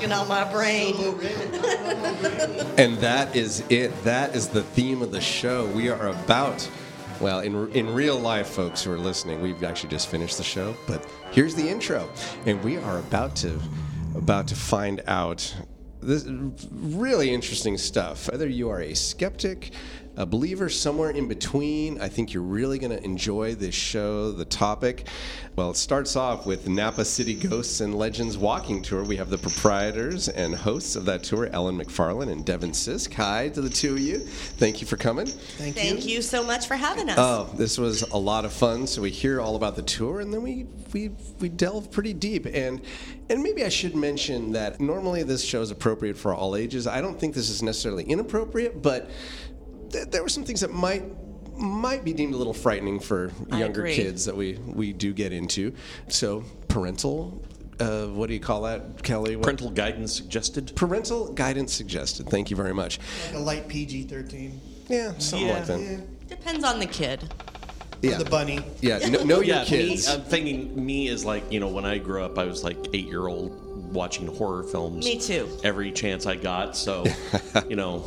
knocking 0.00 0.12
out 0.12 0.28
my 0.28 0.50
brain. 0.50 0.94
And 2.78 2.96
that 2.98 3.36
is 3.36 3.62
it. 3.68 3.90
That 4.04 4.34
is 4.34 4.48
the 4.48 4.62
theme 4.62 5.02
of 5.02 5.12
the 5.12 5.20
show. 5.20 5.66
We 5.66 5.90
are 5.90 6.08
about, 6.08 6.66
well, 7.20 7.40
in, 7.40 7.70
in 7.72 7.92
real 7.92 8.18
life, 8.18 8.48
folks 8.48 8.82
who 8.82 8.92
are 8.92 8.98
listening, 8.98 9.42
we've 9.42 9.62
actually 9.62 9.90
just 9.90 10.08
finished 10.08 10.38
the 10.38 10.42
show, 10.42 10.74
but 10.86 11.06
here's 11.32 11.54
the 11.54 11.68
intro. 11.68 12.08
And 12.46 12.62
we 12.64 12.78
are 12.78 12.98
about 12.98 13.36
to 13.36 13.60
about 14.14 14.48
to 14.48 14.54
find 14.54 15.02
out 15.06 15.54
this 16.00 16.26
really 16.70 17.34
interesting 17.34 17.76
stuff. 17.76 18.30
Whether 18.30 18.48
you 18.48 18.70
are 18.70 18.80
a 18.80 18.94
skeptic, 18.94 19.72
a 20.20 20.26
believer, 20.26 20.68
somewhere 20.68 21.08
in 21.10 21.26
between, 21.28 21.98
I 21.98 22.08
think 22.08 22.34
you're 22.34 22.42
really 22.42 22.78
going 22.78 22.90
to 22.90 23.02
enjoy 23.02 23.54
this 23.54 23.74
show, 23.74 24.32
the 24.32 24.44
topic. 24.44 25.06
Well, 25.56 25.70
it 25.70 25.78
starts 25.78 26.14
off 26.14 26.44
with 26.44 26.68
Napa 26.68 27.06
City 27.06 27.34
Ghosts 27.34 27.80
and 27.80 27.94
Legends 27.94 28.36
Walking 28.36 28.82
Tour. 28.82 29.02
We 29.02 29.16
have 29.16 29.30
the 29.30 29.38
proprietors 29.38 30.28
and 30.28 30.54
hosts 30.54 30.94
of 30.94 31.06
that 31.06 31.22
tour, 31.22 31.48
Ellen 31.52 31.78
McFarland 31.78 32.30
and 32.30 32.44
Devin 32.44 32.72
Sisk. 32.72 33.14
Hi 33.14 33.48
to 33.48 33.62
the 33.62 33.70
two 33.70 33.94
of 33.94 34.00
you. 34.00 34.18
Thank 34.18 34.82
you 34.82 34.86
for 34.86 34.98
coming. 34.98 35.26
Thank, 35.26 35.74
Thank 35.74 36.04
you 36.04 36.20
so 36.20 36.44
much 36.44 36.66
for 36.66 36.76
having 36.76 37.08
us. 37.08 37.16
Oh, 37.18 37.50
this 37.56 37.78
was 37.78 38.02
a 38.02 38.18
lot 38.18 38.44
of 38.44 38.52
fun. 38.52 38.86
So 38.86 39.00
we 39.00 39.10
hear 39.10 39.40
all 39.40 39.56
about 39.56 39.74
the 39.74 39.82
tour, 39.82 40.20
and 40.20 40.32
then 40.32 40.42
we 40.42 40.66
we 40.92 41.12
we 41.40 41.48
delve 41.48 41.90
pretty 41.90 42.12
deep. 42.12 42.44
And 42.46 42.82
and 43.30 43.42
maybe 43.42 43.64
I 43.64 43.70
should 43.70 43.96
mention 43.96 44.52
that 44.52 44.80
normally 44.80 45.22
this 45.22 45.42
show 45.42 45.62
is 45.62 45.70
appropriate 45.70 46.18
for 46.18 46.34
all 46.34 46.56
ages. 46.56 46.86
I 46.86 47.00
don't 47.00 47.18
think 47.18 47.34
this 47.34 47.48
is 47.48 47.62
necessarily 47.62 48.04
inappropriate, 48.04 48.82
but 48.82 49.10
th- 49.90 50.08
there 50.10 50.22
were 50.22 50.28
some 50.28 50.44
things 50.44 50.60
that 50.60 50.72
might 50.72 51.04
might 51.56 52.04
be 52.04 52.12
deemed 52.14 52.32
a 52.32 52.36
little 52.38 52.54
frightening 52.54 52.98
for 53.00 53.30
younger 53.52 53.86
kids 53.86 54.24
that 54.24 54.36
we 54.36 54.54
we 54.66 54.92
do 54.92 55.12
get 55.12 55.32
into. 55.32 55.74
So 56.08 56.44
parental. 56.68 57.42
Uh, 57.78 58.06
what 58.08 58.26
do 58.28 58.34
you 58.34 58.40
call 58.40 58.62
that, 58.62 59.02
Kelly? 59.02 59.36
What- 59.36 59.44
Parental 59.44 59.70
guidance 59.70 60.12
suggested. 60.14 60.72
parental 60.76 61.32
guidance 61.32 61.72
suggested. 61.72 62.28
Thank 62.28 62.50
you 62.50 62.56
very 62.56 62.74
much. 62.74 62.98
Like 63.28 63.34
a 63.36 63.38
light 63.38 63.68
PG 63.68 64.02
13. 64.02 64.60
Yeah, 64.88 65.12
something 65.16 65.48
Yeah. 65.48 65.54
like 65.54 65.66
that. 65.66 65.80
Yeah. 65.80 65.96
Depends 66.28 66.62
on 66.64 66.78
the 66.78 66.84
kid. 66.86 67.32
Yeah, 68.02 68.18
The 68.18 68.24
bunny. 68.26 68.60
yeah. 68.82 68.98
Know, 69.08 69.22
know 69.24 69.36
your 69.40 69.56
yeah, 69.56 69.64
kids. 69.64 70.06
me. 70.08 70.12
I'm 70.14 70.20
thinking 70.22 70.84
me 70.86 71.08
is 71.08 71.24
like 71.24 71.50
you 71.50 71.58
know 71.60 71.68
when 71.68 71.84
I 71.86 71.96
grew 71.98 72.22
up, 72.22 72.38
I 72.38 72.44
was 72.44 72.62
like 72.64 72.76
eight 72.92 73.06
year 73.06 73.26
old 73.26 73.50
watching 73.92 74.26
horror 74.26 74.62
films. 74.62 75.04
Me 75.06 75.18
too. 75.18 75.48
Every 75.64 75.90
chance 75.92 76.26
I 76.26 76.36
got, 76.36 76.76
so 76.76 77.04
you 77.68 77.76
know, 77.76 78.04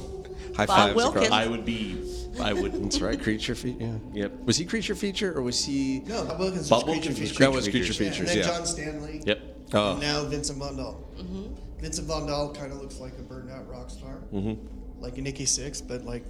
High 0.56 0.66
Bob 0.66 0.78
fives 0.78 0.96
Wilkins. 0.96 1.26
across. 1.26 1.40
I 1.40 1.48
would 1.48 1.66
be. 1.66 2.10
I 2.42 2.54
would. 2.54 2.74
That's 2.84 3.00
right, 3.02 3.22
creature 3.22 3.56
feature. 3.56 3.78
Yeah. 4.14 4.24
Yep. 4.24 4.32
Was 4.46 4.58
he 4.58 4.66
creature 4.66 4.96
feature 4.96 5.38
or 5.38 5.42
was 5.42 5.64
he? 5.64 6.00
No, 6.06 6.26
Bob 6.26 6.40
Wilkins 6.40 6.70
Bob 6.70 6.84
was 6.88 6.94
creature 6.96 7.10
Wilkins 7.10 7.20
was 7.20 7.30
feature. 7.30 7.44
That 7.44 7.52
was 7.52 7.68
creature 7.70 7.94
Features. 7.94 8.00
Yeah, 8.00 8.10
features. 8.10 8.20
and 8.20 8.28
then 8.30 8.38
Yeah. 8.38 8.44
John 8.58 8.66
Stanley. 8.66 9.22
Yep. 9.26 9.40
Oh. 9.74 9.92
And 9.94 10.02
now 10.02 10.24
Vincent 10.26 10.60
Van 10.60 10.76
Dahl. 10.78 11.04
Mm-hmm. 11.18 11.54
Vincent 11.82 12.08
Van 12.08 12.26
Dahl 12.28 12.54
kind 12.54 12.72
of 12.72 12.80
looks 12.82 13.00
like 13.00 13.14
a 13.20 13.22
burned 13.22 13.52
out 13.52 13.68
rock 13.68 13.90
star. 13.90 14.20
Mm-hmm. 14.34 15.02
Like 15.02 15.18
a 15.18 15.22
Nikki 15.22 15.46
Sixx, 15.46 15.86
but 15.86 16.06
like 16.06 16.24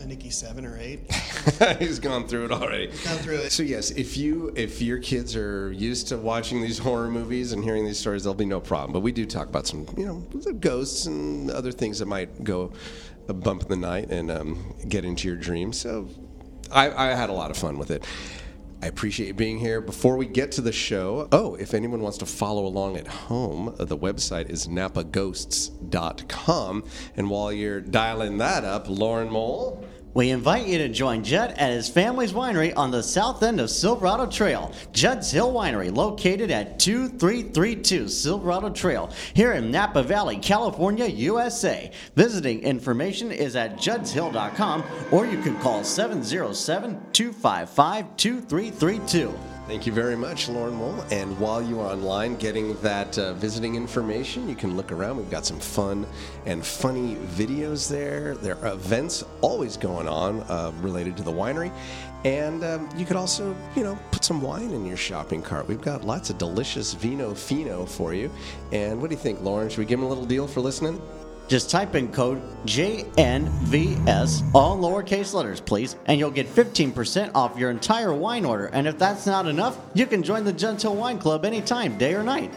a 0.00 0.06
Nikki 0.06 0.30
Seven 0.30 0.64
or 0.66 0.78
Eight. 0.78 1.10
He's 1.78 1.98
gone 1.98 2.26
through 2.26 2.46
it 2.46 2.52
already. 2.52 2.86
Gone 2.88 3.18
through 3.18 3.36
it. 3.36 3.52
So 3.52 3.62
yes, 3.62 3.90
if 3.92 4.16
you 4.16 4.52
if 4.56 4.80
your 4.82 4.98
kids 4.98 5.36
are 5.36 5.70
used 5.72 6.08
to 6.08 6.16
watching 6.16 6.60
these 6.62 6.78
horror 6.78 7.08
movies 7.10 7.52
and 7.52 7.62
hearing 7.62 7.84
these 7.84 7.98
stories, 7.98 8.24
there'll 8.24 8.34
be 8.34 8.46
no 8.46 8.60
problem. 8.60 8.92
But 8.92 9.00
we 9.00 9.12
do 9.12 9.26
talk 9.26 9.48
about 9.48 9.66
some, 9.66 9.86
you 9.96 10.06
know, 10.06 10.20
the 10.40 10.52
ghosts 10.54 11.06
and 11.06 11.50
other 11.50 11.70
things 11.72 11.98
that 12.00 12.06
might 12.06 12.42
go 12.44 12.72
a 13.30 13.34
bump 13.34 13.62
in 13.62 13.68
the 13.68 13.76
night 13.76 14.10
and 14.10 14.30
um, 14.30 14.74
get 14.88 15.04
into 15.04 15.26
your 15.26 15.36
dreams. 15.36 15.80
So 15.80 16.08
I, 16.70 16.90
I 16.90 17.06
had 17.14 17.30
a 17.30 17.32
lot 17.32 17.50
of 17.50 17.56
fun 17.56 17.78
with 17.78 17.90
it. 17.90 18.04
I 18.82 18.86
appreciate 18.86 19.26
you 19.28 19.34
being 19.34 19.58
here. 19.58 19.82
Before 19.82 20.16
we 20.16 20.26
get 20.26 20.52
to 20.52 20.62
the 20.62 20.72
show, 20.72 21.28
oh, 21.32 21.54
if 21.56 21.74
anyone 21.74 22.00
wants 22.00 22.16
to 22.18 22.26
follow 22.26 22.66
along 22.66 22.96
at 22.96 23.06
home, 23.06 23.74
uh, 23.78 23.84
the 23.84 23.96
website 23.96 24.48
is 24.48 24.66
napaghosts.com. 24.68 26.84
And 27.16 27.30
while 27.30 27.52
you're 27.52 27.82
dialing 27.82 28.38
that 28.38 28.64
up, 28.64 28.88
Lauren 28.88 29.30
Mole. 29.30 29.84
We 30.12 30.30
invite 30.30 30.66
you 30.66 30.78
to 30.78 30.88
join 30.88 31.22
Judd 31.22 31.52
at 31.52 31.70
his 31.70 31.88
family's 31.88 32.32
winery 32.32 32.72
on 32.76 32.90
the 32.90 33.02
south 33.02 33.42
end 33.44 33.60
of 33.60 33.70
Silverado 33.70 34.26
Trail. 34.26 34.72
Judd's 34.92 35.30
Hill 35.30 35.52
Winery, 35.52 35.94
located 35.94 36.50
at 36.50 36.80
2332 36.80 38.08
Silverado 38.08 38.70
Trail, 38.70 39.10
here 39.34 39.52
in 39.52 39.70
Napa 39.70 40.02
Valley, 40.02 40.38
California, 40.38 41.06
USA. 41.06 41.92
Visiting 42.16 42.62
information 42.62 43.30
is 43.30 43.54
at 43.54 43.76
juddshill.com 43.76 44.82
or 45.12 45.26
you 45.26 45.40
can 45.42 45.56
call 45.60 45.84
707 45.84 47.00
255 47.12 48.16
2332. 48.16 49.49
Thank 49.70 49.86
you 49.86 49.92
very 49.92 50.16
much, 50.16 50.48
Lauren 50.48 50.74
Mole. 50.74 51.04
And 51.12 51.38
while 51.38 51.62
you 51.62 51.78
are 51.78 51.92
online 51.92 52.34
getting 52.34 52.74
that 52.80 53.16
uh, 53.16 53.34
visiting 53.34 53.76
information, 53.76 54.48
you 54.48 54.56
can 54.56 54.76
look 54.76 54.90
around. 54.90 55.18
We've 55.18 55.30
got 55.30 55.46
some 55.46 55.60
fun 55.60 56.08
and 56.44 56.66
funny 56.66 57.14
videos 57.14 57.88
there. 57.88 58.34
There 58.34 58.56
are 58.64 58.72
events 58.72 59.24
always 59.42 59.76
going 59.76 60.08
on 60.08 60.40
uh, 60.48 60.72
related 60.80 61.16
to 61.18 61.22
the 61.22 61.30
winery. 61.30 61.70
And 62.24 62.64
um, 62.64 62.88
you 62.96 63.06
could 63.06 63.14
also, 63.14 63.54
you 63.76 63.84
know, 63.84 63.96
put 64.10 64.24
some 64.24 64.42
wine 64.42 64.72
in 64.72 64.84
your 64.84 64.96
shopping 64.96 65.40
cart. 65.40 65.68
We've 65.68 65.80
got 65.80 66.02
lots 66.02 66.30
of 66.30 66.38
delicious 66.38 66.92
vino 66.92 67.32
fino 67.32 67.86
for 67.86 68.12
you. 68.12 68.28
And 68.72 69.00
what 69.00 69.08
do 69.10 69.14
you 69.14 69.22
think, 69.22 69.40
Lauren? 69.40 69.68
Should 69.68 69.78
we 69.78 69.84
give 69.84 70.00
them 70.00 70.06
a 70.06 70.08
little 70.08 70.26
deal 70.26 70.48
for 70.48 70.60
listening? 70.60 71.00
Just 71.50 71.68
type 71.68 71.96
in 71.96 72.12
code 72.12 72.40
JNVS, 72.64 74.54
all 74.54 74.78
lowercase 74.78 75.34
letters, 75.34 75.60
please, 75.60 75.96
and 76.06 76.16
you'll 76.16 76.30
get 76.30 76.46
15% 76.46 77.32
off 77.34 77.58
your 77.58 77.70
entire 77.70 78.14
wine 78.14 78.44
order. 78.44 78.66
And 78.66 78.86
if 78.86 78.96
that's 78.96 79.26
not 79.26 79.48
enough, 79.48 79.76
you 79.92 80.06
can 80.06 80.22
join 80.22 80.44
the 80.44 80.52
Gentle 80.52 80.94
Wine 80.94 81.18
Club 81.18 81.44
anytime, 81.44 81.98
day 81.98 82.14
or 82.14 82.22
night. 82.22 82.54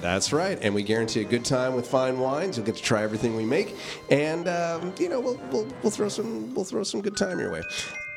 That's 0.00 0.32
right, 0.32 0.56
and 0.62 0.72
we 0.72 0.84
guarantee 0.84 1.22
a 1.22 1.24
good 1.24 1.44
time 1.44 1.74
with 1.74 1.88
fine 1.88 2.20
wines. 2.20 2.56
You'll 2.56 2.66
get 2.66 2.76
to 2.76 2.82
try 2.82 3.02
everything 3.02 3.34
we 3.34 3.44
make, 3.44 3.74
and 4.10 4.46
um, 4.46 4.94
you 4.98 5.08
know 5.08 5.18
we'll, 5.18 5.40
we'll 5.50 5.66
we'll 5.82 5.90
throw 5.90 6.08
some 6.08 6.54
we'll 6.54 6.64
throw 6.64 6.84
some 6.84 7.02
good 7.02 7.16
time 7.16 7.38
your 7.40 7.50
way. 7.50 7.62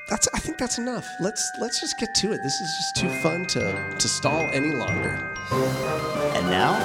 That's 0.09 0.29
I 0.33 0.39
think 0.39 0.59
that's 0.59 0.77
enough. 0.77 1.05
Let's 1.21 1.51
let's 1.59 1.81
just 1.81 1.99
get 1.99 2.13
to 2.17 2.31
it. 2.31 2.39
This 2.43 2.53
is 2.53 2.69
just 2.77 2.95
too 2.97 3.09
fun 3.21 3.47
to 3.47 3.97
to 3.97 4.07
stall 4.07 4.47
any 4.53 4.71
longer. 4.71 5.29
And 5.51 6.47
now, 6.49 6.77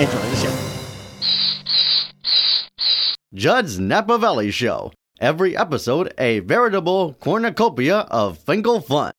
enjoy 0.00 0.18
the 0.18 0.36
show. 0.36 0.79
Judd's 3.32 3.78
Napa 3.78 4.18
Valley 4.18 4.50
Show. 4.50 4.92
Every 5.20 5.56
episode, 5.56 6.12
a 6.18 6.40
veritable 6.40 7.14
cornucopia 7.20 7.98
of 8.10 8.38
Finkel 8.38 8.80
fun. 8.80 9.12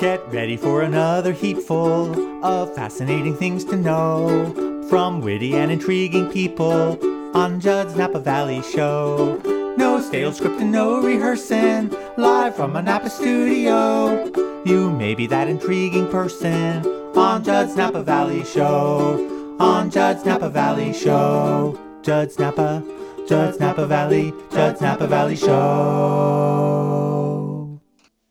Get 0.00 0.26
ready 0.32 0.56
for 0.56 0.82
another 0.82 1.32
heapful 1.32 2.44
of 2.44 2.74
fascinating 2.74 3.36
things 3.36 3.64
to 3.66 3.76
know 3.76 4.82
from 4.88 5.20
witty 5.20 5.54
and 5.54 5.70
intriguing 5.70 6.28
people 6.32 6.98
on 7.36 7.60
Judd's 7.60 7.94
Napa 7.94 8.18
Valley 8.18 8.60
Show. 8.62 9.40
No 9.76 10.00
stale 10.00 10.32
script 10.32 10.60
and 10.60 10.72
no 10.72 11.00
rehearsing, 11.00 11.94
live 12.16 12.56
from 12.56 12.74
a 12.74 12.82
Napa 12.82 13.08
studio. 13.08 14.32
You 14.64 14.90
may 14.90 15.14
be 15.14 15.28
that 15.28 15.46
intriguing 15.46 16.08
person 16.08 16.84
on 17.16 17.44
Judd's 17.44 17.76
Napa 17.76 18.02
Valley 18.02 18.42
Show. 18.42 19.35
On 19.58 19.90
Judd's 19.90 20.24
Napa 20.26 20.50
Valley 20.50 20.92
Show. 20.92 21.80
Judd's 22.02 22.38
Napa, 22.38 22.84
Judd's 23.26 23.58
Napa 23.58 23.86
Valley, 23.86 24.34
Judd's 24.52 24.82
Napa 24.82 25.06
Valley 25.06 25.34
Show. 25.34 25.50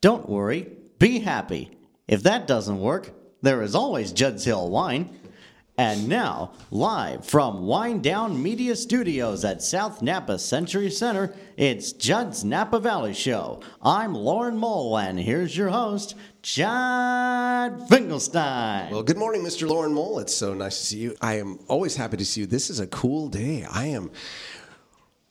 Don't 0.01 0.29
worry, 0.29 0.69
be 0.99 1.17
happy. 1.19 1.71
If 2.07 2.21
that 2.23 2.45
doesn't 2.45 2.79
work, 2.79 3.11
there 3.41 3.63
is 3.63 3.73
always 3.73 4.11
Judd's 4.11 4.45
Hill 4.45 4.69
Wine. 4.69 5.09
And 5.77 6.07
now, 6.07 6.53
live 6.71 7.25
from 7.25 7.65
Wine 7.65 8.01
Down 8.01 8.41
Media 8.41 8.77
Studios 8.77 9.43
at 9.43 9.61
South 9.61 10.01
Napa 10.01 10.39
Century 10.39 10.89
Center, 10.89 11.35
it's 11.57 11.91
Judd's 11.91 12.45
Napa 12.45 12.79
Valley 12.79 13.13
Show. 13.13 13.59
I'm 13.81 14.15
Lauren 14.15 14.55
Mole, 14.55 14.97
and 14.97 15.19
here's 15.19 15.57
your 15.57 15.67
host, 15.67 16.15
Judd 16.41 17.89
Finkelstein. 17.89 18.89
Well, 18.89 19.03
good 19.03 19.17
morning, 19.17 19.43
Mr. 19.43 19.67
Lauren 19.67 19.93
Mole. 19.93 20.19
It's 20.19 20.33
so 20.33 20.53
nice 20.53 20.79
to 20.79 20.85
see 20.85 20.97
you. 20.99 21.15
I 21.19 21.39
am 21.39 21.59
always 21.67 21.97
happy 21.97 22.15
to 22.15 22.25
see 22.25 22.41
you. 22.41 22.47
This 22.47 22.69
is 22.69 22.79
a 22.79 22.87
cool 22.87 23.27
day. 23.27 23.65
I 23.69 23.87
am. 23.87 24.11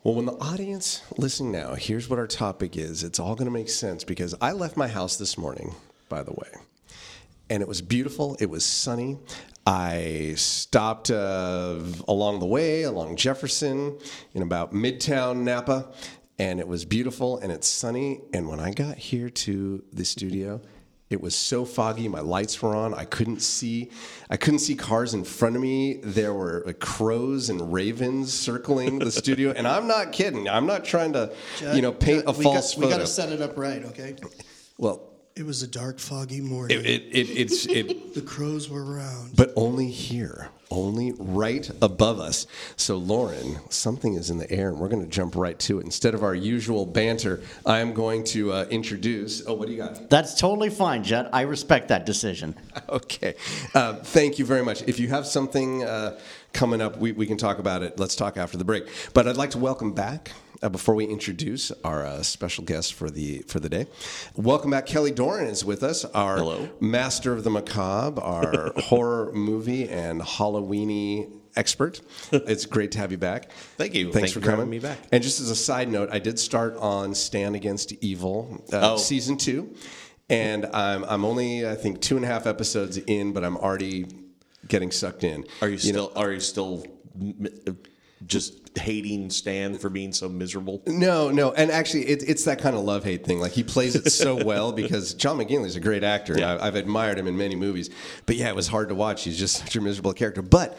Well, 0.02 0.14
when 0.14 0.26
the 0.26 0.32
audience 0.32 1.00
listening 1.16 1.52
now 1.52 1.72
here's 1.74 2.10
what 2.10 2.18
our 2.18 2.26
topic 2.26 2.76
is, 2.76 3.02
it's 3.02 3.18
all 3.18 3.34
going 3.34 3.46
to 3.46 3.50
make 3.50 3.70
sense 3.70 4.04
because 4.04 4.34
I 4.42 4.52
left 4.52 4.76
my 4.76 4.88
house 4.88 5.16
this 5.16 5.38
morning, 5.38 5.74
by 6.10 6.22
the 6.22 6.32
way, 6.32 6.50
and 7.48 7.62
it 7.62 7.68
was 7.68 7.80
beautiful. 7.80 8.36
It 8.40 8.50
was 8.50 8.62
sunny. 8.62 9.16
I 9.66 10.34
stopped 10.36 11.10
uh, 11.10 11.80
along 12.06 12.40
the 12.40 12.46
way, 12.46 12.82
along 12.82 13.16
Jefferson, 13.16 13.98
in 14.34 14.42
about 14.42 14.72
Midtown 14.72 15.38
Napa, 15.38 15.90
and 16.38 16.60
it 16.60 16.68
was 16.68 16.84
beautiful 16.84 17.38
and 17.38 17.50
it's 17.50 17.68
sunny. 17.68 18.20
And 18.32 18.48
when 18.48 18.60
I 18.60 18.72
got 18.72 18.98
here 18.98 19.30
to 19.30 19.82
the 19.92 20.04
studio, 20.04 20.60
it 21.10 21.20
was 21.20 21.34
so 21.34 21.64
foggy. 21.64 22.08
My 22.08 22.20
lights 22.20 22.60
were 22.60 22.74
on. 22.74 22.92
I 22.92 23.04
couldn't 23.04 23.40
see. 23.40 23.90
I 24.28 24.36
couldn't 24.36 24.58
see 24.58 24.74
cars 24.74 25.14
in 25.14 25.24
front 25.24 25.54
of 25.54 25.62
me. 25.62 26.00
There 26.02 26.34
were 26.34 26.62
like, 26.66 26.80
crows 26.80 27.50
and 27.50 27.72
ravens 27.72 28.34
circling 28.34 28.98
the 28.98 29.12
studio, 29.12 29.52
and 29.52 29.66
I'm 29.68 29.86
not 29.86 30.12
kidding. 30.12 30.48
I'm 30.48 30.66
not 30.66 30.84
trying 30.84 31.12
to, 31.12 31.32
you 31.72 31.82
know, 31.82 31.92
paint 31.92 32.24
a 32.26 32.32
we 32.32 32.42
false 32.42 32.74
got, 32.74 32.84
We 32.84 32.90
got 32.90 32.98
to 32.98 33.06
set 33.06 33.30
it 33.30 33.40
up 33.40 33.56
right, 33.56 33.84
okay? 33.84 34.16
Well, 34.76 35.13
It 35.36 35.44
was 35.44 35.64
a 35.64 35.66
dark, 35.66 35.98
foggy 35.98 36.40
morning. 36.40 36.78
It, 36.78 36.86
it, 36.86 37.02
it, 37.10 37.28
it's 37.30 37.66
it, 37.66 38.14
the 38.14 38.22
crows 38.22 38.70
were 38.70 38.84
around. 38.84 39.34
but 39.34 39.52
only 39.56 39.90
here, 39.90 40.48
only 40.70 41.12
right 41.18 41.68
above 41.82 42.20
us. 42.20 42.46
So, 42.76 42.98
Lauren, 42.98 43.58
something 43.68 44.14
is 44.14 44.30
in 44.30 44.38
the 44.38 44.48
air, 44.48 44.68
and 44.68 44.78
we're 44.78 44.86
going 44.88 45.02
to 45.02 45.10
jump 45.10 45.34
right 45.34 45.58
to 45.58 45.80
it. 45.80 45.84
Instead 45.84 46.14
of 46.14 46.22
our 46.22 46.36
usual 46.36 46.86
banter, 46.86 47.40
I 47.66 47.80
am 47.80 47.94
going 47.94 48.22
to 48.26 48.52
uh, 48.52 48.66
introduce. 48.70 49.44
Oh, 49.44 49.54
what 49.54 49.66
do 49.66 49.72
you 49.72 49.78
got? 49.78 50.08
That's 50.08 50.38
totally 50.38 50.70
fine, 50.70 51.02
Jet. 51.02 51.30
I 51.32 51.40
respect 51.40 51.88
that 51.88 52.06
decision. 52.06 52.54
Okay. 52.88 53.34
Uh, 53.74 53.94
thank 53.94 54.38
you 54.38 54.44
very 54.44 54.62
much. 54.62 54.82
If 54.82 55.00
you 55.00 55.08
have 55.08 55.26
something 55.26 55.82
uh, 55.82 56.18
coming 56.52 56.80
up, 56.80 56.98
we, 56.98 57.10
we 57.10 57.26
can 57.26 57.38
talk 57.38 57.58
about 57.58 57.82
it. 57.82 57.98
Let's 57.98 58.14
talk 58.14 58.36
after 58.36 58.56
the 58.56 58.64
break. 58.64 58.86
But 59.14 59.26
I'd 59.26 59.36
like 59.36 59.50
to 59.50 59.58
welcome 59.58 59.92
back. 59.94 60.30
Uh, 60.64 60.68
before 60.70 60.94
we 60.94 61.04
introduce 61.04 61.70
our 61.84 62.06
uh, 62.06 62.22
special 62.22 62.64
guest 62.64 62.94
for 62.94 63.10
the 63.10 63.40
for 63.48 63.60
the 63.60 63.68
day, 63.68 63.86
welcome 64.34 64.70
back. 64.70 64.86
Kelly 64.86 65.10
Doran 65.10 65.46
is 65.46 65.62
with 65.62 65.82
us, 65.82 66.06
our 66.06 66.38
Hello. 66.38 66.70
master 66.80 67.34
of 67.34 67.44
the 67.44 67.50
macabre, 67.50 68.18
our 68.22 68.72
horror 68.78 69.30
movie 69.34 69.86
and 69.90 70.22
Halloweeny 70.22 71.30
expert. 71.54 72.00
It's 72.32 72.64
great 72.64 72.92
to 72.92 72.98
have 72.98 73.12
you 73.12 73.18
back. 73.18 73.50
Thank 73.76 73.92
you. 73.94 74.04
Thanks 74.10 74.32
Thank 74.32 74.32
for 74.32 74.38
you 74.38 74.44
coming 74.44 74.58
having 74.60 74.70
me 74.70 74.78
back. 74.78 74.96
And 75.12 75.22
just 75.22 75.38
as 75.38 75.50
a 75.50 75.54
side 75.56 75.90
note, 75.90 76.08
I 76.10 76.18
did 76.18 76.38
start 76.38 76.76
on 76.78 77.14
Stan 77.14 77.54
Against 77.54 77.92
Evil 78.02 78.64
uh, 78.72 78.94
Oh. 78.94 78.96
season 78.96 79.36
two, 79.36 79.74
and 80.30 80.64
I'm 80.72 81.04
I'm 81.04 81.26
only 81.26 81.68
I 81.68 81.74
think 81.74 82.00
two 82.00 82.16
and 82.16 82.24
a 82.24 82.28
half 82.28 82.46
episodes 82.46 82.96
in, 82.96 83.34
but 83.34 83.44
I'm 83.44 83.58
already 83.58 84.06
getting 84.66 84.90
sucked 84.90 85.24
in. 85.24 85.44
Are 85.60 85.68
you 85.68 85.92
know- 85.92 86.08
still 86.08 86.12
are 86.16 86.32
you 86.32 86.40
still 86.40 86.86
just 88.26 88.78
hating 88.78 89.30
Stan 89.30 89.78
for 89.78 89.88
being 89.88 90.12
so 90.12 90.28
miserable? 90.28 90.82
No, 90.86 91.30
no, 91.30 91.52
and 91.52 91.70
actually, 91.70 92.06
it, 92.06 92.22
it's 92.28 92.44
that 92.44 92.60
kind 92.60 92.76
of 92.76 92.82
love 92.84 93.04
hate 93.04 93.24
thing. 93.24 93.40
Like 93.40 93.52
he 93.52 93.62
plays 93.62 93.94
it 93.94 94.10
so 94.10 94.44
well 94.44 94.72
because 94.72 95.14
John 95.14 95.38
McGinley's 95.38 95.76
a 95.76 95.80
great 95.80 96.04
actor. 96.04 96.36
Yeah. 96.38 96.54
I, 96.54 96.66
I've 96.66 96.74
admired 96.76 97.18
him 97.18 97.26
in 97.26 97.36
many 97.36 97.56
movies, 97.56 97.90
but 98.26 98.36
yeah, 98.36 98.48
it 98.48 98.56
was 98.56 98.68
hard 98.68 98.88
to 98.88 98.94
watch. 98.94 99.24
He's 99.24 99.38
just 99.38 99.56
such 99.58 99.76
a 99.76 99.80
miserable 99.80 100.12
character. 100.12 100.42
But 100.42 100.78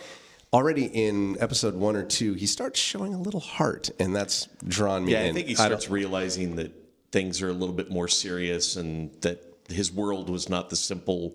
already 0.54 0.86
in 0.86 1.38
episode 1.42 1.76
one 1.76 1.96
or 1.96 2.04
two, 2.04 2.34
he 2.34 2.46
starts 2.46 2.80
showing 2.80 3.14
a 3.14 3.20
little 3.20 3.40
heart, 3.40 3.90
and 4.00 4.16
that's 4.16 4.48
drawn 4.68 5.06
me 5.06 5.12
Yeah, 5.14 5.24
I 5.24 5.32
think 5.34 5.48
he 5.48 5.56
starts 5.56 5.90
realizing 5.90 6.56
that 6.58 6.72
things 7.12 7.42
are 7.42 7.50
a 7.50 7.54
little 7.54 7.76
bit 7.76 7.90
more 7.90 8.08
serious 8.08 8.76
and 8.76 9.12
that 9.22 9.42
his 9.70 9.92
world 9.92 10.30
was 10.30 10.50
not 10.50 10.70
the 10.70 10.76
simple, 10.76 11.34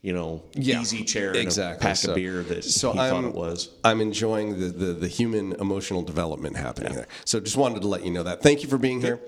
you 0.00 0.12
know, 0.12 0.42
Yeah, 0.54 0.80
easy 0.80 1.02
chair 1.04 1.28
and 1.30 1.38
exactly. 1.38 1.84
a 1.84 1.88
pack 1.88 1.96
So- 1.96 2.10
of 2.10 2.14
beer 2.16 2.42
that 2.44 2.62
so 2.64 2.92
he 2.92 3.00
I'm, 3.00 3.10
thought 3.10 3.24
it 3.24 3.34
was. 3.34 3.70
I'm 3.84 4.00
enjoying 4.00 4.60
the, 4.60 4.66
the, 4.66 4.92
the 4.92 5.08
human 5.08 5.54
emotional 5.54 6.02
development 6.02 6.56
happening 6.56 6.94
there. 6.94 7.08
So 7.24 7.40
just 7.40 7.56
wanted 7.56 7.82
to 7.82 7.88
let 7.88 8.04
you 8.04 8.12
know 8.12 8.22
that. 8.22 8.40
Thank 8.42 8.62
you 8.62 8.68
for 8.68 8.78
being 8.78 9.00
here. 9.00 9.18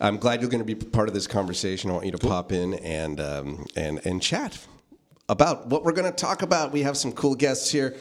I'm 0.00 0.16
glad 0.16 0.40
you're 0.40 0.50
going 0.50 0.66
to 0.66 0.74
be 0.74 0.74
part 0.74 1.08
of 1.08 1.14
this 1.14 1.26
conversation. 1.28 1.90
I 1.90 1.94
want 1.94 2.06
you 2.06 2.12
to 2.12 2.18
pop 2.18 2.50
in 2.52 2.74
and 2.74 3.20
um, 3.20 3.66
and 3.76 4.04
and 4.04 4.20
chat 4.20 4.58
about 5.28 5.68
what 5.68 5.84
we're 5.84 5.92
going 5.92 6.10
to 6.10 6.16
talk 6.16 6.42
about. 6.42 6.72
We 6.72 6.82
have 6.82 6.96
some 6.96 7.12
cool 7.12 7.34
guests 7.36 7.70
here. 7.70 7.96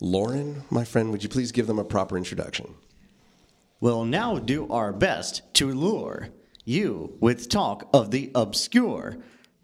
Lauren, 0.00 0.62
my 0.70 0.84
friend, 0.84 1.10
would 1.10 1.22
you 1.22 1.28
please 1.28 1.52
give 1.52 1.66
them 1.66 1.78
a 1.78 1.84
proper 1.84 2.16
introduction? 2.16 2.74
We'll 3.80 4.04
now 4.04 4.38
do 4.38 4.68
our 4.70 4.92
best 4.92 5.42
to 5.54 5.72
lure 5.72 6.28
you 6.64 7.16
with 7.20 7.48
talk 7.48 7.88
of 7.92 8.10
the 8.10 8.30
obscure, 8.34 9.16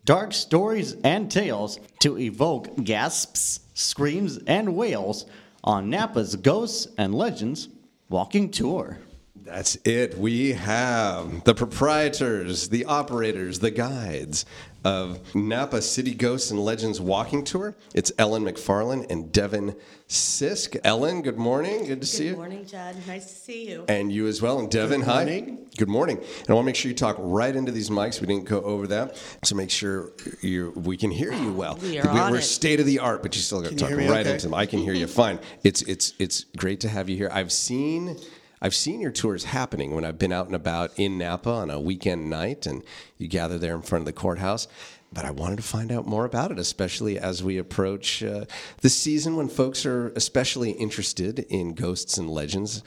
dark 0.04 0.32
stories 0.32 0.96
and 1.04 1.30
tales 1.30 1.78
to 2.00 2.18
evoke 2.18 2.74
gasps, 2.82 3.60
screams, 3.74 4.38
and 4.46 4.76
wails 4.76 5.26
on 5.62 5.90
Napa's 5.90 6.36
Ghosts 6.36 6.88
and 6.98 7.14
Legends 7.14 7.68
Walking 8.08 8.50
Tour. 8.50 8.98
That's 9.36 9.76
it. 9.84 10.16
We 10.16 10.52
have 10.52 11.44
the 11.44 11.54
proprietors, 11.54 12.68
the 12.70 12.86
operators, 12.86 13.58
the 13.58 13.70
guides 13.70 14.46
of 14.84 15.34
Napa 15.34 15.80
City 15.80 16.14
Ghosts 16.14 16.50
and 16.50 16.60
Legends 16.60 17.00
Walking 17.00 17.42
Tour. 17.42 17.74
It's 17.94 18.12
Ellen 18.18 18.44
McFarland 18.44 19.10
and 19.10 19.32
Devin 19.32 19.74
Sisk. 20.08 20.78
Ellen, 20.84 21.22
good 21.22 21.38
morning. 21.38 21.86
Good 21.86 22.02
to 22.02 22.06
see 22.06 22.24
you. 22.26 22.30
Good 22.30 22.38
morning, 22.38 22.66
Judd. 22.66 22.96
Nice 23.06 23.26
to 23.26 23.34
see 23.34 23.68
you. 23.68 23.84
And 23.88 24.12
you 24.12 24.26
as 24.26 24.42
well. 24.42 24.58
And 24.58 24.70
Devin, 24.70 25.00
Good 25.00 25.06
hi. 25.06 25.24
morning. 25.24 25.66
Good 25.78 25.88
morning. 25.88 26.18
And 26.18 26.50
I 26.50 26.52
want 26.52 26.64
to 26.64 26.66
make 26.66 26.76
sure 26.76 26.90
you 26.90 26.94
talk 26.94 27.16
right 27.18 27.54
into 27.56 27.72
these 27.72 27.88
mics. 27.88 28.20
We 28.20 28.26
didn't 28.26 28.44
go 28.44 28.60
over 28.60 28.86
that. 28.88 29.16
So 29.42 29.56
make 29.56 29.70
sure 29.70 30.12
you 30.42 30.72
we 30.76 30.96
can 30.96 31.10
hear 31.10 31.32
you 31.32 31.52
well. 31.52 31.76
We 31.80 31.98
are 31.98 32.08
on 32.08 32.34
are 32.34 32.36
it. 32.36 32.42
state 32.42 32.78
of 32.78 32.86
the 32.86 32.98
art, 32.98 33.22
but 33.22 33.34
you 33.34 33.40
still 33.40 33.62
got 33.62 33.70
to 33.70 33.76
talk 33.76 33.90
right 33.90 34.00
okay? 34.00 34.32
into 34.32 34.46
them. 34.46 34.54
I 34.54 34.66
can 34.66 34.80
hear 34.80 34.92
you 34.92 35.06
fine. 35.06 35.38
It's 35.64 35.82
it's 35.82 36.12
it's 36.18 36.44
great 36.56 36.80
to 36.80 36.88
have 36.88 37.08
you 37.08 37.16
here. 37.16 37.30
I've 37.32 37.52
seen 37.52 38.18
I've 38.64 38.74
seen 38.74 39.02
your 39.02 39.10
tours 39.10 39.44
happening 39.44 39.94
when 39.94 40.06
I've 40.06 40.18
been 40.18 40.32
out 40.32 40.46
and 40.46 40.54
about 40.54 40.98
in 40.98 41.18
Napa 41.18 41.50
on 41.50 41.68
a 41.68 41.78
weekend 41.78 42.30
night 42.30 42.64
and 42.64 42.82
you 43.18 43.28
gather 43.28 43.58
there 43.58 43.74
in 43.74 43.82
front 43.82 44.00
of 44.00 44.06
the 44.06 44.14
courthouse. 44.14 44.68
But 45.12 45.26
I 45.26 45.32
wanted 45.32 45.56
to 45.56 45.62
find 45.62 45.92
out 45.92 46.06
more 46.06 46.24
about 46.24 46.50
it, 46.50 46.58
especially 46.58 47.18
as 47.18 47.44
we 47.44 47.58
approach 47.58 48.22
uh, 48.22 48.46
the 48.80 48.88
season 48.88 49.36
when 49.36 49.48
folks 49.48 49.84
are 49.84 50.14
especially 50.16 50.70
interested 50.70 51.40
in 51.50 51.74
ghosts 51.74 52.16
and 52.16 52.30
legends. 52.30 52.82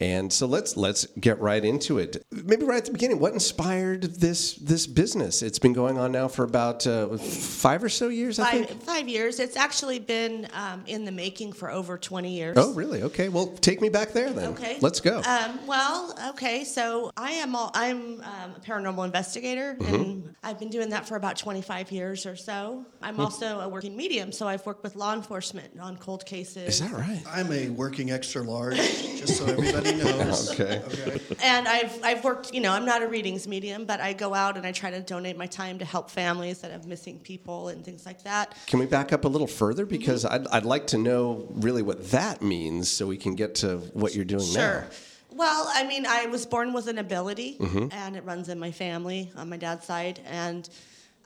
And 0.00 0.32
so 0.32 0.46
let's 0.46 0.76
let's 0.76 1.06
get 1.18 1.40
right 1.40 1.64
into 1.64 1.98
it. 1.98 2.24
Maybe 2.30 2.64
right 2.64 2.78
at 2.78 2.84
the 2.84 2.92
beginning, 2.92 3.18
what 3.18 3.32
inspired 3.32 4.02
this 4.02 4.54
this 4.54 4.86
business? 4.86 5.42
It's 5.42 5.58
been 5.58 5.72
going 5.72 5.98
on 5.98 6.12
now 6.12 6.28
for 6.28 6.44
about 6.44 6.86
uh, 6.86 7.16
five 7.18 7.82
or 7.82 7.88
so 7.88 8.06
years, 8.06 8.38
I 8.38 8.44
Five, 8.52 8.66
think. 8.68 8.82
five 8.82 9.08
years. 9.08 9.40
It's 9.40 9.56
actually 9.56 9.98
been 9.98 10.46
um, 10.52 10.84
in 10.86 11.04
the 11.04 11.10
making 11.10 11.52
for 11.52 11.68
over 11.68 11.98
20 11.98 12.32
years. 12.32 12.54
Oh, 12.56 12.72
really? 12.74 13.02
Okay. 13.02 13.28
Well, 13.28 13.48
take 13.48 13.80
me 13.80 13.88
back 13.88 14.12
there 14.12 14.30
then. 14.32 14.50
Okay. 14.50 14.78
Let's 14.80 15.00
go. 15.00 15.20
Um, 15.26 15.58
well, 15.66 16.14
okay. 16.30 16.62
So 16.62 17.10
I 17.16 17.32
am 17.32 17.56
all, 17.56 17.72
I'm 17.74 18.20
um, 18.20 18.54
a 18.56 18.60
paranormal 18.64 19.04
investigator, 19.04 19.74
Mm-hmm. 19.80 19.94
and 19.94 20.34
I've 20.44 20.60
been 20.60 20.70
doing 20.70 20.90
that 20.90 21.08
for 21.08 21.16
about 21.16 21.36
25 21.36 21.90
years 21.90 22.24
or 22.24 22.36
so. 22.36 22.84
I'm 23.02 23.16
Hmm. 23.16 23.22
also 23.22 23.60
a 23.60 23.68
working 23.68 23.96
medium, 23.96 24.30
so 24.30 24.46
I've 24.46 24.64
worked 24.64 24.84
with 24.84 24.94
law 24.94 25.12
enforcement 25.14 25.78
on 25.80 25.96
cold 25.96 26.24
cases. 26.24 26.80
Is 26.80 26.80
that 26.80 26.92
right? 26.92 27.20
I'm 27.28 27.50
a 27.52 27.68
working 27.70 28.12
extra 28.12 28.42
large, 28.42 28.76
just 28.76 29.36
so 29.38 29.46
everybody 29.54 29.87
knows. 29.96 30.50
Okay. 30.52 30.82
Okay. 30.86 31.20
And 31.42 31.66
I've 31.68 31.98
I've 32.04 32.24
worked. 32.24 32.52
You 32.54 32.60
know, 32.60 32.72
I'm 32.72 32.84
not 32.84 33.02
a 33.02 33.08
readings 33.08 33.46
medium, 33.48 33.84
but 33.84 34.00
I 34.00 34.12
go 34.12 34.34
out 34.34 34.56
and 34.56 34.66
I 34.66 34.72
try 34.72 34.90
to 34.90 35.00
donate 35.00 35.36
my 35.36 35.46
time 35.46 35.78
to 35.78 35.84
help 35.84 36.10
families 36.10 36.58
that 36.60 36.70
have 36.72 36.86
missing 36.86 37.18
people 37.20 37.68
and 37.68 37.84
things 37.84 38.04
like 38.06 38.22
that. 38.24 38.56
Can 38.66 38.78
we 38.78 38.86
back 38.86 39.12
up 39.12 39.24
a 39.24 39.28
little 39.28 39.46
further 39.46 39.84
Mm-hmm. 39.84 39.96
because 39.98 40.24
I'd, 40.24 40.46
I'd 40.48 40.64
like 40.64 40.88
to 40.88 40.98
know 40.98 41.46
really 41.50 41.82
what 41.82 42.10
that 42.10 42.42
means 42.42 42.90
so 42.90 43.06
we 43.06 43.16
can 43.16 43.34
get 43.34 43.54
to 43.56 43.78
what 43.94 44.14
you're 44.14 44.24
doing 44.24 44.44
Sure. 44.44 44.80
now. 44.82 44.84
Well, 45.30 45.70
I 45.72 45.86
mean, 45.86 46.04
I 46.06 46.26
was 46.26 46.46
born 46.46 46.72
with 46.72 46.88
an 46.88 46.98
ability, 46.98 47.56
Mm-hmm. 47.60 47.88
and 47.92 48.16
it 48.16 48.24
runs 48.24 48.48
in 48.48 48.58
my 48.58 48.70
family 48.72 49.30
on 49.36 49.48
my 49.48 49.56
dad's 49.56 49.86
side, 49.86 50.20
and 50.26 50.68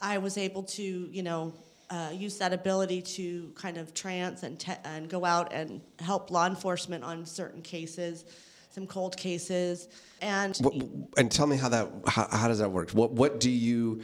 I 0.01 0.19
was 0.19 0.37
able 0.37 0.65
to, 0.65 0.83
you 0.83 1.23
know, 1.23 1.53
uh, 1.89 2.11
use 2.13 2.39
that 2.39 2.53
ability 2.53 3.03
to 3.03 3.53
kind 3.55 3.77
of 3.79 3.95
trance 3.95 4.43
and 4.43 4.59
te- 4.59 4.73
and 4.85 5.09
go 5.09 5.25
out 5.25 5.53
and 5.53 5.81
help 6.01 6.31
law 6.31 6.47
enforcement 6.47 7.05
on 7.05 7.25
certain 7.27 7.63
cases, 7.63 8.25
some 8.73 8.87
cold 8.87 9.17
cases, 9.17 9.89
and 10.21 10.57
What, 10.59 10.75
and 11.19 11.31
tell 11.31 11.47
me 11.47 11.57
how 11.57 11.69
that 11.69 11.91
how, 12.07 12.27
how 12.31 12.49
does 12.49 12.59
that 12.59 12.71
work? 12.71 12.91
What 12.91 13.13
what 13.13 13.39
do 13.41 13.51
you 13.51 14.03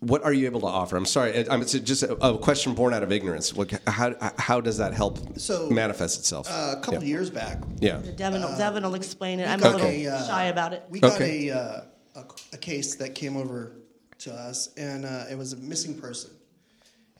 what 0.00 0.22
are 0.22 0.32
you 0.32 0.44
able 0.46 0.60
to 0.60 0.66
offer? 0.66 0.96
I'm 0.96 1.06
sorry, 1.06 1.30
it- 1.30 1.48
it's 1.50 1.72
just 1.72 2.02
a, 2.02 2.12
a 2.16 2.36
question 2.38 2.74
born 2.74 2.92
out 2.92 3.02
of 3.02 3.10
ignorance. 3.12 3.54
What, 3.54 3.72
how 3.86 4.14
how 4.38 4.60
does 4.60 4.78
that 4.78 4.92
help 4.94 5.38
So, 5.38 5.70
manifest 5.70 6.18
itself? 6.18 6.48
Uh, 6.50 6.74
a 6.76 6.80
couple 6.80 6.98
of 6.98 7.04
years 7.04 7.30
back, 7.30 7.62
yeah. 7.80 8.00
Devin, 8.16 8.42
will 8.42 8.56
Devin 8.56 8.82
will 8.82 8.94
explain 8.96 9.40
it. 9.40 9.48
I'm 9.48 9.60
a 9.62 9.70
little 9.70 9.86
a, 9.86 10.06
uh, 10.08 10.26
shy 10.26 10.44
about 10.46 10.72
it. 10.72 10.84
we 10.90 11.00
got 11.00 11.12
Okay. 11.14 11.48
a, 11.48 11.56
uh, 11.56 11.80
a 12.16 12.24
a 12.52 12.58
case 12.58 12.96
that 12.96 13.14
came 13.14 13.36
over 13.36 13.76
to 14.18 14.32
us, 14.32 14.74
and 14.76 15.04
uh, 15.04 15.24
it 15.30 15.38
was 15.38 15.52
a 15.52 15.56
missing 15.56 15.94
person. 15.98 16.30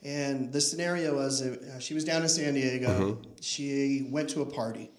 And 0.02 0.52
the 0.52 0.60
scenario 0.60 1.14
was 1.14 1.40
uh, 1.40 1.78
she 1.78 1.94
was 1.94 2.04
down 2.04 2.22
in 2.22 2.28
San 2.28 2.52
Diego. 2.54 2.88
Mm-hmm. 2.88 3.22
She 3.40 4.06
went 4.10 4.28
to 4.30 4.42
a 4.42 4.46
party, 4.46 4.90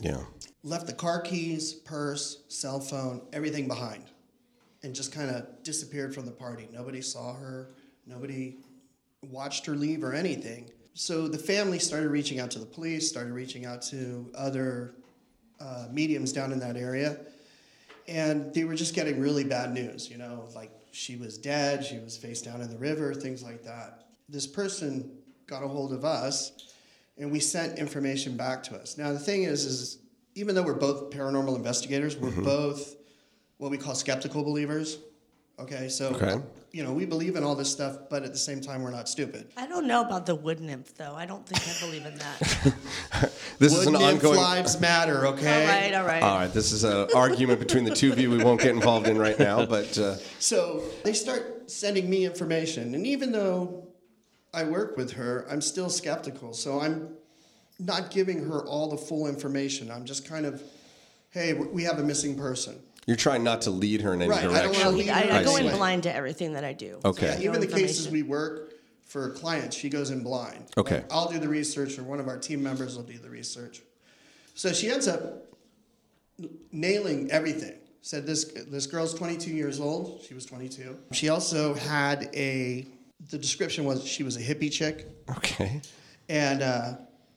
Yeah. 0.00 0.22
left 0.62 0.86
the 0.86 0.92
car 0.92 1.20
keys, 1.20 1.74
purse, 1.74 2.42
cell 2.48 2.80
phone, 2.80 3.22
everything 3.32 3.68
behind, 3.68 4.04
and 4.82 4.94
just 4.94 5.12
kind 5.12 5.30
of 5.30 5.62
disappeared 5.62 6.14
from 6.14 6.26
the 6.26 6.32
party. 6.32 6.68
Nobody 6.72 7.00
saw 7.02 7.34
her. 7.34 7.70
Nobody 8.06 8.56
watched 9.30 9.66
her 9.66 9.74
leave 9.74 10.02
or 10.02 10.14
anything. 10.14 10.70
So 10.94 11.28
the 11.28 11.38
family 11.38 11.78
started 11.78 12.08
reaching 12.10 12.40
out 12.40 12.50
to 12.52 12.58
the 12.58 12.66
police, 12.66 13.08
started 13.08 13.32
reaching 13.32 13.64
out 13.66 13.82
to 13.82 14.30
other 14.34 14.94
uh, 15.60 15.86
mediums 15.90 16.32
down 16.32 16.52
in 16.52 16.58
that 16.60 16.76
area, 16.76 17.18
and 18.08 18.52
they 18.54 18.64
were 18.64 18.74
just 18.74 18.94
getting 18.94 19.20
really 19.20 19.44
bad 19.44 19.72
news. 19.72 20.10
You 20.10 20.18
know, 20.18 20.48
like 20.54 20.70
she 20.90 21.16
was 21.16 21.38
dead, 21.38 21.84
she 21.84 21.98
was 21.98 22.16
face 22.16 22.42
down 22.42 22.60
in 22.60 22.70
the 22.70 22.78
river, 22.78 23.14
things 23.14 23.42
like 23.42 23.62
that. 23.64 24.04
This 24.28 24.46
person 24.46 25.18
got 25.46 25.62
a 25.62 25.68
hold 25.68 25.92
of 25.92 26.04
us, 26.04 26.69
and 27.20 27.30
we 27.30 27.38
sent 27.38 27.78
information 27.78 28.36
back 28.36 28.62
to 28.64 28.76
us. 28.76 28.96
Now 28.98 29.12
the 29.12 29.18
thing 29.18 29.44
is, 29.44 29.64
is 29.64 29.98
even 30.34 30.54
though 30.54 30.62
we're 30.62 30.74
both 30.74 31.10
paranormal 31.10 31.54
investigators, 31.54 32.16
we're 32.16 32.30
both 32.42 32.96
what 33.58 33.70
we 33.70 33.76
call 33.78 33.94
skeptical 33.94 34.42
believers. 34.42 34.98
Okay, 35.58 35.88
so 35.90 36.06
Okay. 36.14 36.40
you 36.72 36.82
know 36.82 36.92
we 36.94 37.04
believe 37.04 37.36
in 37.36 37.44
all 37.44 37.54
this 37.54 37.70
stuff, 37.70 37.98
but 38.08 38.22
at 38.22 38.32
the 38.32 38.38
same 38.38 38.62
time 38.62 38.82
we're 38.82 38.90
not 38.90 39.08
stupid. 39.10 39.48
I 39.58 39.66
don't 39.66 39.86
know 39.86 40.00
about 40.00 40.24
the 40.24 40.34
wood 40.34 40.60
nymph, 40.60 40.94
though. 40.96 41.14
I 41.14 41.26
don't 41.26 41.46
think 41.46 41.60
I 41.68 41.78
believe 41.86 42.06
in 42.06 42.16
that. 42.18 42.74
This 43.58 43.72
Wood 43.74 43.80
is 43.80 43.86
an 43.88 43.92
nymph 43.92 44.04
ongoing. 44.24 44.38
lives 44.40 44.80
matter. 44.80 45.26
Okay. 45.26 45.62
all 45.62 45.68
right, 45.68 45.94
all 45.94 46.06
right. 46.06 46.22
All 46.22 46.38
right, 46.38 46.50
this 46.50 46.72
is 46.72 46.82
an 46.82 47.08
argument 47.14 47.58
between 47.60 47.84
the 47.84 47.94
two 47.94 48.10
of 48.10 48.18
you 48.18 48.30
we 48.30 48.42
won't 48.42 48.58
get 48.58 48.70
involved 48.70 49.06
in 49.06 49.18
right 49.18 49.38
now, 49.38 49.66
but 49.66 49.98
uh, 49.98 50.16
So 50.38 50.82
they 51.04 51.12
start 51.12 51.70
sending 51.70 52.08
me 52.08 52.24
information, 52.24 52.94
and 52.94 53.06
even 53.06 53.32
though 53.32 53.86
I 54.52 54.64
work 54.64 54.96
with 54.96 55.12
her, 55.12 55.46
I'm 55.50 55.60
still 55.60 55.88
skeptical. 55.88 56.52
So 56.52 56.80
I'm 56.80 57.10
not 57.78 58.10
giving 58.10 58.44
her 58.46 58.64
all 58.66 58.88
the 58.90 58.96
full 58.96 59.26
information. 59.26 59.90
I'm 59.90 60.04
just 60.04 60.28
kind 60.28 60.44
of, 60.46 60.62
hey, 61.30 61.54
we 61.54 61.84
have 61.84 61.98
a 61.98 62.02
missing 62.02 62.36
person. 62.36 62.76
you're 63.06 63.16
trying 63.16 63.42
not 63.42 63.62
to 63.62 63.70
lead 63.70 64.00
her 64.02 64.12
in 64.12 64.22
any 64.22 64.30
Right, 64.30 64.40
I 64.40 64.42
don't 64.44 64.52
direction. 64.52 64.84
wanna 64.84 64.96
lead 64.96 65.08
I, 65.08 65.20
her 65.22 65.32
I 65.32 65.42
go 65.44 65.56
in 65.56 65.64
astray. 65.66 65.76
blind 65.78 66.02
to 66.04 66.14
everything 66.14 66.52
that 66.54 66.64
I 66.64 66.72
do. 66.72 66.98
Okay. 67.04 67.26
Yeah, 67.26 67.34
No 67.50 67.56
even 67.56 67.60
the 67.60 67.66
cases 67.66 68.08
we 68.08 68.22
work 68.22 68.74
for 69.04 69.30
clients, 69.30 69.76
she 69.76 69.88
goes 69.88 70.10
in 70.10 70.22
blind. 70.22 70.66
Okay. 70.76 70.96
Like, 70.96 71.06
I'll 71.12 71.30
do 71.30 71.38
the 71.38 71.48
research, 71.48 71.98
or 71.98 72.02
one 72.04 72.20
of 72.20 72.28
our 72.28 72.36
team 72.38 72.62
members 72.62 72.96
will 72.96 73.02
do 73.04 73.18
the 73.18 73.30
research. 73.30 73.80
So 74.54 74.72
she 74.72 74.90
ends 74.90 75.08
up 75.08 75.46
nailing 76.72 77.30
everything. 77.30 77.74
Said 78.02 78.26
this 78.26 78.44
this 78.44 78.86
girl's 78.86 79.12
22 79.14 79.50
years 79.50 79.78
old. 79.80 80.22
She 80.26 80.32
was 80.34 80.46
22. 80.46 80.96
She 81.12 81.28
also 81.28 81.74
had 81.74 82.30
a. 82.34 82.86
The 83.28 83.38
description 83.38 83.84
was 83.84 84.04
she 84.06 84.22
was 84.22 84.36
a 84.36 84.40
hippie 84.40 84.72
chick, 84.72 85.06
Okay. 85.36 85.80
and 86.28 86.62
uh, 86.62 86.92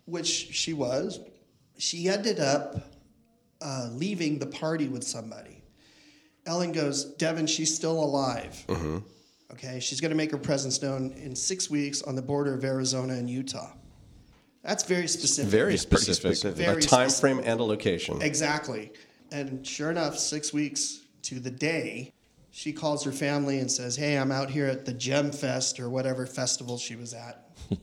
which 0.05 0.27
she 0.27 0.73
was. 0.73 1.19
She 1.77 2.07
ended 2.07 2.39
up 2.39 2.91
uh, 3.61 3.89
leaving 3.91 4.39
the 4.39 4.45
party 4.45 4.87
with 4.87 5.03
somebody. 5.03 5.61
Ellen 6.45 6.71
goes, 6.71 7.05
Devin, 7.15 7.47
she's 7.47 7.73
still 7.73 8.01
alive. 8.03 8.65
Okay, 9.51 9.79
she's 9.79 10.01
going 10.01 10.09
to 10.11 10.15
make 10.17 10.31
her 10.31 10.37
presence 10.37 10.81
known 10.81 11.11
in 11.11 11.35
six 11.35 11.69
weeks 11.69 12.01
on 12.01 12.15
the 12.15 12.21
border 12.21 12.53
of 12.53 12.63
Arizona 12.63 13.13
and 13.13 13.29
Utah. 13.29 13.71
That's 14.63 14.83
very 14.83 15.07
specific. 15.07 15.51
Very 15.51 15.73
It's 15.73 15.85
pretty 15.85 16.05
specific. 16.05 16.37
specific. 16.37 16.67
A 16.67 16.87
time 16.87 17.09
specific. 17.09 17.35
frame 17.37 17.51
and 17.51 17.59
a 17.59 17.63
location. 17.63 18.21
Exactly. 18.21 18.91
And 19.31 19.65
sure 19.65 19.91
enough, 19.91 20.17
six 20.17 20.53
weeks 20.53 21.01
to 21.23 21.39
the 21.39 21.51
day, 21.51 22.13
she 22.55 22.71
calls 22.71 23.03
her 23.03 23.11
family 23.11 23.57
and 23.57 23.69
says, 23.69 23.95
Hey, 23.95 24.15
I'm 24.15 24.31
out 24.31 24.51
here 24.51 24.67
at 24.67 24.85
the 24.85 24.93
Gem 24.93 25.31
Fest 25.31 25.79
or 25.79 25.89
whatever 25.89 26.27
festival 26.27 26.77
she 26.77 26.95
was 26.95 27.11
at. 27.15 27.49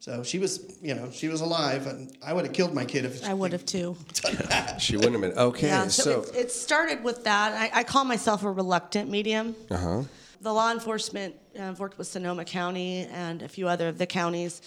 so 0.00 0.22
she 0.22 0.38
was, 0.38 0.78
you 0.80 0.94
know, 0.94 1.10
she 1.12 1.28
was 1.28 1.42
alive, 1.42 1.86
and 1.86 2.16
I 2.24 2.32
would 2.32 2.46
have 2.46 2.54
killed 2.54 2.74
my 2.74 2.86
kid 2.86 3.04
if 3.04 3.22
I 3.28 3.34
would 3.34 3.52
have 3.52 3.66
too. 3.66 3.94
She 4.78 4.96
wouldn't 4.96 5.12
have 5.12 5.22
been. 5.22 5.38
Okay, 5.38 5.68
Yeah, 5.68 5.88
so. 5.88 6.02
so, 6.02 6.30
it, 6.32 6.46
it 6.46 6.52
started 6.52 7.04
with 7.04 7.24
that. 7.24 7.52
I, 7.52 7.80
I 7.80 7.84
call 7.84 8.04
myself 8.04 8.42
a 8.42 8.50
reluctant 8.50 9.10
medium. 9.10 9.54
uh-huh. 9.70 10.02
The 10.40 10.52
law 10.52 10.70
enforcement, 10.70 11.34
uh, 11.58 11.64
I've 11.64 11.80
worked 11.80 11.98
with 11.98 12.06
Sonoma 12.06 12.44
County 12.44 13.06
and 13.10 13.42
a 13.42 13.48
few 13.48 13.68
other 13.68 13.88
of 13.88 13.98
the 13.98 14.06
counties. 14.06 14.60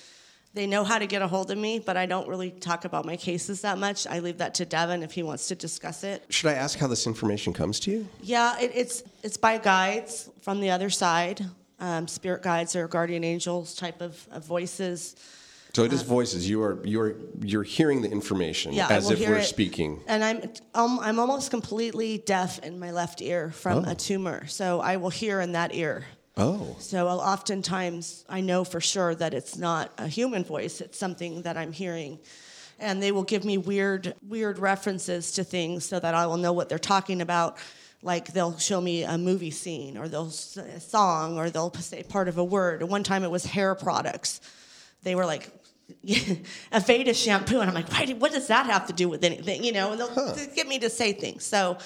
They 0.59 0.67
know 0.67 0.83
how 0.83 0.99
to 0.99 1.07
get 1.07 1.21
a 1.21 1.27
hold 1.29 1.51
of 1.51 1.57
me, 1.57 1.79
but 1.79 1.95
I 1.95 2.05
don't 2.05 2.27
really 2.27 2.51
talk 2.51 2.83
about 2.83 3.05
my 3.05 3.15
cases 3.15 3.61
that 3.61 3.77
much. 3.77 4.05
I 4.05 4.19
leave 4.19 4.39
that 4.39 4.55
to 4.55 4.65
Devin 4.65 5.03
if 5.03 5.13
he 5.13 5.23
wants 5.23 5.47
to 5.47 5.55
discuss 5.55 6.03
it. 6.03 6.21
Should 6.27 6.49
I 6.49 6.55
ask 6.55 6.77
how 6.77 6.87
this 6.87 7.07
information 7.07 7.53
comes 7.53 7.79
to 7.79 7.91
you? 7.91 8.07
Yeah, 8.21 8.59
it, 8.59 8.71
it's 8.75 9.03
it's 9.23 9.37
by 9.37 9.57
guides 9.57 10.29
from 10.41 10.59
the 10.59 10.69
other 10.71 10.89
side, 10.89 11.45
um, 11.79 12.09
spirit 12.09 12.43
guides 12.43 12.75
or 12.75 12.89
guardian 12.89 13.23
angels 13.23 13.73
type 13.73 14.01
of, 14.01 14.27
of 14.31 14.43
voices. 14.43 15.15
So 15.73 15.85
it 15.85 15.93
is 15.93 16.01
voices. 16.01 16.49
You 16.49 16.61
are 16.61 16.85
you 16.85 16.99
are 16.99 17.15
you're 17.41 17.63
hearing 17.63 18.01
the 18.01 18.11
information 18.11 18.73
Uh, 18.73 18.75
Yeah, 18.75 18.87
as 18.89 19.09
if 19.11 19.19
we're 19.21 19.37
it. 19.37 19.45
speaking. 19.45 20.01
And 20.07 20.21
I'm 20.25 20.41
um, 20.75 20.99
I'm 20.99 21.19
almost 21.19 21.51
completely 21.51 22.17
deaf 22.17 22.59
in 22.59 22.79
my 22.79 22.91
left 22.91 23.21
ear 23.21 23.51
from 23.51 23.85
Oh. 23.85 23.91
a 23.91 23.95
tumor, 23.95 24.45
so 24.47 24.81
I 24.81 24.97
will 24.97 25.09
hear 25.09 25.39
in 25.39 25.53
that 25.53 25.73
ear. 25.73 26.03
Oh. 26.39 26.75
So 26.79 27.07
oftentimes 27.07 28.23
I 28.29 28.41
know 28.41 28.63
for 28.63 28.79
sure 28.79 29.13
that 29.15 29.33
it's 29.33 29.57
not 29.57 29.91
a 29.97 30.07
human 30.07 30.43
voice; 30.43 30.81
it's 30.81 30.97
something 30.97 31.41
that 31.41 31.57
I'm 31.57 31.71
hearing, 31.71 32.19
and 32.79 33.03
they 33.03 33.11
will 33.11 33.23
give 33.23 33.43
me 33.43 33.57
weird 33.57 34.13
weird 34.27 34.57
references 34.59 35.33
to 35.33 35.43
things 35.43 35.85
so 35.85 35.99
that 35.99 36.15
I 36.15 36.27
will 36.27 36.37
know 36.37 36.53
what 36.53 36.69
they're 36.69 36.79
talking 36.79 37.21
about. 37.21 37.57
Like 38.01 38.31
they'll 38.31 38.57
show 38.57 38.79
me 38.79 39.03
a 39.03 39.17
movie 39.17 39.51
scene, 39.51 39.97
or 39.97 40.07
they'll 40.07 40.27
a 40.27 40.79
song, 40.79 41.37
or 41.37 41.49
they'll 41.49 41.73
say 41.73 42.03
part 42.03 42.29
of 42.29 42.37
a 42.37 42.43
word. 42.43 42.83
One 42.83 43.03
time 43.03 43.23
it 43.23 43.31
was 43.31 43.45
hair 43.45 43.75
products. 43.75 44.41
They 45.03 45.15
were 45.15 45.25
like. 45.25 45.49
Aveda 46.71 47.15
shampoo, 47.15 47.61
and 47.61 47.67
I'm 47.67 47.73
like, 47.73 47.91
why? 47.91 48.05
What 48.19 48.31
does 48.31 48.45
that 48.49 48.67
have 48.67 48.85
to 48.87 48.93
do 48.93 49.09
with 49.09 49.23
anything? 49.23 49.63
You 49.63 49.71
know, 49.71 49.91
and 49.91 49.99
they'll 49.99 50.35
get 50.53 50.67
me 50.67 50.77
to 50.77 50.89
say 50.89 51.13
things. 51.13 51.43
So, 51.43 51.79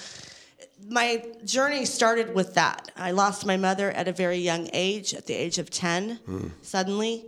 my 0.88 1.24
journey 1.44 1.84
started 1.84 2.34
with 2.34 2.54
that. 2.54 2.90
I 2.96 3.12
lost 3.12 3.46
my 3.46 3.56
mother 3.56 3.90
at 3.90 4.08
a 4.08 4.12
very 4.12 4.38
young 4.38 4.68
age, 4.72 5.14
at 5.14 5.26
the 5.26 5.34
age 5.34 5.58
of 5.58 5.70
10, 5.70 6.52
suddenly. 6.62 7.26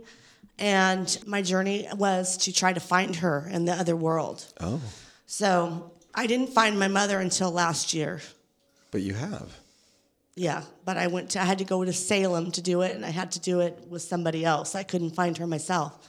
And 0.59 1.17
my 1.27 1.41
journey 1.41 1.87
was 1.95 2.37
to 2.37 2.53
try 2.53 2.73
to 2.73 2.79
find 2.79 3.15
her 3.17 3.47
in 3.51 3.65
the 3.65 3.73
other 3.73 3.95
world. 3.95 4.45
Oh. 4.59 4.81
So 5.27 5.91
I 6.15 6.25
didn't 6.27 6.49
find 6.49 6.79
my 6.79 6.87
mother 6.87 7.19
until 7.19 7.51
last 7.51 7.93
year. 7.93 8.21
But 8.91 9.01
you 9.01 9.13
have. 9.13 9.55
Yeah, 10.35 10.63
but 10.85 10.97
I 10.97 11.07
went 11.07 11.31
to, 11.31 11.41
I 11.41 11.45
had 11.45 11.57
to 11.59 11.63
go 11.63 11.83
to 11.83 11.91
Salem 11.91 12.51
to 12.51 12.61
do 12.61 12.81
it, 12.81 12.95
and 12.95 13.03
I 13.03 13.09
had 13.09 13.31
to 13.31 13.39
do 13.39 13.59
it 13.61 13.85
with 13.89 14.03
somebody 14.03 14.45
else. 14.45 14.75
I 14.75 14.83
couldn't 14.83 15.15
find 15.15 15.35
her 15.39 15.47
myself. 15.47 16.07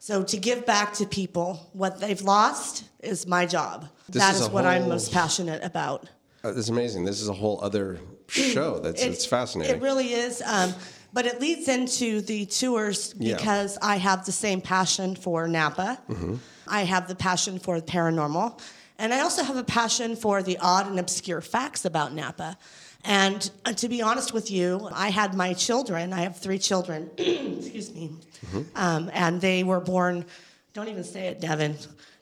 So 0.00 0.22
to 0.22 0.36
give 0.38 0.64
back 0.64 0.94
to 0.94 1.06
people 1.06 1.68
what 1.72 2.00
they've 2.00 2.20
lost 2.22 2.84
is 3.00 3.26
my 3.26 3.46
job. 3.46 3.88
This 4.08 4.22
that 4.22 4.34
is 4.36 4.42
is, 4.42 4.48
what 4.48 4.64
I'm 4.64 4.88
most 4.88 5.12
passionate 5.12 5.62
about. 5.62 6.08
Uh, 6.44 6.48
this 6.50 6.58
is 6.64 6.68
amazing. 6.68 7.04
This 7.04 7.20
is 7.20 7.28
a 7.28 7.32
whole 7.32 7.58
other 7.62 7.98
show. 8.28 8.78
That's 8.78 9.02
It- 9.02 9.08
it's 9.12 9.26
fascinating. 9.26 9.74
It 9.76 9.82
really 9.82 10.12
is. 10.12 10.42
Um, 10.44 10.72
but 11.12 11.26
it 11.26 11.40
leads 11.40 11.68
into 11.68 12.20
the 12.20 12.46
tours 12.46 13.14
Yeah. 13.18 13.36
because 13.36 13.78
I 13.82 13.96
have 13.96 14.24
the 14.24 14.32
same 14.32 14.60
passion 14.60 15.16
for 15.16 15.48
Napa. 15.48 15.98
Mm-hmm. 16.08 16.34
I 16.68 16.82
have 16.84 17.08
the 17.08 17.14
passion 17.14 17.58
for 17.58 17.80
the 17.80 17.86
paranormal. 17.86 18.58
And 18.98 19.14
I 19.14 19.20
also 19.20 19.42
have 19.42 19.56
a 19.56 19.64
passion 19.64 20.16
for 20.16 20.42
the 20.42 20.58
odd 20.58 20.86
and 20.88 20.98
obscure 21.00 21.40
facts 21.40 21.84
about 21.84 22.12
Napa. 22.14 22.56
And 23.04 23.48
uh, 23.64 23.72
to 23.74 23.88
be 23.88 24.02
honest 24.02 24.32
with 24.32 24.50
you, 24.50 24.88
I 24.92 25.08
had 25.10 25.34
my 25.34 25.54
children, 25.54 26.12
I 26.12 26.20
have 26.22 26.36
three 26.36 26.58
children, 26.58 27.10
excuse 27.16 27.92
me, 27.94 28.10
Mm-hmm. 28.46 28.62
um, 28.76 29.10
and 29.12 29.40
they 29.40 29.64
were 29.64 29.80
born, 29.80 30.24
don't 30.72 30.88
even 30.88 31.04
say 31.04 31.26
it, 31.28 31.40
Devin. 31.40 31.76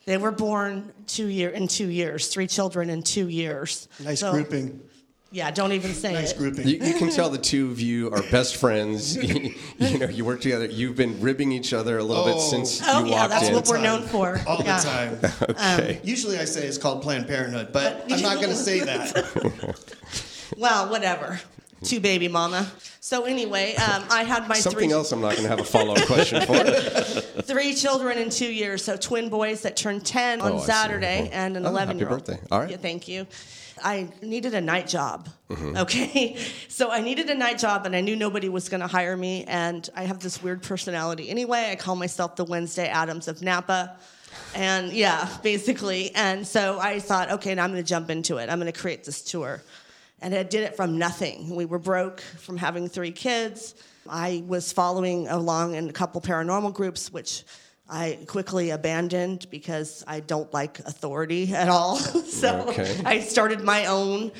They 0.07 0.15
were 0.17 0.31
born 0.31 0.93
two 1.05 1.27
year 1.27 1.49
in 1.49 1.67
two 1.67 1.89
years, 1.89 2.29
three 2.29 2.47
children 2.47 2.89
in 2.89 3.03
two 3.03 3.27
years. 3.27 3.89
Nice 3.99 4.21
So- 4.21 4.31
grouping. 4.31 4.79
Yeah, 5.29 5.51
don't 5.51 5.73
even 5.73 5.93
say 5.93 6.13
Nice 6.13 6.31
it. 6.31 6.37
grouping. 6.37 6.65
you, 6.65 6.77
you 6.77 6.93
can 6.93 7.09
tell 7.11 7.29
the 7.29 7.37
two 7.37 7.69
of 7.69 7.81
you 7.81 8.09
are 8.11 8.21
best 8.31 8.55
friends. 8.55 9.17
you, 9.77 9.97
know, 9.99 10.07
you 10.07 10.23
work 10.23 10.39
together. 10.39 10.63
You've 10.67 10.95
been 10.95 11.19
ribbing 11.19 11.51
each 11.51 11.73
other 11.73 11.97
a 11.97 12.03
little 12.03 12.23
bit 12.23 12.35
Oh. 12.37 12.39
since 12.39 12.81
Oh 12.87 13.03
you 13.03 13.11
yeah, 13.11 13.19
walked 13.19 13.29
that's 13.31 13.49
in. 13.49 13.53
what 13.53 13.67
we're 13.67 13.81
known 13.81 14.03
for. 14.03 14.39
All 14.47 14.61
yeah. 14.63 14.79
the 14.79 14.83
time. 14.87 15.19
okay. 15.49 15.95
Um, 15.95 15.99
Usually 16.05 16.39
I 16.39 16.45
say 16.45 16.65
it's 16.65 16.77
called 16.77 17.01
Planned 17.01 17.27
Parenthood, 17.27 17.73
but 17.73 18.05
I'm 18.09 18.21
not 18.21 18.37
going 18.37 18.47
to 18.51 18.55
say 18.55 18.79
that. 18.79 19.75
Well, 20.57 20.89
whatever. 20.89 21.41
Two 21.83 21.99
baby 21.99 22.27
mama. 22.27 22.69
So 22.99 23.25
anyway, 23.25 23.75
um, 23.75 24.03
I 24.09 24.23
had 24.23 24.47
my 24.47 24.55
Something 24.55 24.89
three, 24.89 24.91
else 24.93 25.11
I'm 25.11 25.21
not 25.21 25.33
going 25.33 25.43
to 25.43 25.49
have 25.49 25.59
a 25.59 25.63
follow 25.63 25.93
up 25.93 26.05
question 26.07 26.41
for. 26.45 26.63
three 27.43 27.73
children 27.75 28.17
in 28.17 28.29
two 28.29 28.51
years. 28.51 28.83
So 28.83 28.97
twin 28.97 29.29
boys 29.29 29.61
that 29.61 29.77
turned 29.77 30.05
10 30.05 30.41
on 30.41 30.53
Oh, 30.53 30.59
Saturday 30.59 31.29
Oh. 31.31 31.35
and 31.35 31.55
an 31.55 31.65
Oh, 31.65 31.69
11 31.69 31.99
year 31.99 32.09
old. 32.09 32.19
happy 32.27 32.31
birthday. 32.33 32.47
All 32.51 32.59
right. 32.61 32.71
Yeah, 32.71 32.77
thank 32.77 33.07
you. 33.07 33.27
I 33.83 34.07
needed 34.23 34.55
a 34.55 34.61
night 34.61 34.87
job. 34.87 35.29
Mm-hmm. 35.49 35.77
Okay. 35.77 36.37
So 36.69 36.91
I 36.91 37.01
needed 37.01 37.27
a 37.29 37.35
night 37.35 37.57
job 37.59 37.85
and 37.87 37.95
I 37.95 38.01
knew 38.01 38.15
nobody 38.15 38.49
was 38.49 38.69
going 38.69 38.81
to 38.81 38.87
hire 38.87 39.15
me. 39.17 39.43
And 39.45 39.87
I 39.95 40.03
have 40.03 40.19
this 40.19 40.43
weird 40.43 40.61
personality. 40.63 41.29
Anyway, 41.29 41.69
I 41.71 41.75
call 41.75 41.95
myself 41.95 42.35
the 42.35 42.43
Wednesday 42.45 42.87
Addams 42.87 43.27
of 43.27 43.41
Napa. 43.41 43.95
And 44.53 44.91
yeah, 44.93 45.27
basically. 45.43 46.11
And 46.13 46.45
so 46.45 46.79
I 46.79 46.99
thought, 46.99 47.31
okay, 47.33 47.55
now 47.55 47.63
I'm 47.63 47.71
going 47.71 47.83
to 47.83 47.87
jump 47.87 48.09
into 48.11 48.37
it. 48.37 48.49
I'm 48.49 48.59
going 48.59 48.71
to 48.71 48.79
create 48.79 49.03
this 49.05 49.21
tour. 49.23 49.61
And 50.21 50.33
I 50.33 50.43
did 50.43 50.63
it 50.63 50.75
from 50.75 50.97
nothing. 50.97 51.55
We 51.55 51.65
were 51.65 51.79
broke 51.79 52.21
from 52.21 52.57
having 52.57 52.87
three 52.87 53.11
kids. 53.11 53.75
I 54.09 54.43
was 54.47 54.71
following 54.71 55.27
along 55.27 55.75
in 55.75 55.89
a 55.89 55.93
couple 55.93 56.21
paranormal 56.21 56.73
groups, 56.73 57.11
which 57.11 57.43
I 57.89 58.17
quickly 58.27 58.71
abandoned 58.71 59.47
because 59.51 60.03
I 60.07 60.21
don't 60.21 60.51
like 60.53 60.79
authority 60.79 61.53
at 61.53 61.69
all. 61.69 61.95
so 62.41 62.65
Okay. 62.69 62.99
I 63.05 63.19
started 63.19 63.61
my 63.61 63.85
own. 63.85 64.31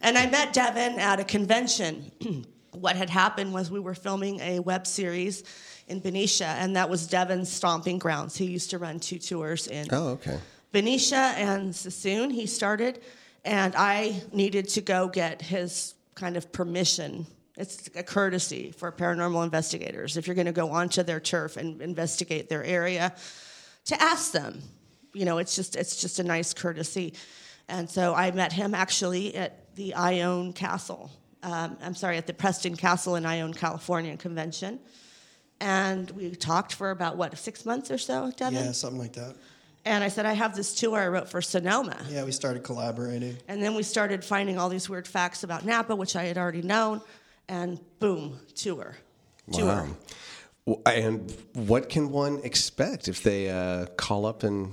And 0.00 0.16
I 0.18 0.28
met 0.30 0.52
Devin 0.52 0.98
at 1.00 1.18
a 1.18 1.24
convention. 1.24 2.12
what 2.72 2.94
had 2.96 3.08
happened 3.10 3.52
was 3.52 3.70
we 3.70 3.80
were 3.80 3.94
filming 3.94 4.38
a 4.40 4.58
web 4.60 4.86
series 4.86 5.42
in 5.88 6.00
Benicia, 6.00 6.46
and 6.58 6.76
that 6.76 6.88
was 6.88 7.06
Devin's 7.06 7.50
stomping 7.50 7.98
grounds. 7.98 8.36
He 8.36 8.44
used 8.46 8.70
to 8.70 8.78
run 8.78 9.00
two 9.00 9.18
tours 9.18 9.66
in 9.66 9.86
Oh, 9.92 10.08
okay. 10.10 10.38
Benicia 10.72 11.34
and 11.36 11.72
Suisun, 11.72 12.32
he 12.32 12.46
started, 12.46 13.00
and 13.44 13.74
I 13.76 14.22
needed 14.32 14.68
to 14.70 14.80
go 14.80 15.08
get 15.08 15.42
his 15.42 15.94
kind 16.14 16.36
of 16.36 16.52
permission. 16.52 17.26
It's 17.56 17.88
a 17.94 18.02
courtesy 18.02 18.72
for 18.72 18.90
paranormal 18.90 19.44
investigators 19.44 20.16
if 20.16 20.26
you're 20.26 20.34
going 20.34 20.46
to 20.46 20.52
go 20.52 20.70
onto 20.70 21.02
their 21.02 21.20
turf 21.20 21.56
and 21.56 21.80
investigate 21.80 22.48
their 22.48 22.64
area 22.64 23.14
to 23.86 24.02
ask 24.02 24.32
them. 24.32 24.60
You 25.12 25.24
know, 25.24 25.38
it's 25.38 25.54
just 25.54 25.76
it's 25.76 26.00
just 26.00 26.18
a 26.18 26.24
nice 26.24 26.52
courtesy. 26.54 27.14
And 27.68 27.88
so 27.88 28.14
I 28.14 28.30
met 28.32 28.52
him 28.52 28.74
actually 28.74 29.34
at 29.36 29.74
the 29.76 29.94
Ione 29.94 30.52
Castle 30.52 31.10
um, 31.44 31.76
I'm 31.82 31.94
sorry, 31.94 32.16
at 32.16 32.26
the 32.26 32.32
Preston 32.32 32.74
Castle 32.74 33.16
in 33.16 33.26
Ione, 33.26 33.52
California 33.52 34.16
convention. 34.16 34.80
And 35.60 36.10
we 36.12 36.30
talked 36.30 36.74
for 36.74 36.90
about, 36.90 37.16
what, 37.16 37.36
six 37.38 37.64
months 37.64 37.90
or 37.90 37.98
so, 37.98 38.32
Devin? 38.36 38.64
Yeah, 38.64 38.72
something 38.72 38.98
like 38.98 39.12
that. 39.12 39.36
And 39.86 40.02
I 40.02 40.08
said, 40.08 40.24
I 40.24 40.32
have 40.32 40.56
this 40.56 40.74
tour 40.74 40.98
I 40.98 41.08
wrote 41.08 41.28
for 41.28 41.42
Sonoma. 41.42 41.96
Yeah, 42.08 42.24
we 42.24 42.32
started 42.32 42.62
collaborating. 42.64 43.36
And 43.48 43.62
then 43.62 43.74
we 43.74 43.82
started 43.82 44.24
finding 44.24 44.58
all 44.58 44.68
these 44.70 44.88
weird 44.88 45.06
facts 45.06 45.44
about 45.44 45.64
Napa, 45.64 45.94
which 45.94 46.16
I 46.16 46.24
had 46.24 46.38
already 46.38 46.62
known. 46.62 47.02
And 47.48 47.78
boom, 47.98 48.38
tour. 48.54 48.96
Tour. 49.52 49.66
Wow. 49.66 49.88
W- 50.66 50.82
And 50.86 51.30
what 51.52 51.90
can 51.90 52.10
one 52.10 52.40
expect 52.44 53.08
if 53.08 53.22
they 53.22 53.50
uh, 53.50 53.86
call 53.96 54.24
up 54.24 54.42
and 54.42 54.72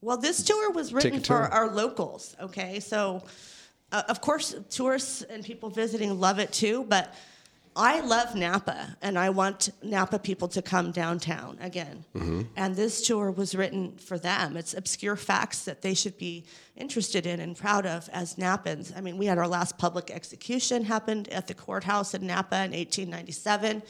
Well, 0.00 0.16
this 0.16 0.42
tour 0.42 0.70
was 0.70 0.94
written 0.94 1.16
a 1.16 1.20
for 1.20 1.42
our 1.42 1.70
locals, 1.70 2.34
okay? 2.40 2.80
So, 2.80 3.22
uh, 3.92 4.04
of 4.08 4.22
course, 4.22 4.54
tourists 4.70 5.20
and 5.20 5.44
people 5.44 5.68
visiting 5.68 6.18
love 6.18 6.38
it 6.38 6.50
too, 6.50 6.86
but 6.88 7.12
I 7.76 8.00
love 8.00 8.34
Napa 8.34 8.96
and 9.00 9.18
I 9.18 9.30
want 9.30 9.70
Napa 9.82 10.18
people 10.18 10.48
to 10.48 10.62
come 10.62 10.90
downtown 10.90 11.56
again. 11.60 12.04
Mm-hmm. 12.14 12.42
And 12.56 12.74
this 12.74 13.06
tour 13.06 13.30
was 13.30 13.54
written 13.54 13.96
for 13.96 14.18
them. 14.18 14.56
It's 14.56 14.74
obscure 14.74 15.16
facts 15.16 15.64
that 15.64 15.80
they 15.80 15.94
should 15.94 16.18
be 16.18 16.44
interested 16.76 17.26
in 17.26 17.40
and 17.40 17.56
proud 17.56 17.86
of 17.86 18.08
as 18.12 18.34
Napans. 18.34 18.96
I 18.96 19.00
mean, 19.00 19.18
we 19.18 19.26
had 19.26 19.38
our 19.38 19.48
last 19.48 19.78
public 19.78 20.10
execution 20.10 20.84
happened 20.84 21.28
at 21.28 21.46
the 21.46 21.54
courthouse 21.54 22.14
in 22.14 22.26
Napa 22.26 22.56
in 22.56 22.72
1897. 22.72 23.82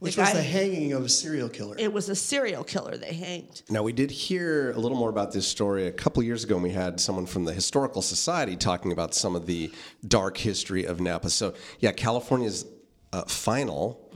Which 0.00 0.16
The 0.16 0.22
was 0.22 0.32
the 0.32 0.42
hanging 0.42 0.94
of 0.94 1.04
a 1.04 1.08
serial 1.08 1.48
killer. 1.48 1.76
It 1.78 1.92
was 1.92 2.08
a 2.08 2.16
serial 2.16 2.64
killer 2.64 2.96
they 2.96 3.14
hanged. 3.14 3.62
Now, 3.70 3.84
we 3.84 3.92
did 3.92 4.10
hear 4.10 4.72
a 4.72 4.78
little 4.78 4.98
more 4.98 5.10
about 5.10 5.30
this 5.30 5.46
story 5.46 5.86
a 5.86 5.92
couple 5.92 6.24
years 6.24 6.42
ago, 6.42 6.56
and 6.56 6.64
we 6.64 6.70
had 6.70 6.98
someone 6.98 7.24
from 7.24 7.44
the 7.44 7.52
Historical 7.54 8.02
Society 8.02 8.56
talking 8.56 8.90
about 8.90 9.14
some 9.14 9.36
of 9.36 9.46
the 9.46 9.70
dark 10.08 10.36
history 10.38 10.86
of 10.86 11.00
Napa. 11.00 11.30
So, 11.30 11.54
yeah, 11.78 11.92
California's 11.92 12.64
uh, 13.12 13.22
final 13.24 14.10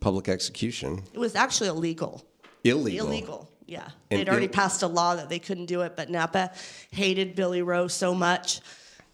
public 0.00 0.28
execution, 0.28 1.02
It 1.12 1.18
was 1.18 1.34
actually 1.34 1.68
illegal. 1.68 2.24
illegal. 2.64 3.06
Illegal, 3.08 3.50
yeah. 3.66 3.88
And 4.10 4.20
They'd 4.20 4.28
already 4.28 4.46
Ill- 4.46 4.52
passed 4.52 4.82
a 4.82 4.86
law 4.86 5.16
that 5.16 5.28
they 5.28 5.38
couldn't 5.38 5.66
do 5.66 5.82
it, 5.82 5.96
but 5.96 6.10
Napa 6.10 6.52
hated 6.90 7.34
Billy 7.34 7.62
Rowe 7.62 7.88
so 7.88 8.14
much 8.14 8.60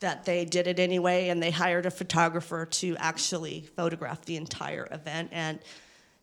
that 0.00 0.24
they 0.24 0.44
did 0.44 0.66
it 0.66 0.78
anyway, 0.78 1.28
and 1.28 1.42
they 1.42 1.50
hired 1.50 1.86
a 1.86 1.90
photographer 1.90 2.66
to 2.66 2.96
actually 2.98 3.66
photograph 3.76 4.24
the 4.26 4.36
entire 4.36 4.86
event. 4.90 5.30
And 5.32 5.58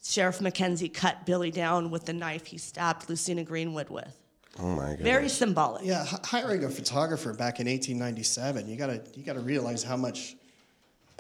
Sheriff 0.04 0.40
McKenzie 0.40 0.94
cut 0.94 1.26
Billy 1.26 1.52
down 1.52 1.90
with 1.90 2.06
the 2.06 2.14
knife 2.14 2.46
he 2.48 2.58
stabbed 2.58 3.10
Lucina 3.10 3.44
Greenwood 3.44 3.90
with. 3.90 4.16
Oh, 4.60 4.68
my 4.76 4.90
God. 4.90 5.00
Very 5.00 5.30
symbolic. 5.30 5.86
yeah, 5.86 6.04
h- 6.04 6.20
hiring 6.26 6.64
a 6.66 6.70
photographer 6.70 7.34
back 7.34 7.60
in 7.60 7.68
1897, 7.68 8.68
you 8.68 8.76
gotta 8.78 9.02
you 9.16 9.24
gotta 9.24 9.40
realize 9.40 9.82
how 9.84 9.96
much 9.96 10.36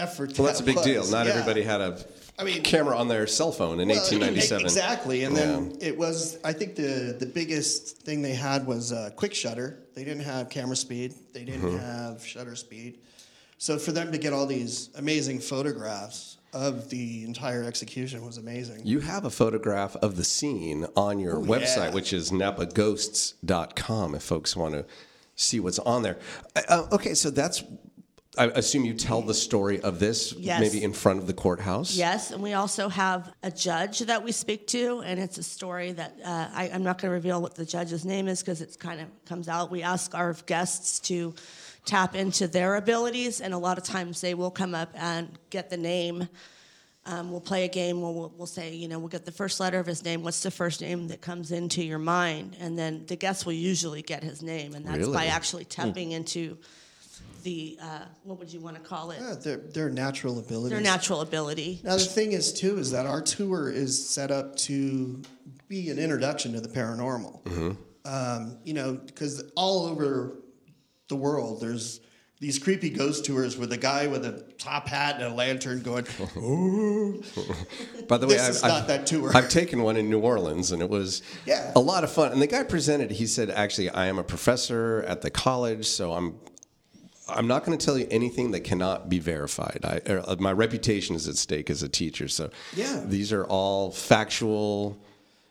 effort. 0.01 0.38
Well, 0.38 0.48
that's 0.48 0.60
a 0.60 0.63
big 0.63 0.81
deal. 0.84 1.05
Not 1.10 1.25
Yeah. 1.25 1.34
everybody 1.34 1.62
had 1.63 1.81
a 1.81 1.98
I 2.39 2.43
mean- 2.43 2.63
camera 2.63 2.98
on 2.98 3.08
their 3.08 3.27
cell 3.27 3.51
phone 3.51 3.79
in 3.79 3.88
Well, 3.88 3.98
1897. 3.98 4.65
Exactly, 4.65 5.24
and 5.25 5.36
then 5.36 5.77
it 5.79 5.96
was. 5.98 6.38
I 6.43 6.53
think 6.53 6.75
the 6.75 7.15
the 7.20 7.25
biggest 7.27 7.98
thing 8.05 8.22
they 8.22 8.34
had 8.34 8.65
was 8.65 8.91
uh, 8.91 9.12
quick 9.15 9.34
shutter. 9.34 9.79
They 9.96 10.03
didn't 10.03 10.24
have 10.24 10.50
camera 10.50 10.75
speed. 10.75 11.13
They 11.34 11.43
didn't 11.43 11.62
Mm-hmm. 11.62 11.77
have 11.77 12.25
shutter 12.25 12.55
speed. 12.55 13.00
So 13.58 13.77
for 13.77 13.91
them 13.91 14.12
to 14.12 14.17
get 14.17 14.34
all 14.34 14.48
these 14.48 14.89
amazing 14.96 15.39
photographs 15.39 16.38
of 16.51 16.89
the 16.89 17.24
entire 17.25 17.63
execution 17.63 18.25
was 18.25 18.38
amazing. 18.38 18.81
You 18.84 19.00
have 19.01 19.24
a 19.25 19.29
photograph 19.29 19.96
of 19.98 20.15
the 20.17 20.24
scene 20.24 20.88
on 20.98 21.20
your 21.20 21.36
website, 21.36 21.89
yeah. 21.89 21.93
which 21.93 22.12
is 22.12 22.31
napaghosts.com 22.31 24.15
if 24.15 24.24
folks 24.24 24.55
want 24.55 24.74
to 24.74 24.86
see 25.36 25.60
what's 25.60 25.79
on 25.79 26.03
there. 26.03 26.17
Uh, 26.67 26.88
okay, 26.91 27.13
so 27.13 27.29
that's, 27.29 27.63
I 28.38 28.46
assume 28.46 28.86
you 28.86 28.94
tell 28.94 29.22
the 29.22 29.34
story 29.34 29.82
of 29.82 30.00
this 30.00 30.32
Yes. 30.34 30.62
maybe 30.62 30.82
in 30.84 30.94
front 30.94 31.20
of 31.20 31.28
the 31.28 31.34
courthouse? 31.34 31.96
Yes, 31.96 32.32
and 32.32 32.42
we 32.42 32.54
also 32.54 32.88
have 32.88 33.30
a 33.44 33.52
judge 33.52 34.00
that 34.00 34.24
we 34.24 34.32
speak 34.32 34.68
to, 34.68 35.02
and 35.02 35.20
it's 35.20 35.38
a 35.38 35.44
story 35.44 35.92
that 35.92 36.16
uh, 36.24 36.48
I, 36.54 36.72
I'm 36.74 36.82
not 36.82 36.98
going 37.02 37.10
to 37.10 37.14
reveal 37.14 37.42
what 37.42 37.56
the 37.56 37.66
judge's 37.66 38.06
name 38.06 38.30
is 38.30 38.42
because 38.42 38.62
it 38.62 38.78
kind 38.80 39.02
of 39.02 39.08
comes 39.26 39.50
out. 39.50 39.70
We 39.70 39.84
ask 39.84 40.16
our 40.16 40.34
guests 40.46 41.00
to 41.02 41.36
tap 41.84 42.16
into 42.16 42.48
their 42.48 42.78
abilities, 42.78 43.42
and 43.42 43.54
a 43.54 43.58
lot 43.58 43.78
of 43.78 43.84
times 43.84 44.22
they 44.22 44.34
will 44.34 44.52
come 44.52 44.76
up 44.76 44.92
and 44.96 45.38
get 45.50 45.70
the 45.70 45.78
name. 45.78 46.30
Um, 47.06 47.32
we'll 47.32 47.42
play 47.42 47.66
a 47.66 47.68
game 47.68 48.00
where 48.00 48.12
we'll, 48.14 48.34
we'll 48.38 48.48
say, 48.48 48.74
you 48.76 48.88
know, 48.88 49.00
we'll 49.00 49.10
get 49.10 49.26
the 49.26 49.32
first 49.32 49.60
letter 49.60 49.80
of 49.80 49.88
his 49.88 50.06
name. 50.06 50.24
What's 50.24 50.44
the 50.44 50.52
first 50.52 50.80
name 50.80 51.10
that 51.10 51.20
comes 51.20 51.52
into 51.52 51.84
your 51.84 52.00
mind? 52.00 52.56
And 52.62 52.80
then 52.80 53.06
the 53.08 53.15
guest 53.17 53.46
will 53.46 53.54
usually 53.54 54.04
get 54.04 54.24
his 54.24 54.41
name, 54.41 54.74
and 54.74 54.86
that's 54.86 55.08
by 55.10 55.26
actually 55.26 55.65
tapping 55.65 56.13
into 56.13 56.58
the 57.43 57.77
uh, 57.82 58.06
what 58.23 58.39
would 58.39 58.51
you 58.51 58.60
want 58.60 58.75
to 58.77 58.82
call 58.82 59.12
it? 59.12 59.19
Yeah, 59.21 59.36
their 59.36 59.58
their 59.58 59.89
natural 59.89 60.39
abilities. 60.39 60.71
Their 60.71 60.82
natural 60.82 61.21
ability. 61.21 61.82
Now 61.84 61.97
the 61.97 62.04
thing 62.06 62.32
is 62.34 62.54
too 62.54 62.77
is 62.77 62.91
that 62.91 63.06
our 63.06 63.21
tour 63.21 63.69
is 63.71 64.08
set 64.10 64.32
up 64.32 64.56
to 64.58 65.21
be 65.67 65.89
an 65.89 65.99
introduction 65.99 66.54
to 66.54 66.62
the 66.62 66.69
paranormal. 66.69 67.43
Mm-hmm. 67.43 67.71
Um, 68.06 68.58
you 68.63 68.73
know, 68.73 68.93
because 68.93 69.43
all 69.56 69.86
over 69.86 70.38
the 71.08 71.15
world 71.15 71.62
there's 71.62 71.99
these 72.39 72.58
creepy 72.58 72.89
ghost 72.89 73.23
tours 73.23 73.56
with 73.56 73.71
a 73.71 73.77
guy 73.77 74.08
with 74.08 74.25
a 74.25 74.41
top 74.58 74.88
hat 74.88 75.15
and 75.17 75.25
a 75.25 75.34
lantern 75.34 75.84
going, 75.84 76.08
"Ooh." 76.38 77.21
By 78.08 78.17
the 78.17 78.25
way, 78.25 78.34
This 78.34 78.41
I've, 78.43 78.49
is 78.49 78.63
I've- 78.63 78.73
not 78.73 78.88
that 78.88 79.06
tour. 79.06 79.32
I've 79.36 79.49
taken 79.49 79.84
one 79.84 79.95
in 79.95 80.10
New 80.10 80.19
Orleans, 80.21 80.71
and 80.71 80.82
it 80.82 80.89
was 80.89 81.21
Yeah. 81.45 81.71
a 81.75 81.80
lot 81.80 82.04
of 82.04 82.12
fun. 82.12 82.32
And 82.32 82.41
the 82.41 82.47
guy 82.47 82.63
presented. 82.63 83.12
He 83.12 83.27
said, 83.27 83.51
"Actually, 83.51 83.89
I 83.91 84.08
am 84.08 84.17
a 84.17 84.23
professor 84.23 85.04
at 85.08 85.21
the 85.21 85.30
college, 85.30 85.86
so 85.86 86.13
I'm." 86.13 86.36
I'm 87.36 87.48
not 87.48 87.65
going 87.65 87.78
to 87.78 87.84
tell 87.86 87.98
you 87.98 88.08
anything 88.12 88.52
that 88.52 88.62
cannot 88.62 89.10
be 89.10 89.20
verified. 89.20 89.80
I, 89.84 90.02
er, 90.12 90.24
uh, 90.26 90.36
my 90.39 90.52
reputation 90.52 91.15
is 91.15 91.28
at 91.28 91.38
stake 91.38 91.70
as 91.70 91.84
a 91.84 91.89
teacher. 91.89 92.28
So 92.28 92.50
Yeah. 92.76 93.04
these 93.06 93.32
are 93.34 93.46
all 93.46 93.91
factual, 93.91 94.98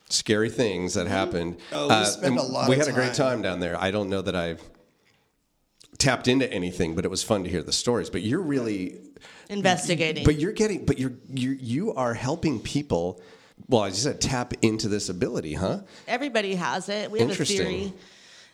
scary 0.09 0.51
things 0.51 0.95
that 0.95 1.07
happened. 1.07 1.57
Oh, 1.73 1.89
we 2.01 2.05
spend 2.07 2.27
and 2.27 2.39
a 2.39 2.43
lot 2.43 2.69
We 2.69 2.75
of 2.77 2.81
had 2.81 2.89
a 2.89 2.93
great 2.93 3.15
time. 3.15 3.37
time 3.37 3.43
down 3.43 3.61
there. 3.61 3.81
I 3.81 3.91
don't 3.91 4.09
know 4.09 4.23
that 4.23 4.35
I 4.37 4.57
tapped 5.99 6.29
into 6.29 6.51
anything, 6.53 6.95
but 6.95 7.05
it 7.05 7.09
was 7.11 7.23
fun 7.23 7.45
to 7.45 7.51
hear 7.51 7.63
the 7.63 7.73
stories. 7.73 8.11
But 8.11 8.23
you're 8.23 8.41
really 8.41 8.99
Investigating. 9.49 10.25
but 10.25 10.39
you're 10.39 10.53
getting, 10.53 10.85
but 10.85 10.99
you're 10.99 11.13
you 11.33 11.51
you 11.61 11.93
are 11.95 12.15
helping 12.15 12.61
people. 12.61 13.21
Well, 13.69 13.85
as 13.85 13.97
you 13.97 14.11
said, 14.11 14.21
tap 14.21 14.55
into 14.63 14.89
this 14.89 15.09
ability, 15.11 15.55
huh? 15.55 15.81
Everybody 16.09 16.55
has 16.55 16.89
it. 16.89 17.11
We 17.11 17.19
have 17.21 17.29
a 17.29 17.33
Interesting. 17.33 17.59
theory 17.59 17.93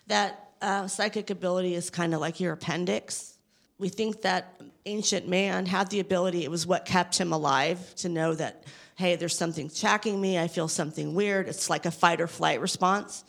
that 0.09 0.46
uh, 0.61 0.87
psychic 0.87 1.31
ability 1.31 1.75
is 1.75 1.91
kind 1.91 2.15
of 2.15 2.21
like 2.21 2.41
your 2.41 2.53
appendix. 2.53 3.39
We 3.79 3.89
think 3.89 4.23
that 4.23 4.61
ancient 4.87 5.29
man 5.29 5.67
had 5.67 5.91
the 5.91 6.01
ability, 6.01 6.45
it 6.45 6.51
was 6.51 6.67
what 6.67 6.85
kept 6.87 7.19
him 7.19 7.33
alive 7.33 7.95
to 7.97 8.09
know 8.09 8.35
that, 8.35 8.65
hey, 8.95 9.17
there's 9.17 9.37
something 9.37 9.69
tracking 9.69 10.21
me, 10.21 10.39
I 10.39 10.49
feel 10.49 10.69
something 10.69 11.15
weird. 11.15 11.49
It's 11.49 11.69
like 11.69 11.85
a 11.85 11.91
fight 11.91 12.21
or 12.21 12.27
flight 12.27 12.61
response. 12.61 13.25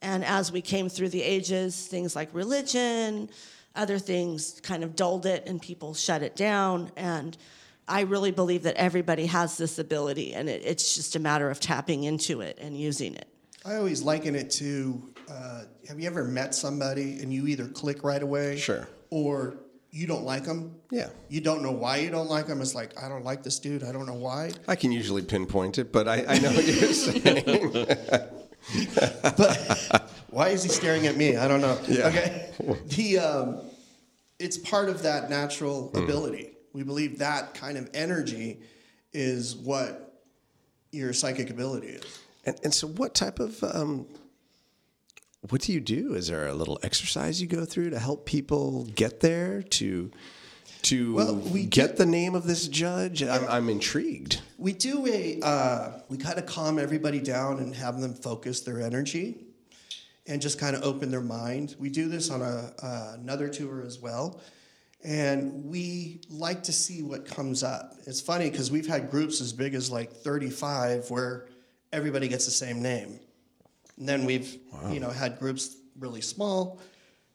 And 0.00 0.24
as 0.24 0.52
we 0.52 0.60
came 0.60 0.88
through 0.88 1.10
the 1.10 1.22
ages, 1.22 1.86
things 1.86 2.14
like 2.14 2.28
religion, 2.32 3.30
other 3.74 3.98
things 3.98 4.60
kind 4.62 4.84
of 4.84 4.94
dulled 4.94 5.26
it 5.26 5.44
and 5.46 5.60
people 5.60 5.94
shut 5.94 6.22
it 6.22 6.36
down. 6.36 6.90
And 6.96 7.36
I 7.88 8.02
really 8.02 8.30
believe 8.30 8.64
that 8.64 8.76
everybody 8.76 9.26
has 9.26 9.56
this 9.56 9.78
ability 9.78 10.34
and 10.34 10.48
it, 10.48 10.62
it's 10.64 10.94
just 10.94 11.16
a 11.16 11.18
matter 11.18 11.50
of 11.50 11.60
tapping 11.60 12.04
into 12.04 12.40
it 12.40 12.58
and 12.60 12.76
using 12.76 13.14
it. 13.14 13.28
I 13.64 13.76
always 13.76 14.02
liken 14.02 14.34
it 14.34 14.50
to 14.52 15.11
uh, 15.32 15.62
have 15.88 15.98
you 15.98 16.06
ever 16.06 16.24
met 16.24 16.54
somebody 16.54 17.20
and 17.22 17.32
you 17.32 17.46
either 17.46 17.66
click 17.66 18.04
right 18.04 18.22
away? 18.22 18.58
Sure. 18.58 18.88
Or 19.10 19.56
you 19.90 20.06
don't 20.06 20.24
like 20.24 20.44
them? 20.44 20.74
Yeah. 20.90 21.08
You 21.28 21.40
don't 21.40 21.62
know 21.62 21.72
why 21.72 21.98
you 21.98 22.10
don't 22.10 22.28
like 22.28 22.46
them. 22.46 22.60
It's 22.60 22.74
like, 22.74 23.00
I 23.02 23.08
don't 23.08 23.24
like 23.24 23.42
this 23.42 23.58
dude. 23.58 23.82
I 23.84 23.92
don't 23.92 24.06
know 24.06 24.14
why. 24.14 24.52
I 24.68 24.76
can 24.76 24.92
usually 24.92 25.22
pinpoint 25.22 25.78
it, 25.78 25.92
but 25.92 26.08
I, 26.08 26.24
I 26.28 26.38
know 26.38 26.50
what 26.52 26.66
you're 26.66 26.92
saying. 26.92 27.86
But 29.22 30.10
why 30.30 30.48
is 30.48 30.62
he 30.62 30.68
staring 30.68 31.06
at 31.06 31.16
me? 31.16 31.36
I 31.36 31.48
don't 31.48 31.60
know. 31.60 31.78
Okay. 31.88 32.50
The, 32.86 33.18
um, 33.18 33.60
it's 34.38 34.56
part 34.58 34.88
of 34.88 35.02
that 35.02 35.30
natural 35.30 35.88
Hmm. 35.88 35.98
ability. 36.04 36.50
We 36.72 36.82
believe 36.84 37.18
that 37.18 37.54
kind 37.54 37.76
of 37.76 37.90
energy 37.92 38.60
is 39.12 39.54
what 39.56 40.22
your 40.90 41.12
psychic 41.12 41.50
ability 41.50 41.88
is. 41.88 42.18
And, 42.46 42.58
and 42.64 42.74
so, 42.74 42.86
what 42.86 43.14
type 43.14 43.40
of 43.40 43.62
um, 43.62 44.06
what 45.48 45.60
do 45.62 45.72
you 45.72 45.80
do? 45.80 46.14
Is 46.14 46.28
there 46.28 46.46
a 46.46 46.54
little 46.54 46.78
exercise 46.82 47.40
you 47.40 47.48
go 47.48 47.64
through 47.64 47.90
to 47.90 47.98
help 47.98 48.26
people 48.26 48.84
get 48.84 49.20
there 49.20 49.62
to 49.62 50.10
to 50.82 51.14
Well, 51.14 51.36
we 51.36 51.64
get 51.64 51.96
the 51.96 52.06
name 52.06 52.34
of 52.34 52.44
this 52.44 52.66
judge? 52.68 53.22
I'm, 53.22 53.46
I'm 53.48 53.68
intrigued. 53.68 54.40
We 54.58 54.72
do 54.72 55.06
a, 55.06 55.40
uh, 55.40 56.00
we 56.08 56.16
kind 56.16 56.38
of 56.38 56.46
calm 56.46 56.78
everybody 56.78 57.20
down 57.20 57.58
and 57.58 57.74
have 57.74 58.00
them 58.00 58.14
focus 58.14 58.60
their 58.60 58.80
energy 58.80 59.46
and 60.26 60.42
just 60.42 60.58
kind 60.58 60.74
of 60.74 60.82
open 60.82 61.10
their 61.10 61.20
mind. 61.20 61.76
We 61.78 61.88
do 61.88 62.08
this 62.08 62.30
on 62.30 62.42
a, 62.42 62.72
uh, 62.82 63.16
another 63.20 63.48
tour 63.48 63.82
as 63.84 64.00
well. 64.00 64.40
And 65.04 65.64
we 65.64 66.20
like 66.30 66.64
to 66.64 66.72
see 66.72 67.02
what 67.02 67.26
comes 67.26 67.62
up. 67.62 67.94
It's 68.06 68.20
funny 68.20 68.50
because 68.50 68.70
we've 68.70 68.86
had 68.86 69.10
groups 69.10 69.40
as 69.40 69.52
big 69.52 69.74
as 69.74 69.90
like 69.90 70.12
35 70.12 71.10
where 71.10 71.46
everybody 71.92 72.28
gets 72.28 72.44
the 72.44 72.52
same 72.52 72.82
name. 72.82 73.18
And 73.98 74.08
then 74.08 74.24
we've, 74.24 74.58
you 74.90 75.00
know, 75.00 75.10
had 75.10 75.38
groups 75.38 75.76
really 75.98 76.20
small, 76.20 76.80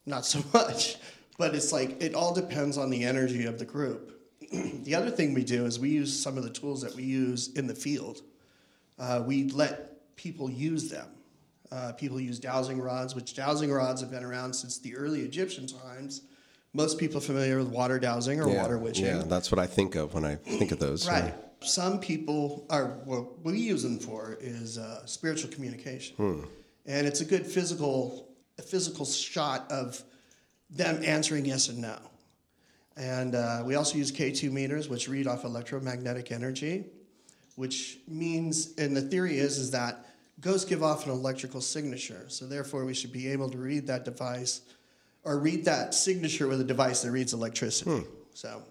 not 0.06 0.26
so 0.26 0.40
much. 0.54 0.98
But 1.38 1.54
it's 1.54 1.72
like, 1.72 2.02
it 2.02 2.16
all 2.16 2.34
depends 2.34 2.78
on 2.78 2.90
the 2.90 3.04
energy 3.04 3.46
of 3.46 3.60
the 3.60 3.66
group. 3.66 4.14
the 4.52 4.96
other 4.96 5.10
thing 5.10 5.34
we 5.34 5.44
do 5.44 5.66
is 5.66 5.80
we 5.80 5.90
use 5.90 6.18
some 6.18 6.38
of 6.38 6.44
the 6.44 6.50
tools 6.50 6.82
that 6.82 6.96
we 6.96 7.04
use 7.04 7.54
in 7.54 7.68
the 7.68 7.76
field. 7.76 8.22
Uh, 8.98 9.24
we 9.26 9.50
let 9.50 10.16
people 10.16 10.50
use 10.50 10.90
them. 10.90 11.08
Uh, 11.72 11.92
people 11.92 12.20
use 12.20 12.40
dowsing 12.40 12.80
rods, 12.80 13.14
which 13.14 13.36
dowsing 13.36 13.72
rods 13.72 14.02
have 14.02 14.10
been 14.10 14.24
around 14.24 14.54
since 14.54 14.80
the 14.80 14.96
early 14.96 15.22
Egyptian 15.22 15.68
times. 15.68 16.22
Most 16.74 16.98
people 16.98 17.20
familiar 17.20 17.58
with 17.58 17.68
water 17.68 18.00
dowsing 18.00 18.40
or 18.40 18.50
yeah, 18.50 18.62
water 18.62 18.78
witching. 18.78 19.06
Yeah, 19.06 19.24
that's 19.26 19.52
what 19.52 19.60
I 19.60 19.68
think 19.68 19.96
of 19.96 20.14
when 20.14 20.24
I 20.24 20.36
think 20.36 20.72
of 20.72 20.80
those. 20.80 21.08
Right. 21.08 21.34
Some 21.62 22.00
people 22.00 22.66
are 22.70 22.86
what 23.06 23.44
we 23.44 23.60
use 23.60 23.84
them 23.84 24.00
for 24.00 24.38
is 24.40 24.78
uh, 24.78 25.06
spiritual 25.06 25.50
communication, 25.52 26.16
Hmm. 26.16 26.42
and 26.86 27.08
it's 27.08 27.22
a 27.22 27.26
good 27.26 27.46
physical 27.46 28.28
a 28.60 28.62
physical 28.62 29.06
shot 29.06 29.72
of 29.72 30.02
them 30.70 31.04
answering 31.04 31.46
yes 31.46 31.70
and 31.70 31.80
no. 31.80 31.98
And 32.96 33.36
uh, 33.36 33.62
we 33.64 33.76
also 33.76 33.98
use 33.98 34.12
K2 34.12 34.52
meters, 34.52 34.90
which 34.90 35.08
read 35.08 35.28
off 35.28 35.44
electromagnetic 35.44 36.32
energy, 36.32 36.86
which 37.56 38.00
means, 38.08 38.74
and 38.78 38.98
the 38.98 39.02
theory 39.02 39.38
is, 39.38 39.60
is 39.60 39.70
that 39.72 40.08
ghosts 40.42 40.68
give 40.68 40.82
off 40.82 41.06
an 41.06 41.12
electrical 41.12 41.62
signature. 41.62 42.26
So 42.30 42.48
therefore, 42.48 42.86
we 42.86 42.96
should 42.96 43.14
be 43.14 43.28
able 43.28 43.50
to 43.52 43.58
read 43.60 43.86
that 43.88 44.04
device, 44.04 44.62
or 45.24 45.38
read 45.38 45.66
that 45.66 45.94
signature 45.94 46.48
with 46.48 46.60
a 46.60 46.64
device 46.64 47.04
that 47.04 47.12
reads 47.12 47.34
electricity. 47.34 48.04
So 48.34 48.64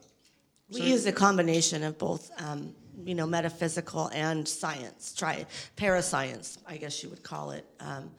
We 0.72 0.80
use 0.80 1.06
a 1.06 1.12
combination 1.12 1.84
of 1.84 1.96
both, 1.96 2.30
um, 2.42 2.74
you 3.04 3.14
know, 3.14 3.26
metaphysical 3.26 4.08
and 4.08 4.46
science, 4.48 5.14
try 5.14 5.46
parascience, 5.76 6.58
I 6.66 6.76
guess 6.76 7.02
you 7.02 7.10
would 7.10 7.22
call 7.22 7.52
it, 7.52 7.64
um, 7.78 8.10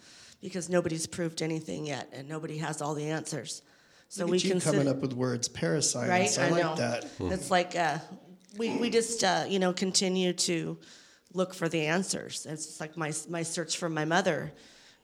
because 0.41 0.69
nobody's 0.69 1.07
proved 1.07 1.41
anything 1.41 1.85
yet, 1.85 2.09
and 2.13 2.29
nobody 2.29 2.57
has 2.59 2.81
all 2.81 2.93
the 2.93 3.09
answers. 3.09 3.63
So 4.07 4.23
Look 4.23 4.31
we 4.31 4.37
at 4.37 4.43
you 4.45 4.51
consider, 4.51 4.77
coming 4.77 4.87
up 4.87 5.01
with 5.01 5.13
words, 5.13 5.49
parascience. 5.49 6.09
right? 6.09 6.39
I, 6.39 6.49
like 6.49 6.63
know. 6.63 6.75
that. 6.75 7.05
It's 7.19 7.51
like 7.51 7.75
uh, 7.75 7.97
we 8.57 8.77
we 8.77 8.89
just 8.89 9.23
uh, 9.23 9.43
you 9.49 9.59
know 9.59 9.73
continue 9.73 10.31
to 10.33 10.77
look 11.33 11.53
for 11.53 11.67
the 11.67 11.87
answers. 11.87 12.45
It's 12.45 12.79
like 12.79 12.95
my 12.95 13.11
my 13.27 13.43
search 13.43 13.77
for 13.77 13.89
my 13.89 14.05
mother. 14.05 14.53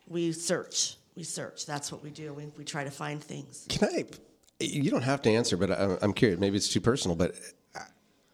We 0.08 0.32
search, 0.32 0.96
we 1.16 1.24
search. 1.24 1.66
That's 1.66 1.92
what 1.92 2.02
we 2.02 2.12
do. 2.12 2.34
We 2.34 2.46
we 2.58 2.64
try 2.64 2.86
to 2.86 2.92
find 2.92 3.22
things. 3.22 3.66
Can 3.68 3.90
I? 3.90 4.06
You 4.60 4.92
don't 4.92 5.04
have 5.04 5.22
to 5.24 5.30
answer, 5.30 5.58
but 5.58 5.72
I'm 5.72 6.14
curious. 6.14 6.40
Maybe 6.40 6.58
it's 6.58 6.70
too 6.70 6.82
personal, 6.82 7.16
but 7.16 7.36
uh, 7.76 7.80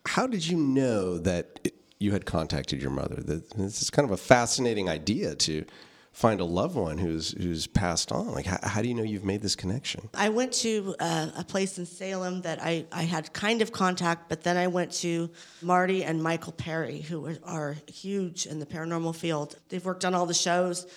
how 0.05 0.27
did 0.27 0.47
you 0.47 0.57
know 0.57 1.17
that 1.19 1.71
you 1.99 2.11
had 2.11 2.25
contacted 2.25 2.81
your 2.81 2.91
mother? 2.91 3.15
This 3.15 3.81
is 3.81 3.89
kind 3.89 4.05
of 4.05 4.11
a 4.11 4.17
fascinating 4.17 4.89
idea 4.89 5.35
to 5.35 5.65
find 6.11 6.41
a 6.41 6.45
loved 6.45 6.75
one 6.75 6.97
who's 6.97 7.31
who's 7.31 7.67
passed 7.67 8.11
on. 8.11 8.33
Like, 8.33 8.45
how, 8.45 8.59
how 8.61 8.81
do 8.81 8.87
you 8.87 8.93
know 8.93 9.03
you've 9.03 9.23
made 9.23 9.41
this 9.41 9.55
connection? 9.55 10.09
I 10.13 10.29
went 10.29 10.51
to 10.53 10.95
uh, 10.99 11.29
a 11.37 11.43
place 11.43 11.77
in 11.77 11.85
Salem 11.85 12.41
that 12.41 12.61
I, 12.61 12.85
I 12.91 13.03
had 13.03 13.31
kind 13.33 13.61
of 13.61 13.71
contact, 13.71 14.27
but 14.29 14.43
then 14.43 14.57
I 14.57 14.67
went 14.67 14.91
to 14.93 15.29
Marty 15.61 16.03
and 16.03 16.21
Michael 16.21 16.53
Perry, 16.53 17.01
who 17.01 17.37
are 17.43 17.75
huge 17.87 18.45
in 18.45 18.59
the 18.59 18.65
paranormal 18.65 19.15
field. 19.15 19.55
They've 19.69 19.85
worked 19.85 20.05
on 20.05 20.13
all 20.13 20.25
the 20.25 20.33
shows. 20.33 20.87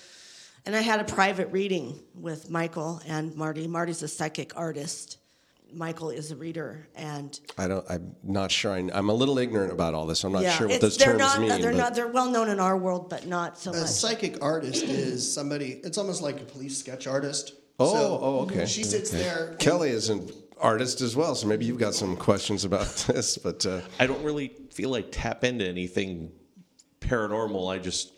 And 0.64 0.76
I 0.76 0.80
had 0.80 1.00
a 1.00 1.04
private 1.04 1.50
reading 1.50 1.98
with 2.14 2.48
Michael 2.48 3.00
and 3.06 3.34
Marty. 3.34 3.66
Marty's 3.66 4.02
a 4.02 4.08
psychic 4.08 4.56
artist. 4.56 5.18
Michael 5.74 6.10
is 6.10 6.30
a 6.30 6.36
reader, 6.36 6.86
and 6.94 7.40
I 7.56 7.66
don't. 7.66 7.84
I'm 7.88 8.14
not 8.22 8.52
sure. 8.52 8.72
I, 8.72 8.88
I'm 8.92 9.08
a 9.08 9.14
little 9.14 9.38
ignorant 9.38 9.72
about 9.72 9.94
all 9.94 10.06
this. 10.06 10.22
I'm 10.22 10.32
not 10.32 10.42
yeah, 10.42 10.52
sure 10.52 10.68
what 10.68 10.82
those 10.82 10.98
terms 10.98 11.18
not, 11.18 11.40
mean. 11.40 11.48
They're 11.62 11.72
not. 11.72 11.94
They're 11.94 12.08
well 12.08 12.30
known 12.30 12.50
in 12.50 12.60
our 12.60 12.76
world, 12.76 13.08
but 13.08 13.26
not 13.26 13.58
so 13.58 13.70
A 13.70 13.74
much. 13.74 13.84
A 13.84 13.88
psychic 13.88 14.42
artist 14.42 14.84
is 14.84 15.32
somebody. 15.32 15.80
It's 15.82 15.96
almost 15.96 16.20
like 16.20 16.40
a 16.40 16.44
police 16.44 16.78
sketch 16.78 17.06
artist. 17.06 17.54
Oh, 17.80 17.92
So 17.94 18.18
oh, 18.20 18.38
okay. 18.40 18.66
She 18.66 18.84
sits 18.84 19.12
Okay. 19.12 19.22
there. 19.22 19.54
Kelly 19.58 19.88
is 19.88 20.10
an 20.10 20.30
artist 20.60 21.00
as 21.00 21.16
well, 21.16 21.34
so 21.34 21.46
maybe 21.46 21.64
you've 21.64 21.78
got 21.78 21.94
some 21.94 22.16
questions 22.16 22.64
about 22.66 22.86
this. 23.06 23.38
But 23.38 23.64
uh, 23.64 23.80
I 23.98 24.06
don't 24.06 24.22
really 24.22 24.48
feel 24.70 24.90
like 24.90 25.08
tap 25.10 25.42
into 25.42 25.66
anything 25.66 26.32
paranormal. 27.00 27.72
I 27.72 27.78
just, 27.78 28.12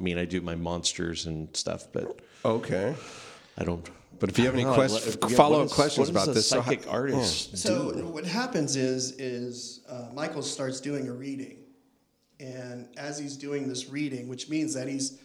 I 0.00 0.02
mean, 0.02 0.16
I 0.18 0.24
do 0.24 0.40
my 0.40 0.54
monsters 0.54 1.26
and 1.26 1.54
stuff, 1.54 1.86
but 1.92 2.20
okay. 2.44 2.94
I 3.58 3.64
don't. 3.64 3.86
But 4.18 4.30
if 4.30 4.38
you 4.38 4.46
have 4.46 4.54
any 4.54 4.64
I 4.64 4.66
don't 4.66 4.72
know, 4.72 4.88
quest- 4.88 5.20
what- 5.22 5.32
follow-up 5.32 5.58
what 5.60 5.66
is- 5.66 5.72
questions 5.72 6.08
what 6.08 6.14
does 6.14 6.22
about 6.24 6.28
a 6.32 6.34
this, 6.34 6.48
so 6.48 6.60
how- 6.62 6.70
psychic 6.70 6.88
artist 6.90 7.56
So 7.58 7.92
do? 7.92 8.06
what 8.06 8.24
happens 8.24 8.76
is 8.76 9.12
is 9.12 9.80
uh, 9.88 10.08
Michael 10.14 10.42
starts 10.42 10.80
doing 10.80 11.06
a 11.08 11.12
reading, 11.12 11.58
and 12.38 12.88
as 12.96 13.18
he's 13.18 13.36
doing 13.36 13.68
this 13.68 13.88
reading, 13.90 14.28
which 14.28 14.48
means 14.48 14.72
that 14.74 14.88
he's 14.88 15.18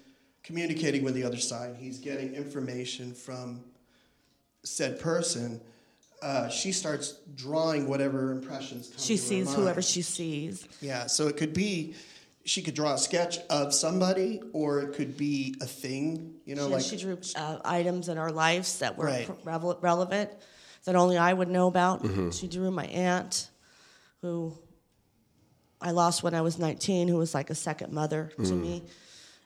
communicating 0.43 1.03
with 1.03 1.13
the 1.15 1.23
other 1.23 1.37
side, 1.39 1.75
he's 1.79 1.97
getting 1.99 2.33
information 2.35 3.13
from 3.13 3.63
said 4.63 4.99
person. 4.99 5.61
Uh, 6.21 6.49
she 6.49 6.71
starts 6.71 7.15
drawing 7.35 7.87
whatever 7.87 8.31
impressions 8.31 8.87
come 8.89 8.97
she 8.97 9.15
to 9.15 9.21
her 9.21 9.27
sees 9.27 9.45
mind. 9.45 9.57
whoever 9.57 9.81
she 9.81 10.01
sees. 10.01 10.67
Yeah, 10.81 11.07
so 11.07 11.27
it 11.27 11.37
could 11.37 11.53
be 11.53 11.93
she 12.45 12.61
could 12.61 12.75
draw 12.75 12.93
a 12.93 12.97
sketch 12.97 13.39
of 13.49 13.73
somebody, 13.73 14.39
or 14.53 14.79
it 14.81 14.93
could 14.93 15.17
be 15.17 15.55
a 15.61 15.65
thing. 15.65 16.35
You 16.45 16.55
know, 16.55 16.67
She, 16.67 16.73
like 16.73 16.83
she 16.83 16.97
drew 16.97 17.17
uh, 17.35 17.57
items 17.65 18.07
in 18.07 18.17
our 18.17 18.31
lives 18.31 18.79
that 18.79 18.97
were 18.97 19.05
Right. 19.05 19.27
pre- 19.43 19.73
relevant 19.81 20.29
that 20.85 20.95
only 20.95 21.17
I 21.17 21.33
would 21.33 21.49
know 21.49 21.67
about. 21.67 22.03
Mm-hmm. 22.03 22.29
She 22.29 22.47
drew 22.47 22.69
my 22.69 22.85
aunt, 22.85 23.49
who 24.21 24.55
I 25.81 25.91
lost 25.91 26.21
when 26.23 26.35
I 26.35 26.41
was 26.41 26.59
19, 26.59 27.07
who 27.07 27.17
was 27.17 27.33
like 27.33 27.49
a 27.49 27.55
second 27.55 27.91
mother 27.91 28.31
to 28.37 28.41
Mm. 28.53 28.61
me. 28.61 28.83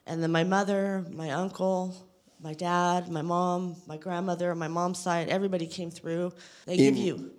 And 0.06 0.22
then 0.22 0.30
my 0.32 0.44
mother, 0.44 1.04
my 1.10 1.30
uncle, 1.30 1.94
my 2.42 2.54
dad, 2.54 3.08
my 3.08 3.22
mom, 3.22 3.76
my 3.86 3.96
grandmother, 3.96 4.54
my 4.54 4.68
mom's 4.68 4.98
side, 4.98 5.28
everybody 5.28 5.66
came 5.66 5.90
through. 5.90 6.32
They 6.66 6.76
give 6.76 6.96
you, 6.96 7.32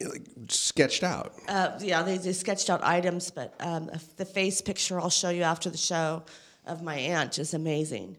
like, 0.00 0.22
sketched 0.48 1.02
out. 1.02 1.34
uh, 1.48 1.78
yeah, 1.80 2.02
they, 2.02 2.18
they 2.18 2.32
sketched 2.32 2.70
out 2.70 2.82
items, 2.84 3.30
but 3.30 3.54
um, 3.60 3.90
the 4.16 4.24
face 4.24 4.60
picture 4.60 5.00
I'll 5.00 5.10
show 5.10 5.30
you 5.30 5.42
after 5.42 5.70
the 5.70 5.78
show 5.78 6.22
of 6.66 6.82
my 6.82 6.96
aunt 6.96 7.38
is 7.38 7.54
amazing. 7.54 8.16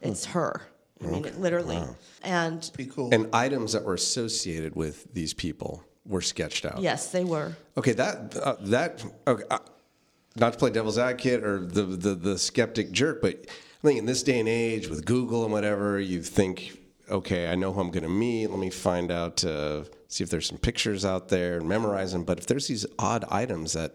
It's 0.00 0.24
her. 0.26 0.62
I 1.02 1.06
mean, 1.06 1.24
it 1.24 1.40
literally. 1.40 1.80
And 2.22 2.68
pretty 2.74 2.90
cool. 2.90 3.14
And 3.14 3.28
items 3.32 3.72
that 3.72 3.84
were 3.84 3.94
associated 3.94 4.74
with 4.74 5.12
these 5.14 5.32
people 5.32 5.82
were 6.04 6.20
sketched 6.20 6.64
out. 6.66 6.80
yes, 6.80 7.10
they 7.12 7.24
were. 7.24 7.56
Okay, 7.76 7.92
that 7.92 8.36
uh, 8.36 8.56
that 8.60 9.04
okay. 9.26 9.44
Uh, 9.50 9.58
not 10.36 10.52
to 10.52 10.58
play 10.58 10.70
devil's 10.70 10.98
advocate 10.98 11.42
or 11.44 11.60
the, 11.66 11.82
the 11.82 12.14
the 12.14 12.38
skeptic 12.38 12.92
jerk, 12.92 13.20
but 13.20 13.46
I 13.82 13.86
think 13.86 13.98
in 13.98 14.06
this 14.06 14.22
day 14.22 14.40
and 14.40 14.48
age 14.48 14.88
with 14.88 15.04
Google 15.04 15.44
and 15.44 15.52
whatever, 15.52 15.98
you 15.98 16.22
think, 16.22 16.78
okay, 17.10 17.48
I 17.50 17.54
know 17.54 17.72
who 17.72 17.80
I'm 17.80 17.90
going 17.90 18.02
to 18.02 18.08
meet. 18.10 18.48
Let 18.48 18.58
me 18.58 18.70
find 18.70 19.10
out, 19.10 19.42
uh, 19.42 19.84
see 20.10 20.22
if 20.24 20.28
there's 20.30 20.46
some 20.46 20.58
pictures 20.58 21.04
out 21.04 21.28
there 21.28 21.56
and 21.58 21.68
memorize 21.68 22.12
them. 22.12 22.24
But 22.24 22.38
if 22.38 22.46
there's 22.46 22.66
these 22.66 22.84
odd 22.98 23.24
items 23.30 23.72
that 23.74 23.94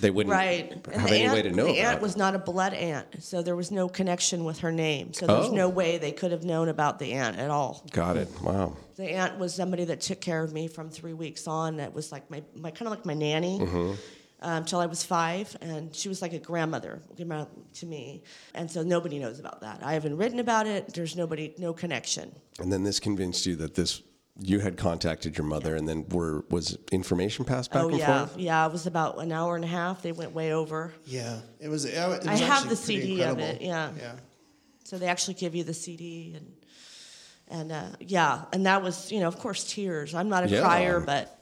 they 0.00 0.10
wouldn't 0.10 0.32
Right. 0.32 0.72
have 0.72 0.84
the 0.84 0.94
any 1.16 1.22
aunt, 1.24 1.32
way 1.34 1.42
to 1.42 1.50
know 1.50 1.64
The 1.66 1.80
about. 1.80 1.92
aunt 1.94 2.02
was 2.02 2.16
not 2.16 2.36
a 2.36 2.38
blood 2.38 2.72
aunt, 2.72 3.20
so 3.20 3.42
there 3.42 3.56
was 3.56 3.72
no 3.72 3.88
connection 3.88 4.44
with 4.44 4.60
her 4.60 4.70
name. 4.70 5.12
So 5.12 5.26
there's 5.26 5.46
Oh. 5.46 5.54
no 5.54 5.68
way 5.68 5.98
they 5.98 6.12
could 6.12 6.30
have 6.30 6.44
known 6.44 6.68
about 6.68 7.00
the 7.00 7.14
aunt 7.14 7.36
at 7.36 7.50
all. 7.50 7.82
Got 7.90 8.16
it. 8.16 8.28
Wow. 8.40 8.76
The 8.94 9.10
aunt 9.10 9.38
was 9.40 9.52
somebody 9.54 9.84
that 9.86 10.00
took 10.00 10.20
care 10.20 10.42
of 10.44 10.52
me 10.52 10.68
from 10.68 10.88
three 10.88 11.14
weeks 11.14 11.48
on. 11.48 11.78
That 11.78 11.92
was 11.94 12.12
like 12.12 12.30
my, 12.30 12.42
my 12.54 12.70
kind 12.70 12.86
of 12.86 12.90
like 12.90 13.04
my 13.04 13.14
nanny 13.14 13.58
Mm-hmm. 13.58 13.92
um, 14.42 14.64
till 14.64 14.78
I 14.78 14.86
was 14.86 15.02
five, 15.02 15.56
and 15.60 15.92
she 15.94 16.08
was 16.08 16.22
like 16.22 16.32
a 16.32 16.38
grandmother 16.38 17.00
to 17.16 17.86
me. 17.86 18.22
And 18.54 18.70
so 18.70 18.84
nobody 18.84 19.18
knows 19.18 19.40
about 19.40 19.62
that. 19.62 19.80
I 19.82 19.94
haven't 19.94 20.16
written 20.16 20.38
about 20.38 20.68
it. 20.68 20.94
There's 20.94 21.16
nobody, 21.16 21.54
no 21.58 21.72
connection. 21.72 22.32
And 22.60 22.72
then 22.72 22.84
this 22.84 23.00
convinced 23.00 23.46
you 23.46 23.56
that 23.56 23.74
this 23.74 24.02
you 24.40 24.60
had 24.60 24.76
contacted 24.76 25.36
your 25.36 25.46
mother, 25.46 25.74
and 25.74 25.88
then 25.88 26.06
were 26.10 26.44
was 26.50 26.78
information 26.92 27.44
passed 27.44 27.72
back 27.72 27.82
oh 27.84 27.88
and 27.88 27.98
yeah, 27.98 28.26
forth. 28.26 28.38
yeah. 28.38 28.66
It 28.66 28.72
was 28.72 28.86
about 28.86 29.18
an 29.18 29.32
hour 29.32 29.56
and 29.56 29.64
a 29.64 29.68
half. 29.68 30.02
They 30.02 30.12
went 30.12 30.32
way 30.32 30.52
over. 30.52 30.92
yeah, 31.06 31.40
it 31.60 31.68
was. 31.68 31.84
It 31.84 31.96
was 31.96 32.26
I 32.26 32.36
have 32.36 32.62
the 32.68 32.76
pretty 32.76 33.00
CD 33.00 33.22
of 33.24 33.38
it, 33.38 33.60
yeah. 33.60 33.90
Yeah. 33.98 34.12
So 34.84 34.96
they 34.98 35.06
actually 35.06 35.34
give 35.34 35.54
you 35.54 35.64
the 35.64 35.74
CD 35.74 36.34
and 36.36 36.52
and 37.48 37.72
uh, 37.72 37.84
yeah, 38.00 38.42
and 38.52 38.66
that 38.66 38.82
was 38.82 39.10
you 39.10 39.20
know 39.20 39.28
of 39.28 39.38
course 39.38 39.64
tears. 39.72 40.14
I'm 40.14 40.28
not 40.28 40.44
a 40.44 40.48
Yeah. 40.48 40.60
crier, 40.60 41.00
but 41.00 41.34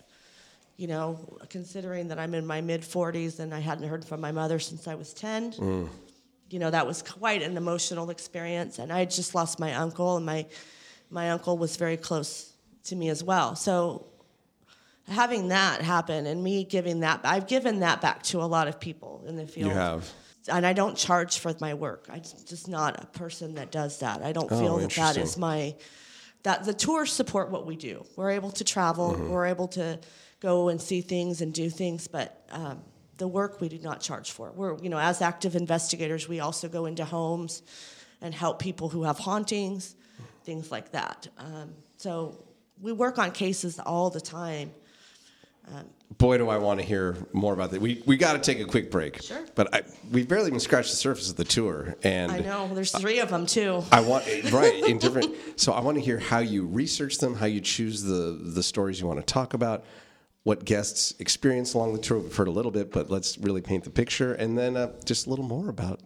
you 0.77 0.87
know 0.87 1.39
considering 1.51 2.09
that 2.09 2.19
I'm 2.19 2.35
in 2.35 2.47
my 2.47 2.61
mid 2.61 2.81
40s 2.83 3.41
and 3.41 3.55
I 3.55 3.61
hadn't 3.61 3.89
heard 3.89 4.05
from 4.05 4.21
my 4.21 4.33
mother 4.33 4.59
since 4.59 4.89
I 4.89 4.95
was 4.95 5.13
10, 5.13 5.53
Mm. 5.53 5.89
you 6.51 6.59
know 6.59 6.71
that 6.71 6.87
was 6.87 7.03
quite 7.03 7.43
an 7.43 7.57
emotional 7.59 8.09
experience. 8.11 8.79
And 8.79 8.91
I 8.93 9.01
had 9.01 9.11
just 9.11 9.35
lost 9.35 9.59
my 9.61 9.75
uncle, 9.75 10.17
and 10.17 10.25
my 10.25 10.47
my 11.11 11.31
uncle 11.31 11.59
was 11.59 11.77
very 11.77 11.97
close 11.99 12.53
to 12.87 12.97
me 12.97 13.09
as 13.09 13.23
well. 13.23 13.57
So 13.57 14.07
having 15.09 15.49
that 15.49 15.83
happen 15.83 16.27
and 16.27 16.43
me 16.43 16.65
giving 16.65 17.01
that, 17.01 17.21
I've 17.25 17.47
given 17.47 17.81
that 17.81 18.01
back 18.01 18.23
to 18.25 18.41
a 18.43 18.45
lot 18.47 18.69
of 18.69 18.81
people 18.81 19.25
in 19.27 19.37
the 19.37 19.47
field 19.47 19.71
You 19.71 19.75
have. 19.77 20.11
and 20.49 20.67
I 20.67 20.73
don't 20.73 20.97
charge 20.97 21.39
for 21.39 21.55
my 21.61 21.75
work. 21.75 22.07
I'm 22.11 22.23
just 22.23 22.69
not 22.69 23.03
a 23.03 23.07
person 23.07 23.55
that 23.55 23.71
does 23.71 24.01
that. 24.01 24.23
I 24.23 24.33
don't 24.33 24.51
Oh, 24.51 24.59
feel 24.61 24.77
that 24.79 24.91
that 24.93 25.17
is 25.17 25.37
my 25.37 25.75
that 26.43 26.65
the 26.65 26.75
tours 26.75 27.13
support 27.13 27.51
what 27.51 27.67
we 27.67 27.75
do. 27.77 28.05
We're 28.15 28.31
able 28.31 28.53
to 28.53 28.63
travel. 28.65 29.13
Mm-hmm. 29.13 29.31
We're 29.31 29.47
able 29.47 29.69
to 29.69 29.99
go 30.41 30.69
and 30.69 30.81
see 30.81 31.01
things 31.01 31.41
and 31.41 31.53
do 31.53 31.69
things, 31.71 32.07
but 32.07 32.47
um, 32.53 32.83
the 33.19 33.27
work 33.27 33.61
we 33.61 33.69
do 33.69 33.79
not 33.79 34.01
charge 34.01 34.31
for. 34.31 34.53
We're 34.53 34.77
you 34.81 34.89
know 34.89 34.99
as 34.99 35.21
active 35.23 35.57
investigators, 35.57 36.29
we 36.29 36.41
also 36.41 36.69
go 36.69 36.87
into 36.87 37.05
homes 37.05 37.63
and 38.21 38.33
help 38.35 38.59
people 38.61 38.89
who 38.89 39.03
have 39.05 39.19
hauntings, 39.19 39.95
things 40.45 40.71
like 40.71 40.93
that. 40.93 41.27
Um, 41.39 41.75
so 41.97 42.39
we 42.81 42.93
work 42.93 43.19
on 43.19 43.31
cases 43.31 43.79
all 43.79 44.11
the 44.11 44.21
time. 44.21 44.73
Boy, 46.19 46.39
do 46.39 46.49
I 46.49 46.59
want 46.59 46.79
to 46.79 46.87
hear 46.87 47.17
more 47.33 47.53
about 47.53 47.73
that. 47.73 47.81
We 47.81 48.01
we 48.07 48.17
got 48.17 48.35
to 48.35 48.39
take 48.39 48.65
a 48.65 48.69
quick 48.69 48.93
break. 48.93 49.21
Sure. 49.23 49.45
But 49.57 49.75
I, 49.75 49.83
we've 50.13 50.29
barely 50.29 50.47
even 50.47 50.61
scratched 50.61 50.91
the 50.91 50.97
surface 50.97 51.31
of 51.31 51.37
the 51.37 51.45
tour, 51.45 51.97
and 52.05 52.31
I 52.31 52.39
know 52.39 52.73
there's 52.73 52.93
three 52.93 53.19
of 53.19 53.29
them 53.29 53.45
too. 53.45 53.83
I 53.91 54.01
want 54.01 54.25
right 54.53 54.85
in 54.89 54.99
different. 54.99 55.35
So 55.57 55.73
I 55.73 55.81
want 55.81 55.97
to 55.97 56.01
hear 56.01 56.21
how 56.21 56.39
you 56.39 56.65
research 56.65 57.19
them, 57.19 57.35
how 57.35 57.47
you 57.47 57.61
choose 57.61 58.03
the 58.05 58.39
the 58.41 58.63
stories 58.63 59.01
you 59.01 59.09
want 59.09 59.19
to 59.19 59.27
talk 59.27 59.53
about, 59.53 59.85
what 60.45 60.65
guests 60.65 61.13
experience 61.19 61.75
along 61.75 61.95
the 61.95 62.01
tour. 62.01 62.21
We've 62.21 62.35
heard 62.35 62.49
a 62.49 62.53
little 62.53 62.71
bit, 62.71 62.93
but 62.93 63.11
let's 63.11 63.37
really 63.39 63.61
paint 63.61 63.83
the 63.83 63.91
picture, 63.91 64.33
and 64.35 64.57
then 64.57 64.77
uh, 64.77 64.93
just 65.05 65.27
a 65.27 65.31
little 65.31 65.45
more 65.45 65.69
about 65.69 66.01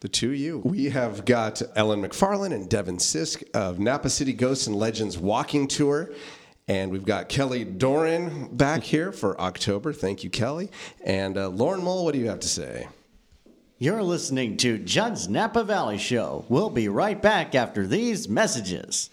the 0.00 0.08
two 0.08 0.30
of 0.30 0.36
you. 0.36 0.58
We 0.64 0.86
have 0.86 1.24
got 1.24 1.62
Ellen 1.74 2.02
McFarland 2.02 2.52
and 2.54 2.68
Devin 2.68 2.98
Sisk 2.98 3.42
of 3.54 3.78
Napa 3.78 4.10
City 4.10 4.32
Ghosts 4.32 4.66
and 4.66 4.76
Legends 4.76 5.18
Walking 5.18 5.66
Tour. 5.68 6.10
And 6.68 6.90
we've 6.90 7.04
got 7.04 7.28
Kelly 7.28 7.64
Doran 7.64 8.54
back 8.56 8.82
here 8.82 9.12
for 9.12 9.40
October. 9.40 9.92
Thank 9.92 10.24
you, 10.24 10.30
Kelly. 10.30 10.70
And 11.04 11.38
uh, 11.38 11.48
Lauren 11.48 11.82
Mole, 11.82 12.04
what 12.04 12.12
do 12.12 12.18
you 12.18 12.28
have 12.28 12.40
to 12.40 12.48
say? 12.48 12.88
You're 13.78 14.02
listening 14.02 14.56
to 14.58 14.78
Judd's 14.78 15.28
Napa 15.28 15.62
Valley 15.62 15.98
Show. 15.98 16.44
We'll 16.48 16.70
be 16.70 16.88
right 16.88 17.20
back 17.20 17.54
after 17.54 17.86
these 17.86 18.28
messages. 18.28 19.10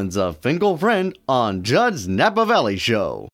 Everyone's 0.00 0.16
a 0.16 0.32
Finkel 0.32 0.78
friend 0.78 1.18
on 1.28 1.62
Judd's 1.62 2.08
Napa 2.08 2.46
Valley 2.46 2.78
Show. 2.78 3.28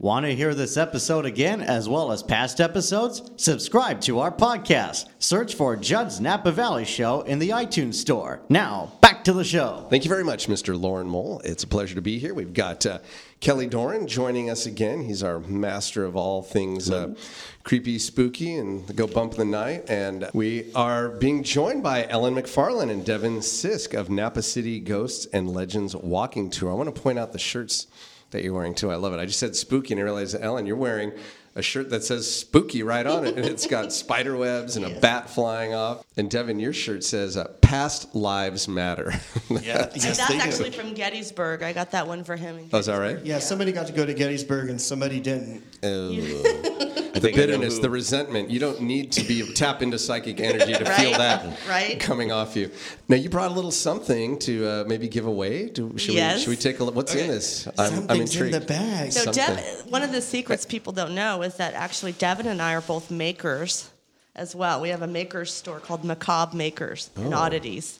Want 0.00 0.26
to 0.26 0.34
hear 0.36 0.54
this 0.54 0.76
episode 0.76 1.26
again 1.26 1.60
as 1.60 1.88
well 1.88 2.12
as 2.12 2.22
past 2.22 2.60
episodes? 2.60 3.32
Subscribe 3.36 4.00
to 4.02 4.20
our 4.20 4.30
podcast. 4.30 5.06
Search 5.18 5.56
for 5.56 5.74
Judd's 5.74 6.20
Napa 6.20 6.52
Valley 6.52 6.84
Show 6.84 7.22
in 7.22 7.40
the 7.40 7.48
iTunes 7.48 7.94
Store. 7.94 8.40
Now, 8.48 8.92
back 9.00 9.24
to 9.24 9.32
the 9.32 9.42
show. 9.42 9.88
Thank 9.90 10.04
you 10.04 10.08
very 10.08 10.22
much, 10.22 10.46
Mr. 10.46 10.80
Lauren 10.80 11.08
Mole. 11.08 11.40
It's 11.44 11.64
a 11.64 11.66
pleasure 11.66 11.96
to 11.96 12.00
be 12.00 12.20
here. 12.20 12.32
We've 12.32 12.54
got 12.54 12.86
uh, 12.86 13.00
Kelly 13.40 13.66
Doran 13.66 14.06
joining 14.06 14.50
us 14.50 14.66
again. 14.66 15.02
He's 15.02 15.24
our 15.24 15.40
master 15.40 16.04
of 16.04 16.14
all 16.14 16.42
things 16.42 16.92
uh, 16.92 17.16
creepy, 17.64 17.98
spooky, 17.98 18.54
and 18.54 18.94
go 18.94 19.08
bump 19.08 19.32
in 19.32 19.38
the 19.38 19.44
night. 19.46 19.90
And 19.90 20.30
we 20.32 20.72
are 20.76 21.08
being 21.08 21.42
joined 21.42 21.82
by 21.82 22.06
Ellen 22.06 22.36
McFarland 22.36 22.92
and 22.92 23.04
Devin 23.04 23.38
Sisk 23.38 23.98
of 23.98 24.10
Napa 24.10 24.42
City 24.42 24.78
Ghosts 24.78 25.26
and 25.32 25.50
Legends 25.50 25.96
Walking 25.96 26.50
Tour. 26.50 26.70
I 26.70 26.74
want 26.74 26.94
to 26.94 27.02
point 27.02 27.18
out 27.18 27.32
the 27.32 27.40
shirts 27.40 27.88
that 28.30 28.42
you're 28.42 28.54
wearing 28.54 28.74
too. 28.74 28.90
I 28.90 28.96
love 28.96 29.12
it. 29.12 29.20
I 29.20 29.26
just 29.26 29.38
said 29.38 29.56
spooky, 29.56 29.94
and 29.94 30.00
I 30.00 30.04
realized, 30.04 30.36
Ellen, 30.38 30.66
you're 30.66 30.76
wearing 30.76 31.12
a 31.54 31.62
shirt 31.62 31.90
that 31.90 32.04
says 32.04 32.32
spooky 32.32 32.82
right 32.82 33.06
on 33.06 33.26
it, 33.26 33.36
and 33.36 33.44
it's 33.44 33.66
got 33.66 33.92
spider 34.04 34.36
webs 34.36 34.76
and 34.76 34.84
a 34.84 35.00
bat 35.00 35.28
flying 35.28 35.74
off. 35.74 36.04
And 36.16 36.30
Devin, 36.30 36.60
your 36.60 36.72
shirt 36.72 37.02
says 37.04 37.36
uh, 37.36 37.48
"Past 37.68 38.14
Lives 38.14 38.66
Matter." 38.68 39.12
Yeah, 39.50 39.88
yes, 39.94 40.18
that's 40.18 40.28
they 40.28 40.34
do. 40.36 40.40
actually 40.42 40.70
from 40.70 40.92
Gettysburg. 40.94 41.62
I 41.62 41.72
got 41.72 41.90
that 41.92 42.06
one 42.06 42.22
for 42.24 42.36
him. 42.36 42.58
in 42.58 42.68
oh, 42.72 42.78
is 42.78 42.86
that 42.86 42.96
right? 42.96 43.08
Gettysburg. 43.08 43.26
Yeah, 43.26 43.38
somebody 43.38 43.72
got 43.72 43.86
to 43.86 43.92
go 43.92 44.04
to 44.06 44.14
Gettysburg 44.14 44.68
and 44.70 44.80
somebody 44.80 45.20
didn't. 45.20 45.62
Oh. 45.82 46.10
the 47.20 47.20
think 47.20 47.36
I 47.36 47.40
know 47.40 47.46
bitterness, 47.46 47.78
the 47.78 47.90
resentment. 47.90 48.50
You 48.50 48.60
don't 48.60 48.80
need 48.82 49.12
to 49.12 49.24
be 49.24 49.52
tap 49.54 49.82
into 49.82 49.98
psychic 49.98 50.40
energy 50.40 50.72
to 50.72 50.84
feel 50.98 51.12
that 51.12 51.58
Right. 51.68 51.98
coming 51.98 52.30
off 52.32 52.56
you. 52.56 52.70
Now 53.08 53.16
you 53.16 53.28
brought 53.28 53.50
a 53.50 53.54
little 53.54 53.70
something 53.70 54.38
to 54.40 54.66
uh, 54.66 54.84
maybe 54.86 55.08
give 55.08 55.26
away. 55.26 55.68
Do, 55.70 55.96
should, 55.98 56.10
we, 56.10 56.16
Yes. 56.16 56.40
should 56.40 56.50
we 56.50 56.56
take 56.56 56.80
a 56.80 56.84
look? 56.84 56.94
What's 56.94 57.14
in 57.14 57.26
this? 57.28 57.66
I'm, 57.66 57.72
I'm 57.78 57.88
Something's 58.26 58.36
in 58.36 58.50
the 58.52 58.60
bag. 58.60 59.12
So 59.12 59.32
something. 59.32 59.56
Dev, 59.56 59.86
one 59.88 60.02
of 60.02 60.12
the 60.12 60.20
secrets 60.22 60.64
people 60.64 60.92
don't 60.92 61.14
know 61.14 61.42
is 61.42 61.54
that 61.56 61.74
actually 61.74 62.12
Devin 62.12 62.46
and 62.46 62.60
I 62.62 62.74
are 62.74 62.80
both 62.82 63.10
makers 63.10 63.90
as 64.38 64.54
well. 64.54 64.80
We 64.80 64.88
have 64.90 65.02
a 65.02 65.06
makers 65.06 65.52
store 65.52 65.80
called 65.80 66.04
Macabre 66.04 66.56
Makers 66.56 67.10
and 67.16 67.34
Oh. 67.34 67.36
Oddities. 67.38 67.98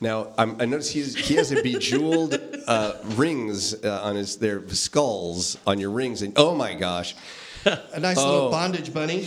Now 0.00 0.28
I'm, 0.38 0.60
I 0.60 0.64
notice 0.64 0.90
he's, 0.90 1.14
he 1.16 1.34
has 1.34 1.50
a 1.52 1.60
bejeweled 1.62 2.38
uh, 2.66 2.94
rings 3.16 3.74
uh, 3.84 4.00
on 4.02 4.16
his 4.16 4.36
their 4.36 4.66
skulls 4.68 5.58
on 5.66 5.78
your 5.80 5.90
rings, 5.90 6.22
and 6.22 6.32
oh 6.36 6.54
my 6.54 6.74
gosh, 6.74 7.14
A 7.66 7.98
nice 8.00 8.16
Oh. 8.18 8.32
little 8.32 8.50
bondage 8.50 8.94
bunny. 8.94 9.22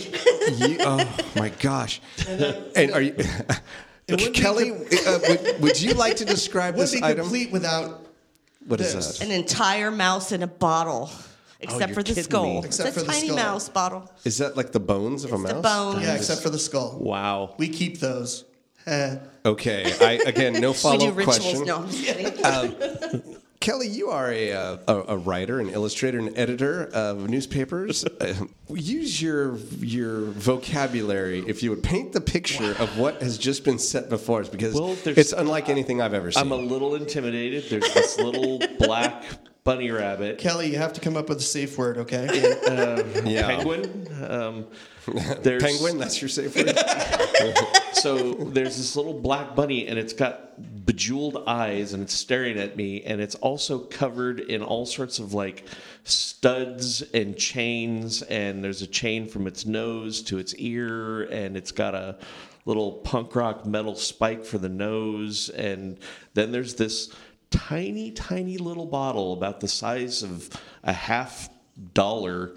you, 0.56 0.78
oh 0.80 1.16
my 1.36 1.50
gosh, 1.50 2.00
and 2.74 2.90
are 2.92 3.02
you? 3.02 3.14
wouldn't 4.08 4.34
Kelly, 4.34 4.72
uh, 4.72 5.18
would, 5.28 5.60
would 5.60 5.80
you 5.80 5.92
like 5.94 6.16
to 6.16 6.24
describe 6.24 6.74
Would 6.76 6.82
this 6.84 6.94
be 6.94 7.02
item? 7.04 7.20
complete 7.24 7.52
without 7.52 8.06
What 8.66 8.80
is 8.80 8.94
this. 8.94 9.18
that? 9.18 9.26
An 9.26 9.30
entire 9.32 9.90
mouse 9.90 10.32
in 10.32 10.42
a 10.42 10.46
bottle, 10.46 11.10
except 11.62 11.80
you're 11.88 11.94
for 11.94 12.02
the 12.02 12.08
kidding 12.08 12.24
skull. 12.24 12.44
me. 12.60 12.66
Except 12.66 12.88
it's 12.88 12.96
for 12.98 13.02
a 13.02 13.06
the 13.06 13.12
tiny 13.12 13.26
skull. 13.28 13.36
mouse 13.36 13.68
bottle. 13.68 14.10
Is 14.24 14.38
that 14.38 14.56
like 14.56 14.72
the 14.72 14.80
bones 14.80 15.24
of 15.24 15.32
a 15.32 15.38
mouse? 15.38 15.52
the 15.52 15.60
bones. 15.60 16.02
Yeah, 16.02 16.14
except 16.14 16.42
for 16.42 16.50
the 16.50 16.58
skull. 16.58 16.98
Wow. 17.00 17.54
We 17.58 17.68
keep 17.68 18.00
those. 18.00 18.44
Eh. 18.86 19.16
Okay. 19.44 19.92
I 20.00 20.12
again, 20.24 20.52
no 20.60 20.70
We 20.70 20.76
follow-up 20.76 21.16
rituals. 21.16 21.38
question. 21.38 21.64
No, 21.66 21.78
I'm 21.78 21.90
just 21.90 22.04
kidding. 23.12 23.36
Kelly, 23.58 23.86
you 23.88 24.08
are 24.10 24.30
a, 24.30 24.52
uh, 24.52 24.76
a 24.88 24.94
a 25.14 25.16
writer, 25.16 25.60
an 25.60 25.68
illustrator, 25.70 26.18
an 26.18 26.36
editor 26.36 26.86
of 26.92 27.28
newspapers. 27.28 28.04
Uh, 28.04 28.34
use 28.68 29.20
your 29.22 29.56
your 29.80 30.22
vocabulary 30.32 31.44
if 31.46 31.62
you 31.62 31.70
would 31.70 31.82
paint 31.82 32.12
the 32.12 32.20
picture 32.20 32.72
of 32.80 32.98
what 32.98 33.20
has 33.22 33.38
just 33.38 33.64
been 33.64 33.78
set 33.78 34.08
before 34.08 34.40
us, 34.40 34.48
because 34.48 34.74
Well, 34.74 34.94
there's- 35.04 35.18
it's 35.18 35.32
unlike 35.32 35.68
anything 35.68 36.00
I've 36.00 36.14
ever 36.14 36.30
seen. 36.32 36.40
I'm 36.42 36.52
a 36.52 36.56
little 36.56 36.94
intimidated. 36.96 37.64
There's 37.70 37.94
this 37.94 38.18
little 38.18 38.58
black 38.78 39.22
bunny 39.64 39.90
rabbit. 39.90 40.38
Kelly, 40.38 40.70
you 40.70 40.78
have 40.78 40.92
to 40.94 41.00
come 41.00 41.16
up 41.16 41.28
with 41.28 41.38
a 41.38 41.42
safe 41.42 41.78
word, 41.78 41.98
okay? 41.98 42.26
yeah. 43.24 43.46
Penguin. 43.46 44.08
Um, 44.28 44.66
there's, 45.42 45.62
Penguin. 45.62 45.98
That's 45.98 46.20
your 46.20 46.28
safe 46.28 46.56
word. 46.56 46.76
So 47.92 48.32
there's 48.32 48.78
this 48.78 48.96
little 48.96 49.14
black 49.14 49.54
bunny, 49.54 49.86
and 49.86 49.96
it's 49.96 50.12
got 50.12 50.84
bejeweled 50.84 51.44
eyes, 51.46 51.92
and 51.92 52.02
it's 52.02 52.14
staring 52.14 52.58
at 52.58 52.76
me, 52.76 53.02
and 53.02 53.20
it's 53.20 53.36
also 53.36 53.78
covered 53.78 54.40
in 54.40 54.60
all 54.60 54.86
sorts 54.86 55.20
of 55.20 55.34
like 55.34 55.66
studs 56.02 57.02
and 57.14 57.36
chains, 57.36 58.22
and 58.22 58.64
there's 58.64 58.82
a 58.82 58.88
chain 58.88 59.26
from 59.28 59.46
its 59.46 59.66
nose 59.66 60.20
to 60.22 60.38
its 60.38 60.52
ear, 60.56 61.22
and 61.24 61.56
it's 61.56 61.70
got 61.70 61.94
a 61.94 62.18
little 62.64 62.92
punk 62.92 63.36
rock 63.36 63.66
metal 63.66 63.94
spike 63.94 64.44
for 64.44 64.58
the 64.58 64.68
nose, 64.68 65.48
and 65.50 65.98
then 66.34 66.50
there's 66.50 66.74
this 66.74 67.14
tiny, 67.52 68.10
tiny 68.10 68.58
little 68.58 68.86
bottle 68.86 69.32
about 69.32 69.60
the 69.60 69.68
size 69.68 70.22
of 70.24 70.50
a 70.82 70.92
half 70.92 71.48
dollar 71.94 72.56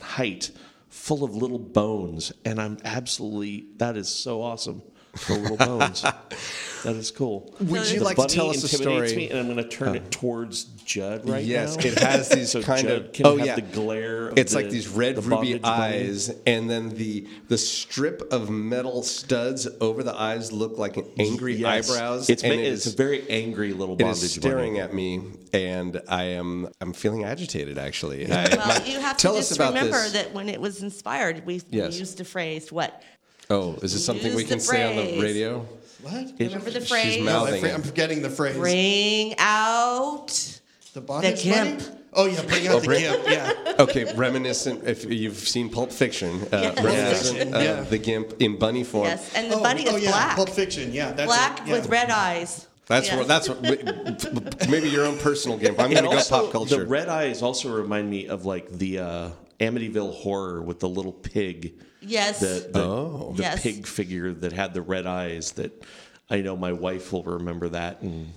height 0.00 0.50
full 0.88 1.24
of 1.24 1.34
little 1.34 1.58
bones. 1.58 2.32
And 2.44 2.60
i'm 2.60 2.78
absolutely 2.84 3.66
that 3.78 3.96
is 3.96 4.08
so 4.08 4.42
awesome 4.42 4.82
the 5.28 5.34
little 5.34 5.56
bones 5.56 6.02
that 6.02 6.96
is 6.96 7.10
cool 7.10 7.54
Would 7.60 7.90
you 7.90 7.98
the 8.00 8.04
like 8.04 8.16
to 8.16 8.22
bunny 8.22 8.34
tell 8.34 8.50
us 8.50 8.62
a 8.62 8.76
intimidates 8.76 9.12
story? 9.12 9.16
me 9.16 9.30
and 9.30 9.38
i'm 9.38 9.46
going 9.46 9.56
to 9.56 9.68
turn 9.68 9.94
it 9.96 10.10
towards 10.10 10.64
judd 10.84 11.26
right 11.28 11.44
yes, 11.44 11.76
now 11.76 11.84
it 11.86 11.98
has 11.98 12.28
these 12.28 12.50
so 12.52 12.62
kind 12.62 12.86
judd 12.86 13.02
of 13.06 13.12
can 13.12 13.26
oh 13.26 13.36
have 13.38 13.46
yeah 13.46 13.54
the 13.54 13.62
glare 13.62 14.28
of 14.28 14.38
It's 14.38 14.52
the- 14.52 14.58
like 14.60 14.70
these 14.70 14.86
red 14.88 15.16
the 15.16 15.22
ruby 15.22 15.54
bondage 15.58 15.62
bunny. 15.62 15.82
eyes, 15.84 16.30
and 16.46 16.68
then 16.68 16.90
the 16.90 17.26
the 17.48 17.56
strip 17.56 18.20
of 18.32 18.50
metal 18.50 19.02
studs 19.02 19.66
over 19.80 20.02
the 20.02 20.14
eyes 20.14 20.52
look 20.52 20.76
like 20.76 20.96
an 20.98 21.06
angry 21.18 21.54
Yes. 21.56 21.88
eyebrows. 21.90 22.28
it's, 22.28 22.42
and 22.42 22.54
ma- 22.54 22.60
it 22.60 22.66
it's 22.66 22.84
is- 22.86 22.92
a 22.94 22.96
very 22.96 23.28
angry 23.30 23.72
little 23.72 23.94
It 23.94 24.00
bondage 24.00 24.22
is 24.22 24.32
staring 24.34 24.72
bunny. 24.74 24.80
at 24.82 24.92
me, 24.92 25.22
and 25.54 26.02
I 26.08 26.24
am 26.24 26.68
I'm 26.82 26.92
feeling 26.92 27.24
agitated. 27.24 27.78
Actually, 27.78 28.30
I- 28.30 28.48
well, 28.56 28.66
my- 28.66 28.84
you 28.84 29.00
have 29.00 29.16
tell 29.16 29.32
to 29.34 29.38
us 29.38 29.48
just 29.48 29.58
about 29.58 29.72
remember 29.74 30.02
this. 30.02 30.12
that 30.12 30.34
when 30.34 30.48
it 30.50 30.60
was 30.60 30.82
inspired, 30.82 31.46
we, 31.46 31.54
we 31.70 31.78
Yes. 31.78 31.98
used 31.98 32.18
the 32.18 32.24
phrase 32.24 32.70
"what." 32.70 33.02
Oh, 33.50 33.74
is 33.82 33.92
this 33.92 34.04
something 34.04 34.34
we 34.34 34.42
Use 34.42 34.50
can 34.50 34.60
say 34.60 34.84
on 34.88 34.96
the 34.96 35.02
phrase. 35.12 35.22
radio? 35.22 35.66
what? 36.02 36.32
Remember 36.38 36.70
the 36.70 36.80
phrase? 36.80 37.18
No, 37.18 37.24
mouthing 37.24 37.54
I 37.54 37.60
fr- 37.60 37.66
it. 37.66 37.74
I'm 37.74 37.82
forgetting 37.82 38.22
the 38.22 38.30
phrase. 38.30 38.56
Bring 38.56 39.34
out. 39.38 40.60
The 40.92 41.00
bondage 41.00 41.42
gimp. 41.42 41.78
bunny? 41.80 41.90
Oh, 42.16 42.26
yeah, 42.26 42.42
bring 42.42 42.68
out 42.68 42.80
the 42.82 42.86
bring- 42.86 43.00
gimp, 43.00 43.24
yeah. 43.28 43.74
Okay, 43.80 44.12
reminiscent. 44.14 44.84
If 44.86 45.04
you've 45.10 45.36
seen 45.36 45.68
Pulp 45.68 45.90
Fiction, 45.90 46.42
uh, 46.52 46.60
Yes. 46.76 46.76
reminiscent 46.84 47.50
Yeah. 47.50 47.80
of 47.80 47.90
the 47.90 47.98
gimp 47.98 48.34
in 48.40 48.56
bunny 48.58 48.84
form. 48.84 49.06
Yes, 49.08 49.32
and 49.34 49.50
the 49.50 49.56
oh, 49.56 49.62
bunny 49.62 49.86
oh, 49.88 49.96
is 49.96 50.04
yeah, 50.04 50.10
black. 50.10 50.36
Pulp 50.36 50.50
Fiction, 50.50 50.92
yeah. 50.92 51.10
That's 51.12 51.26
black 51.26 51.60
it, 51.62 51.66
yeah. 51.66 51.72
with 51.74 51.88
red 51.88 52.10
eyes. 52.10 52.68
That's 52.86 53.08
Yes. 53.08 53.16
what. 53.16 53.26
That's 53.26 53.48
what. 53.48 54.68
Maybe 54.68 54.90
your 54.90 55.06
own 55.06 55.18
personal 55.18 55.56
gimp. 55.58 55.78
I'm 55.80 55.86
And 55.86 55.94
going 55.94 56.04
to 56.04 56.10
go 56.10 56.16
also, 56.18 56.42
pop 56.42 56.52
culture. 56.52 56.76
The 56.80 56.86
red 56.86 57.08
eyes 57.08 57.42
also 57.42 57.74
remind 57.74 58.08
me 58.10 58.28
of 58.28 58.44
like 58.44 58.70
the 58.70 58.98
uh, 59.00 59.28
Amityville 59.60 60.14
horror 60.14 60.62
with 60.62 60.80
the 60.80 60.88
little 60.88 61.12
pig. 61.12 61.74
Yes. 62.00 62.40
The, 62.40 62.68
the, 62.72 62.82
Oh. 62.84 63.32
the 63.36 63.42
Yes. 63.42 63.62
pig 63.62 63.86
figure 63.86 64.32
that 64.32 64.52
had 64.52 64.74
the 64.74 64.82
red 64.82 65.06
eyes. 65.06 65.52
That 65.52 65.84
I 66.30 66.40
know 66.40 66.56
my 66.56 66.72
wife 66.72 67.12
will 67.12 67.22
remember 67.22 67.68
that, 67.70 68.02
and 68.02 68.32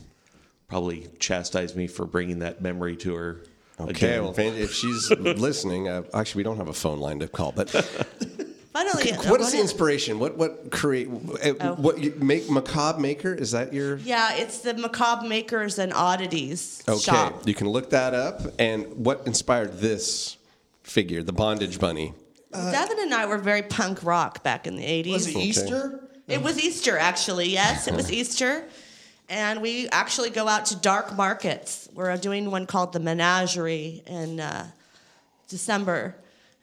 probably 0.68 1.08
chastise 1.20 1.76
me 1.76 1.88
for 1.88 2.06
bringing 2.06 2.40
that 2.40 2.62
memory 2.62 2.96
to 2.98 3.16
her. 3.16 3.44
Okay, 3.80 3.92
again. 3.92 4.22
well, 4.24 4.32
if, 4.32 4.40
if 4.40 4.74
she's 4.74 5.10
listening, 5.20 5.88
uh, 5.88 6.04
actually, 6.14 6.40
we 6.40 6.44
don't 6.44 6.58
have 6.58 6.68
a 6.68 6.74
phone 6.74 7.00
line 7.00 7.20
to 7.20 7.28
call, 7.28 7.52
but 7.52 7.70
Finally, 8.74 9.12
what 9.30 9.42
is 9.42 9.52
the 9.54 9.60
inspiration? 9.60 10.20
What 10.20 10.38
what 10.38 10.70
create? 10.72 11.08
uh, 11.10 11.54
Oh. 11.62 11.74
What 11.76 12.00
you 12.00 12.14
make 12.18 12.48
macabre 12.50 13.00
maker? 13.00 13.34
Is 13.34 13.52
that 13.52 13.74
your? 13.74 13.98
Yeah, 13.98 14.36
it's 14.36 14.60
the 14.60 14.76
Macabre 14.76 15.28
Makers 15.28 15.80
and 15.80 15.92
Oddities 15.94 16.84
Okay, 16.88 17.00
shop. 17.00 17.48
you 17.48 17.56
can 17.56 17.68
look 17.70 17.90
that 17.90 18.14
up. 18.14 18.42
And 18.60 18.86
what 19.06 19.26
inspired 19.26 19.80
this 19.80 20.38
figure, 20.90 21.24
the 21.24 21.34
bondage 21.34 21.80
bunny? 21.80 22.14
Devin 22.52 23.00
and 23.00 23.14
I 23.14 23.26
were 23.26 23.38
very 23.38 23.62
punk 23.62 24.04
rock 24.04 24.44
back 24.44 24.68
in 24.68 24.76
the 24.76 24.84
80s. 24.84 25.14
Was 25.14 25.28
it 25.28 25.38
Easter? 25.38 26.10
It 26.28 26.42
was 26.42 26.60
Easter, 26.60 26.98
actually. 26.98 27.50
Yes, 27.50 27.88
it 27.88 27.94
was 27.94 28.12
Easter. 28.12 28.66
And 29.30 29.62
we 29.62 29.90
actually 29.90 30.30
go 30.30 30.48
out 30.48 30.66
to 30.68 30.76
dark 30.78 31.16
markets. 31.16 31.90
We're 31.94 32.16
doing 32.18 32.50
one 32.50 32.66
called 32.66 32.94
the 32.94 33.00
Menagerie 33.00 34.02
in 34.08 34.40
uh, 34.40 34.68
December, 35.50 36.16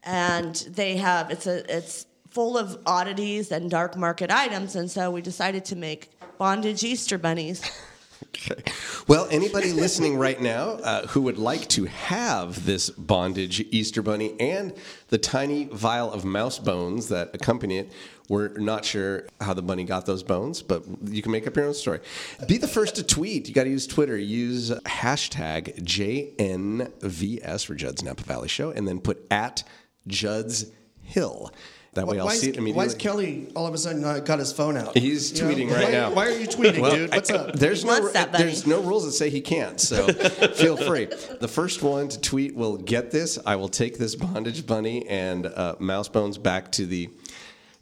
and 0.03 0.55
they 0.71 0.97
have 0.97 1.31
it's 1.31 1.47
a 1.47 1.77
it's 1.77 2.07
full 2.31 2.57
of 2.57 2.79
oddities 2.87 3.53
and 3.53 3.71
dark 3.71 3.97
market 3.97 4.31
items. 4.31 4.77
And 4.77 4.91
so 4.91 5.11
we 5.11 5.21
decided 5.21 5.67
to 5.67 5.77
make 5.77 6.11
bondage 6.39 6.83
Easter 6.83 7.19
bunnies. 7.19 7.63
Okay. 8.29 8.62
Well, 9.07 9.27
anybody 9.31 9.72
listening 9.72 10.16
right 10.16 10.40
now 10.40 10.70
uh, 10.83 11.07
who 11.09 11.22
would 11.22 11.38
like 11.38 11.68
to 11.68 11.85
have 11.85 12.64
this 12.64 12.90
bondage 12.90 13.61
Easter 13.70 14.03
bunny 14.03 14.38
and 14.40 14.74
the 15.09 15.18
tiny 15.18 15.64
vial 15.64 16.12
of 16.12 16.24
mouse 16.24 16.59
bones 16.59 17.09
that 17.09 17.31
accompany 17.35 17.79
it, 17.79 17.92
we're 18.29 18.48
not 18.57 18.85
sure 18.85 19.27
how 19.40 19.55
the 19.55 19.62
bunny 19.62 19.85
got 19.85 20.07
those 20.07 20.22
bones, 20.22 20.62
but 20.62 20.83
you 21.05 21.22
can 21.22 21.33
make 21.33 21.46
up 21.46 21.57
your 21.57 21.66
own 21.66 21.74
story. 21.74 22.00
Be 22.48 22.57
the 22.57 22.68
first 22.68 22.96
to 22.96 23.03
tweet. 23.03 23.48
You 23.48 23.55
got 23.55 23.64
to 23.64 23.70
use 23.70 23.87
Twitter. 23.87 24.16
Use 24.16 24.70
hashtag 24.70 25.83
JNVS 25.83 27.66
for 27.66 27.74
Judd's 27.74 28.03
Napa 28.03 28.22
Valley 28.22 28.48
Show, 28.48 28.70
and 28.70 28.88
then 28.88 29.00
put 29.00 29.27
at 29.31 29.62
Judd's 30.07 30.66
Hill. 31.03 31.53
That 31.94 32.07
way, 32.07 32.18
I'll 32.18 32.26
why, 32.26 32.35
see 32.35 32.48
it 32.48 32.50
is, 32.52 32.57
immediately. 32.59 32.72
why 32.78 32.85
is 32.87 32.94
Kelly 32.94 33.48
all 33.54 33.66
of 33.66 33.74
a 33.74 33.78
sudden 33.78 34.04
uh, 34.04 34.18
got 34.18 34.38
his 34.40 34.52
phone 34.52 34.76
out? 34.76 34.96
He's 34.96 35.33
You 35.38 35.44
know? 35.44 35.50
tweeting 35.54 35.70
right 35.72 35.85
Why- 35.87 35.90
now. 35.92 36.11
Why 36.12 36.26
are 36.26 36.30
you 36.38 36.46
tweeting, 36.46 36.90
dude? 36.90 37.11
What's 37.12 37.30
up? 37.30 37.54
There's 37.54 37.83
He 37.83 37.87
no 37.88 37.92
wants 38.00 38.12
that 38.12 38.33
bunny. 38.33 38.44
there's 38.44 38.66
no 38.66 38.80
rules 38.80 39.04
that 39.04 39.12
say 39.12 39.30
he 39.30 39.40
can't. 39.40 39.80
So 39.80 40.07
feel 40.54 40.76
free. 40.76 41.07
The 41.40 41.48
first 41.48 41.83
one 41.83 42.09
to 42.09 42.20
tweet 42.20 42.54
will 42.57 42.76
get 42.76 43.11
this. 43.11 43.38
I 43.46 43.57
will 43.57 43.68
take 43.68 43.98
this 43.98 44.14
bondage 44.16 44.66
bunny 44.66 45.07
and 45.09 45.46
uh, 45.46 45.76
mouse 45.78 46.09
bones 46.09 46.37
back 46.38 46.72
to 46.72 46.87
the 46.87 47.11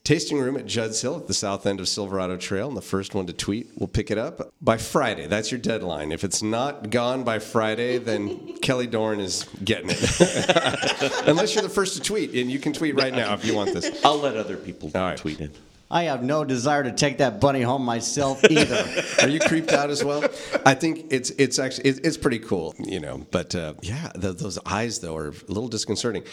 tasting 0.05 0.39
room 0.41 0.57
at 0.57 0.67
Judd's 0.67 1.01
Hill 1.01 1.17
at 1.17 1.27
the 1.29 1.35
south 1.35 1.67
end 1.67 1.81
of 1.81 1.89
Silverado 1.89 2.37
Trail. 2.37 2.69
And 2.69 2.77
the 2.77 2.83
first 2.83 3.15
one 3.15 3.27
to 3.27 3.33
tweet 3.33 3.71
will 3.79 3.89
pick 3.89 4.11
it 4.11 4.19
up 4.19 4.53
by 4.61 4.77
Friday. 4.77 5.27
That's 5.27 5.51
your 5.51 5.61
deadline. 5.61 6.13
If 6.13 6.25
it's 6.25 6.43
not 6.43 6.91
gone 6.91 7.25
by 7.25 7.39
Friday, 7.39 7.99
then 7.99 8.57
Kelly 8.63 8.87
Doren 8.87 9.21
is 9.21 9.49
getting 9.65 9.91
it. 9.91 11.27
Unless 11.29 11.55
you're 11.55 11.63
the 11.63 11.69
first 11.69 11.97
to 11.97 12.03
tweet, 12.03 12.35
and 12.35 12.51
you 12.51 12.59
can 12.59 12.73
tweet 12.73 12.95
right 12.97 13.15
now 13.15 13.35
if 13.35 13.45
you 13.45 13.55
want 13.55 13.73
this. 13.73 14.01
I'll 14.05 14.19
let 14.19 14.37
other 14.37 14.57
people 14.57 14.91
All 14.95 15.03
right. 15.03 15.17
tweet 15.17 15.41
in. 15.41 15.51
I 15.91 16.05
have 16.05 16.23
no 16.23 16.43
desire 16.43 16.83
to 16.85 16.91
take 16.93 17.19
that 17.19 17.39
bunny 17.39 17.61
home 17.61 17.85
myself 17.85 18.43
either. 18.51 18.83
Are 19.21 19.29
you 19.29 19.39
creeped 19.39 19.73
out 19.73 19.91
as 19.91 20.03
well? 20.03 20.25
I 20.65 20.73
think 20.73 21.13
it's 21.13 21.29
it's 21.33 21.59
actually 21.59 21.91
it, 21.91 22.01
it's 22.07 22.17
pretty 22.17 22.39
cool, 22.39 22.75
you 22.79 22.99
know. 22.99 23.27
But 23.31 23.55
uh, 23.55 23.75
yeah, 23.83 24.11
the, 24.15 24.33
those 24.33 24.59
eyes 24.65 25.01
though 25.01 25.15
are 25.15 25.29
a 25.29 25.33
little 25.49 25.69
disconcerting. 25.69 26.25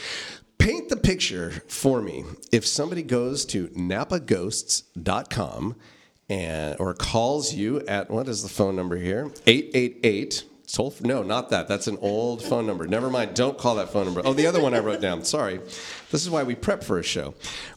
Paint 0.60 0.90
the 0.90 0.98
picture 0.98 1.64
for 1.68 2.02
me. 2.02 2.26
If 2.52 2.68
somebody 2.68 3.02
goes 3.02 3.46
to 3.46 3.70
napaghosts.com 3.70 5.76
and 6.30 6.76
or 6.80 6.94
calls 6.94 7.54
you 7.54 7.80
at 7.88 8.12
what 8.12 8.28
is 8.28 8.44
the 8.44 8.50
phone 8.50 8.76
number 8.76 8.98
here? 8.98 9.32
888 9.48 10.44
Toll, 10.72 10.94
no, 11.02 11.24
not 11.24 11.50
that. 11.50 11.68
That's 11.68 11.88
an 11.88 11.98
old 12.00 12.44
phone 12.44 12.68
number. 12.68 12.86
Never 12.86 13.10
mind. 13.10 13.34
Don't 13.34 13.58
call 13.58 13.76
that 13.76 13.90
phone 13.90 14.06
number. 14.06 14.22
Oh, 14.24 14.34
the 14.34 14.46
other 14.46 14.62
one 14.62 14.76
I 14.76 14.80
wrote 14.80 15.02
down. 15.02 15.24
Sorry. 15.24 15.58
This 16.12 16.22
is 16.22 16.30
why 16.30 16.44
we 16.44 16.54
prep 16.54 16.84
for 16.84 17.00
a 17.00 17.04
show. 17.04 17.34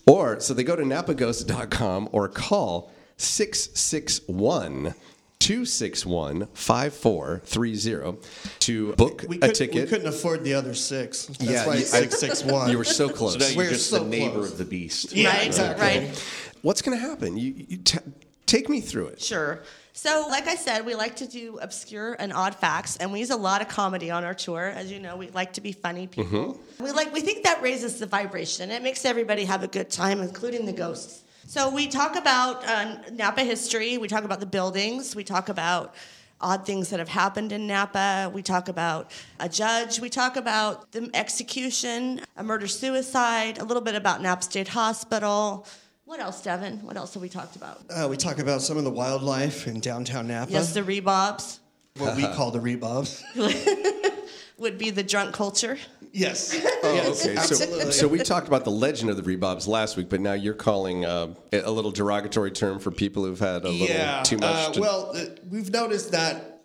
Or, 0.06 0.40
so 0.40 0.52
they 0.52 0.62
go 0.62 0.76
to 0.76 0.82
napaghost.com 0.82 2.10
or 2.12 2.28
call 2.28 2.92
661 3.16 4.94
261 5.42 6.46
5430 6.54 8.18
to 8.60 8.92
book 8.94 9.24
we, 9.28 9.36
a 9.38 9.40
could, 9.40 9.48
we 9.48 9.54
ticket. 9.54 9.88
couldn't 9.88 10.06
afford 10.06 10.44
the 10.44 10.54
other 10.54 10.72
six. 10.72 11.26
That's 11.26 11.42
Yeah, 11.42 11.66
why 11.66 11.74
you- 11.74 11.80
it's 11.80 11.90
six 11.90 12.18
six 12.20 12.44
one. 12.44 12.70
You 12.70 12.78
were 12.78 12.84
so 12.84 13.08
close. 13.08 13.32
So 13.32 13.38
now 13.40 13.46
We're 13.56 13.64
you're 13.64 13.72
just 13.72 13.90
so 13.90 13.98
the 13.98 14.04
neighbor 14.08 14.34
close. 14.36 14.52
of 14.52 14.58
the 14.58 14.64
beast. 14.64 15.12
Yeah, 15.12 15.30
right, 15.30 15.46
exactly. 15.46 15.84
right. 15.84 16.24
What's 16.62 16.80
going 16.80 16.96
to 16.96 17.04
happen? 17.04 17.36
You, 17.36 17.54
you 17.68 17.76
t- 17.78 17.98
take 18.46 18.68
me 18.68 18.80
through 18.80 19.08
it. 19.08 19.20
Sure. 19.20 19.62
So, 19.94 20.26
like 20.30 20.46
I 20.46 20.54
said, 20.54 20.86
we 20.86 20.94
like 20.94 21.16
to 21.16 21.26
do 21.26 21.58
obscure 21.60 22.14
and 22.18 22.32
odd 22.32 22.54
facts, 22.54 22.96
and 22.96 23.12
we 23.12 23.18
use 23.18 23.30
a 23.30 23.36
lot 23.36 23.60
of 23.60 23.68
comedy 23.68 24.10
on 24.10 24.24
our 24.24 24.32
tour. 24.32 24.62
As 24.74 24.90
you 24.90 25.00
know, 25.00 25.16
we 25.16 25.28
like 25.30 25.52
to 25.54 25.60
be 25.60 25.72
funny 25.72 26.06
people. 26.06 26.54
Mm-hmm. 26.54 26.84
We 26.84 26.92
like 26.92 27.12
we 27.12 27.20
think 27.20 27.44
that 27.44 27.60
raises 27.62 27.98
the 27.98 28.06
vibration. 28.06 28.70
It 28.70 28.82
makes 28.82 29.04
everybody 29.04 29.44
have 29.44 29.62
a 29.64 29.68
good 29.68 29.90
time, 29.90 30.20
including 30.22 30.64
the 30.66 30.72
ghosts. 30.72 31.21
So 31.46 31.70
we 31.70 31.86
talk 31.88 32.16
about 32.16 32.66
uh, 32.66 32.96
Napa 33.12 33.42
history. 33.42 33.98
We 33.98 34.08
talk 34.08 34.24
about 34.24 34.40
the 34.40 34.46
buildings. 34.46 35.14
We 35.14 35.24
talk 35.24 35.48
about 35.48 35.94
odd 36.40 36.66
things 36.66 36.90
that 36.90 36.98
have 36.98 37.08
happened 37.08 37.52
in 37.52 37.66
Napa. 37.66 38.30
We 38.32 38.42
talk 38.42 38.68
about 38.68 39.10
a 39.38 39.48
judge. 39.48 40.00
We 40.00 40.08
talk 40.08 40.36
about 40.36 40.92
the 40.92 41.10
execution, 41.14 42.20
a 42.36 42.42
murder 42.42 42.66
suicide. 42.66 43.58
A 43.58 43.64
little 43.64 43.82
bit 43.82 43.94
about 43.94 44.22
Napa 44.22 44.42
State 44.42 44.68
Hospital. 44.68 45.66
What 46.04 46.20
else, 46.20 46.42
Devin? 46.42 46.78
What 46.82 46.96
else 46.96 47.14
have 47.14 47.22
we 47.22 47.28
talked 47.28 47.56
about? 47.56 47.80
Uh, 47.90 48.06
we 48.08 48.16
talk 48.16 48.38
about 48.38 48.62
some 48.62 48.76
of 48.76 48.84
the 48.84 48.90
wildlife 48.90 49.66
in 49.66 49.80
downtown 49.80 50.28
Napa. 50.28 50.50
Yes, 50.52 50.74
the 50.74 50.82
rebobs 50.82 51.58
what 51.98 52.16
we 52.16 52.22
call 52.22 52.50
the 52.50 52.58
rebobs. 52.58 53.22
would 54.58 54.78
be 54.78 54.90
the 54.90 55.02
drunk 55.02 55.34
culture. 55.34 55.78
Yes. 56.12 56.54
Oh, 56.82 56.94
yes, 56.94 57.26
okay. 57.26 57.36
So, 57.36 57.90
so 57.90 58.08
we 58.08 58.18
talked 58.18 58.46
about 58.46 58.64
the 58.64 58.70
legend 58.70 59.10
of 59.10 59.16
the 59.16 59.22
Rebobs 59.22 59.66
last 59.66 59.96
week, 59.96 60.08
but 60.10 60.20
now 60.20 60.34
you're 60.34 60.54
calling 60.54 61.04
uh, 61.04 61.34
a 61.52 61.70
little 61.70 61.90
derogatory 61.90 62.50
term 62.50 62.78
for 62.78 62.90
people 62.90 63.24
who've 63.24 63.38
had 63.38 63.64
a 63.64 63.70
little 63.70 63.86
yeah. 63.88 64.22
too 64.22 64.36
much. 64.36 64.68
Uh, 64.68 64.72
to, 64.72 64.80
well, 64.80 65.12
uh, 65.16 65.24
we've 65.50 65.70
noticed 65.70 66.12
that. 66.12 66.60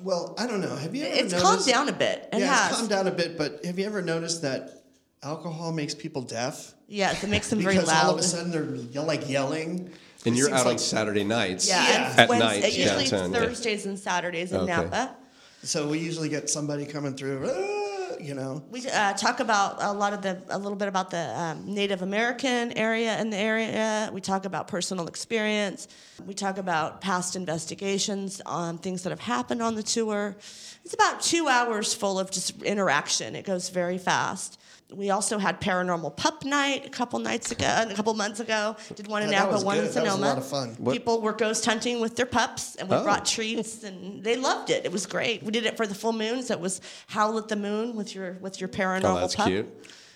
Well, 0.00 0.34
I 0.38 0.46
don't 0.46 0.60
know. 0.60 0.74
Have 0.76 0.94
you 0.94 1.04
ever 1.04 1.14
It's 1.14 1.32
noticed, 1.32 1.42
calmed 1.44 1.66
down 1.66 1.88
a 1.88 1.92
bit. 1.92 2.28
It 2.32 2.40
yeah, 2.40 2.46
has. 2.46 2.68
it's 2.70 2.76
calmed 2.78 2.90
down 2.90 3.06
a 3.06 3.12
bit. 3.12 3.36
But 3.38 3.64
have 3.64 3.78
you 3.78 3.86
ever 3.86 4.02
noticed 4.02 4.42
that 4.42 4.82
alcohol 5.22 5.72
makes 5.72 5.94
people 5.94 6.22
deaf? 6.22 6.74
Yes, 6.88 7.22
it 7.24 7.30
makes 7.30 7.48
them 7.50 7.60
very 7.60 7.76
loud. 7.76 7.84
because 7.86 8.04
all 8.04 8.10
of 8.14 8.18
a 8.18 8.22
sudden 8.22 8.50
they're 8.50 9.02
like 9.02 9.28
yelling. 9.28 9.90
and 10.26 10.34
It 10.34 10.38
you're 10.38 10.46
seems 10.48 10.60
out 10.60 10.66
on 10.66 10.72
like- 10.72 10.78
Saturday 10.80 11.24
nights. 11.24 11.68
yeah, 11.68 11.88
Yeah. 11.88 12.14
At 12.22 12.28
Wednesday- 12.28 12.60
night, 12.60 12.76
usually 12.76 13.02
it's 13.02 13.10
downtown, 13.10 13.32
yeah. 13.32 13.38
Thursdays 13.40 13.86
and 13.86 13.98
Saturdays 13.98 14.52
in 14.52 14.58
Okay. 14.60 14.66
Napa. 14.72 15.16
So 15.64 15.88
we 15.88 15.98
usually 15.98 16.28
get 16.28 16.50
somebody 16.50 16.84
coming 16.86 17.14
through. 17.14 17.48
"Ah," 17.50 18.16
you 18.20 18.34
know. 18.34 18.62
We 18.70 18.86
uh, 18.86 19.14
talk 19.14 19.40
about 19.40 19.82
a 19.82 19.92
lot 19.92 20.12
of 20.12 20.22
the, 20.22 20.40
a 20.48 20.58
little 20.58 20.76
bit 20.76 20.88
about 20.88 21.10
the 21.10 21.38
um, 21.38 21.74
Native 21.74 22.02
American 22.02 22.72
area 22.72 23.20
in 23.20 23.30
the 23.30 23.36
area. 23.36 24.10
We 24.12 24.20
talk 24.20 24.44
about 24.44 24.68
personal 24.68 25.06
experience. 25.08 25.88
We 26.24 26.34
talk 26.34 26.58
about 26.58 27.00
past 27.00 27.34
investigations 27.36 28.40
on 28.46 28.78
things 28.78 29.02
that 29.02 29.10
have 29.10 29.20
happened 29.20 29.62
on 29.62 29.74
the 29.74 29.82
tour. 29.82 30.36
It's 30.84 30.94
about 30.94 31.22
two 31.22 31.48
hours 31.48 31.94
full 31.94 32.18
of 32.18 32.30
just 32.30 32.62
interaction. 32.62 33.34
It 33.34 33.44
goes 33.44 33.68
very 33.70 33.98
fast. 33.98 34.60
We 34.92 35.10
also 35.10 35.38
had 35.38 35.60
paranormal 35.60 36.16
pup 36.16 36.44
night 36.44 36.86
a 36.86 36.90
couple 36.90 37.18
nights 37.18 37.50
ago, 37.50 37.86
a 37.90 37.94
couple 37.94 38.12
months 38.14 38.38
ago. 38.38 38.76
Did 38.94 39.08
one 39.08 39.22
in 39.22 39.30
Yeah, 39.30 39.40
that 39.40 39.44
Napa, 39.46 39.54
was 39.54 39.64
one 39.64 39.78
in 39.78 39.84
good. 39.86 39.94
That 39.94 40.04
was 40.04 40.14
a 40.14 40.16
lot 40.18 40.38
of 40.38 40.46
fun. 40.46 40.76
People 40.92 41.20
were 41.20 41.32
ghost 41.32 41.64
hunting 41.64 42.00
with 42.00 42.16
their 42.16 42.26
pups, 42.26 42.76
and 42.76 42.88
we 42.88 42.94
Oh. 42.96 43.02
brought 43.02 43.24
treats, 43.24 43.82
and 43.82 44.22
they 44.22 44.36
loved 44.36 44.70
it. 44.70 44.84
It 44.84 44.92
was 44.92 45.06
great. 45.06 45.42
We 45.42 45.50
did 45.50 45.64
it 45.66 45.76
for 45.76 45.86
the 45.86 45.94
full 45.94 46.12
moon, 46.12 46.42
so 46.42 46.54
it 46.54 46.60
was 46.60 46.80
howl 47.08 47.38
at 47.38 47.48
the 47.48 47.56
moon 47.56 47.96
with 47.96 48.14
your 48.14 48.34
with 48.40 48.60
your 48.60 48.68
paranormal 48.68 49.04
Oh, 49.16 49.20
that's 49.20 49.34
pup. 49.34 49.46
cute. 49.46 49.66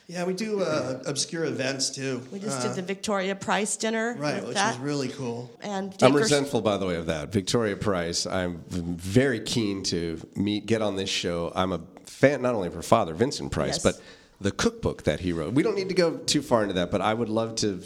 Yeah, 0.06 0.24
we 0.24 0.32
do 0.32 0.62
uh, 0.62 1.00
obscure 1.06 1.44
events 1.44 1.90
too. 1.90 2.22
We 2.30 2.38
just 2.38 2.60
Uh, 2.60 2.68
did 2.68 2.76
the 2.76 2.82
Victoria 2.82 3.34
Price 3.34 3.76
dinner 3.76 4.16
right, 4.18 4.36
with 4.36 4.44
which 4.48 4.54
that, 4.54 4.74
was 4.74 4.78
really 4.82 5.08
cool. 5.08 5.50
and 5.60 5.94
I'm 6.00 6.14
resentful, 6.14 6.60
by 6.60 6.76
the 6.76 6.86
way, 6.86 6.94
of 6.96 7.06
that. 7.06 7.30
Victoria 7.32 7.76
Price. 7.76 8.26
I'm 8.26 8.62
very 8.70 9.40
keen 9.40 9.82
to 9.84 10.20
meet, 10.36 10.66
get 10.66 10.82
on 10.82 10.96
this 10.96 11.10
show. 11.10 11.52
I'm 11.54 11.72
a 11.72 11.80
fan 12.06 12.42
not 12.42 12.54
only 12.54 12.68
of 12.68 12.74
her 12.74 12.82
father, 12.82 13.12
Vincent 13.14 13.50
Price, 13.50 13.74
Yes. 13.74 13.82
but 13.82 14.00
the 14.40 14.50
cookbook 14.50 15.02
that 15.04 15.20
he 15.20 15.32
wrote. 15.32 15.54
We 15.54 15.62
don't 15.62 15.74
need 15.76 15.88
to 15.88 15.94
go 15.94 16.16
too 16.18 16.42
far 16.42 16.62
into 16.62 16.74
that, 16.74 16.90
but 16.90 17.00
I 17.00 17.14
would 17.14 17.28
love 17.28 17.56
to 17.56 17.82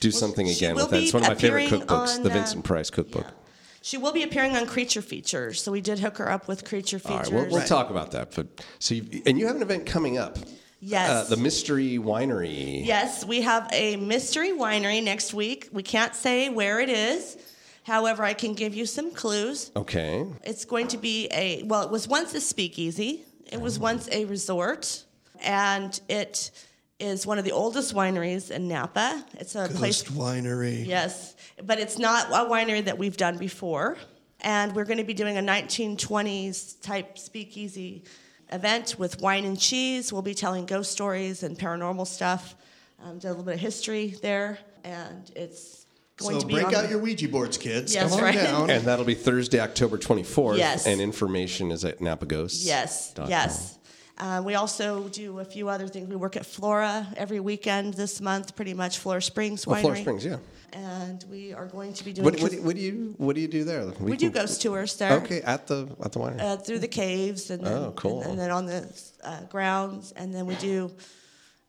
do 0.00 0.10
something 0.10 0.48
again 0.48 0.74
with 0.76 0.90
that. 0.90 1.02
It's 1.02 1.12
one 1.12 1.22
of 1.22 1.28
my 1.28 1.34
favorite 1.34 1.68
cookbooks, 1.70 2.16
on, 2.16 2.22
the 2.22 2.30
uh, 2.30 2.34
Vincent 2.34 2.64
Price 2.64 2.90
cookbook. 2.90 3.24
Yeah. 3.26 3.34
She 3.82 3.96
will 3.96 4.12
be 4.12 4.22
appearing 4.22 4.56
on 4.56 4.66
Creature 4.66 5.02
Features, 5.02 5.62
so 5.62 5.72
we 5.72 5.80
did 5.80 5.98
hook 5.98 6.18
her 6.18 6.30
up 6.30 6.48
with 6.48 6.66
Creature 6.66 6.98
Features. 6.98 7.30
right, 7.30 7.32
we'll, 7.32 7.46
we'll 7.46 7.58
Right. 7.60 7.66
talk 7.66 7.88
about 7.90 8.10
that. 8.12 8.34
But 8.34 8.46
so, 8.78 8.94
you, 8.94 9.22
and 9.24 9.38
you 9.38 9.46
have 9.46 9.56
an 9.56 9.62
event 9.62 9.86
coming 9.86 10.18
up. 10.18 10.38
Yes. 10.82 11.10
Uh, 11.10 11.34
the 11.34 11.36
Mystery 11.40 11.98
Winery. 11.98 12.84
Yes, 12.86 13.24
we 13.24 13.42
have 13.42 13.68
a 13.72 13.96
mystery 13.96 14.50
winery 14.52 15.02
next 15.02 15.34
week. 15.34 15.68
We 15.72 15.82
can't 15.82 16.14
say 16.14 16.48
where 16.48 16.80
it 16.80 16.88
is. 16.88 17.36
However, 17.84 18.22
I 18.22 18.34
can 18.34 18.54
give 18.54 18.74
you 18.74 18.86
some 18.86 19.10
clues. 19.12 19.70
Okay. 19.76 20.26
It's 20.44 20.64
going 20.64 20.88
to 20.88 20.98
be 20.98 21.28
a 21.32 21.62
well, 21.64 21.82
it 21.82 21.90
was 21.90 22.06
once 22.08 22.34
a 22.34 22.40
speakeasy. 22.40 23.22
It 23.50 23.60
was 23.60 23.78
once 23.78 24.08
a 24.12 24.24
resort, 24.26 25.04
and 25.42 25.98
it 26.08 26.50
is 26.98 27.26
one 27.26 27.38
of 27.38 27.44
the 27.44 27.52
oldest 27.52 27.94
wineries 27.94 28.50
in 28.50 28.68
Napa. 28.68 29.24
It's 29.38 29.54
a 29.54 29.68
place 29.68 30.02
Ghost 30.02 30.18
Winery. 30.18 30.86
Yes, 30.86 31.34
but 31.64 31.78
it's 31.78 31.98
not 31.98 32.26
a 32.30 32.48
winery 32.50 32.84
that 32.84 32.98
we've 32.98 33.16
done 33.16 33.38
before. 33.38 33.96
And 34.42 34.74
we're 34.74 34.84
going 34.86 34.98
to 34.98 35.04
be 35.04 35.12
doing 35.14 35.36
a 35.36 35.42
1920s 35.42 36.80
type 36.80 37.18
speakeasy 37.18 38.04
event 38.52 38.96
with 38.98 39.20
wine 39.20 39.44
and 39.44 39.58
cheese. 39.58 40.12
We'll 40.12 40.22
be 40.22 40.34
telling 40.34 40.66
ghost 40.66 40.92
stories 40.92 41.42
and 41.42 41.58
paranormal 41.58 42.06
stuff. 42.06 42.54
Um, 43.02 43.18
did 43.18 43.28
a 43.28 43.30
little 43.30 43.44
bit 43.44 43.54
of 43.54 43.60
history 43.60 44.14
there, 44.22 44.58
and 44.84 45.30
it's 45.34 45.86
going 46.18 46.34
So 46.34 46.40
to 46.40 46.46
be 46.46 46.54
break 46.54 46.66
on 46.66 46.74
out 46.74 46.82
the- 46.84 46.90
your 46.90 46.98
Ouija 46.98 47.28
boards, 47.28 47.56
kids. 47.56 47.94
Yes, 47.94 48.10
Come 48.10 48.18
on 48.18 48.24
right. 48.24 48.34
down. 48.34 48.70
And 48.70 48.84
that'll 48.84 49.04
be 49.06 49.14
Thursday, 49.14 49.58
October 49.60 49.96
24th. 49.96 50.58
Yes. 50.58 50.86
And 50.86 51.00
information 51.00 51.70
is 51.70 51.84
at 51.84 52.00
Napa 52.02 52.26
Ghosts. 52.26 52.64
Yes, 52.66 53.12
dot 53.14 53.28
yes. 53.30 53.78
Uh, 54.20 54.42
we 54.44 54.54
also 54.54 55.08
do 55.08 55.38
a 55.40 55.44
few 55.44 55.68
other 55.70 55.88
things. 55.88 56.06
We 56.08 56.16
work 56.16 56.36
at 56.36 56.44
Flora 56.44 57.06
every 57.16 57.40
weekend 57.40 57.94
this 57.94 58.20
month, 58.20 58.54
pretty 58.54 58.74
much 58.74 58.98
Flora 58.98 59.22
Springs. 59.22 59.64
Winery. 59.64 59.78
Oh, 59.78 59.80
Flora 59.82 59.96
Springs, 59.96 60.24
yeah. 60.26 60.36
And 60.72 61.24
we 61.30 61.52
are 61.54 61.66
going 61.66 61.94
to 61.94 62.04
be 62.04 62.12
doing. 62.12 62.24
What, 62.26 62.38
what, 62.40 62.50
do- 62.52 62.62
what 62.62 62.76
do 62.76 62.82
you 62.82 63.14
what 63.16 63.34
do 63.34 63.40
you 63.40 63.48
do 63.48 63.64
there? 63.64 63.86
we 63.98 64.16
do 64.16 64.30
ghost 64.30 64.60
tours 64.62 64.94
there. 64.96 65.14
Okay, 65.22 65.40
at 65.40 65.66
the 65.66 65.88
at 66.04 66.12
the 66.12 66.20
winery. 66.20 66.40
Uh, 66.40 66.56
through 66.58 66.78
the 66.80 66.86
caves 66.88 67.50
and 67.50 67.64
then, 67.64 67.72
Oh, 67.72 67.92
cool. 67.96 68.20
and, 68.22 68.32
and 68.32 68.38
then 68.40 68.50
on 68.50 68.66
the 68.66 68.86
uh, 69.24 69.40
grounds, 69.48 70.12
and 70.12 70.32
then 70.34 70.44
we 70.46 70.54
do, 70.56 70.92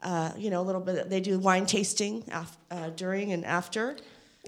uh, 0.02 0.30
you 0.36 0.50
know, 0.50 0.60
a 0.60 0.66
little 0.68 0.80
bit. 0.80 1.08
They 1.10 1.20
do 1.20 1.38
wine 1.38 1.66
tasting 1.66 2.22
af- 2.30 2.56
uh, 2.70 2.90
during 2.90 3.32
and 3.32 3.44
after. 3.44 3.96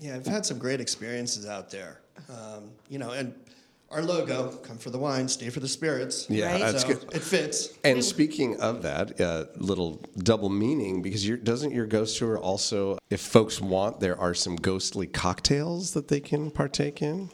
Yeah, 0.00 0.14
I've 0.16 0.26
had 0.26 0.44
some 0.46 0.58
great 0.58 0.80
experiences 0.80 1.46
out 1.46 1.70
there. 1.70 1.98
Um, 2.28 2.70
you 2.88 2.98
know, 2.98 3.10
and 3.10 3.34
our 3.94 4.02
logo, 4.02 4.48
come 4.62 4.76
for 4.76 4.90
the 4.90 4.98
wine, 4.98 5.28
stay 5.28 5.48
for 5.50 5.60
the 5.60 5.68
spirits. 5.68 6.26
Yeah, 6.28 6.50
Right. 6.52 6.60
that's 6.60 6.82
so 6.82 6.88
good. 6.88 7.04
It 7.14 7.22
fits. 7.22 7.68
And 7.84 8.04
speaking 8.04 8.60
of 8.60 8.82
that, 8.82 9.20
uh, 9.20 9.44
little 9.56 10.00
double 10.18 10.48
meaning 10.48 11.00
because 11.00 11.26
your 11.26 11.36
doesn't 11.36 11.70
your 11.70 11.86
ghost 11.86 12.18
tour 12.18 12.36
also, 12.36 12.98
if 13.10 13.20
folks 13.20 13.60
want, 13.60 14.00
there 14.00 14.18
are 14.20 14.34
some 14.34 14.56
ghostly 14.56 15.06
cocktails 15.06 15.92
that 15.92 16.08
they 16.08 16.20
can 16.20 16.50
partake 16.50 17.02
in, 17.02 17.30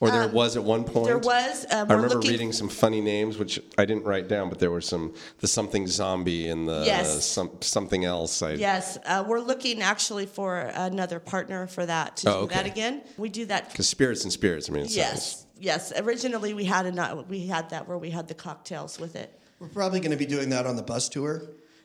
or 0.00 0.10
there 0.10 0.26
was 0.28 0.56
at 0.56 0.64
one 0.64 0.84
point. 0.84 0.96
Um, 0.96 1.04
There 1.04 1.18
was. 1.18 1.64
Uh, 1.70 1.76
I 1.76 1.80
remember 1.92 2.08
looking, 2.14 2.30
reading 2.30 2.52
some 2.52 2.68
funny 2.70 3.00
names, 3.02 3.36
which 3.38 3.60
I 3.76 3.84
didn't 3.84 4.04
write 4.04 4.28
down, 4.28 4.48
but 4.48 4.58
there 4.60 4.70
were 4.70 4.80
some 4.80 5.12
the 5.40 5.46
something 5.46 5.86
zombie 5.86 6.48
and 6.48 6.66
the 6.66 6.84
Yes. 6.86 7.24
some 7.26 7.50
something 7.60 8.04
else. 8.06 8.40
I, 8.40 8.52
Yes, 8.54 8.98
uh, 9.04 9.24
we're 9.28 9.40
looking 9.40 9.82
actually 9.82 10.26
for 10.26 10.56
another 10.58 11.20
partner 11.20 11.66
for 11.66 11.84
that 11.84 12.16
to 12.18 12.30
Oh, 12.30 12.32
do 12.32 12.38
okay. 12.46 12.54
that 12.54 12.66
again. 12.66 13.02
We 13.18 13.28
do 13.28 13.44
that 13.46 13.70
Because 13.70 13.88
spirits 13.88 14.22
and 14.24 14.32
spirits. 14.32 14.70
I 14.70 14.72
mean, 14.72 14.84
it 14.86 14.90
sounds- 14.90 15.46
Yes, 15.62 15.92
yes. 15.94 16.02
Originally, 16.02 16.54
we 16.54 16.64
had 16.64 16.86
a 16.86 17.24
we 17.28 17.46
had 17.46 17.70
that 17.70 17.88
where 17.88 17.98
we 17.98 18.10
had 18.10 18.28
the 18.28 18.34
cocktails 18.34 18.98
with 18.98 19.16
it. 19.16 19.38
We're 19.60 19.68
probably 19.68 20.00
going 20.00 20.10
to 20.10 20.16
be 20.16 20.26
doing 20.26 20.50
that 20.50 20.66
on 20.66 20.76
the 20.76 20.82
bus 20.82 21.08
tour. 21.08 21.42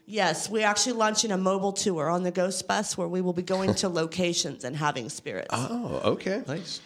Yes, 0.08 0.50
we're 0.50 0.66
actually 0.66 0.94
launching 0.94 1.32
a 1.32 1.38
mobile 1.38 1.74
tour 1.74 2.10
on 2.10 2.24
the 2.24 2.32
Ghost 2.32 2.66
Bus 2.68 2.98
where 2.98 3.10
we 3.10 3.22
will 3.22 3.34
be 3.34 3.44
going 3.44 3.76
to 3.76 3.90
locations 4.04 4.64
and 4.64 4.76
having 4.76 5.10
spirits. 5.10 5.50
Oh, 5.52 6.02
okay. 6.04 6.44
Nice. 6.48 6.80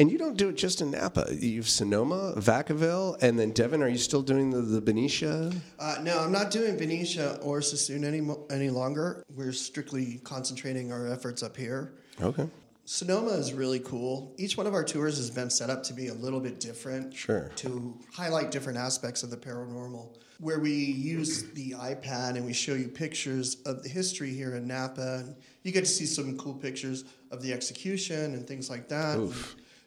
And 0.00 0.10
you 0.10 0.18
don't 0.18 0.36
do 0.36 0.48
it 0.48 0.56
just 0.56 0.80
in 0.80 0.90
Napa. 0.90 1.28
You've 1.32 1.68
Sonoma, 1.68 2.34
Vacaville, 2.36 3.16
and 3.22 3.38
then 3.38 3.52
Devin. 3.52 3.80
Are 3.80 3.88
you 3.88 3.96
still 3.96 4.22
doing 4.22 4.50
the, 4.50 4.60
the 4.60 4.80
Benicia? 4.80 5.52
Uh, 5.78 5.98
no, 6.02 6.18
I'm 6.18 6.32
not 6.32 6.50
doing 6.50 6.76
Benicia 6.76 7.38
or 7.42 7.60
Suisun 7.60 8.04
any, 8.04 8.28
any 8.50 8.70
longer. 8.70 9.22
We're 9.30 9.52
strictly 9.52 10.20
concentrating 10.24 10.92
our 10.92 11.06
efforts 11.06 11.44
up 11.44 11.56
here. 11.56 11.92
Okay. 12.20 12.48
Sonoma 12.86 13.30
is 13.30 13.52
really 13.54 13.80
cool. 13.80 14.34
Each 14.36 14.56
one 14.56 14.66
of 14.66 14.74
our 14.74 14.84
tours 14.84 15.16
has 15.16 15.30
been 15.30 15.48
set 15.48 15.70
up 15.70 15.82
to 15.84 15.94
be 15.94 16.08
a 16.08 16.14
little 16.14 16.40
bit 16.40 16.60
different. 16.60 17.14
Sure. 17.14 17.50
To 17.56 17.98
highlight 18.12 18.50
different 18.50 18.78
aspects 18.78 19.22
of 19.22 19.30
the 19.30 19.36
paranormal, 19.36 20.16
where 20.38 20.58
we 20.58 20.72
use 20.72 21.50
the 21.52 21.70
iPad 21.72 22.36
and 22.36 22.44
we 22.44 22.52
show 22.52 22.74
you 22.74 22.88
pictures 22.88 23.56
of 23.64 23.82
the 23.82 23.88
history 23.88 24.34
here 24.34 24.54
in 24.56 24.66
Napa. 24.66 25.22
And 25.24 25.36
you 25.62 25.72
get 25.72 25.80
to 25.80 25.90
see 25.90 26.04
some 26.04 26.36
cool 26.36 26.54
pictures 26.54 27.04
of 27.30 27.40
the 27.40 27.52
execution 27.52 28.34
and 28.34 28.46
things 28.46 28.68
like 28.68 28.88
that. 28.88 29.32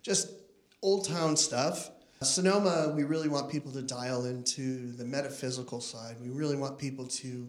Just 0.01 0.31
old 0.81 1.07
town 1.07 1.37
stuff. 1.37 1.91
Sonoma, 2.23 2.93
we 2.95 3.03
really 3.03 3.29
want 3.29 3.51
people 3.51 3.71
to 3.73 3.83
dial 3.83 4.25
into 4.25 4.91
the 4.93 5.05
metaphysical 5.05 5.81
side. 5.81 6.15
We 6.19 6.29
really 6.29 6.55
want 6.55 6.79
people 6.79 7.05
to 7.05 7.47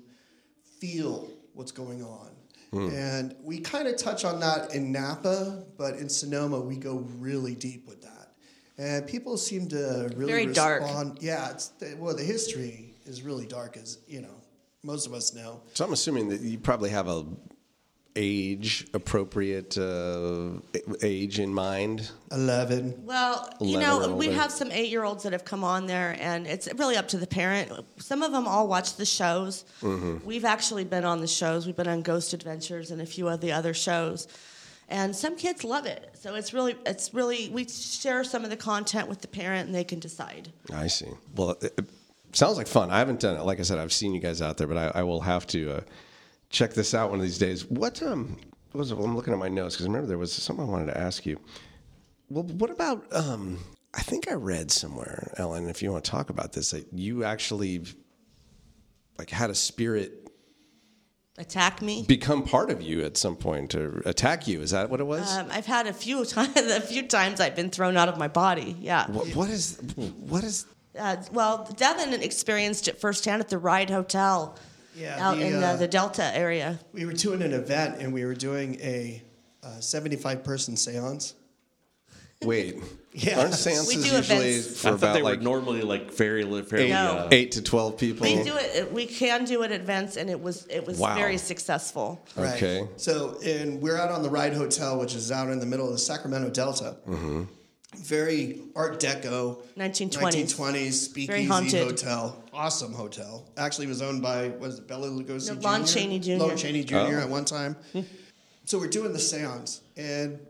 feel 0.78 1.26
what's 1.54 1.72
going 1.72 2.02
on. 2.02 2.28
Hmm. 2.70 2.90
And 2.90 3.34
we 3.42 3.60
kind 3.60 3.88
of 3.88 3.96
touch 3.96 4.24
on 4.24 4.40
that 4.40 4.74
in 4.74 4.92
Napa, 4.92 5.64
but 5.76 5.94
in 5.94 6.08
Sonoma, 6.08 6.60
we 6.60 6.76
go 6.76 6.96
really 7.18 7.54
deep 7.54 7.88
with 7.88 8.02
that. 8.02 8.32
And 8.76 9.06
people 9.06 9.36
seem 9.36 9.68
to 9.68 10.10
really 10.14 10.32
Very 10.32 10.46
dark. 10.46 10.82
respond. 10.82 11.18
Yeah, 11.20 11.50
it's 11.50 11.68
the, 11.68 11.96
well, 11.98 12.14
the 12.14 12.22
history 12.22 12.94
is 13.06 13.22
really 13.22 13.46
dark, 13.46 13.76
as 13.76 13.98
you 14.06 14.20
know, 14.20 14.40
most 14.82 15.06
of 15.06 15.14
us 15.14 15.34
know. 15.34 15.62
So 15.74 15.84
I'm 15.84 15.92
assuming 15.92 16.28
that 16.28 16.40
you 16.40 16.58
probably 16.58 16.90
have 16.90 17.08
a 17.08 17.24
age 18.18 18.86
appropriate 18.92 19.78
uh, 19.78 20.50
age 21.02 21.38
in 21.38 21.54
mind. 21.54 22.10
Eleven. 22.32 22.94
Well, 23.06 23.48
you 23.60 23.78
11 23.78 23.80
know, 24.10 24.16
we 24.16 24.32
have 24.32 24.50
some 24.50 24.70
eight 24.72 24.90
year 24.90 25.04
olds 25.04 25.22
that 25.22 25.32
have 25.32 25.44
come 25.44 25.62
on 25.64 25.86
there, 25.86 26.16
and 26.20 26.46
it's 26.46 26.68
really 26.74 26.96
up 26.96 27.08
to 27.08 27.16
the 27.16 27.26
parent. 27.26 27.72
Some 27.98 28.22
of 28.22 28.32
them 28.32 28.46
all 28.46 28.66
watch 28.66 28.96
the 28.96 29.06
shows. 29.06 29.64
Mm-hmm. 29.80 30.26
We've 30.26 30.44
actually 30.44 30.84
been 30.84 31.04
on 31.04 31.20
the 31.20 31.28
shows, 31.28 31.66
we've 31.66 31.76
been 31.76 31.88
on 31.88 32.02
Ghost 32.02 32.34
Adventures 32.34 32.90
and 32.90 33.00
a 33.00 33.06
few 33.06 33.28
of 33.28 33.40
the 33.40 33.52
other 33.52 33.72
shows. 33.72 34.26
And 34.90 35.14
some 35.14 35.36
kids 35.36 35.64
love 35.64 35.84
it. 35.84 36.10
So 36.14 36.34
it's 36.34 36.54
really, 36.54 36.74
it's 36.86 37.12
really, 37.12 37.50
we 37.50 37.68
share 37.68 38.24
some 38.24 38.44
of 38.44 38.50
the 38.50 38.56
content 38.56 39.06
with 39.06 39.20
the 39.20 39.28
parent 39.28 39.66
and 39.66 39.74
they 39.74 39.84
can 39.84 39.98
decide. 39.98 40.50
I 40.72 40.86
see. 40.86 41.08
Well, 41.36 41.50
it, 41.60 41.74
it 41.76 41.84
sounds 42.32 42.56
like 42.56 42.66
fun. 42.66 42.90
I 42.90 42.98
haven't 42.98 43.20
done 43.20 43.36
it. 43.36 43.42
Like 43.42 43.60
I 43.60 43.64
said, 43.64 43.78
I've 43.78 43.92
seen 43.92 44.14
you 44.14 44.20
guys 44.20 44.40
out 44.40 44.56
there, 44.56 44.66
but 44.66 44.78
I, 44.78 45.00
I 45.00 45.02
will 45.02 45.20
have 45.20 45.46
to 45.48 45.72
uh, 45.72 45.80
check 46.50 46.74
this 46.74 46.94
out 46.94 47.10
one 47.10 47.18
of 47.18 47.24
these 47.24 47.38
days. 47.38 47.64
What 47.66 48.02
um 48.02 48.36
what 48.72 48.80
was 48.80 48.90
it? 48.90 48.98
I'm 48.98 49.16
looking 49.16 49.32
at 49.32 49.38
my 49.38 49.48
notes 49.48 49.74
because 49.74 49.86
I 49.86 49.88
remember 49.88 50.08
there 50.08 50.18
was 50.18 50.32
something 50.32 50.64
I 50.64 50.68
wanted 50.68 50.86
to 50.86 50.98
ask 50.98 51.24
you. 51.24 51.40
Well, 52.28 52.44
what 52.44 52.70
about 52.70 53.04
um? 53.14 53.58
I 53.94 54.02
think 54.02 54.30
I 54.30 54.34
read 54.34 54.70
somewhere, 54.70 55.32
Ellen. 55.38 55.68
If 55.68 55.82
you 55.82 55.90
want 55.90 56.04
to 56.04 56.10
talk 56.10 56.28
about 56.28 56.52
this, 56.52 56.72
that 56.72 56.86
you 56.92 57.24
actually 57.24 57.82
like 59.18 59.30
had 59.30 59.50
a 59.50 59.54
spirit 59.54 60.28
Attack 61.38 61.82
me. 61.82 62.04
become 62.06 62.42
part 62.42 62.68
of 62.70 62.82
you 62.82 63.02
at 63.04 63.16
some 63.16 63.36
point 63.36 63.74
or 63.74 64.02
attack 64.04 64.46
you. 64.48 64.60
Is 64.60 64.72
that 64.72 64.90
what 64.90 65.00
it 65.00 65.04
was? 65.06 65.36
Um, 65.38 65.46
I've 65.50 65.66
had 65.66 65.86
a 65.86 65.92
few 65.92 66.24
times, 66.26 66.56
a 66.56 66.80
few 66.80 67.06
times 67.06 67.40
I've 67.40 67.54
been 67.56 67.70
thrown 67.70 67.96
out 67.96 68.08
of 68.08 68.18
my 68.18 68.28
body. 68.28 68.76
Yeah. 68.80 69.08
what, 69.10 69.28
what 69.34 69.48
is 69.48 69.78
what 69.96 70.44
is 70.44 70.66
Uh, 70.98 71.16
well, 71.32 71.68
Devin 71.76 72.12
experienced 72.22 72.88
it 72.88 73.00
firsthand 73.00 73.40
at 73.40 73.48
the 73.48 73.58
Ryde 73.58 73.88
Hotel 73.90 74.56
Yeah, 74.98 75.16
out 75.28 75.36
the, 75.36 75.46
in 75.46 75.62
uh, 75.62 75.66
uh, 75.68 75.76
the 75.76 75.88
Delta 75.88 76.36
area. 76.36 76.78
We 76.92 77.06
were 77.06 77.12
doing 77.12 77.42
an 77.42 77.52
event 77.52 78.00
and 78.00 78.12
we 78.12 78.24
were 78.24 78.34
doing 78.34 78.74
a 78.80 79.22
uh, 79.62 79.80
75 79.80 80.42
person 80.44 80.76
seance. 80.76 81.34
wait? 82.42 82.76
Yeah. 83.14 83.40
Aren't 83.40 83.54
seances 83.54 83.88
We 83.88 83.94
do 83.94 84.16
usually 84.16 84.48
events. 84.50 84.80
for 84.80 84.88
I 84.88 84.90
thought 84.92 84.98
about 84.98 85.12
they 85.14 85.22
were 85.22 85.30
like 85.30 85.40
normally 85.40 85.80
like 85.82 86.12
very, 86.12 86.44
fairly. 86.62 86.90
No. 86.90 87.12
Uh, 87.24 87.28
eight 87.32 87.50
to 87.52 87.62
twelve 87.62 87.98
people? 87.98 88.26
We 88.28 88.44
do 88.44 88.54
it. 88.54 88.92
We 88.92 89.06
can 89.06 89.44
do 89.44 89.62
it 89.64 89.72
at 89.72 89.80
events, 89.80 90.16
and 90.16 90.30
it 90.30 90.40
was 90.40 90.66
it 90.66 90.86
was 90.86 90.98
Wow. 90.98 91.16
very 91.16 91.36
successful. 91.38 92.24
Right. 92.36 92.54
Okay. 92.54 92.86
So, 92.96 93.38
and 93.44 93.80
we're 93.82 93.96
out 93.96 94.12
on 94.12 94.22
the 94.22 94.30
Ryde 94.30 94.54
Hotel, 94.54 95.00
which 95.00 95.16
is 95.16 95.32
out 95.32 95.48
in 95.50 95.58
the 95.58 95.66
middle 95.66 95.86
of 95.86 95.92
the 95.92 95.98
Sacramento 95.98 96.50
Delta. 96.50 96.96
Mm-hmm. 97.08 97.44
Very 97.96 98.60
Art 98.76 99.00
Deco, 99.00 99.56
1920s. 99.76 100.20
1920s 100.20 100.92
speakeasy 100.92 101.26
Very 101.26 101.44
haunted. 101.46 101.82
hotel. 101.88 102.44
Awesome 102.58 102.92
hotel. 102.92 103.48
Actually, 103.56 103.86
was 103.86 104.02
owned 104.02 104.20
by 104.20 104.48
was 104.48 104.80
it 104.80 104.88
Bela 104.88 105.06
Lugosi 105.06 105.50
No, 105.50 105.54
Jr. 105.54 105.60
Lon 105.60 105.84
Chaney 105.86 106.18
Jr. 106.18 106.32
Lon 106.32 106.56
Chaney 106.56 106.82
Jr. 106.82 106.96
Oh. 106.96 107.20
at 107.20 107.28
one 107.28 107.44
time. 107.44 107.76
so 108.64 108.80
we're 108.80 108.88
doing 108.88 109.12
the 109.12 109.18
séance, 109.20 109.80
and 109.96 110.40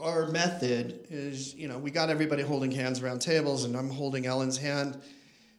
our 0.00 0.26
method 0.32 1.06
is, 1.10 1.54
you 1.54 1.68
know, 1.68 1.78
we 1.78 1.92
got 1.92 2.10
everybody 2.10 2.42
holding 2.42 2.72
hands 2.72 3.00
around 3.00 3.20
tables, 3.20 3.62
and 3.62 3.76
I'm 3.76 3.88
holding 3.88 4.26
Ellen's 4.26 4.58
hand, 4.58 5.00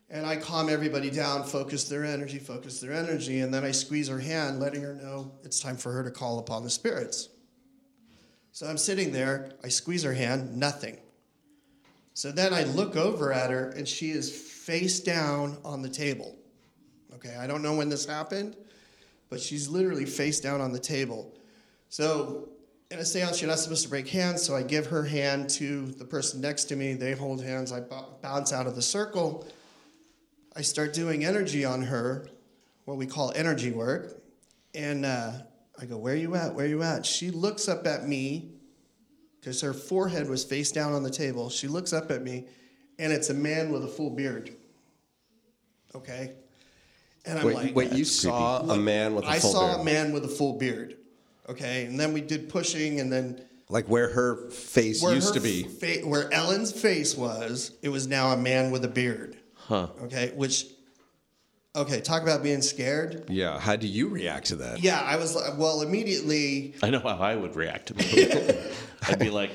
and 0.10 0.26
I 0.26 0.36
calm 0.36 0.68
everybody 0.68 1.10
down, 1.10 1.46
focus 1.46 1.86
their 1.86 2.04
energy, 2.04 2.40
focus 2.40 2.82
their 2.82 2.92
energy, 2.92 3.40
and 3.40 3.54
then 3.54 3.64
I 3.64 3.72
squeeze 3.72 4.10
her 4.10 4.20
hand, 4.20 4.60
letting 4.60 4.82
her 4.82 4.96
know 4.96 5.32
it's 5.46 5.62
time 5.62 5.78
for 5.78 5.94
her 5.94 6.04
to 6.04 6.12
call 6.12 6.40
upon 6.40 6.66
the 6.66 6.70
spirits. 6.70 7.30
So 8.52 8.68
I'm 8.68 8.78
sitting 8.78 9.14
there, 9.14 9.54
I 9.64 9.70
squeeze 9.70 10.04
her 10.04 10.14
hand, 10.14 10.58
nothing. 10.58 10.98
So 12.14 12.34
then 12.34 12.54
I 12.54 12.66
look 12.66 12.98
over 12.98 13.32
at 13.32 13.50
her, 13.50 13.70
and 13.70 13.88
she 13.88 14.12
is 14.12 14.53
face 14.64 15.02
down 15.02 15.58
on 15.66 15.82
the 15.82 15.90
table. 15.90 16.38
Okay, 17.16 17.36
I 17.36 17.48
don't 17.48 17.62
know 17.62 17.76
when 17.76 17.90
this 17.90 18.06
happened, 18.06 18.56
but 19.30 19.42
she's 19.42 19.68
literally 19.68 20.06
face 20.06 20.40
down 20.40 20.62
on 20.62 20.72
the 20.72 20.80
table. 20.80 21.34
So 21.90 22.48
in 22.90 23.00
a 23.00 23.04
seance, 23.06 23.42
you're 23.42 23.50
not 23.50 23.60
supposed 23.60 23.84
to 23.84 23.90
break 23.90 24.08
hands, 24.08 24.42
so 24.42 24.56
I 24.56 24.64
give 24.64 24.86
her 24.86 25.04
hand 25.04 25.50
to 25.52 25.88
the 25.88 26.06
person 26.06 26.40
next 26.40 26.66
to 26.66 26.78
me. 26.78 26.94
They 26.94 27.12
hold 27.12 27.44
hands. 27.44 27.74
I 27.74 27.82
b- 27.82 27.96
bounce 28.22 28.54
out 28.54 28.66
of 28.66 28.76
the 28.76 28.82
circle. 28.82 29.46
I 30.56 30.62
start 30.62 30.94
doing 30.94 31.26
energy 31.26 31.66
on 31.66 31.82
her, 31.82 32.30
what 32.86 32.96
we 32.96 33.06
call 33.06 33.34
energy 33.36 33.72
work. 33.72 34.22
And 34.74 35.06
uh, 35.06 35.32
I 35.78 35.86
go, 35.86 35.98
Where 35.98 36.14
are 36.14 36.18
you 36.18 36.36
at? 36.36 36.56
Where 36.56 36.66
are 36.66 36.70
you 36.70 36.84
at? 36.84 37.06
She 37.06 37.32
looks 37.32 37.68
up 37.68 37.86
at 37.86 38.08
me 38.08 38.54
because 39.42 39.60
her 39.60 39.74
forehead 39.74 40.30
was 40.30 40.46
face 40.46 40.72
down 40.72 40.94
on 40.94 41.04
the 41.04 41.12
table. 41.12 41.50
She 41.50 41.68
looks 41.68 41.92
up 41.92 42.12
at 42.12 42.22
me, 42.22 42.46
and 43.00 43.12
it's 43.14 43.30
a 43.30 43.34
man 43.34 43.72
with 43.72 43.84
a 43.84 43.88
full 43.88 44.10
beard. 44.10 44.52
Okay? 45.96 46.32
And 47.26 47.40
I'm 47.40 47.46
Wait, 47.46 47.56
like, 47.56 47.76
wait, 47.76 47.94
you 47.94 48.04
saw 48.06 48.60
a 48.70 48.78
man 48.78 49.16
with 49.16 49.24
a 49.26 49.28
I 49.30 49.40
full 49.40 49.54
beard? 49.54 49.64
I 49.64 49.68
saw 49.68 49.68
beard. 49.78 49.82
a 49.82 49.84
man 49.86 50.14
with 50.14 50.26
a 50.26 50.30
full 50.30 50.54
beard. 50.58 50.98
Okay, 51.50 51.86
and 51.86 52.00
then 52.00 52.14
we 52.14 52.22
did 52.22 52.48
pushing, 52.50 53.00
and 53.02 53.12
then 53.12 53.44
Like 53.70 53.86
where 53.88 54.10
her 54.10 54.50
face 54.50 55.02
where 55.04 55.14
used 55.14 55.30
her 55.30 55.34
to 55.36 55.40
be. 55.42 55.64
fa- 55.64 56.08
where 56.08 56.32
Ellen's 56.34 56.72
face 56.72 57.18
was, 57.18 57.72
it 57.82 57.90
was 57.90 58.08
now 58.08 58.32
a 58.32 58.38
man 58.38 58.72
with 58.72 58.84
a 58.86 58.88
beard. 58.90 59.38
Huh. 59.56 59.88
Okay, 60.04 60.32
which, 60.36 60.66
okay, 61.76 62.00
talk 62.02 62.24
about 62.24 62.44
being 62.44 62.62
scared. 62.62 63.26
Yeah. 63.30 63.60
How 63.60 63.76
do 63.76 63.88
you 63.88 64.08
react 64.10 64.48
to 64.48 64.56
that? 64.58 64.82
Yeah, 64.82 65.02
I 65.02 65.18
was 65.18 65.36
like, 65.36 65.58
well, 65.58 65.82
immediately. 65.82 66.76
I 66.82 66.90
know 66.90 67.00
how 67.00 67.10
I 67.18 67.36
would 67.36 67.56
react 67.58 67.88
to 67.88 67.94
that. 67.96 68.72
I'd 69.08 69.20
be 69.20 69.30
like, 69.30 69.52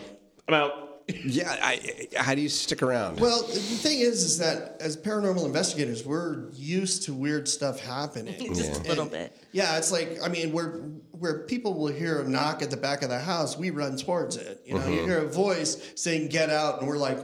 I'm 0.46 0.54
out. 0.54 0.87
Yeah. 1.08 1.56
I, 1.62 2.08
how 2.16 2.34
do 2.34 2.40
you 2.40 2.48
stick 2.48 2.82
around? 2.82 3.20
Well, 3.20 3.42
the 3.42 3.54
thing 3.54 4.00
is, 4.00 4.22
is 4.22 4.38
that 4.38 4.76
as 4.80 4.96
paranormal 4.96 5.44
investigators, 5.46 6.04
we're 6.04 6.50
used 6.52 7.04
to 7.04 7.14
weird 7.14 7.48
stuff 7.48 7.80
happening. 7.80 8.54
Just 8.54 8.84
a 8.84 8.88
little 8.88 9.06
bit. 9.06 9.34
Yeah, 9.52 9.78
it's 9.78 9.90
like 9.90 10.18
I 10.22 10.28
mean, 10.28 10.52
where 10.52 10.80
where 11.12 11.40
people 11.40 11.74
will 11.74 11.88
hear 11.88 12.20
a 12.20 12.28
knock 12.28 12.62
at 12.62 12.70
the 12.70 12.76
back 12.76 13.02
of 13.02 13.08
the 13.08 13.18
house, 13.18 13.56
we 13.56 13.70
run 13.70 13.96
towards 13.96 14.36
it. 14.36 14.62
You 14.66 14.74
know, 14.74 14.86
you 14.86 14.98
mm-hmm. 14.98 15.08
hear 15.08 15.18
a 15.18 15.28
voice 15.28 15.92
saying 15.94 16.28
"Get 16.28 16.50
out," 16.50 16.80
and 16.80 16.88
we're 16.88 16.98
like, 16.98 17.18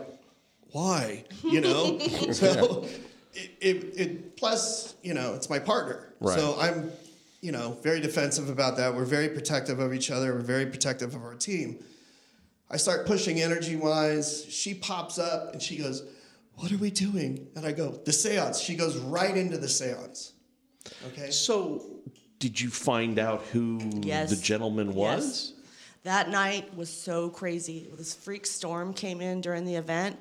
"Why?" 0.72 1.24
You 1.42 1.60
know. 1.60 1.98
so, 2.32 2.86
it, 3.34 3.50
it, 3.60 4.00
it 4.00 4.36
plus 4.36 4.94
you 5.02 5.12
know 5.12 5.34
it's 5.34 5.50
my 5.50 5.58
partner, 5.58 6.12
Right. 6.20 6.38
so 6.38 6.56
I'm 6.58 6.90
you 7.40 7.52
know 7.52 7.76
very 7.82 8.00
defensive 8.00 8.48
about 8.48 8.76
that. 8.78 8.94
We're 8.94 9.04
very 9.04 9.28
protective 9.28 9.78
of 9.78 9.92
each 9.92 10.10
other. 10.10 10.32
We're 10.34 10.40
very 10.40 10.66
protective 10.66 11.14
of 11.14 11.22
our 11.22 11.34
team. 11.34 11.78
I 12.74 12.76
start 12.76 13.06
pushing 13.06 13.40
energy 13.40 13.76
wise. 13.76 14.46
She 14.50 14.74
pops 14.74 15.16
up 15.16 15.52
and 15.52 15.62
she 15.62 15.76
goes, 15.76 16.02
What 16.56 16.72
are 16.72 16.76
we 16.76 16.90
doing? 16.90 17.46
And 17.54 17.64
I 17.64 17.70
go, 17.70 17.92
The 17.92 18.12
seance. 18.12 18.58
She 18.58 18.74
goes 18.74 18.96
right 18.96 19.36
into 19.36 19.58
the 19.58 19.68
seance. 19.68 20.32
Okay. 21.06 21.30
So, 21.30 21.84
did 22.40 22.60
you 22.60 22.70
find 22.70 23.20
out 23.20 23.42
who 23.52 23.78
Yes. 24.02 24.30
the 24.30 24.36
gentleman 24.42 24.92
was? 24.92 25.52
Yes. 25.54 25.60
That 26.02 26.30
night 26.30 26.76
was 26.76 26.90
so 26.90 27.30
crazy. 27.30 27.88
This 27.96 28.12
freak 28.12 28.44
storm 28.44 28.92
came 28.92 29.20
in 29.20 29.40
during 29.40 29.64
the 29.64 29.76
event. 29.76 30.18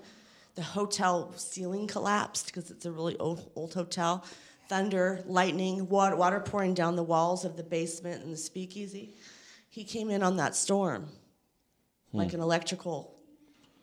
The 0.54 0.62
hotel 0.62 1.34
ceiling 1.36 1.88
collapsed 1.88 2.45
because 2.45 2.70
it's 2.70 2.86
a 2.86 2.91
really 2.91 3.18
old, 3.18 3.49
old 3.56 3.74
hotel. 3.74 4.24
Thunder, 4.70 5.24
lightning, 5.26 5.89
water, 5.89 6.16
water 6.16 6.39
pouring 6.39 6.76
down 6.76 6.95
the 6.97 7.04
walls 7.04 7.45
of 7.45 7.58
the 7.58 7.64
basement 7.64 8.24
and 8.24 8.32
the 8.32 8.38
speakeasy. 8.38 9.16
He 9.70 9.84
came 9.84 10.12
in 10.12 10.22
on 10.22 10.38
that 10.38 10.56
storm, 10.56 11.10
like 12.14 12.34
an 12.34 12.39
electrical 12.39 13.16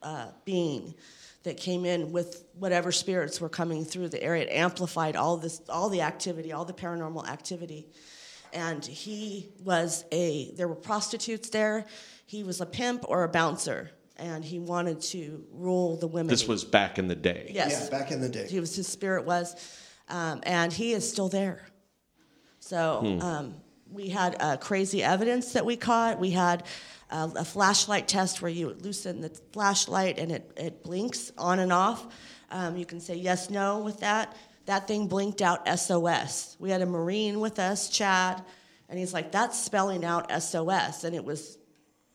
uh, 0.03 0.29
being 0.45 0.95
that 1.43 1.57
came 1.57 1.85
in 1.85 2.13
with 2.13 2.45
whatever 2.55 2.93
spirits 2.93 3.41
were 3.41 3.49
coming 3.49 3.85
through 3.85 4.09
the 4.09 4.23
area. 4.23 4.45
It 4.45 4.51
amplified 4.53 5.17
all 5.17 5.37
this, 5.37 5.61
all 5.69 5.89
the 5.89 6.03
activity, 6.03 6.53
all 6.53 6.65
the 6.65 6.73
paranormal 6.73 7.29
activity. 7.29 7.89
And 8.53 8.85
he 8.85 9.49
was 9.63 10.05
a. 10.13 10.51
There 10.57 10.69
were 10.69 10.75
prostitutes 10.75 11.51
there. 11.51 11.87
He 12.27 12.43
was 12.43 12.61
a 12.61 12.67
pimp 12.67 13.05
or 13.09 13.25
a 13.25 13.29
bouncer, 13.29 13.91
and 14.17 14.45
he 14.45 14.59
wanted 14.59 15.01
to 15.03 15.45
rule 15.53 15.97
the 15.97 16.07
women. 16.07 16.29
This 16.29 16.47
was 16.49 16.65
back 16.65 16.99
in 16.99 17.09
the 17.09 17.15
day. 17.15 17.51
yes, 17.55 17.89
Yeah, 17.91 17.99
back 17.99 18.11
in 18.11 18.21
the 18.21 18.29
day. 18.29 18.47
he 18.49 18.59
was 18.61 18.75
his 18.75 18.89
spirit 18.89 19.25
was, 19.25 19.55
um, 20.09 20.41
and 20.45 20.73
he 20.73 20.93
is 20.93 21.09
still 21.09 21.29
there. 21.29 21.65
So 22.59 23.19
um, 23.21 23.55
we 23.91 24.09
had 24.09 24.37
uh, 24.41 24.57
crazy 24.59 25.03
evidence 25.03 25.53
that 25.53 25.65
we 25.65 25.77
caught. 25.77 26.19
We 26.19 26.31
had 26.31 26.65
uh, 27.11 27.29
a 27.37 27.45
flashlight 27.45 28.09
test 28.09 28.41
where 28.41 28.51
you 28.51 28.77
loosen 28.81 29.21
the 29.21 29.31
flashlight 29.53 30.19
and 30.19 30.33
it, 30.33 30.53
it 30.57 30.85
blinks 30.85 31.33
on 31.37 31.59
and 31.59 31.73
off. 31.73 32.07
Um, 32.51 32.77
you 32.77 32.87
can 32.87 33.01
say 33.01 33.15
yes, 33.15 33.51
no 33.51 33.81
with 33.81 34.01
that. 34.01 34.37
That 34.67 34.87
thing 34.87 35.09
blinked 35.09 35.43
out 35.43 35.67
SOS. 35.79 36.57
We 36.61 36.71
had 36.71 36.83
a 36.83 36.87
Marine 36.87 37.41
with 37.41 37.59
us, 37.59 37.89
Chad, 37.89 38.43
and 38.89 38.99
he's 38.99 39.13
like, 39.13 39.33
that's 39.33 39.59
spelling 39.59 40.05
out 40.05 40.31
SOS. 40.43 41.05
And 41.05 41.15
it 41.15 41.25
was 41.25 41.59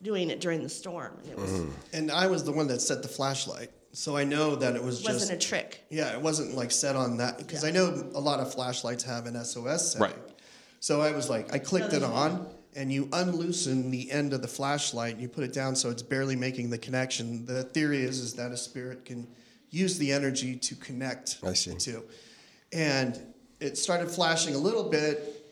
doing 0.02 0.30
it 0.30 0.40
during 0.40 0.62
the 0.62 0.70
storm. 0.70 1.18
And 1.24 1.32
it 1.32 1.38
was, 1.38 1.64
And 1.94 2.12
I 2.12 2.28
was 2.28 2.44
the 2.44 2.52
one 2.52 2.68
that 2.68 2.82
set 2.82 3.02
the 3.02 3.08
flashlight. 3.08 3.72
So 3.92 4.18
I 4.18 4.26
know 4.26 4.58
that 4.58 4.76
it 4.76 4.84
was 4.84 5.02
just. 5.02 5.14
wasn't 5.14 5.42
a 5.42 5.48
trick. 5.48 5.86
Yeah, 5.90 6.12
it 6.14 6.22
wasn't 6.22 6.54
like 6.54 6.72
set 6.72 6.98
on 6.98 7.18
that 7.18 7.38
because 7.38 7.64
I 7.64 7.72
know 7.72 8.12
a 8.14 8.20
lot 8.20 8.42
of 8.42 8.54
flashlights 8.54 9.04
have 9.06 9.26
an 9.26 9.42
SOS 9.44 9.94
setting. 9.94 10.08
Right. 10.08 10.16
So 10.82 11.02
I 11.02 11.12
was 11.14 11.30
like, 11.30 11.54
I 11.54 11.60
clicked 11.60 11.94
it 11.94 12.04
on, 12.04 12.46
and 12.76 12.92
you 12.92 13.08
unloosen 13.14 13.90
the 13.90 14.12
end 14.12 14.34
of 14.34 14.42
the 14.42 14.48
flashlight, 14.48 15.14
and 15.14 15.22
you 15.22 15.30
put 15.30 15.44
it 15.44 15.54
down 15.54 15.76
so 15.76 15.90
it's 15.90 16.04
barely 16.04 16.36
making 16.36 16.70
the 16.70 16.78
connection. 16.78 17.46
The 17.46 17.64
theory 17.64 18.04
is 18.04 18.20
is 18.20 18.34
that 18.34 18.52
a 18.52 18.58
spirit 18.58 19.06
can 19.06 19.28
use 19.70 19.98
the 19.98 20.12
energy 20.12 20.56
to 20.58 20.76
connect. 20.76 21.40
I 21.44 21.54
see. 21.54 21.76
To, 21.76 22.04
and 22.74 23.20
it 23.60 23.78
started 23.78 24.10
flashing 24.10 24.56
a 24.56 24.58
little 24.58 24.90
bit, 24.90 25.46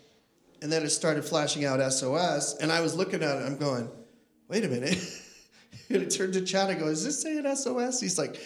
and 0.62 0.72
then 0.72 0.84
it 0.84 0.90
started 0.90 1.24
flashing 1.24 1.66
out 1.66 1.80
SOS, 1.92 2.58
and 2.58 2.72
I 2.72 2.82
was 2.82 2.96
looking 2.96 3.24
at 3.24 3.38
it, 3.42 3.46
I'm 3.46 3.58
going, 3.58 3.90
wait 4.48 4.66
a 4.66 4.68
minute. 4.68 4.98
and 5.90 6.04
it 6.04 6.10
turned 6.10 6.34
to 6.34 6.42
Chad. 6.42 6.70
I 6.70 6.74
go, 6.74 6.88
is 6.88 7.04
this 7.04 7.22
saying 7.22 7.44
SOS? 7.56 8.00
He's 8.00 8.18
like, 8.18 8.40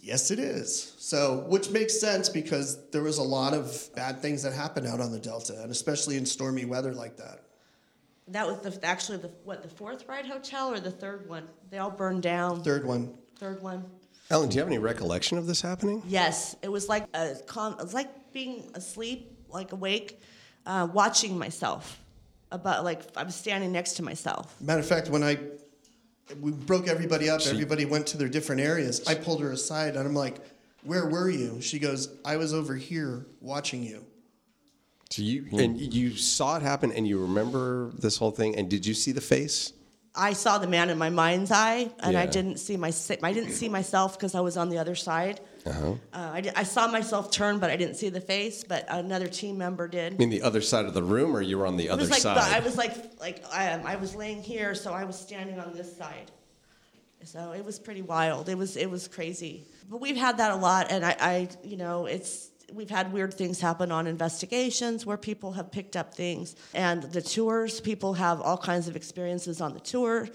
yes, 0.00 0.30
it 0.30 0.38
is. 0.38 0.94
So, 0.98 1.44
which 1.48 1.70
makes 1.70 1.98
sense 2.00 2.28
because 2.28 2.90
there 2.90 3.02
was 3.02 3.18
a 3.18 3.22
lot 3.22 3.54
of 3.54 3.88
bad 3.94 4.20
things 4.20 4.42
that 4.42 4.52
happened 4.52 4.86
out 4.86 5.00
on 5.00 5.12
the 5.12 5.18
Delta, 5.18 5.60
and 5.62 5.70
especially 5.70 6.16
in 6.16 6.26
stormy 6.26 6.64
weather 6.64 6.92
like 6.92 7.16
that. 7.18 7.45
That 8.28 8.46
was 8.46 8.58
the, 8.60 8.84
actually 8.84 9.18
the 9.18 9.30
what 9.44 9.62
the 9.62 9.68
fourth 9.68 10.08
Ryde 10.08 10.26
hotel 10.26 10.72
or 10.72 10.80
the 10.80 10.90
third 10.90 11.28
one? 11.28 11.48
They 11.70 11.78
all 11.78 11.90
burned 11.90 12.22
down. 12.22 12.62
Third 12.62 12.84
one. 12.84 13.14
Third 13.38 13.62
one. 13.62 13.84
Ellen, 14.30 14.48
do 14.48 14.56
you 14.56 14.60
have 14.60 14.68
any 14.68 14.78
recollection 14.78 15.38
of 15.38 15.46
this 15.46 15.60
happening? 15.60 16.02
Yes, 16.08 16.56
it 16.62 16.68
was 16.68 16.88
like 16.88 17.06
a 17.14 17.36
calm. 17.46 17.74
It 17.74 17.82
was 17.82 17.94
like 17.94 18.32
being 18.32 18.68
asleep, 18.74 19.38
like 19.48 19.70
awake, 19.70 20.20
uh, 20.66 20.88
watching 20.92 21.38
myself. 21.38 22.00
About 22.52 22.84
like 22.84 23.02
I 23.16 23.24
was 23.24 23.34
standing 23.34 23.72
next 23.72 23.94
to 23.94 24.02
myself. 24.02 24.54
Matter 24.60 24.80
of 24.80 24.86
fact, 24.86 25.08
when 25.08 25.22
I 25.22 25.38
we 26.40 26.52
broke 26.52 26.88
everybody 26.88 27.28
up, 27.28 27.40
everybody 27.46 27.84
went 27.84 28.06
to 28.08 28.16
their 28.16 28.28
different 28.28 28.60
areas. 28.60 29.06
I 29.06 29.14
pulled 29.14 29.40
her 29.40 29.50
aside 29.50 29.96
and 29.96 30.06
I'm 30.06 30.14
like, 30.14 30.38
"Where 30.82 31.06
were 31.06 31.28
you?" 31.28 31.60
She 31.60 31.78
goes, 31.78 32.08
"I 32.24 32.36
was 32.36 32.54
over 32.54 32.74
here 32.76 33.26
watching 33.40 33.82
you." 33.82 34.04
So 35.10 35.22
you 35.22 35.46
and 35.52 35.80
you 35.80 36.16
saw 36.16 36.56
it 36.56 36.62
happen, 36.62 36.92
and 36.92 37.06
you 37.06 37.20
remember 37.20 37.90
this 37.98 38.16
whole 38.16 38.32
thing. 38.32 38.56
And 38.56 38.68
did 38.68 38.84
you 38.84 38.94
see 38.94 39.12
the 39.12 39.20
face? 39.20 39.72
I 40.18 40.32
saw 40.32 40.56
the 40.58 40.66
man 40.66 40.88
in 40.88 40.96
my 40.98 41.10
mind's 41.10 41.50
eye, 41.52 41.90
and 42.00 42.16
I 42.16 42.26
didn't 42.26 42.56
see 42.56 42.76
my 42.76 42.92
I 43.22 43.32
didn't 43.32 43.52
see 43.52 43.68
myself 43.68 44.18
because 44.18 44.34
I 44.34 44.40
was 44.40 44.56
on 44.56 44.68
the 44.70 44.78
other 44.78 44.94
side. 44.94 45.40
Uh-huh. 45.66 45.92
Uh, 46.12 46.30
I, 46.32 46.40
di- 46.40 46.52
I 46.56 46.62
saw 46.62 46.86
myself 46.88 47.30
turn, 47.30 47.58
but 47.58 47.70
I 47.70 47.76
didn't 47.76 47.96
see 47.96 48.08
the 48.08 48.20
face. 48.20 48.64
But 48.64 48.86
another 48.88 49.26
team 49.26 49.58
member 49.58 49.88
did. 49.88 50.14
I 50.14 50.16
mean, 50.16 50.30
the 50.30 50.42
other 50.42 50.60
side 50.60 50.86
of 50.86 50.94
the 50.94 51.02
room, 51.02 51.36
or 51.36 51.42
you 51.42 51.58
were 51.58 51.66
on 51.66 51.76
the 51.76 51.86
It 51.86 51.90
other 51.90 52.00
was 52.02 52.10
like 52.10 52.20
side? 52.20 52.36
the- 52.36 52.56
I 52.56 52.60
was 52.60 52.76
like 52.76 53.20
like 53.20 53.44
I, 53.52 53.72
um, 53.72 53.86
I 53.86 53.96
was 53.96 54.14
laying 54.14 54.42
here, 54.42 54.74
so 54.74 54.92
I 54.92 55.04
was 55.04 55.18
standing 55.18 55.60
on 55.60 55.74
this 55.74 55.96
side. 55.96 56.30
So 57.24 57.52
it 57.52 57.64
was 57.64 57.78
pretty 57.78 58.02
wild. 58.02 58.48
It 58.48 58.56
was 58.56 58.76
it 58.76 58.90
was 58.90 59.08
crazy. 59.08 59.66
But 59.90 60.00
we've 60.00 60.16
had 60.16 60.38
that 60.38 60.52
a 60.52 60.56
lot, 60.56 60.90
and 60.90 61.04
I, 61.04 61.16
I 61.20 61.48
you 61.62 61.76
know 61.76 62.06
it's 62.06 62.48
we've 62.72 62.90
had 62.90 63.12
weird 63.12 63.34
things 63.34 63.60
happen 63.60 63.92
on 63.92 64.06
investigations 64.06 65.06
where 65.06 65.16
people 65.16 65.52
have 65.52 65.70
picked 65.70 65.96
up 65.96 66.14
things, 66.14 66.56
and 66.74 67.02
the 67.04 67.22
tours 67.22 67.80
people 67.80 68.14
have 68.14 68.40
all 68.40 68.58
kinds 68.58 68.88
of 68.88 68.96
experiences 68.96 69.60
on 69.60 69.72
the 69.74 69.80
tour. 69.80 70.28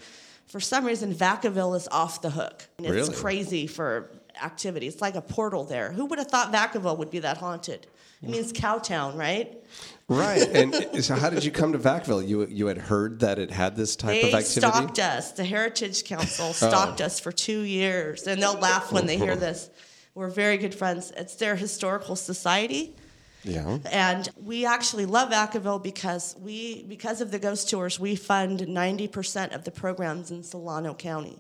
For 0.48 0.60
some 0.60 0.86
reason, 0.86 1.14
Vacaville 1.14 1.76
is 1.78 1.88
off 1.92 2.22
the 2.22 2.30
hook. 2.32 2.68
And 2.78 2.88
It's 2.88 3.08
Really? 3.10 3.14
crazy 3.22 3.68
for 3.68 4.12
activity. 4.44 4.88
It's 4.88 5.02
like 5.02 5.16
a 5.16 5.22
portal 5.22 5.64
there. 5.64 5.92
Who 5.94 6.06
would 6.08 6.20
have 6.20 6.28
thought 6.28 6.52
Vacaville 6.52 6.98
would 6.98 7.10
be 7.10 7.20
that 7.20 7.38
haunted? 7.38 7.88
it 8.22 8.30
means 8.30 8.54
Cowtown, 8.54 9.18
right? 9.18 9.52
right. 10.08 10.48
And 10.50 10.76
so, 11.04 11.16
how 11.16 11.30
did 11.32 11.44
you 11.44 11.52
come 11.52 11.72
to 11.72 11.80
vacaville 11.80 12.28
You 12.28 12.46
you 12.48 12.68
had 12.68 12.78
heard 12.78 13.22
that 13.22 13.40
it 13.40 13.50
had 13.50 13.76
this 13.76 13.96
type 13.96 14.22
They 14.22 14.28
of 14.30 14.36
activity. 14.36 14.68
Oh. 14.68 14.70
stalked 14.70 15.00
us. 15.00 15.32
The 15.32 15.44
Heritage 15.46 16.04
Council 16.04 16.48
oh. 16.50 16.52
stalked 16.54 17.02
us 17.02 17.20
for 17.20 17.32
two 17.32 17.62
years, 17.62 18.28
and 18.28 18.42
they'll 18.42 18.60
laugh 18.60 18.92
when 18.92 19.06
they 19.08 19.18
hear 19.18 19.36
this. 19.48 19.70
We're 20.14 20.30
very 20.30 20.58
good 20.58 20.76
friends. 20.76 21.12
It's 21.16 21.36
their 21.36 21.56
historical 21.56 22.16
society, 22.16 22.96
Yeah. 23.44 23.80
and 23.92 24.30
we 24.44 24.66
actually 24.66 25.06
love 25.06 25.30
Vacaville 25.32 25.82
because 25.82 26.36
we, 26.40 26.84
because 26.84 27.22
of 27.22 27.32
the 27.32 27.40
ghost 27.40 27.70
tours, 27.70 28.00
we 28.00 28.16
fund 28.16 28.68
ninety 28.68 29.08
percent 29.08 29.54
of 29.54 29.64
the 29.64 29.72
programs 29.72 30.32
in 30.32 30.44
Solano 30.44 30.94
County. 30.94 31.40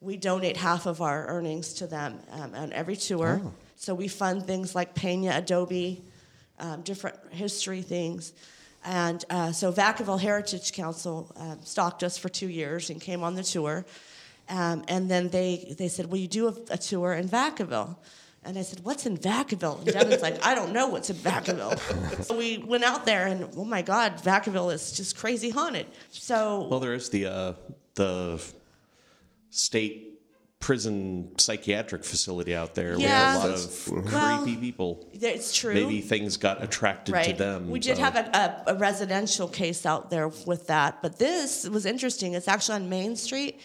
We 0.00 0.16
donate 0.16 0.56
half 0.56 0.86
of 0.86 1.02
our 1.02 1.26
earnings 1.26 1.74
to 1.74 1.86
them 1.86 2.20
um, 2.32 2.54
on 2.54 2.72
every 2.72 2.96
tour. 2.96 3.42
Oh. 3.44 3.52
So 3.76 3.94
we 3.94 4.08
fund 4.08 4.46
things 4.46 4.74
like 4.74 4.94
Pena 4.94 5.32
Adobe, 5.36 6.02
um, 6.58 6.80
different 6.82 7.16
history 7.30 7.82
things. 7.82 8.32
And 8.82 9.22
uh, 9.28 9.52
so 9.52 9.70
Vacaville 9.70 10.18
Heritage 10.20 10.72
Council 10.72 11.30
um, 11.36 11.58
stalked 11.64 12.02
us 12.02 12.16
for 12.16 12.30
two 12.30 12.48
years 12.48 12.88
and 12.88 12.98
came 12.98 13.22
on 13.22 13.34
the 13.34 13.42
tour. 13.42 13.84
Um, 14.50 14.84
and 14.88 15.08
then 15.10 15.28
they, 15.28 15.74
they 15.78 15.88
said, 15.88 16.10
Will 16.10 16.18
you 16.18 16.28
do 16.28 16.48
a, 16.48 16.54
a 16.70 16.78
tour 16.78 17.14
in 17.14 17.28
Vacaville? 17.28 17.96
And 18.42 18.58
I 18.58 18.62
said, 18.62 18.80
What's 18.82 19.06
in 19.06 19.16
Vacaville? 19.16 19.78
And 19.78 19.86
Devin's 19.92 20.22
like, 20.22 20.44
I 20.44 20.54
don't 20.54 20.72
know 20.72 20.88
what's 20.88 21.08
in 21.08 21.16
Vacaville. 21.16 21.78
so 22.24 22.36
we 22.36 22.58
went 22.58 22.82
out 22.84 23.06
there, 23.06 23.26
and 23.26 23.48
oh 23.56 23.64
my 23.64 23.82
God, 23.82 24.16
Vacaville 24.18 24.72
is 24.74 24.92
just 24.92 25.16
crazy 25.16 25.50
haunted. 25.50 25.86
So 26.10 26.66
Well, 26.68 26.80
there 26.80 26.94
is 26.94 27.08
the 27.10 27.26
uh, 27.26 27.52
the 27.94 28.42
state 29.50 30.06
prison 30.58 31.32
psychiatric 31.38 32.04
facility 32.04 32.54
out 32.54 32.74
there 32.74 32.94
Yeah. 32.98 33.36
with 33.36 33.44
a 33.44 33.48
lot 33.48 34.04
of 34.04 34.12
Well, 34.12 34.42
creepy 34.42 34.60
people. 34.60 35.08
It's 35.12 35.54
true. 35.54 35.72
Maybe 35.72 36.02
things 36.02 36.36
got 36.36 36.62
attracted 36.62 37.12
right. 37.14 37.24
to 37.26 37.32
them. 37.32 37.70
We 37.70 37.78
did 37.80 37.96
so- 37.96 38.02
have 38.02 38.16
a, 38.16 38.64
a, 38.68 38.74
a 38.74 38.78
residential 38.78 39.48
case 39.48 39.86
out 39.86 40.10
there 40.10 40.28
with 40.28 40.66
that, 40.66 41.00
but 41.00 41.18
this 41.18 41.66
was 41.68 41.86
interesting. 41.86 42.34
It's 42.34 42.46
actually 42.48 42.74
on 42.76 42.88
Main 42.90 43.16
Street. 43.16 43.60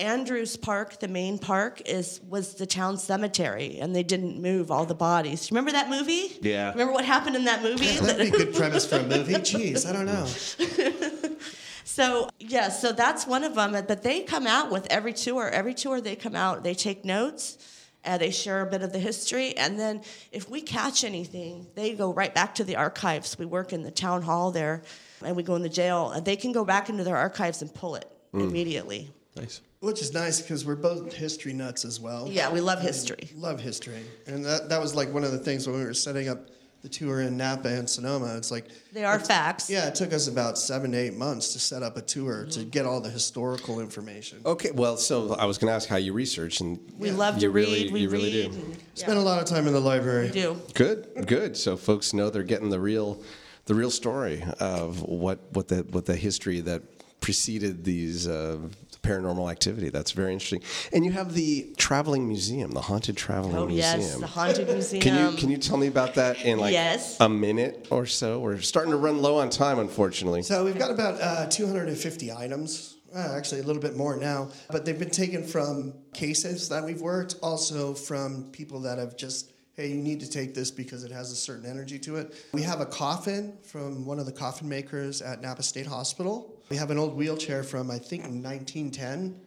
Andrews 0.00 0.56
Park, 0.56 0.98
the 0.98 1.08
main 1.08 1.38
park, 1.38 1.82
is 1.86 2.20
was 2.28 2.54
the 2.54 2.66
town 2.66 2.96
cemetery, 2.96 3.78
and 3.80 3.94
they 3.94 4.02
didn't 4.02 4.40
move 4.40 4.70
all 4.70 4.86
the 4.86 4.94
bodies. 4.94 5.50
Remember 5.50 5.72
that 5.72 5.90
movie? 5.90 6.38
Yeah. 6.40 6.70
Remember 6.70 6.92
what 6.92 7.04
happened 7.04 7.36
in 7.36 7.44
that 7.44 7.62
movie? 7.62 7.86
That'd 7.98 8.32
be 8.32 8.36
a 8.36 8.46
good 8.46 8.54
premise 8.54 8.86
for 8.86 8.96
a 8.96 9.02
movie. 9.02 9.34
Jeez, 9.50 9.86
I 9.86 9.92
don't 9.92 10.06
know. 10.06 11.36
So 11.90 12.30
yeah, 12.38 12.68
so 12.68 12.92
that's 12.92 13.26
one 13.26 13.42
of 13.42 13.56
them. 13.56 13.72
But 13.72 14.04
they 14.04 14.20
come 14.20 14.46
out 14.46 14.70
with 14.70 14.86
every 14.90 15.12
tour. 15.12 15.48
Every 15.48 15.74
tour 15.74 16.00
they 16.00 16.14
come 16.14 16.36
out, 16.36 16.62
they 16.62 16.72
take 16.72 17.04
notes, 17.04 17.58
and 18.04 18.22
they 18.22 18.30
share 18.30 18.60
a 18.60 18.70
bit 18.70 18.82
of 18.82 18.92
the 18.92 19.00
history. 19.00 19.56
And 19.56 19.76
then 19.76 20.02
if 20.30 20.48
we 20.48 20.60
catch 20.60 21.02
anything, 21.02 21.66
they 21.74 21.94
go 21.94 22.12
right 22.12 22.32
back 22.32 22.54
to 22.54 22.64
the 22.64 22.76
archives. 22.76 23.36
We 23.36 23.44
work 23.44 23.72
in 23.72 23.82
the 23.82 23.90
town 23.90 24.22
hall 24.22 24.52
there, 24.52 24.82
and 25.24 25.34
we 25.34 25.42
go 25.42 25.56
in 25.56 25.62
the 25.62 25.68
jail. 25.68 26.10
And 26.10 26.24
they 26.24 26.36
can 26.36 26.52
go 26.52 26.64
back 26.64 26.90
into 26.90 27.02
their 27.02 27.16
archives 27.16 27.60
and 27.60 27.74
pull 27.74 27.96
it 27.96 28.08
mm. 28.32 28.48
immediately. 28.48 29.10
Nice. 29.34 29.60
Which 29.80 30.02
is 30.02 30.12
nice 30.12 30.42
because 30.42 30.66
we're 30.66 30.76
both 30.76 31.14
history 31.14 31.54
nuts 31.54 31.86
as 31.86 31.98
well. 31.98 32.28
Yeah, 32.30 32.52
we 32.52 32.60
love 32.60 32.82
history. 32.82 33.30
Love 33.34 33.58
history. 33.60 34.02
And 34.26 34.44
that, 34.44 34.68
that 34.68 34.78
was 34.78 34.94
like 34.94 35.10
one 35.10 35.24
of 35.24 35.32
the 35.32 35.38
things 35.38 35.66
when 35.66 35.78
we 35.78 35.84
were 35.84 35.94
setting 35.94 36.28
up 36.28 36.50
the 36.82 36.88
tour 36.90 37.22
in 37.22 37.38
Napa 37.38 37.68
and 37.68 37.88
Sonoma. 37.88 38.36
It's 38.36 38.50
like, 38.50 38.66
They 38.92 39.04
are 39.04 39.18
facts. 39.18 39.70
yeah, 39.70 39.88
it 39.88 39.94
took 39.94 40.12
us 40.12 40.28
about 40.28 40.58
seven 40.58 40.92
to 40.92 40.98
eight 40.98 41.14
months 41.16 41.54
to 41.54 41.58
set 41.58 41.82
up 41.82 41.96
a 41.96 42.02
tour 42.02 42.44
to 42.50 42.60
Mm-hmm. 42.60 42.68
get 42.68 42.84
all 42.84 43.00
the 43.00 43.08
historical 43.08 43.80
information. 43.80 44.42
Okay, 44.44 44.70
well, 44.70 44.98
so 44.98 45.34
I 45.34 45.46
was 45.46 45.56
going 45.56 45.70
to 45.70 45.74
ask 45.74 45.88
how 45.88 45.96
you 45.96 46.12
research, 46.12 46.60
and 46.60 46.78
We 46.98 47.10
love 47.10 47.36
to 47.36 47.40
you 47.40 47.50
read. 47.50 47.64
really, 47.66 47.90
we 47.92 48.00
you 48.00 48.10
really 48.10 48.30
do. 48.32 48.44
and- 48.52 48.76
Spent 48.94 49.16
a 49.16 49.22
lot 49.22 49.40
of 49.42 49.48
time 49.48 49.66
in 49.66 49.72
the 49.72 49.80
library. 49.80 50.26
We 50.26 50.32
do. 50.32 50.60
Good, 50.74 51.26
good. 51.26 51.56
So 51.56 51.78
folks 51.78 52.12
know 52.12 52.28
they're 52.28 52.42
getting 52.42 52.68
the 52.68 52.80
real, 52.80 53.22
the 53.64 53.74
real 53.74 53.90
story 53.90 54.42
of 54.58 55.00
what 55.02 55.38
what 55.52 55.68
the 55.68 55.86
what 55.90 56.04
the 56.04 56.16
history 56.16 56.60
that 56.60 56.82
preceded 57.22 57.82
these 57.84 58.28
uh, 58.28 58.58
paranormal 59.02 59.50
activity. 59.50 59.88
That's 59.88 60.12
very 60.12 60.32
interesting. 60.32 60.62
And 60.92 61.04
you 61.04 61.12
have 61.12 61.34
the 61.34 61.72
traveling 61.76 62.26
museum, 62.28 62.72
the 62.72 62.80
haunted 62.82 63.16
traveling 63.16 63.56
Oh 63.56 63.66
museum. 63.66 64.00
yes, 64.00 64.16
the 64.16 64.26
haunted 64.26 64.68
museum. 64.68 65.02
Can 65.02 65.30
you 65.32 65.36
can 65.36 65.50
you 65.50 65.56
tell 65.56 65.76
me 65.76 65.86
about 65.86 66.14
that 66.14 66.42
in 66.44 66.58
like 66.58 66.72
Yes. 66.72 67.16
a 67.20 67.28
minute 67.28 67.86
or 67.90 68.06
so? 68.06 68.40
We're 68.40 68.58
starting 68.60 68.92
to 68.92 68.98
run 68.98 69.20
low 69.22 69.38
on 69.38 69.50
time, 69.50 69.78
unfortunately. 69.78 70.42
So 70.42 70.64
we've 70.64 70.78
got 70.78 70.90
about 70.90 71.20
uh, 71.20 71.46
250 71.46 72.32
items, 72.32 72.96
uh, 73.14 73.34
actually 73.36 73.60
a 73.60 73.64
little 73.64 73.82
bit 73.82 73.96
more 73.96 74.16
now, 74.16 74.50
but 74.70 74.84
they've 74.84 74.98
been 74.98 75.10
taken 75.10 75.44
from 75.44 75.94
cases 76.12 76.68
that 76.68 76.84
we've 76.84 77.00
worked, 77.00 77.36
also 77.42 77.94
from 77.94 78.50
people 78.52 78.80
that 78.80 78.98
have 78.98 79.16
just, 79.16 79.50
hey, 79.74 79.88
you 79.88 79.96
need 79.96 80.20
to 80.20 80.28
take 80.30 80.54
this 80.54 80.70
because 80.70 81.04
it 81.04 81.10
has 81.10 81.30
a 81.32 81.36
certain 81.36 81.68
energy 81.68 81.98
to 82.00 82.16
it. 82.16 82.34
We 82.52 82.62
have 82.62 82.80
a 82.80 82.86
coffin 82.86 83.56
from 83.62 84.04
one 84.04 84.18
of 84.18 84.26
the 84.26 84.32
coffin 84.32 84.68
makers 84.68 85.22
at 85.22 85.40
Napa 85.40 85.62
State 85.62 85.86
Hospital. 85.86 86.56
We 86.70 86.76
have 86.76 86.90
an 86.90 86.98
old 86.98 87.16
wheelchair 87.16 87.62
from, 87.64 87.90
I 87.90 87.98
think, 87.98 88.22
1910. 88.22 89.40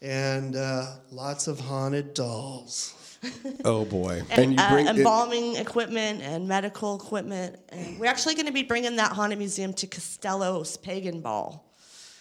And 0.00 0.56
uh, 0.56 0.86
lots 1.10 1.46
of 1.48 1.60
haunted 1.60 2.14
dolls. 2.14 2.94
Oh 3.64 3.84
boy! 3.84 4.22
and, 4.30 4.60
uh, 4.60 4.76
it- 4.78 4.86
embalming 4.96 5.56
equipment 5.56 6.22
and 6.22 6.46
medical 6.46 6.94
equipment. 6.94 7.58
And 7.70 7.98
we're 7.98 8.06
actually 8.06 8.34
going 8.36 8.46
to 8.46 8.52
be 8.52 8.62
bringing 8.62 8.94
that 8.96 9.10
haunted 9.10 9.38
museum 9.40 9.72
to 9.74 9.88
Castello's 9.88 10.76
Pagan 10.76 11.20
Ball. 11.20 11.64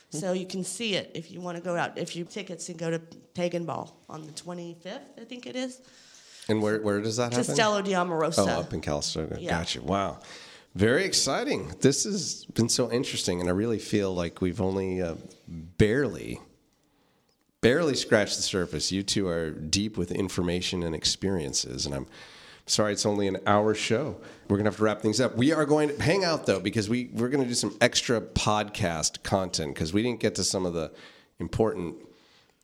So 0.10 0.34
you 0.34 0.48
can 0.48 0.64
see 0.64 0.96
it 0.96 1.12
if 1.14 1.30
you 1.32 1.40
want 1.40 1.56
to 1.58 1.62
go 1.64 1.76
out. 1.76 2.00
If 2.00 2.16
you 2.16 2.24
have 2.24 2.34
tickets 2.34 2.70
and 2.70 2.80
go 2.80 2.90
to 2.90 2.98
Pagan 3.36 3.66
Ball 3.66 3.96
on 4.10 4.26
the 4.26 4.32
25th, 4.32 5.02
I 5.22 5.26
think 5.26 5.46
it 5.46 5.56
is. 5.56 5.82
and 6.50 6.64
where 6.64 6.82
where 6.82 7.00
does 7.00 7.18
that 7.18 7.32
happen? 7.34 7.46
Castello 7.46 7.84
di 7.84 7.92
Amorosa. 7.94 8.40
Oh, 8.42 8.62
up 8.62 8.74
in 8.74 8.82
Calistoga. 8.82 9.38
Yeah. 9.40 9.52
Gotcha. 9.60 9.84
Wow. 9.84 10.18
Very 10.78 11.06
exciting. 11.06 11.74
This 11.82 12.04
has 12.04 12.46
been 12.54 12.70
so 12.70 12.92
interesting, 12.92 13.40
and 13.40 13.50
I 13.50 13.52
really 13.52 13.80
feel 13.80 14.14
like 14.14 14.42
we've 14.42 14.62
only 14.62 15.02
uh, 15.02 15.16
barely, 15.48 16.40
barely 17.62 17.96
scratched 17.96 18.36
the 18.36 18.44
surface. 18.44 18.92
You 18.92 19.02
two 19.02 19.28
are 19.28 19.50
deep 19.50 19.98
with 19.98 20.12
information 20.12 20.84
and 20.84 20.94
experiences, 20.94 21.88
and 21.88 21.96
I'm 21.96 22.06
sorry 22.68 22.94
it's 22.94 23.08
only 23.08 23.28
an 23.28 23.40
hour 23.48 23.74
show. 23.74 24.18
We're 24.48 24.58
gonna 24.58 24.70
have 24.70 24.78
to 24.78 24.84
wrap 24.84 25.02
things 25.02 25.20
up. 25.20 25.36
We 25.36 25.52
are 25.52 25.66
going 25.66 25.90
to 25.90 26.00
hang 26.00 26.24
out 26.24 26.46
though 26.46 26.60
because 26.60 26.88
we 26.88 27.10
we're 27.12 27.30
gonna 27.30 27.48
do 27.48 27.56
some 27.56 27.76
extra 27.82 28.22
podcast 28.22 29.24
content 29.24 29.74
because 29.74 29.94
we 29.94 30.04
didn't 30.04 30.20
get 30.20 30.36
to 30.36 30.44
some 30.44 30.64
of 30.64 30.76
the 30.76 30.92
important 31.40 31.96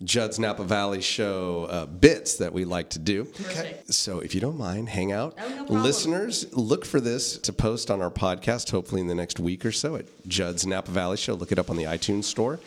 Judd's 0.04 0.40
Napa 0.40 0.64
Valley 0.64 1.02
show 1.02 1.66
uh, 1.66 1.86
bits 1.86 2.36
that 2.38 2.54
we 2.54 2.66
like 2.66 2.90
to 2.92 3.00
do. 3.00 3.26
Perfect. 3.26 3.94
So 3.94 4.20
if 4.20 4.36
you 4.36 4.42
don't 4.42 4.58
mind, 4.58 4.90
hang 4.90 5.12
out. 5.12 5.38
Oh, 5.40 5.66
no. 5.70 5.82
Listeners, 5.82 6.46
look 6.54 6.86
for 6.86 7.00
this 7.00 7.38
to 7.40 7.54
post 7.54 7.90
on 7.90 8.02
our 8.02 8.12
podcast, 8.12 8.72
hopefully 8.72 9.02
in 9.02 9.08
the 9.08 9.16
next 9.16 9.40
week 9.40 9.66
or 9.66 9.72
so 9.72 9.96
at 9.96 10.06
Judd's 10.28 10.66
Napa 10.66 10.92
Valley 10.92 11.18
Show. 11.18 11.34
Look 11.36 11.52
it 11.52 11.60
up 11.60 11.70
on 11.70 11.78
the 11.78 11.84
iTunes 11.84 12.26
store. 12.26 12.60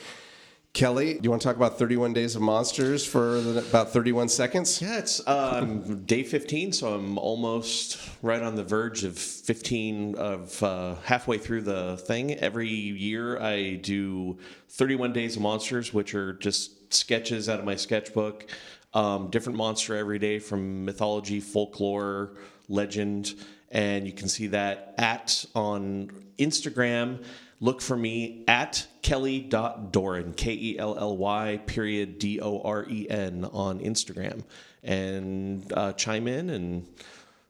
Kelly, 0.76 1.14
do 1.14 1.20
you 1.22 1.30
want 1.30 1.40
to 1.40 1.48
talk 1.48 1.56
about 1.56 1.78
31 1.78 2.12
Days 2.12 2.36
of 2.36 2.42
Monsters 2.42 3.02
for 3.02 3.40
the, 3.40 3.60
about 3.60 3.94
31 3.94 4.28
seconds? 4.28 4.82
Yeah, 4.82 4.98
it's 4.98 5.26
um, 5.26 6.04
day 6.04 6.22
15, 6.22 6.70
so 6.74 6.92
I'm 6.92 7.16
almost 7.16 7.98
right 8.20 8.42
on 8.42 8.56
the 8.56 8.62
verge 8.62 9.02
of 9.02 9.16
15 9.16 10.16
of 10.16 10.62
uh, 10.62 10.96
halfway 10.96 11.38
through 11.38 11.62
the 11.62 11.96
thing. 11.96 12.34
Every 12.34 12.68
year 12.68 13.40
I 13.40 13.76
do 13.76 14.36
31 14.68 15.14
Days 15.14 15.36
of 15.36 15.40
Monsters, 15.40 15.94
which 15.94 16.14
are 16.14 16.34
just 16.34 16.92
sketches 16.92 17.48
out 17.48 17.58
of 17.58 17.64
my 17.64 17.76
sketchbook. 17.76 18.44
Um, 18.92 19.30
different 19.30 19.56
monster 19.56 19.96
every 19.96 20.18
day 20.18 20.38
from 20.38 20.84
mythology, 20.84 21.40
folklore, 21.40 22.36
legend, 22.68 23.32
and 23.70 24.06
you 24.06 24.12
can 24.12 24.28
see 24.28 24.48
that 24.48 24.94
at 24.98 25.42
on 25.54 26.10
Instagram. 26.38 27.24
Look 27.58 27.80
for 27.80 27.96
me 27.96 28.44
at 28.46 28.86
kelly.doren, 29.02 30.34
K 30.34 30.52
E 30.52 30.78
L 30.78 30.96
L 30.98 31.16
Y 31.16 31.60
period 31.66 32.18
D 32.18 32.40
O 32.40 32.60
R 32.60 32.84
E 32.88 33.08
N 33.08 33.44
on 33.46 33.80
Instagram. 33.80 34.42
And 34.82 35.72
uh, 35.72 35.92
chime 35.94 36.28
in 36.28 36.50
and 36.50 36.86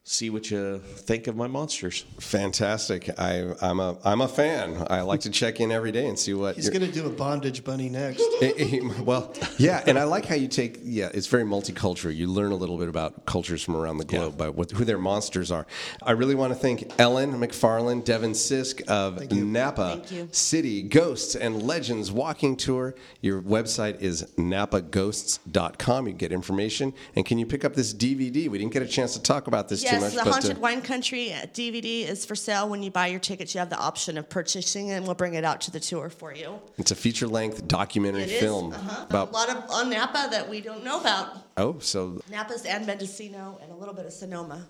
see 0.09 0.30
what 0.30 0.48
you 0.52 0.78
think 0.78 1.26
of 1.26 1.34
my 1.34 1.48
monsters. 1.48 2.04
Fantastic. 2.20 3.11
I, 3.18 3.52
I'm 3.61 3.80
a 3.80 3.98
I'm 4.04 4.20
a 4.20 4.28
fan. 4.28 4.86
I 4.88 5.00
like 5.00 5.20
to 5.22 5.30
check 5.30 5.61
in 5.61 5.72
every 5.72 5.90
day 5.90 6.07
and 6.07 6.16
see 6.16 6.32
what 6.32 6.54
He's 6.54 6.70
going 6.70 6.86
to 6.86 6.92
do 6.92 7.07
a 7.07 7.11
bondage 7.11 7.64
bunny 7.64 7.88
next. 7.88 8.24
well, 9.00 9.34
yeah, 9.59 9.82
and 9.86 9.98
I 9.98 10.04
like 10.04 10.24
how 10.24 10.36
you 10.36 10.46
take. 10.46 10.78
Yeah, 10.84 11.11
it's 11.12 11.26
very 11.26 11.42
multicultural. 11.42 12.14
You 12.14 12.28
learn 12.28 12.52
a 12.52 12.54
little 12.54 12.78
bit 12.78 12.88
about 12.88 13.26
cultures 13.26 13.62
from 13.64 13.76
around 13.76 13.98
the 13.98 14.04
globe 14.04 14.38
by 14.38 14.48
what, 14.48 14.70
who 14.70 14.84
their 14.84 14.98
monsters 14.98 15.50
are. 15.50 15.66
I 16.02 16.12
really 16.12 16.36
want 16.36 16.52
to 16.52 16.59
thank 16.59 16.88
Ellen 17.00 17.32
McFarland, 17.32 18.04
Devin 18.04 18.32
Sisk 18.32 18.86
of 18.86 19.30
Napa 19.32 19.96
Thank 19.96 20.12
you. 20.12 20.28
City 20.30 20.82
Ghosts 20.82 21.34
and 21.34 21.64
Legends 21.64 22.12
Walking 22.12 22.57
Tour. 22.57 22.94
Your 23.22 23.42
website 23.42 24.00
is 24.00 24.22
napaghosts.com. 24.38 26.07
You 26.07 26.14
get 26.14 26.30
information. 26.30 26.94
And 27.16 27.26
can 27.26 27.38
you 27.38 27.46
pick 27.46 27.64
up 27.64 27.74
this 27.74 27.92
DVD? 27.92 28.48
We 28.48 28.59
didn't 28.59 28.72
get 28.72 28.82
a 28.82 28.86
chance 28.86 29.12
to 29.14 29.22
talk 29.22 29.48
about 29.48 29.68
this 29.68 29.82
too 29.82 29.95
Yes, 30.01 30.14
much, 30.14 30.24
the 30.24 30.30
but 30.30 30.32
Haunted 30.32 30.57
uh, 30.57 30.61
Wine 30.61 30.82
Country 30.82 31.32
uh, 31.32 31.47
DVD 31.47 32.09
is 32.09 32.24
for 32.24 32.34
sale. 32.34 32.68
When 32.68 32.82
you 32.82 32.90
buy 32.90 33.09
your 33.09 33.20
tickets, 33.20 33.55
you 33.55 33.59
have 33.61 33.70
the 33.70 33.78
option 33.78 34.18
of 34.18 34.28
purchasing 34.28 34.88
it, 34.88 34.94
and 34.94 35.07
we'll 35.07 35.14
bring 35.14 35.34
it 35.34 35.44
out 35.44 35.61
to 35.62 35.70
the 35.70 35.80
tour 35.80 36.11
for 36.11 36.34
you. 36.34 36.61
it's 36.78 36.90
a 36.90 36.94
feature-length 36.94 37.66
documentary 37.68 38.22
It 38.22 38.30
is 38.30 38.40
film 38.40 38.72
uh-huh. 38.72 39.07
about. 39.09 39.30
a 39.30 39.32
lot 39.32 39.49
of 39.51 39.70
on 39.70 39.90
Napa 39.90 40.28
that 40.30 40.49
we 40.49 40.61
don't 40.61 40.84
know 40.84 41.01
about. 41.01 41.36
Oh, 41.57 41.78
so 41.78 42.20
Napa's 42.30 42.64
and 42.64 42.86
Mendocino, 42.86 43.59
and 43.62 43.72
a 43.72 43.74
little 43.74 43.94
bit 43.94 44.07
of 44.07 44.12
Sonoma. 44.12 44.66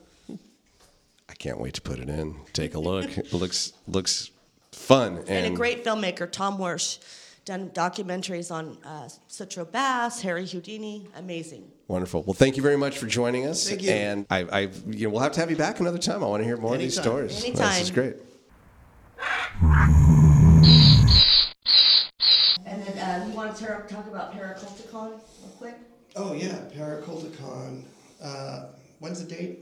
I 1.29 1.35
can't 1.35 1.61
wait 1.61 1.75
to 1.75 1.81
put 1.81 1.99
it 1.99 2.09
in. 2.09 2.37
Take 2.53 2.75
a 2.75 2.79
look. 2.79 3.19
it 3.19 3.33
looks 3.33 3.73
looks 3.87 4.31
fun 4.73 5.19
and, 5.19 5.29
And 5.29 5.55
a 5.55 5.57
great 5.57 5.85
filmmaker, 5.85 6.31
Tom 6.31 6.59
Wersch, 6.59 6.99
done 7.45 7.71
documentaries 7.71 8.53
on 8.53 8.79
uh, 8.85 9.09
Sutro 9.27 9.65
Baths, 9.65 10.21
Harry 10.23 10.47
Houdini. 10.47 11.09
Amazing. 11.17 11.71
Wonderful. 11.89 12.23
Well, 12.23 12.35
thank 12.35 12.57
you 12.57 12.63
very 12.63 12.77
much 12.77 12.99
for 12.99 13.07
joining 13.07 13.47
us. 13.47 13.69
Thank 13.69 13.83
you. 13.83 13.91
And 13.91 14.27
I, 14.31 14.41
I, 14.53 14.61
you 14.89 15.07
know, 15.07 15.11
we'll 15.11 15.23
have 15.23 15.33
to 15.33 15.41
have 15.41 15.51
you 15.51 15.57
back 15.57 15.81
another 15.81 15.99
time. 15.99 16.23
I 16.23 16.27
want 16.27 16.43
to 16.43 16.45
hear 16.45 16.57
more 16.57 16.75
of 16.75 16.81
these 16.81 16.99
stories. 16.99 17.45
Anytime. 17.45 17.73
stories. 17.73 17.79
This 17.79 17.83
is 17.83 17.91
great. 17.91 18.17
And 22.67 22.85
then 22.85 22.99
uh, 22.99 23.27
you 23.27 23.35
want 23.35 23.57
to 23.57 23.67
talk 23.89 24.07
about 24.07 24.35
Paraculticon 24.35 25.11
real 25.11 25.51
quick? 25.59 25.77
Oh, 26.15 26.33
yeah, 26.35 26.59
Paraculticon. 26.75 27.83
Uh, 28.23 28.67
when's 28.99 29.25
the 29.25 29.35
date? 29.35 29.61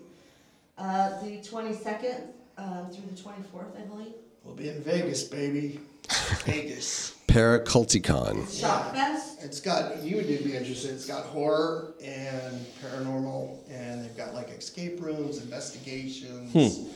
Uh, 0.79 1.20
the 1.22 1.39
22nd 1.39 2.29
uh, 2.59 2.87
through 2.87 3.11
the 3.11 3.20
24th, 3.20 3.81
I 3.81 3.85
believe. 3.87 4.14
We'll 4.45 4.55
be 4.55 4.68
in 4.68 4.83
Vegas, 4.83 5.25
baby. 5.25 5.81
Vegas. 6.45 7.14
Paraculticon. 7.27 8.61
Shock 8.61 8.93
Fest. 8.95 9.43
It's 9.43 9.61
got, 9.61 10.03
you 10.03 10.16
would 10.16 10.27
be 10.27 10.57
interested, 10.57 10.93
it's 10.93 11.07
got 11.07 11.25
horror 11.25 11.95
and 12.03 12.64
paranormal, 12.83 13.59
and 13.70 14.05
they've 14.05 14.16
got 14.16 14.35
like 14.35 14.51
escape 14.51 15.03
rooms, 15.03 15.39
investigations. 15.43 16.91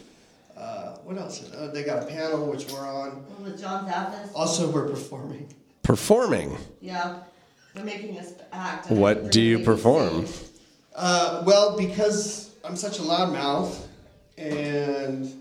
Uh, 0.57 0.97
what 1.05 1.16
else? 1.18 1.53
Uh, 1.53 1.70
they 1.72 1.85
got 1.85 2.03
a 2.03 2.07
panel 2.07 2.51
which 2.51 2.70
we're 2.70 2.87
on. 2.87 3.24
With 3.43 3.61
John 3.61 3.87
Zaffis. 3.89 4.31
Also, 4.35 4.70
we're 4.70 4.89
performing. 4.89 5.53
Performing. 5.83 6.57
Yeah. 6.81 7.20
They're 7.74 7.85
making 7.85 8.18
us 8.18 8.33
act. 8.53 8.91
What 8.91 9.31
do 9.31 9.41
you 9.41 9.61
perform? 9.61 10.26
Uh, 10.97 11.43
well, 11.47 11.76
because 11.76 12.55
I'm 12.64 12.74
such 12.76 12.99
a 12.99 13.03
loudmouth 13.03 13.76
and 14.37 15.33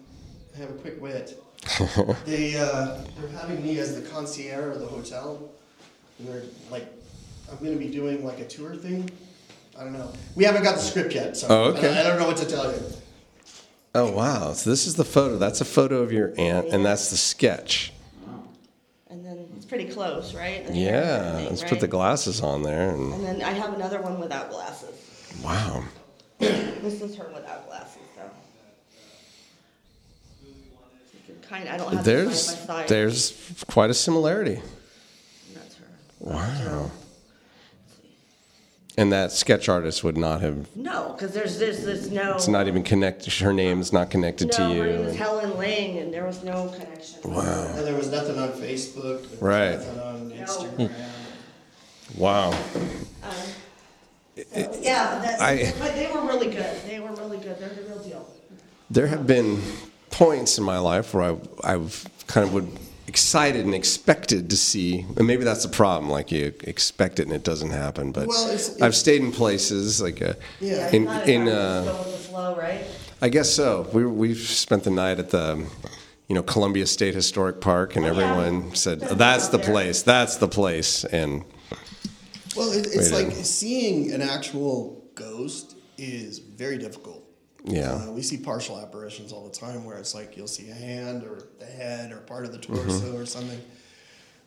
I 0.55 0.59
have 0.59 0.69
a 0.69 0.73
quick 0.73 1.01
wit, 1.01 1.41
they 2.25 2.55
uh, 2.57 2.97
they're 3.19 3.39
having 3.39 3.63
me 3.63 3.79
as 3.79 3.99
the 3.99 4.07
concierge 4.09 4.75
of 4.75 4.81
the 4.81 4.87
hotel. 4.87 5.49
And 6.19 6.27
they're 6.27 6.43
like, 6.71 6.87
I'm 7.51 7.57
going 7.59 7.77
to 7.77 7.83
be 7.83 7.91
doing 7.91 8.25
like 8.25 8.39
a 8.39 8.47
tour 8.47 8.75
thing. 8.75 9.09
I 9.77 9.83
don't 9.83 9.93
know. 9.93 10.11
We 10.35 10.43
haven't 10.43 10.63
got 10.63 10.75
the 10.75 10.81
script 10.81 11.13
yet, 11.13 11.37
so 11.37 11.47
Oh, 11.49 11.63
okay. 11.71 11.95
I, 11.95 12.01
I 12.01 12.03
don't 12.03 12.19
know 12.19 12.27
what 12.27 12.37
to 12.37 12.45
tell 12.45 12.71
you. 12.71 12.81
Oh 13.93 14.11
wow! 14.11 14.53
So 14.53 14.69
this 14.69 14.85
is 14.87 14.95
the 14.95 15.05
photo. 15.05 15.37
That's 15.37 15.61
a 15.61 15.65
photo 15.65 16.01
of 16.01 16.11
your 16.11 16.33
aunt, 16.37 16.67
and 16.67 16.85
that's 16.85 17.09
the 17.09 17.17
sketch. 17.17 17.93
And 19.09 19.25
then 19.25 19.47
it's 19.55 19.65
pretty 19.65 19.85
close, 19.85 20.33
right? 20.35 20.63
The 20.63 20.69
and 20.71 20.77
Yeah, 20.77 20.91
everything, 20.91 21.49
let's 21.49 21.63
put 21.63 21.79
the 21.79 21.87
glasses 21.87 22.41
on 22.41 22.61
there. 22.63 22.89
And 22.89 23.13
And 23.13 23.23
then 23.25 23.41
I 23.41 23.51
have 23.51 23.73
another 23.73 24.01
one 24.01 24.19
without 24.19 24.51
glasses. 24.51 24.89
wow, 25.43 25.83
This 26.39 27.01
is 27.01 27.15
her 27.15 27.27
without 27.33 27.67
glasses, 27.67 28.01
though. 28.15 28.29
You 30.45 31.19
can 31.25 31.35
kind 31.49 31.67
I 31.69 31.77
don't 31.77 31.93
have 31.93 32.03
there's 32.05 32.41
side 32.41 32.67
by 32.67 32.73
side. 32.81 32.87
there's 32.89 33.63
quite 33.67 33.89
a 33.89 33.93
similarity. 33.93 34.61
That's 35.53 35.75
her. 35.75 35.85
Wow. 36.19 36.91
And 38.99 39.11
that 39.11 39.31
sketch 39.31 39.69
artist 39.69 40.03
would 40.03 40.17
not 40.17 40.41
have. 40.41 40.75
No, 40.75 41.13
because 41.13 41.31
there's, 41.31 41.59
there's, 41.59 41.85
there's 41.85 42.09
no. 42.09 42.33
It's 42.33 42.47
not 42.47 42.67
even 42.67 42.81
connected. 42.81 43.31
Her 43.33 43.53
name's 43.53 43.93
not 43.93 44.09
connected 44.09 44.51
to 44.53 44.61
No, 44.61 44.73
you. 44.73 44.81
her 44.81 44.87
name 44.87 45.01
is 45.05 45.15
Helen 45.15 45.55
Lang, 45.57 45.99
and 45.99 46.11
there 46.11 46.25
was 46.25 46.43
no 46.43 46.69
connection. 46.69 47.19
Wow. 47.31 47.73
And 47.75 47.85
there 47.85 47.93
was 47.95 48.09
nothing 48.11 48.39
on 48.39 48.49
Facebook. 48.53 49.21
There 49.21 49.29
was 49.29 49.41
Right. 49.41 49.71
Nothing 49.73 49.99
on 49.99 50.29
No. 50.29 50.35
Instagram. 50.35 50.91
Wow. 52.17 52.49
Um, 52.51 53.31
yeah, 54.81 55.19
that, 55.19 55.41
I- 55.41 55.73
but 55.77 55.93
they 55.93 56.09
were 56.11 56.21
really 56.25 56.49
good. 56.49 56.81
They 56.87 56.99
were 56.99 57.11
really 57.11 57.37
good. 57.37 57.59
They're 57.59 57.69
the 57.69 57.83
real 57.83 57.99
deal. 57.99 58.27
There 58.89 59.07
have 59.07 59.27
been 59.27 59.61
points 60.17 60.57
in 60.57 60.63
my 60.63 60.79
life 60.79 61.13
where 61.13 61.23
I, 61.31 61.37
I've 61.73 62.05
kind 62.27 62.45
of 62.47 62.53
would 62.53 62.67
excited 63.07 63.63
and 63.65 63.73
expected 63.73 64.49
to 64.49 64.57
see, 64.57 65.05
and 65.15 65.25
maybe 65.27 65.43
that's 65.45 65.63
the 65.63 65.69
problem. 65.69 66.11
Like 66.11 66.31
you 66.31 66.53
expect 66.61 67.19
it 67.19 67.23
and 67.27 67.33
it 67.33 67.43
doesn't 67.43 67.69
happen. 67.69 68.11
But 68.11 68.27
Well, 68.27 68.47
it's- 68.47 68.81
I've 68.81 68.95
stayed 68.95 69.21
in 69.21 69.31
places 69.31 70.01
like 70.01 70.21
uh, 70.21 70.33
Yeah. 70.59 70.89
in 70.91 71.05
Not 71.05 71.27
in. 71.29 71.47
Uh, 71.47 71.83
go 71.85 71.97
with 71.99 72.11
the 72.11 72.17
flow, 72.29 72.55
right? 72.55 72.81
I 73.21 73.29
guess 73.29 73.49
so. 73.49 73.87
We 73.93 74.05
we've 74.05 74.37
spent 74.65 74.83
the 74.83 74.91
night 74.91 75.19
at 75.19 75.29
the. 75.29 75.65
You 76.29 76.35
know, 76.35 76.43
Columbia 76.43 76.85
State 76.85 77.15
Historic 77.15 77.61
Park, 77.61 77.95
and 77.95 78.05
Oh, 78.05 78.11
yeah. 78.11 78.19
everyone 78.19 78.75
said, 78.75 78.99
That's 78.99 79.15
"That's 79.15 79.47
the 79.47 79.59
place. 79.59 80.01
That's 80.01 80.35
the 80.35 80.49
place." 80.49 81.05
And 81.05 81.45
Well, 82.53 82.69
it, 82.73 82.85
it's 82.87 83.11
Wait, 83.13 83.23
like 83.27 83.27
uh, 83.27 83.43
seeing 83.43 84.11
an 84.11 84.21
actual 84.21 85.05
ghost 85.15 85.77
is 85.97 86.39
very 86.39 86.77
difficult. 86.77 87.16
Yeah. 87.67 87.91
Uh, 87.93 88.11
we 88.11 88.21
see 88.21 88.37
partial 88.37 88.79
apparitions 88.79 89.31
all 89.33 89.47
the 89.47 89.55
time 89.55 89.83
where 89.85 89.97
it's 89.97 90.15
like 90.15 90.37
you'll 90.37 90.47
see 90.47 90.69
a 90.69 90.73
hand 90.73 91.23
or 91.23 91.43
the 91.59 91.65
head 91.65 92.11
or 92.11 92.17
part 92.17 92.45
of 92.45 92.51
the 92.51 92.57
torso 92.57 92.83
Mm-hmm. 92.83 93.17
or 93.17 93.25
something. 93.25 93.61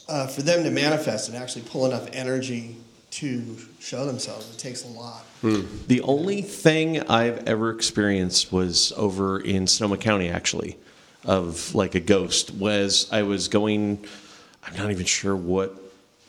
Uh, 0.09 0.27
for 0.27 0.43
them 0.43 0.65
to 0.65 0.71
manifest 0.71 1.29
and 1.29 1.37
actually 1.37 1.63
pull 1.63 1.87
enough 1.87 2.09
energy 2.13 2.77
to 3.11 3.57
show 3.79 4.07
themselves, 4.07 4.53
it 4.53 4.59
takes 4.59 4.85
a 4.85 4.89
lot. 4.89 5.25
The 5.43 6.01
only 6.03 6.43
thing 6.43 7.01
I've 7.09 7.47
ever 7.47 7.71
experienced 7.71 8.53
was 8.53 8.93
over 8.97 9.41
in 9.41 9.67
Sonoma 9.67 9.97
County, 9.99 10.29
actually, 10.29 10.77
of 11.25 11.75
like 11.75 11.95
a 11.95 12.01
ghost. 12.01 12.53
Was 12.55 13.09
I 13.13 13.23
was 13.23 13.49
going, 13.49 14.05
I'm 14.65 14.77
not 14.77 14.91
even 14.91 15.07
sure 15.07 15.35
what, 15.37 15.75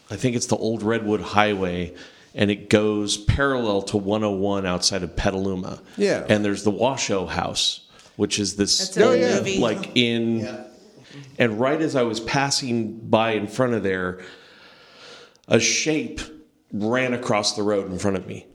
I 0.10 0.16
think 0.16 0.36
it's 0.36 0.48
the 0.48 0.58
old 0.58 0.82
Redwood 0.84 1.22
Highway, 1.22 1.94
and 2.34 2.50
it 2.52 2.70
goes 2.70 3.18
parallel 3.18 3.82
to 3.84 3.98
101 3.98 4.66
outside 4.66 5.04
of 5.04 5.16
Petaluma. 5.16 5.82
Yeah. 5.98 6.26
And 6.30 6.44
there's 6.46 6.64
the 6.64 6.72
Washoe 6.72 7.26
House, 7.26 7.88
which 8.16 8.40
is 8.40 8.56
this, 8.56 8.78
That's 8.78 8.98
in 8.98 9.22
yeah. 9.22 9.36
movie. 9.36 9.58
like 9.60 9.92
in, 9.96 10.40
Yeah. 10.40 10.64
and 11.40 11.60
right 11.60 11.82
as 11.82 11.96
I 11.96 12.04
was 12.04 12.20
passing 12.20 12.98
by 13.10 13.32
in 13.32 13.48
front 13.48 13.74
of 13.74 13.84
there, 13.84 14.22
a 15.48 15.60
shape 15.60 16.22
ran 16.72 17.14
across 17.14 17.56
the 17.56 17.64
road 17.64 17.92
in 17.92 18.00
front 18.00 18.18
of 18.18 18.26
me. 18.28 18.48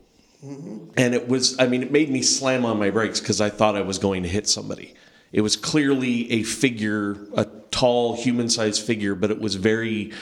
Mm-hmm. 0.45 0.91
And 0.97 1.15
it 1.15 1.29
was, 1.29 1.59
I 1.59 1.67
mean, 1.67 1.83
it 1.83 1.91
made 1.91 2.11
me 2.11 2.23
slam 2.23 2.65
on 2.65 2.79
my 2.79 2.91
brakes 2.91 3.21
because 3.21 3.41
I 3.41 3.51
thought 3.51 3.77
I 3.77 3.83
was 3.83 3.99
going 3.99 4.23
to 4.23 4.29
hit 4.29 4.49
somebody. 4.49 4.95
It 5.33 5.41
was 5.41 5.57
clearly 5.57 6.31
a 6.33 6.43
figure, 6.45 7.17
a 7.35 7.45
tall, 7.71 8.17
human 8.17 8.49
sized 8.49 8.87
figure, 8.87 9.15
but 9.15 9.31
it 9.31 9.41
was 9.41 9.57
very 9.57 10.13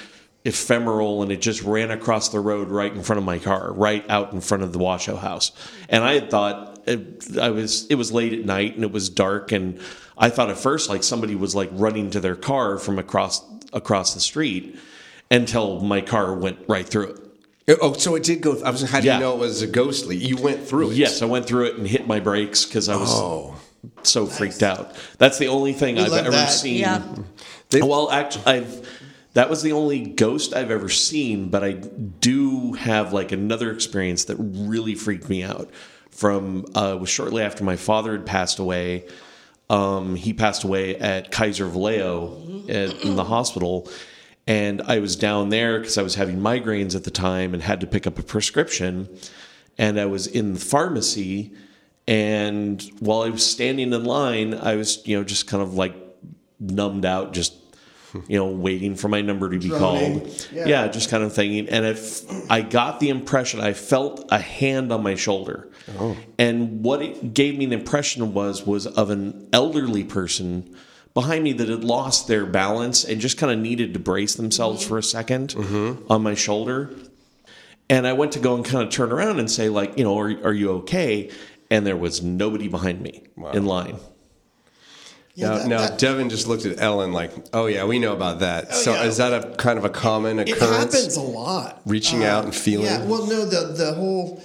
ephemeral 0.44 1.22
and 1.22 1.32
it 1.32 1.40
just 1.40 1.62
ran 1.62 1.90
across 1.90 2.28
the 2.28 2.40
road 2.40 2.68
right 2.68 2.92
in 2.92 3.02
front 3.02 3.18
of 3.18 3.24
my 3.24 3.38
car, 3.38 3.72
right 3.72 4.04
out 4.10 4.32
in 4.32 4.40
front 4.40 4.62
of 4.62 4.72
the 4.72 4.78
Washoe 4.78 5.16
house. 5.16 5.52
And 5.88 6.04
I 6.04 6.14
had 6.14 6.30
thought, 6.30 6.80
it, 6.86 7.38
I 7.38 7.50
was, 7.50 7.86
it 7.86 7.94
was 7.94 8.12
late 8.12 8.32
at 8.34 8.44
night 8.44 8.74
and 8.74 8.84
it 8.84 8.92
was 8.92 9.08
dark. 9.08 9.52
And 9.52 9.80
I 10.18 10.28
thought 10.30 10.50
at 10.50 10.58
first 10.58 10.88
like 10.90 11.02
somebody 11.02 11.34
was 11.34 11.54
like 11.54 11.70
running 11.72 12.10
to 12.10 12.20
their 12.20 12.36
car 12.36 12.78
from 12.78 12.98
across, 12.98 13.42
across 13.72 14.12
the 14.14 14.20
street 14.20 14.78
until 15.30 15.80
my 15.80 16.00
car 16.02 16.34
went 16.34 16.58
right 16.68 16.86
through 16.86 17.14
it. 17.14 17.20
oh, 17.68 17.76
oh 17.80 17.92
so 17.94 18.14
it 18.14 18.22
did 18.22 18.42
go. 18.42 18.62
I 18.62 18.70
was. 18.70 18.82
How 18.82 19.00
do 19.00 19.06
Yeah. 19.06 19.14
you 19.14 19.20
know 19.20 19.32
it 19.32 19.38
was 19.38 19.62
a 19.62 19.66
ghostly? 19.66 20.16
You 20.16 20.36
went 20.36 20.62
through 20.68 20.90
it. 20.90 20.96
Yes, 20.96 21.22
I 21.22 21.24
went 21.24 21.46
through 21.46 21.64
it 21.68 21.76
and 21.76 21.86
hit 21.88 22.06
my 22.06 22.20
brakes 22.20 22.66
because 22.66 22.90
I 22.90 22.96
was 22.96 23.08
Oh. 23.10 23.56
so 24.02 24.26
freaked 24.26 24.62
out. 24.62 24.94
That's 25.16 25.38
the 25.38 25.48
only 25.48 25.72
thing 25.72 25.98
I've 25.98 26.12
ever 26.12 26.30
that. 26.30 26.48
seen. 26.50 26.80
Yeah. 26.80 27.02
They- 27.70 27.80
well, 27.80 28.10
actually, 28.10 28.44
I've 28.46 28.88
that 29.34 29.50
was 29.50 29.62
the 29.62 29.72
only 29.72 30.00
ghost 30.00 30.54
I've 30.54 30.70
ever 30.70 30.88
seen, 30.88 31.48
but 31.48 31.62
I 31.62 31.72
do 31.72 32.72
have 32.74 33.12
like 33.12 33.32
another 33.32 33.72
experience 33.72 34.24
that 34.26 34.36
really 34.38 34.94
freaked 34.94 35.28
me 35.28 35.42
out. 35.42 35.70
From 36.10 36.64
uh, 36.76 36.96
was 37.00 37.10
shortly 37.10 37.42
after 37.42 37.64
my 37.64 37.74
father 37.74 38.12
had 38.12 38.24
passed 38.24 38.60
away. 38.60 39.04
Um, 39.68 40.14
he 40.14 40.32
passed 40.32 40.62
away 40.62 40.94
at 40.96 41.32
Kaiser 41.32 41.66
Vallejo 41.66 42.64
at, 42.68 43.02
in 43.02 43.16
the 43.16 43.24
hospital, 43.24 43.90
and 44.46 44.80
I 44.82 45.00
was 45.00 45.16
down 45.16 45.48
there 45.48 45.80
because 45.80 45.98
I 45.98 46.02
was 46.02 46.14
having 46.14 46.38
migraines 46.38 46.94
at 46.94 47.02
the 47.02 47.10
time 47.10 47.52
and 47.52 47.60
had 47.60 47.80
to 47.80 47.88
pick 47.88 48.06
up 48.06 48.16
a 48.20 48.22
prescription. 48.22 49.08
And 49.76 49.98
I 49.98 50.06
was 50.06 50.28
in 50.28 50.54
the 50.54 50.60
pharmacy, 50.60 51.52
and 52.06 52.80
while 53.00 53.22
I 53.22 53.30
was 53.30 53.44
standing 53.44 53.92
in 53.92 54.04
line, 54.04 54.54
I 54.54 54.76
was 54.76 55.04
you 55.04 55.18
know 55.18 55.24
just 55.24 55.48
kind 55.48 55.64
of 55.64 55.74
like 55.74 55.96
numbed 56.60 57.04
out, 57.04 57.32
just 57.32 57.54
you 58.28 58.38
know 58.38 58.46
waiting 58.46 58.94
for 58.94 59.08
my 59.08 59.20
number 59.20 59.50
to 59.50 59.58
be 59.58 59.68
Droning. 59.68 60.20
called. 60.20 60.48
Yeah. 60.52 60.66
Yeah. 60.66 60.88
just 60.88 61.10
kind 61.10 61.22
of 61.22 61.32
thinking. 61.32 61.68
And 61.68 61.84
if 61.84 62.50
I 62.50 62.60
got 62.60 63.00
the 63.00 63.08
impression, 63.08 63.60
I 63.60 63.72
felt 63.72 64.26
a 64.30 64.38
hand 64.38 64.92
on 64.92 65.02
my 65.02 65.14
shoulder, 65.14 65.68
oh. 65.98 66.16
and 66.38 66.84
what 66.84 67.02
it 67.02 67.34
gave 67.34 67.58
me 67.58 67.66
the 67.66 67.74
impression 67.74 68.34
was 68.34 68.66
was 68.66 68.86
of 68.86 69.10
an 69.10 69.48
elderly 69.52 70.04
person 70.04 70.74
behind 71.14 71.44
me 71.44 71.52
that 71.52 71.68
had 71.68 71.84
lost 71.84 72.26
their 72.26 72.44
balance 72.44 73.04
and 73.04 73.20
just 73.20 73.38
kind 73.38 73.52
of 73.52 73.58
needed 73.58 73.94
to 73.94 74.00
brace 74.00 74.34
themselves 74.34 74.80
mm-hmm. 74.80 74.88
for 74.88 74.98
a 74.98 75.00
2nd 75.00 75.54
mm-hmm. 75.54 76.12
on 76.12 76.22
my 76.22 76.34
shoulder. 76.34 76.90
And 77.88 78.06
I 78.06 78.14
went 78.14 78.32
to 78.32 78.40
go 78.40 78.56
and 78.56 78.64
kind 78.64 78.82
of 78.82 78.92
turn 78.92 79.12
around 79.12 79.38
and 79.38 79.50
say, 79.50 79.68
like, 79.68 79.96
you 79.96 80.04
know, 80.04 80.18
are, 80.18 80.30
are 80.44 80.52
you 80.52 80.72
okay? 80.78 81.30
And 81.70 81.86
there 81.86 81.96
was 81.96 82.22
nobody 82.22 82.66
behind 82.66 83.00
me 83.00 83.22
in 83.52 83.64
line. 83.66 83.96
Yeah, 85.34 85.48
now, 85.48 85.58
that- 85.58 85.66
now 85.68 85.78
that- 85.80 85.98
Devin 85.98 86.30
just 86.30 86.46
looked 86.46 86.64
at 86.64 86.80
Ellen 86.80 87.12
like, 87.12 87.32
"Oh 87.52 87.66
yeah, 87.66 87.84
we 87.84 87.98
know 87.98 88.12
about 88.12 88.38
that." 88.40 88.68
Oh, 88.70 88.74
so 88.74 88.92
yeah. 88.94 89.04
is 89.04 89.16
that 89.16 89.32
a 89.32 89.54
kind 89.56 89.78
of 89.78 89.84
a 89.84 89.90
common 89.90 90.38
occurrence? 90.38 90.62
It 90.62 90.68
happens 90.98 91.16
a 91.16 91.22
lot. 91.22 91.80
Reaching 91.86 92.22
out 92.24 92.44
and 92.44 92.54
feeling? 92.54 92.86
Yeah. 92.86 93.04
Well, 93.04 93.26
no. 93.26 93.44
The 93.44 93.72
the 93.72 93.94
whole 93.94 94.42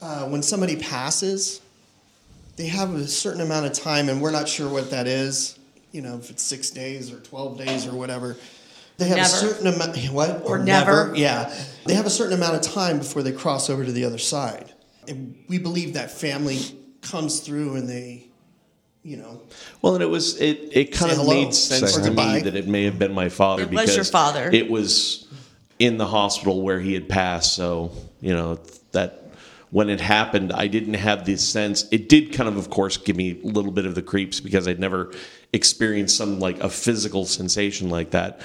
uh, 0.00 0.26
when 0.26 0.42
somebody 0.42 0.76
passes, 0.76 1.60
they 2.56 2.66
have 2.66 2.94
a 2.94 3.08
certain 3.08 3.40
amount 3.40 3.66
of 3.66 3.72
time, 3.72 4.08
and 4.08 4.22
we're 4.22 4.30
not 4.30 4.48
sure 4.48 4.68
what 4.68 4.90
that 4.92 5.06
is. 5.08 5.58
You 5.92 6.02
know, 6.02 6.18
if 6.18 6.30
it's 6.30 6.42
six 6.44 6.70
days 6.70 7.12
or 7.12 7.18
twelve 7.18 7.58
days 7.58 7.86
or 7.86 7.92
whatever. 7.96 8.36
They 8.98 9.08
have 9.08 9.16
Never. 9.16 9.28
a 9.28 9.32
certain 9.32 9.66
amount. 9.66 9.96
What? 10.12 10.42
Or 10.44 10.58
never. 10.58 11.12
Yeah. 11.16 11.50
They 11.86 11.94
have 11.94 12.04
a 12.06 12.10
certain 12.10 12.34
amount 12.34 12.54
of 12.54 12.60
time 12.60 12.98
before 12.98 13.22
they 13.22 13.32
cross 13.32 13.70
over 13.70 13.82
to 13.84 13.90
the 13.90 14.04
other 14.04 14.18
side, 14.18 14.72
and 15.08 15.34
we 15.48 15.58
believe 15.58 15.94
that 15.94 16.10
family 16.10 16.60
comes 17.00 17.40
through 17.40 17.76
and 17.76 17.88
they, 17.88 18.28
you 19.02 19.16
know, 19.16 19.40
Well, 19.80 19.94
and 19.94 20.02
it 20.02 20.10
was 20.10 20.40
it. 20.40 20.68
It 20.72 20.92
kind 20.92 21.12
of 21.12 21.26
made 21.26 21.54
sense 21.54 21.94
to 21.94 22.02
goodbye. 22.02 22.34
me 22.34 22.40
that 22.42 22.54
it 22.54 22.68
may 22.68 22.84
have 22.84 22.98
been 22.98 23.12
my 23.12 23.30
father 23.30 23.62
It 23.62 23.70
was 23.70 23.80
because 23.80 23.96
your 23.96 24.04
father. 24.04 24.50
It 24.52 24.70
was 24.70 25.26
in 25.78 25.96
the 25.96 26.06
hospital 26.06 26.60
where 26.60 26.78
he 26.78 26.92
had 26.92 27.08
passed. 27.08 27.54
So 27.54 27.92
you 28.20 28.34
know 28.34 28.60
that 28.92 29.22
when 29.70 29.88
it 29.88 30.00
happened, 30.00 30.52
I 30.52 30.66
didn't 30.66 30.94
have 30.94 31.24
this 31.24 31.46
sense. 31.46 31.86
It 31.90 32.08
did 32.08 32.32
kind 32.32 32.48
of, 32.48 32.56
of 32.56 32.70
course, 32.70 32.96
give 32.96 33.16
me 33.16 33.40
a 33.42 33.46
little 33.46 33.70
bit 33.70 33.86
of 33.86 33.94
the 33.94 34.02
creeps 34.02 34.40
because 34.40 34.68
I'd 34.68 34.80
never 34.80 35.12
experienced 35.52 36.16
some 36.16 36.40
like 36.40 36.60
a 36.60 36.68
physical 36.68 37.24
sensation 37.24 37.88
like 37.88 38.10
that. 38.10 38.40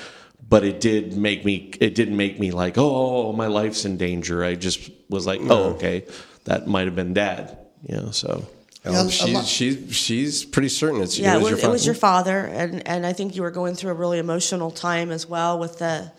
But 0.48 0.64
it 0.64 0.80
did 0.80 1.18
make 1.18 1.44
me. 1.44 1.72
It 1.82 1.96
didn't 1.96 2.16
make 2.16 2.40
me 2.40 2.52
like, 2.52 2.78
oh, 2.78 2.86
oh, 2.86 3.28
oh, 3.28 3.34
my 3.34 3.48
life's 3.48 3.84
in 3.84 3.98
danger. 3.98 4.44
I 4.44 4.56
just 4.56 4.90
was 5.10 5.26
like, 5.26 5.42
oh, 5.42 5.46
mm. 5.72 5.76
okay, 5.76 6.06
that 6.46 6.68
might 6.68 6.86
have 6.86 6.96
been 6.96 7.14
dad. 7.14 7.58
You 7.88 7.98
know, 7.98 8.12
so. 8.12 8.46
Yeah, 8.86 9.00
um, 9.00 9.08
a 9.08 9.12
she's, 9.12 9.48
she's 9.48 9.96
she's 9.96 10.46
pretty 10.46 10.70
certain 10.70 11.02
it's 11.02 11.18
Yeah, 11.18 11.34
it 11.34 11.38
it 11.38 11.44
was, 11.44 11.52
was, 11.54 11.62
your 11.62 11.70
it 11.70 11.72
was 11.74 11.82
father. 11.82 11.86
your 11.86 11.96
father, 11.96 12.40
and, 12.46 12.88
and 12.88 13.06
I 13.06 13.14
think 13.14 13.36
you 13.36 13.42
were 13.42 13.52
going 13.52 13.74
through 13.76 13.92
a 13.92 13.96
really 13.96 14.20
emotional 14.20 14.70
time 14.72 15.12
as 15.12 15.28
well 15.28 15.58
with 15.60 15.80
the 15.80 16.12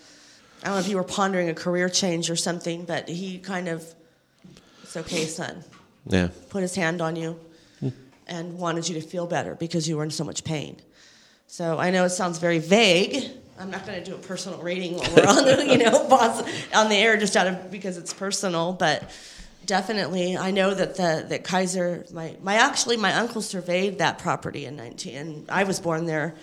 I 0.63 0.67
don't 0.67 0.75
know 0.75 0.81
if 0.81 0.89
you 0.89 0.97
were 0.97 1.05
pondering 1.05 1.49
a 1.49 1.55
career 1.55 1.89
change 1.89 2.29
or 2.31 2.35
something, 2.37 2.85
but 2.85 3.09
he 3.09 3.39
kind 3.39 3.69
of, 3.69 3.85
it's 4.83 4.97
okay, 4.97 5.27
son, 5.27 5.63
Yeah. 6.07 6.29
put 6.51 6.63
his 6.63 6.75
hand 6.75 7.01
on 7.01 7.15
you 7.15 7.39
and 8.27 8.59
wanted 8.59 8.89
you 8.89 8.95
to 9.01 9.07
feel 9.07 9.27
better 9.27 9.55
because 9.55 9.89
you 9.89 9.97
were 9.97 10.03
in 10.03 10.11
so 10.11 10.25
much 10.25 10.43
pain. 10.43 10.77
So 11.47 11.79
I 11.79 11.91
know 11.91 12.05
it 12.05 12.11
sounds 12.11 12.39
very 12.39 12.59
vague. 12.59 13.31
I'm 13.61 13.71
not 13.71 13.87
going 13.87 14.03
to 14.03 14.05
do 14.05 14.17
a 14.17 14.19
personal 14.19 14.59
rating 14.61 14.97
while 14.97 15.15
we're 15.15 15.27
on 15.27 15.45
the, 15.45 15.67
you 15.73 15.79
know, 15.79 16.09
boss, 16.09 16.43
on 16.75 16.89
the 16.89 16.97
air 16.97 17.17
just 17.17 17.37
out 17.37 17.47
of 17.47 17.71
because 17.71 17.97
it's 17.99 18.13
personal, 18.13 18.73
but 18.73 19.09
definitely 19.67 20.37
I 20.37 20.51
know 20.53 20.73
that 20.75 20.95
the 20.97 21.27
that 21.29 21.45
Kaiser 21.45 22.05
my 22.13 22.37
my 22.43 22.55
actually 22.55 22.97
my 22.97 23.13
uncle 23.15 23.43
surveyed 23.43 23.99
that 23.99 24.19
property 24.19 24.65
in 24.65 24.77
19 24.77 25.17
and 25.17 25.51
I 25.51 25.65
was 25.65 25.81
born 25.81 26.07
there. 26.07 26.35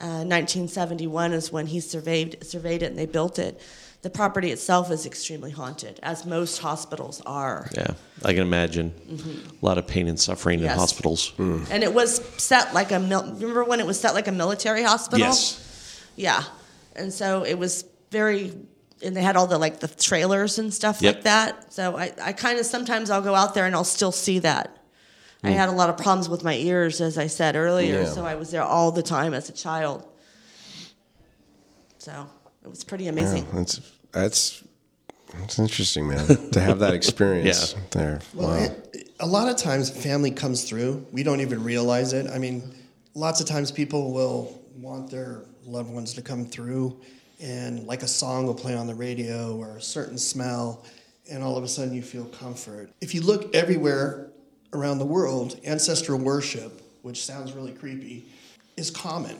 Uh, 0.00 0.26
1971 0.26 1.32
is 1.32 1.52
when 1.52 1.66
he 1.66 1.78
surveyed 1.80 2.44
surveyed 2.44 2.82
it 2.82 2.86
and 2.86 2.98
they 2.98 3.06
built 3.06 3.38
it. 3.38 3.60
The 4.02 4.10
property 4.10 4.50
itself 4.50 4.90
is 4.90 5.06
extremely 5.06 5.50
haunted, 5.50 5.98
as 6.02 6.26
most 6.26 6.58
hospitals 6.58 7.22
are. 7.24 7.70
Yeah. 7.74 7.92
I 8.22 8.34
can 8.34 8.42
imagine 8.42 8.92
a 9.62 9.64
lot 9.64 9.78
of 9.78 9.86
pain 9.86 10.08
and 10.08 10.20
suffering 10.20 10.58
in 10.58 10.66
Yes. 10.66 10.76
hospitals. 10.78 11.32
And 11.38 11.82
it 11.82 11.94
was 11.94 12.20
set 12.36 12.74
like 12.74 12.92
a 12.92 12.98
mil- 13.00 13.22
remember 13.32 13.64
when 13.64 13.80
it 13.80 13.86
was 13.86 13.98
set 13.98 14.12
like 14.12 14.28
a 14.28 14.32
military 14.32 14.82
hospital? 14.82 15.20
Yes. 15.26 15.58
Yeah. 16.16 16.42
And 16.94 17.14
so 17.14 17.44
it 17.44 17.54
was 17.58 17.86
very 18.10 18.52
and 19.02 19.16
they 19.16 19.22
had 19.22 19.36
all 19.36 19.46
the 19.46 19.58
like 19.58 19.80
the 19.80 19.88
trailers 19.88 20.58
and 20.58 20.72
stuff 20.72 21.02
Yep. 21.02 21.14
like 21.14 21.24
that. 21.24 21.72
So 21.72 21.96
I, 21.96 22.12
I 22.22 22.32
kind 22.32 22.58
of 22.58 22.66
sometimes 22.66 23.10
I'll 23.10 23.22
go 23.22 23.34
out 23.34 23.54
there 23.54 23.66
and 23.66 23.74
I'll 23.74 23.84
still 23.84 24.12
see 24.12 24.38
that. 24.40 24.76
I 25.42 25.50
hmm. 25.50 25.56
had 25.56 25.68
a 25.68 25.72
lot 25.72 25.90
of 25.90 25.96
problems 25.98 26.28
with 26.28 26.42
my 26.42 26.54
ears, 26.54 27.00
as 27.00 27.18
I 27.18 27.26
said 27.26 27.56
earlier, 27.56 28.02
Yeah. 28.02 28.08
so 28.08 28.24
I 28.24 28.34
was 28.34 28.50
there 28.50 28.62
all 28.62 28.92
the 28.92 29.02
time 29.02 29.34
as 29.34 29.48
a 29.48 29.52
child. 29.52 30.06
So 31.98 32.26
it 32.62 32.68
was 32.68 32.84
pretty 32.84 33.08
amazing. 33.08 33.46
That's 33.52 33.80
that's 34.12 34.62
that's 35.38 35.58
interesting, 35.58 36.08
man. 36.08 36.26
to 36.52 36.60
have 36.60 36.78
that 36.78 36.94
experience 37.00 37.74
Yeah. 37.74 37.80
there. 37.90 38.20
Well, 38.34 38.48
wow. 38.48 38.62
it, 38.62 39.10
a 39.20 39.26
lot 39.26 39.48
of 39.48 39.56
times 39.56 39.90
family 39.90 40.30
comes 40.30 40.64
through. 40.64 41.06
We 41.12 41.22
don't 41.22 41.40
even 41.40 41.62
realize 41.64 42.12
it. 42.12 42.30
I 42.30 42.38
mean, 42.38 42.74
lots 43.14 43.40
of 43.40 43.46
times 43.46 43.70
people 43.70 44.12
will 44.12 44.60
want 44.76 45.10
their 45.10 45.44
loved 45.64 45.90
ones 45.90 46.14
to 46.14 46.22
come 46.22 46.44
through, 46.44 47.00
and 47.40 47.86
like 47.86 48.02
a 48.02 48.08
song 48.08 48.46
will 48.46 48.54
play 48.54 48.74
on 48.74 48.86
the 48.86 48.94
radio 48.94 49.56
or 49.56 49.76
a 49.76 49.82
certain 49.82 50.18
smell, 50.18 50.84
and 51.30 51.42
all 51.42 51.56
of 51.56 51.64
a 51.64 51.68
sudden 51.68 51.94
you 51.94 52.02
feel 52.02 52.24
comfort. 52.26 52.90
If 53.00 53.14
you 53.14 53.20
look 53.22 53.54
everywhere 53.54 54.30
around 54.72 54.98
the 54.98 55.06
world, 55.06 55.58
ancestral 55.64 56.18
worship, 56.18 56.80
which 57.02 57.24
sounds 57.24 57.52
really 57.52 57.72
creepy, 57.72 58.26
is 58.76 58.90
common. 58.90 59.36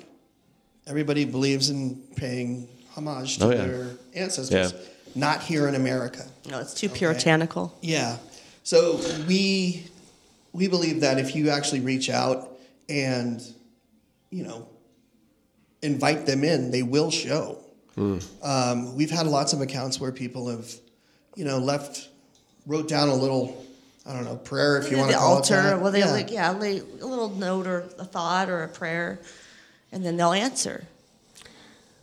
Everybody 0.86 1.24
believes 1.24 1.70
in 1.70 1.96
paying 2.16 2.68
homage 2.94 3.38
to 3.38 3.46
Oh, 3.46 3.50
yeah. 3.50 3.56
their 3.64 3.90
ancestors. 4.14 4.72
Yeah. 4.72 4.78
Not 5.16 5.42
here 5.42 5.68
in 5.68 5.74
America. 5.76 6.26
No, 6.50 6.58
it's 6.60 6.74
too 6.74 6.88
puritanical. 6.88 7.76
Yeah. 7.80 8.16
So 8.64 9.00
we 9.28 9.86
we 10.52 10.68
believe 10.68 11.00
that 11.00 11.18
if 11.18 11.34
you 11.36 11.50
actually 11.50 11.80
reach 11.80 12.10
out 12.10 12.50
and 12.88 13.40
you 14.30 14.42
know 14.44 14.68
invite 15.82 16.26
them 16.26 16.44
in, 16.44 16.70
they 16.70 16.82
will 16.82 17.10
show. 17.10 17.58
Um, 17.96 18.96
we've 18.96 19.10
had 19.10 19.26
lots 19.26 19.52
of 19.52 19.60
accounts 19.60 20.00
where 20.00 20.12
people 20.12 20.48
have, 20.48 20.72
you 21.36 21.44
know, 21.44 21.58
left, 21.58 22.08
wrote 22.66 22.88
down 22.88 23.08
a 23.08 23.14
little, 23.14 23.64
I 24.06 24.12
don't 24.12 24.24
know, 24.24 24.36
prayer 24.36 24.78
if 24.78 24.90
you 24.90 24.98
want 24.98 25.10
to 25.10 25.16
call 25.16 25.36
altar. 25.36 25.58
it 25.58 25.62
that. 25.62 25.80
Well, 25.80 25.92
they 25.92 26.00
yeah. 26.00 26.10
like 26.10 26.30
yeah, 26.30 26.50
lay 26.50 26.78
a 26.78 27.06
little 27.06 27.30
note 27.30 27.66
or 27.66 27.80
a 27.98 28.04
thought 28.04 28.48
or 28.48 28.62
a 28.64 28.68
prayer, 28.68 29.20
and 29.92 30.04
then 30.04 30.16
they'll 30.16 30.32
answer. 30.32 30.84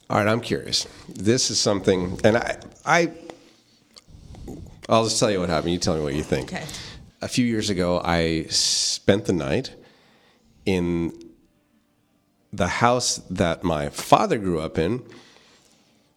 All 0.09 0.17
right, 0.17 0.27
I'm 0.27 0.41
curious. 0.41 0.87
This 1.07 1.49
is 1.51 1.59
something, 1.59 2.19
and 2.25 2.35
I, 2.35 2.57
I, 2.85 3.11
I'll 4.89 5.05
just 5.05 5.19
tell 5.19 5.31
you 5.31 5.39
what 5.39 5.47
happened. 5.47 5.71
You 5.71 5.79
tell 5.79 5.95
me 5.95 6.03
what 6.03 6.15
you 6.15 6.23
think. 6.23 6.53
Okay. 6.53 6.65
A 7.21 7.29
few 7.29 7.45
years 7.45 7.69
ago, 7.69 8.01
I 8.03 8.43
spent 8.49 9.25
the 9.25 9.31
night 9.33 9.73
in 10.65 11.13
the 12.51 12.67
house 12.67 13.17
that 13.29 13.63
my 13.63 13.87
father 13.89 14.37
grew 14.37 14.59
up 14.59 14.77
in, 14.77 15.01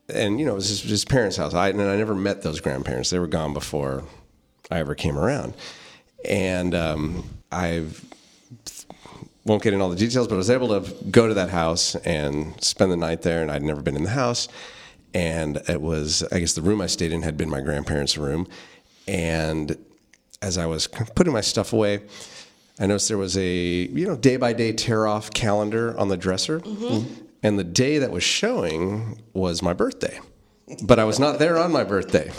and 0.08 0.38
you 0.38 0.46
know, 0.46 0.52
it 0.52 0.56
was 0.56 0.68
his, 0.68 0.82
his 0.82 1.04
parents' 1.04 1.36
house. 1.36 1.54
I 1.54 1.68
and 1.68 1.80
I 1.82 1.96
never 1.96 2.14
met 2.14 2.42
those 2.42 2.60
grandparents; 2.60 3.10
they 3.10 3.18
were 3.18 3.26
gone 3.26 3.54
before 3.54 4.04
I 4.70 4.78
ever 4.78 4.94
came 4.94 5.18
around, 5.18 5.54
and 6.24 6.74
um, 6.74 7.24
I've 7.50 8.04
won't 9.44 9.62
get 9.62 9.72
into 9.72 9.84
all 9.84 9.90
the 9.90 9.96
details, 9.96 10.26
but 10.26 10.34
I 10.34 10.38
was 10.38 10.50
able 10.50 10.80
to 10.80 11.04
go 11.10 11.28
to 11.28 11.34
that 11.34 11.50
house 11.50 11.94
and 11.96 12.62
spend 12.62 12.90
the 12.90 12.96
night 12.96 13.22
there, 13.22 13.42
and 13.42 13.50
I'd 13.50 13.62
never 13.62 13.82
been 13.82 13.96
in 13.96 14.04
the 14.04 14.10
house. 14.10 14.48
And 15.12 15.58
it 15.68 15.80
was, 15.80 16.24
I 16.32 16.40
guess, 16.40 16.54
the 16.54 16.62
room 16.62 16.80
I 16.80 16.86
stayed 16.86 17.12
in 17.12 17.22
had 17.22 17.36
been 17.36 17.50
my 17.50 17.60
grandparents' 17.60 18.16
room. 18.16 18.48
And 19.06 19.76
as 20.42 20.58
I 20.58 20.66
was 20.66 20.86
putting 20.86 21.32
my 21.32 21.40
stuff 21.42 21.72
away, 21.72 22.02
I 22.80 22.86
noticed 22.86 23.08
there 23.08 23.18
was 23.18 23.36
a, 23.36 23.46
you 23.46 24.06
know, 24.06 24.16
day 24.16 24.36
by 24.36 24.52
day 24.54 24.72
tear 24.72 25.06
off 25.06 25.30
calendar 25.30 25.96
on 25.98 26.08
the 26.08 26.16
dresser. 26.16 26.60
And 27.44 27.58
the 27.58 27.64
day 27.64 27.98
that 27.98 28.10
was 28.10 28.22
showing 28.24 29.22
was 29.34 29.60
my 29.62 29.74
birthday. 29.74 30.18
But 30.82 30.98
I 30.98 31.04
was 31.04 31.20
not 31.20 31.38
there 31.38 31.58
on 31.58 31.70
my 31.70 31.84
birthday. 31.84 32.32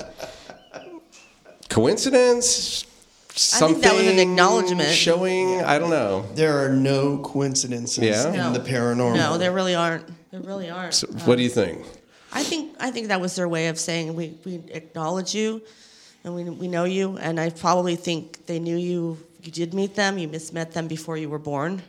Coincidence? 1.70 2.86
Something 3.38 3.76
I 3.78 3.82
think 3.82 3.84
that 3.84 3.96
was 3.96 4.08
an 4.08 4.20
acknowledgement. 4.20 4.90
Showing, 4.90 5.62
I 5.62 5.78
don't 5.78 5.90
know. 5.90 6.26
there 6.36 6.66
are 6.66 6.70
no 6.74 7.20
coincidences 7.20 8.04
Yeah? 8.04 8.30
in 8.30 8.34
No. 8.38 8.54
the 8.54 8.60
paranormal. 8.62 9.16
No, 9.16 9.38
there 9.38 9.52
really 9.52 9.76
aren't. 9.76 10.08
There 10.32 10.40
really 10.42 10.70
aren't. 10.70 10.94
So 10.94 11.08
what 11.26 11.36
do 11.38 11.44
you 11.44 11.50
think? 11.50 11.86
I 12.32 12.44
think 12.44 12.76
I 12.80 12.92
think 12.92 13.08
that 13.10 13.22
was 13.22 13.36
their 13.36 13.48
way 13.48 13.68
of 13.68 13.78
saying 13.78 14.16
we, 14.16 14.38
we 14.46 14.56
acknowledge 14.72 15.36
you, 15.36 15.62
and 16.24 16.34
we, 16.36 16.44
we 16.46 16.68
know 16.68 16.86
you. 16.86 17.18
And 17.18 17.40
I 17.40 17.50
probably 17.52 17.96
think 17.96 18.46
they 18.46 18.58
knew 18.60 18.76
you. 18.78 19.18
You 19.44 19.52
did 19.52 19.74
meet 19.74 19.96
them. 19.96 20.18
You 20.18 20.28
mismet 20.30 20.72
them 20.72 20.88
before 20.88 21.18
you 21.18 21.30
were 21.30 21.40
born. 21.40 21.82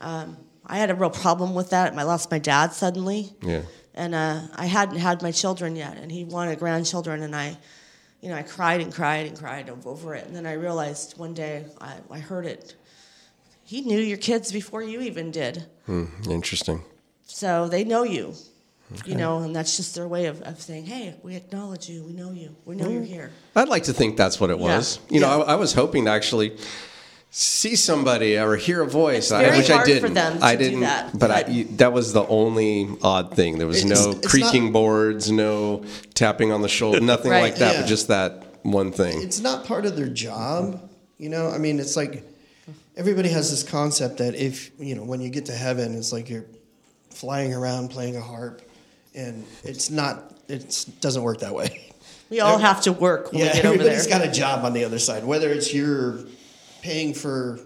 Um, 0.00 0.36
I 0.66 0.78
had 0.78 0.90
a 0.90 0.94
real 0.94 1.10
problem 1.10 1.54
with 1.54 1.70
that. 1.70 1.92
I 1.96 2.02
lost 2.04 2.30
my 2.30 2.38
dad 2.38 2.72
suddenly. 2.72 3.32
Yeah. 3.42 3.62
And 3.94 4.14
uh, 4.14 4.40
I 4.56 4.66
hadn't 4.66 4.98
had 4.98 5.22
my 5.22 5.30
children 5.30 5.76
yet, 5.76 5.96
and 5.98 6.10
he 6.10 6.24
wanted 6.24 6.58
grandchildren, 6.58 7.22
and 7.22 7.36
I, 7.36 7.56
you 8.20 8.28
know, 8.28 8.34
I 8.34 8.42
cried 8.42 8.80
and 8.80 8.92
cried 8.92 9.26
and 9.26 9.38
cried 9.38 9.70
over 9.86 10.14
it. 10.16 10.26
And 10.26 10.34
then 10.34 10.46
I 10.46 10.54
realized 10.54 11.16
one 11.16 11.32
day 11.32 11.66
I, 11.80 11.94
I 12.10 12.18
heard 12.18 12.44
it. 12.44 12.74
He 13.62 13.82
knew 13.82 14.00
your 14.00 14.18
kids 14.18 14.50
before 14.50 14.82
you 14.82 15.00
even 15.00 15.30
did. 15.30 15.66
Hmm, 15.86 16.06
interesting. 16.28 16.82
So 17.26 17.68
they 17.68 17.84
know 17.84 18.02
you, 18.02 18.34
you 19.06 19.14
know, 19.14 19.38
and 19.38 19.54
that's 19.54 19.76
just 19.76 19.94
their 19.94 20.08
way 20.08 20.26
of, 20.26 20.42
of 20.42 20.60
saying, 20.60 20.86
hey, 20.86 21.14
we 21.22 21.36
acknowledge 21.36 21.88
you, 21.88 22.02
we 22.02 22.12
know 22.12 22.32
you, 22.32 22.54
we 22.64 22.74
know 22.76 22.88
you're 22.88 23.02
here. 23.02 23.30
I'd 23.54 23.68
like 23.68 23.84
to 23.84 23.92
think 23.92 24.16
that's 24.16 24.40
what 24.40 24.50
it 24.50 24.58
Yeah. 24.58 24.76
was. 24.76 24.98
You 25.08 25.20
know, 25.20 25.42
I, 25.42 25.52
I 25.52 25.54
was 25.54 25.72
hoping 25.72 26.04
to 26.06 26.10
actually 26.10 26.56
see 27.36 27.74
somebody 27.74 28.38
or 28.38 28.54
hear 28.54 28.80
a 28.82 28.86
voice, 28.86 29.32
I, 29.32 29.42
very 29.42 29.58
which 29.58 29.68
I 29.70 29.74
hard 29.74 29.86
for 29.88 29.92
didn't. 29.94 30.14
them 30.14 30.38
to 30.38 30.44
I 30.44 30.54
didn't, 30.54 30.80
that, 30.80 31.18
but, 31.18 31.30
I, 31.32 31.42
but- 31.42 31.52
you- 31.52 31.64
that 31.78 31.92
was 31.92 32.12
the 32.12 32.24
only 32.28 32.88
odd 33.02 33.34
thing. 33.34 33.58
There 33.58 33.66
was 33.66 33.84
It's- 33.84 34.04
no 34.04 34.12
it's 34.12 34.26
creaking 34.28 34.64
not- 34.66 34.72
boards, 34.72 35.32
no 35.32 35.82
tapping 36.14 36.52
on 36.52 36.62
the 36.62 36.68
shoulder, 36.68 37.00
nothing 37.14 37.32
Right. 37.32 37.42
like 37.42 37.56
that. 37.56 37.74
Yeah. 37.74 37.80
But 37.80 37.88
just 37.88 38.06
that 38.08 38.44
one 38.62 38.92
thing. 38.92 39.20
it's 39.20 39.40
not 39.40 39.64
part 39.64 39.84
of 39.84 39.96
their 39.96 40.06
job. 40.08 40.80
You 41.18 41.28
know, 41.28 41.50
I 41.50 41.58
mean, 41.58 41.80
it's 41.80 41.96
like 41.96 42.22
everybody 42.96 43.30
has 43.30 43.50
this 43.50 43.64
concept 43.64 44.18
that 44.18 44.36
if 44.36 44.70
you 44.78 44.94
know 44.94 45.02
when 45.02 45.20
you 45.20 45.28
get 45.28 45.46
to 45.46 45.52
heaven, 45.52 45.96
it's 45.96 46.12
like 46.12 46.30
you're 46.30 46.44
flying 47.10 47.52
around 47.52 47.88
playing 47.90 48.16
a 48.16 48.20
harp, 48.20 48.62
and 49.14 49.44
it's 49.64 49.90
not. 49.90 50.32
It 50.48 50.86
doesn't 51.00 51.22
work 51.22 51.40
that 51.40 51.52
way. 51.54 51.80
We 52.30 52.40
all 52.40 52.58
have 52.58 52.80
to 52.82 52.92
work 52.92 53.32
when 53.32 53.40
yeah, 53.42 53.46
we 53.48 53.52
get 53.52 53.64
over 53.66 53.78
there. 53.78 53.86
everybody's 53.92 54.06
got 54.06 54.26
a 54.26 54.30
job 54.32 54.64
on 54.64 54.72
the 54.72 54.84
other 54.84 54.98
side. 54.98 55.24
Whether 55.24 55.50
it's 55.50 55.72
you're 55.74 56.20
paying 56.84 57.14
for 57.14 57.58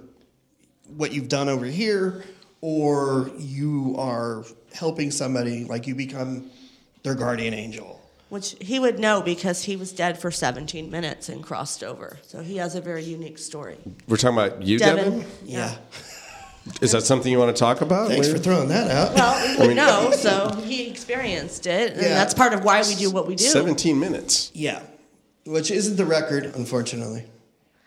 what 0.96 1.12
you've 1.12 1.28
done 1.28 1.48
over 1.48 1.66
here, 1.66 2.22
or 2.60 3.30
you 3.36 3.96
are 3.98 4.44
helping 4.72 5.10
somebody, 5.10 5.64
like 5.64 5.88
you 5.88 5.94
become 5.96 6.48
their 7.02 7.16
guardian 7.16 7.52
angel. 7.52 8.00
Which 8.28 8.54
he 8.60 8.78
would 8.78 9.00
know 9.00 9.20
because 9.20 9.64
he 9.64 9.74
was 9.74 9.90
dead 9.92 10.20
for 10.20 10.30
17 10.30 10.88
minutes 10.88 11.28
and 11.28 11.42
crossed 11.42 11.82
over. 11.82 12.18
So 12.22 12.42
he 12.42 12.58
has 12.58 12.76
a 12.76 12.80
very 12.80 13.02
unique 13.02 13.38
story. 13.38 13.78
We're 14.06 14.18
talking 14.18 14.38
about 14.38 14.62
you, 14.62 14.78
Devin. 14.78 15.20
Devin. 15.20 15.26
Yeah. 15.44 15.76
Is 16.80 16.92
that 16.92 17.02
something 17.02 17.32
you 17.32 17.38
want 17.38 17.56
to 17.56 17.58
talk 17.58 17.80
about? 17.80 18.08
Thanks 18.08 18.28
Where- 18.28 18.36
for 18.36 18.42
throwing 18.42 18.68
that 18.68 18.88
out. 18.90 19.14
Well, 19.14 19.58
we 19.60 19.68
would 19.68 19.76
know, 19.76 20.12
so 20.12 20.54
he 20.64 20.88
experienced 20.88 21.66
it, 21.66 21.94
and 21.94 22.02
Yeah. 22.02 22.08
that's 22.10 22.34
part 22.34 22.52
of 22.52 22.62
why 22.62 22.82
we 22.82 22.94
do 22.94 23.10
what 23.10 23.26
we 23.26 23.34
do. 23.34 23.44
17 23.44 23.98
minutes. 23.98 24.52
Yeah, 24.54 24.82
which 25.44 25.70
isn't 25.72 25.96
the 25.96 26.04
record, 26.06 26.44
unfortunately. 26.54 27.24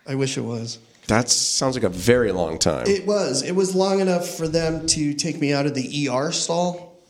I 0.06 0.16
wish 0.16 0.36
it 0.36 0.40
was. 0.42 0.78
That 1.12 1.28
sounds 1.28 1.74
like 1.74 1.84
a 1.84 1.90
very 1.90 2.32
long 2.32 2.58
time. 2.58 2.86
It 2.86 3.06
was. 3.06 3.42
It 3.42 3.52
was 3.52 3.74
long 3.74 4.00
enough 4.00 4.26
for 4.26 4.48
them 4.48 4.86
to 4.86 5.12
take 5.12 5.38
me 5.38 5.52
out 5.52 5.66
of 5.66 5.74
the 5.74 6.08
ER 6.08 6.32
stall 6.32 7.02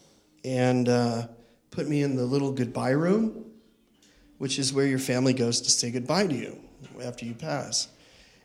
and 0.45 0.89
uh, 0.89 1.29
put 1.71 1.89
me 1.89 2.03
in 2.03 2.17
the 2.17 2.25
little 2.25 2.51
goodbye 2.51 2.91
room, 2.91 3.45
which 4.39 4.59
is 4.59 4.73
where 4.73 4.87
your 4.87 4.99
family 4.99 5.33
goes 5.33 5.61
to 5.61 5.71
say 5.71 5.93
goodbye 5.93 6.27
to 6.27 6.35
you 6.35 6.59
after 7.01 7.25
you 7.25 7.35
pass. 7.35 7.87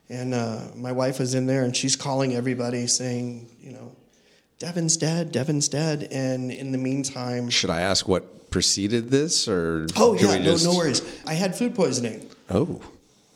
And 0.10 0.36
uh, 0.36 0.60
my 0.76 0.92
wife 0.92 1.18
was 1.18 1.34
in 1.34 1.48
there, 1.48 1.64
and 1.64 1.76
she's 1.76 1.96
calling 1.96 2.36
everybody, 2.36 2.86
saying, 2.86 3.50
you 3.60 3.74
know, 3.74 3.96
Devin's 4.60 4.96
dead, 4.96 5.32
Devin's 5.32 5.68
dead. 5.68 6.08
And 6.12 6.52
in 6.52 6.72
the 6.72 6.78
meantime, 6.78 7.50
Should 7.50 7.72
I 7.72 7.82
ask 7.82 8.08
what 8.08 8.52
preceded 8.52 9.10
this, 9.10 9.48
or 9.48 9.88
oh, 9.96 10.14
yeah, 10.14 10.38
no, 10.38 10.44
just- 10.44 10.66
no 10.66 10.76
worries. 10.76 11.02
I 11.26 11.34
had 11.34 11.56
food 11.56 11.74
poisoning. 11.74 12.30
Oh, 12.52 12.80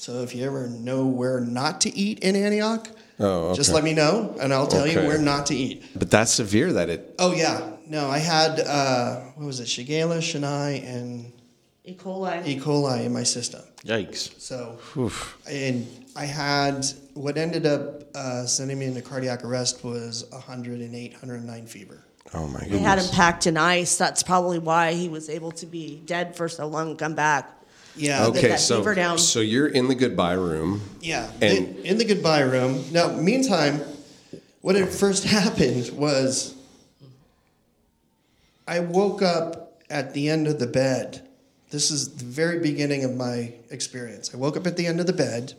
So 0.01 0.23
if 0.23 0.33
you 0.33 0.43
ever 0.47 0.67
know 0.67 1.05
where 1.05 1.39
not 1.39 1.81
to 1.81 1.95
eat 1.95 2.21
in 2.21 2.35
Antioch, 2.35 2.87
Oh, 3.19 3.53
just 3.53 3.71
let 3.71 3.83
me 3.83 3.93
know 3.93 4.35
and 4.41 4.51
I'll 4.51 4.65
tell 4.65 4.87
you 4.87 4.97
where 5.01 5.19
not 5.19 5.45
to 5.47 5.55
eat. 5.55 5.83
but 5.95 6.09
that's 6.09 6.31
severe. 6.31 6.73
That 6.73 6.89
it. 6.89 7.13
Oh, 7.19 7.33
yeah. 7.35 7.69
No, 7.85 8.09
I 8.09 8.17
had, 8.17 8.59
uh, 8.61 9.19
what 9.35 9.45
was 9.45 9.59
it, 9.59 9.65
Shigella, 9.67 10.17
Shania, 10.17 10.83
and 10.83 11.31
E. 11.85 11.93
coli. 11.93 12.43
E. 12.47 12.59
coli 12.59 13.05
in 13.05 13.13
my 13.13 13.21
system. 13.21 13.61
Yikes. 13.85 14.39
So, 14.41 14.79
and 15.47 15.85
I 16.15 16.25
had 16.25 16.83
what 17.13 17.37
ended 17.37 17.67
up 17.67 18.01
uh, 18.15 18.47
sending 18.47 18.79
me 18.79 18.85
into 18.87 19.03
cardiac 19.03 19.45
arrest 19.45 19.83
was 19.83 20.25
108, 20.31 21.11
109 21.11 21.65
fever. 21.67 22.03
Oh 22.33 22.47
my 22.47 22.59
They 22.61 22.69
goodness. 22.69 22.81
had 22.81 22.97
him 22.97 23.07
packed 23.11 23.45
in 23.45 23.55
ice. 23.55 23.97
That's 23.99 24.23
probably 24.23 24.57
why 24.57 24.93
he 24.93 25.09
was 25.09 25.29
able 25.29 25.51
to 25.51 25.67
be 25.67 26.01
dead 26.07 26.35
for 26.35 26.49
so 26.49 26.65
long 26.65 26.89
and 26.89 26.97
come 26.97 27.13
back. 27.13 27.51
Yeah. 27.95 28.27
Okay, 28.27 28.55
so 28.57 28.93
down. 28.93 29.17
so 29.17 29.39
you're 29.39 29.67
in 29.67 29.87
the 29.87 29.95
goodbye 29.95 30.33
room. 30.33 30.81
Yeah, 31.01 31.29
And- 31.41 31.77
in, 31.77 31.85
in 31.85 31.97
the 31.97 32.05
goodbye 32.05 32.41
room. 32.41 32.83
Now, 32.91 33.09
meantime, 33.11 33.81
what 34.61 34.75
had 34.75 34.89
first 34.89 35.23
happened 35.39 35.89
was 35.91 36.55
I 38.67 38.79
woke 38.79 39.21
up 39.21 39.81
at 39.89 40.13
the 40.13 40.29
end 40.29 40.47
of 40.47 40.59
the 40.59 40.67
bed. 40.67 41.27
This 41.71 41.91
is 41.91 42.15
the 42.15 42.25
very 42.25 42.59
beginning 42.59 43.03
of 43.03 43.15
my 43.15 43.53
experience. 43.69 44.33
I 44.33 44.37
woke 44.37 44.57
up 44.57 44.67
at 44.67 44.77
the 44.77 44.87
end 44.87 44.99
of 44.99 45.05
the 45.07 45.13
bed, 45.13 45.53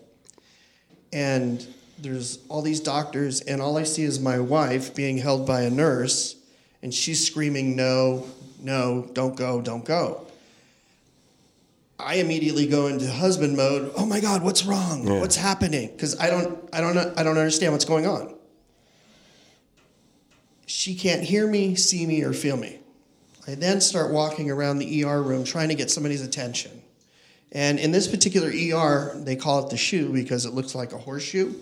and 1.13 1.67
there's 1.99 2.39
all 2.49 2.63
these 2.63 2.81
doctors, 2.81 3.41
and 3.41 3.61
all 3.63 3.79
I 3.79 3.85
see 3.85 4.03
is 4.03 4.21
my 4.21 4.39
wife 4.39 4.95
being 4.95 5.19
held 5.19 5.47
by 5.47 5.63
a 5.63 5.71
nurse, 5.71 6.37
and 6.83 6.93
she's 6.93 7.27
screaming, 7.27 7.77
No, 7.77 8.27
no, 8.61 9.09
don't 9.13 9.37
go, 9.37 9.61
don't 9.61 9.85
go. 9.85 10.27
I 12.05 12.15
immediately 12.17 12.67
go 12.67 12.87
into 12.89 13.11
husband 13.11 13.57
mode. 13.57 13.93
Oh 13.97 14.07
my 14.07 14.21
God, 14.21 14.43
what's 14.43 14.65
wrong? 14.65 15.05
What's 15.21 15.37
happening? 15.37 15.89
Because 15.93 16.19
I 16.19 16.29
don't, 16.31 16.59
I 16.73 16.81
don't, 16.81 16.95
know- 16.95 17.13
I 17.17 17.23
don't 17.23 17.39
understand 17.39 17.73
what's 17.73 17.85
going 17.85 18.07
on. 18.07 18.35
She 20.67 20.95
can't 20.95 21.23
hear 21.23 21.47
me, 21.47 21.75
see 21.75 22.07
me, 22.07 22.23
or 22.23 22.33
feel 22.33 22.57
me. 22.57 22.79
I 23.47 23.55
then 23.55 23.81
start 23.81 24.13
walking 24.13 24.51
around 24.51 24.79
the 24.79 25.05
ER 25.05 25.23
room 25.23 25.45
trying 25.45 25.69
to 25.69 25.75
get 25.75 25.91
somebody's 25.91 26.23
attention. 26.23 26.83
And 27.51 27.79
in 27.79 27.91
this 27.93 28.09
particular 28.09 28.49
ER, 28.49 29.13
they 29.17 29.37
call 29.37 29.65
it 29.65 29.71
the 29.71 29.77
shoe 29.77 30.13
because 30.13 30.47
it 30.47 30.55
looks 30.55 30.75
like 30.75 30.93
a 30.93 30.99
horseshoe, 30.99 31.53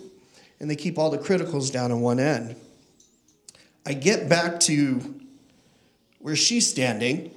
and 0.60 0.70
they 0.70 0.76
keep 0.76 0.98
all 0.98 1.10
the 1.10 1.18
criticals 1.18 1.72
down 1.72 1.90
on 1.90 2.00
one 2.00 2.20
end. 2.20 2.54
I 3.84 3.94
get 3.94 4.28
back 4.28 4.60
to 4.60 5.20
where 6.20 6.36
she's 6.36 6.68
standing, 6.70 7.32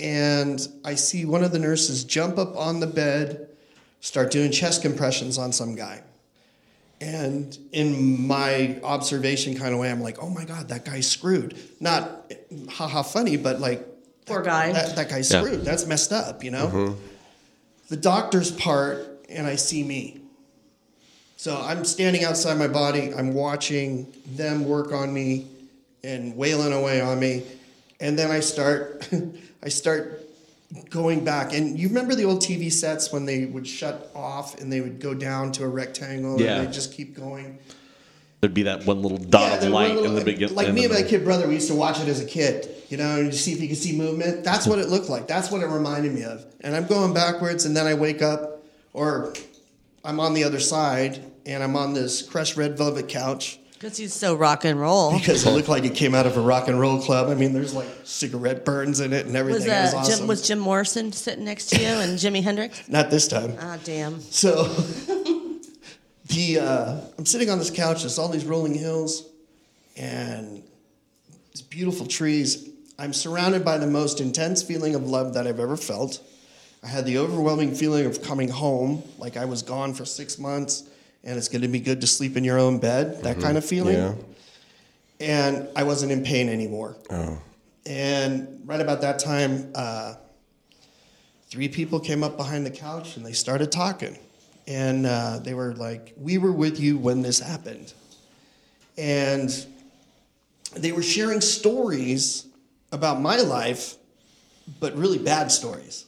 and 0.00 0.66
I 0.84 0.94
see 0.94 1.24
one 1.24 1.44
of 1.44 1.52
the 1.52 1.58
nurses 1.58 2.04
jump 2.04 2.38
up 2.38 2.56
on 2.56 2.80
the 2.80 2.86
bed, 2.86 3.48
start 4.00 4.30
doing 4.30 4.50
chest 4.50 4.82
compressions 4.82 5.38
on 5.38 5.52
some 5.52 5.74
guy. 5.74 6.02
And 7.00 7.56
in 7.72 8.26
my 8.26 8.78
observation 8.82 9.56
kind 9.56 9.72
of 9.72 9.80
way, 9.80 9.90
I'm 9.90 10.00
like, 10.02 10.18
oh 10.22 10.28
my 10.28 10.44
God, 10.44 10.68
that 10.68 10.84
guy's 10.84 11.08
screwed. 11.10 11.56
Not 11.80 12.30
haha 12.68 13.02
funny, 13.02 13.36
but 13.36 13.60
like, 13.60 13.86
Poor 14.26 14.42
guy. 14.42 14.72
that, 14.72 14.96
that 14.96 15.08
guy's 15.08 15.30
Yeah. 15.32 15.40
screwed. 15.42 15.64
That's 15.64 15.86
messed 15.86 16.12
up, 16.12 16.44
you 16.44 16.50
know? 16.50 16.66
Mm-hmm. 16.68 16.94
The 17.88 17.96
doctor's 17.96 18.50
part, 18.50 19.24
and 19.28 19.46
I 19.46 19.56
see 19.56 19.82
me. 19.82 20.20
So 21.36 21.58
I'm 21.60 21.84
standing 21.86 22.22
outside 22.24 22.58
my 22.58 22.68
body, 22.68 23.14
I'm 23.14 23.32
watching 23.32 24.12
them 24.26 24.66
work 24.66 24.92
on 24.92 25.12
me 25.12 25.46
and 26.04 26.36
wailing 26.36 26.72
away 26.74 27.00
on 27.00 27.18
me. 27.18 27.44
And 27.98 28.18
then 28.18 28.30
I 28.30 28.40
start 28.40 29.08
I 29.62 29.68
start 29.68 30.22
going 30.88 31.24
back. 31.24 31.52
And 31.52 31.78
you 31.78 31.88
remember 31.88 32.14
the 32.14 32.24
old 32.24 32.40
TV 32.40 32.72
sets 32.72 33.12
when 33.12 33.24
they 33.26 33.44
would 33.44 33.66
shut 33.66 34.10
off 34.14 34.60
and 34.60 34.72
they 34.72 34.80
would 34.80 35.00
go 35.00 35.14
down 35.14 35.52
to 35.52 35.64
a 35.64 35.68
rectangle 35.68 36.40
Yeah. 36.40 36.58
and 36.58 36.68
they 36.68 36.72
just 36.72 36.92
keep 36.92 37.16
going? 37.16 37.58
There'd 38.40 38.54
be 38.54 38.62
that 38.62 38.86
one 38.86 39.02
little 39.02 39.18
dot 39.18 39.62
of 39.62 39.68
light 39.70 39.90
little- 39.94 40.06
in 40.06 40.14
the 40.14 40.24
beginning. 40.24 40.54
Like 40.54 40.72
me 40.72 40.84
and 40.84 40.94
my 40.94 41.02
kid 41.02 41.24
brother, 41.24 41.46
we 41.46 41.54
used 41.54 41.68
to 41.68 41.74
watch 41.74 42.00
it 42.00 42.08
as 42.08 42.20
a 42.20 42.24
kid, 42.24 42.68
you 42.88 42.96
know, 42.96 43.20
and 43.20 43.34
see 43.34 43.52
if 43.52 43.60
you 43.60 43.68
could 43.68 43.76
see 43.76 43.92
movement. 43.92 44.44
That's 44.44 44.66
what 44.66 44.78
it 44.78 44.88
looked 44.88 45.10
like. 45.10 45.26
That's 45.28 45.50
what 45.50 45.60
it 45.62 45.66
reminded 45.66 46.14
me 46.14 46.22
of. 46.22 46.46
And 46.62 46.74
I'm 46.74 46.86
going 46.86 47.12
backwards, 47.12 47.66
and 47.66 47.76
then 47.76 47.86
I 47.86 47.92
wake 47.94 48.22
up, 48.22 48.62
or 48.94 49.34
I'm 50.04 50.20
on 50.20 50.32
the 50.32 50.44
other 50.44 50.58
side, 50.58 51.20
and 51.44 51.62
I'm 51.62 51.76
on 51.76 51.92
this 51.92 52.22
crushed 52.22 52.56
red 52.56 52.78
velvet 52.78 53.08
couch 53.08 53.58
Because 53.80 53.96
he's 53.96 54.12
so 54.12 54.34
rock 54.34 54.66
and 54.66 54.78
roll. 54.78 55.18
because 55.18 55.46
it 55.46 55.50
looked 55.52 55.68
like 55.68 55.84
it 55.84 55.94
came 55.94 56.14
out 56.14 56.26
of 56.26 56.36
a 56.36 56.40
rock 56.40 56.68
and 56.68 56.78
roll 56.78 57.00
club. 57.00 57.30
I 57.30 57.34
mean, 57.34 57.54
there's 57.54 57.72
like 57.72 57.88
cigarette 58.04 58.62
burns 58.62 59.00
in 59.00 59.14
it 59.14 59.24
and 59.24 59.34
everything. 59.34 59.62
Was, 59.62 59.66
it 59.66 59.70
was 59.70 59.94
uh, 59.94 59.96
awesome. 59.96 60.18
Jim, 60.18 60.26
was 60.26 60.46
Jim 60.46 60.58
Morrison 60.58 61.12
sitting 61.12 61.46
next 61.46 61.70
to 61.70 61.80
you 61.80 61.86
and 61.86 62.18
Jimi 62.18 62.42
Hendrix? 62.42 62.86
Not 62.90 63.10
this 63.10 63.26
time. 63.26 63.56
Ah, 63.58 63.78
damn. 63.82 64.20
So 64.20 64.64
the 66.26 66.58
uh, 66.60 67.00
I'm 67.16 67.24
sitting 67.24 67.48
on 67.48 67.58
this 67.58 67.70
couch. 67.70 68.00
There's 68.00 68.18
all 68.18 68.28
these 68.28 68.44
rolling 68.44 68.74
hills 68.74 69.26
and 69.96 70.62
these 71.52 71.62
beautiful 71.62 72.04
trees. 72.04 72.68
I'm 72.98 73.14
surrounded 73.14 73.64
by 73.64 73.78
the 73.78 73.86
most 73.86 74.20
intense 74.20 74.62
feeling 74.62 74.94
of 74.94 75.04
love 75.08 75.32
that 75.32 75.46
I've 75.46 75.58
ever 75.58 75.78
felt. 75.78 76.22
I 76.82 76.88
had 76.88 77.06
the 77.06 77.16
overwhelming 77.16 77.74
feeling 77.74 78.04
of 78.04 78.20
coming 78.20 78.50
home, 78.50 79.02
like 79.16 79.38
I 79.38 79.46
was 79.46 79.62
gone 79.62 79.94
for 79.94 80.04
six 80.04 80.38
months, 80.38 80.86
and 81.24 81.36
it's 81.36 81.48
going 81.48 81.62
to 81.62 81.68
be 81.68 81.80
good 81.80 82.00
to 82.00 82.06
sleep 82.06 82.36
in 82.36 82.44
your 82.44 82.58
own 82.58 82.78
bed. 82.78 83.22
That 83.22 83.40
kind 83.40 83.58
of 83.58 83.64
feeling. 83.64 83.96
Yeah. 83.96 84.14
And 85.20 85.68
I 85.76 85.82
wasn't 85.82 86.12
in 86.12 86.24
pain 86.24 86.48
anymore. 86.48 86.96
Oh. 87.10 87.38
And 87.86 88.62
right 88.64 88.80
about 88.80 89.02
that 89.02 89.18
time, 89.18 89.70
uh, 89.74 90.14
three 91.48 91.68
people 91.68 92.00
came 92.00 92.22
up 92.22 92.36
behind 92.36 92.64
the 92.64 92.70
couch 92.70 93.16
and 93.16 93.26
they 93.26 93.32
started 93.32 93.70
talking. 93.70 94.18
And 94.66 95.04
uh, 95.04 95.40
they 95.40 95.54
were 95.54 95.74
like, 95.74 96.14
We 96.16 96.38
were 96.38 96.52
with 96.52 96.78
you 96.80 96.96
when 96.96 97.22
this 97.22 97.40
happened. 97.40 97.92
And 98.96 99.50
they 100.74 100.92
were 100.92 101.02
sharing 101.02 101.40
stories 101.40 102.46
about 102.92 103.20
my 103.20 103.36
life, 103.38 103.94
but 104.78 104.96
really 104.96 105.18
bad 105.18 105.50
stories. 105.50 106.04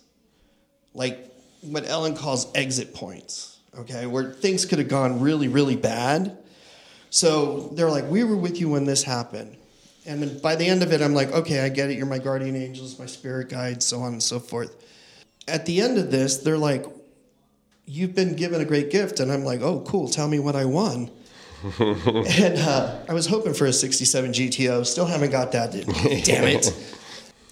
Like 0.94 1.32
what 1.62 1.86
Ellen 1.86 2.16
calls 2.16 2.52
exit 2.54 2.94
points, 2.94 3.51
okay, 3.78 4.06
where 4.06 4.32
things 4.32 4.64
could 4.64 4.78
have 4.78 4.88
gone 4.88 5.20
really, 5.20 5.48
really 5.48 5.76
bad. 5.76 6.38
So 7.10 7.70
they're 7.74 7.90
like, 7.90 8.08
We 8.08 8.24
were 8.24 8.36
with 8.36 8.60
you 8.60 8.68
when 8.68 8.84
this 8.84 9.02
happened. 9.02 9.56
And 10.04 10.20
then 10.20 10.38
by 10.38 10.56
the 10.56 10.66
end 10.66 10.82
of 10.82 10.92
it, 10.92 11.00
I'm 11.00 11.14
like, 11.14 11.30
Okay, 11.32 11.60
I 11.60 11.68
get 11.68 11.90
it. 11.90 11.96
You're 11.96 12.06
my 12.06 12.18
guardian 12.18 12.56
angels, 12.56 12.98
my 12.98 13.06
spirit 13.06 13.48
guide, 13.48 13.82
so 13.82 14.00
on 14.00 14.12
and 14.12 14.22
so 14.22 14.38
forth. 14.38 14.74
At 15.48 15.66
the 15.66 15.80
end 15.80 15.98
of 15.98 16.10
this, 16.10 16.38
they're 16.38 16.58
like, 16.58 16.84
You've 17.84 18.14
been 18.14 18.36
given 18.36 18.60
a 18.60 18.64
great 18.64 18.90
gift. 18.90 19.20
And 19.20 19.30
I'm 19.30 19.44
like, 19.44 19.60
Oh, 19.60 19.80
cool. 19.86 20.08
Tell 20.08 20.28
me 20.28 20.38
what 20.38 20.56
I 20.56 20.64
won. 20.64 21.10
and 21.78 22.58
uh, 22.58 22.98
I 23.08 23.12
was 23.14 23.26
hoping 23.26 23.54
for 23.54 23.66
a 23.66 23.72
67 23.72 24.32
GTO. 24.32 24.84
Still 24.84 25.06
haven't 25.06 25.30
got 25.30 25.52
that. 25.52 25.72
Damn 26.24 26.44
it. 26.44 26.64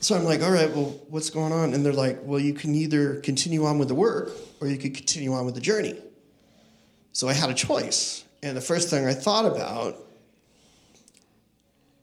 So 0.01 0.17
I'm 0.17 0.25
like, 0.25 0.43
all 0.43 0.51
right, 0.51 0.71
well, 0.71 0.99
what's 1.11 1.29
going 1.29 1.53
on? 1.53 1.75
And 1.75 1.85
they're 1.85 1.93
like, 1.93 2.21
well, 2.23 2.41
you 2.41 2.55
can 2.55 2.75
either 2.75 3.17
continue 3.21 3.67
on 3.67 3.79
with 3.79 3.89
the 3.89 3.95
work 3.95 4.33
or 4.61 4.67
you 4.67 4.79
could 4.79 4.95
continue 4.95 5.35
on 5.35 5.45
with 5.45 5.55
the 5.55 5.61
journey. 5.61 5.95
So 7.21 7.29
I 7.29 7.35
had 7.35 7.51
a 7.51 7.55
choice. 7.55 8.25
And 8.43 8.57
the 8.57 8.63
first 8.63 8.89
thing 8.89 9.05
I 9.05 9.13
thought 9.13 9.45
about 9.45 9.95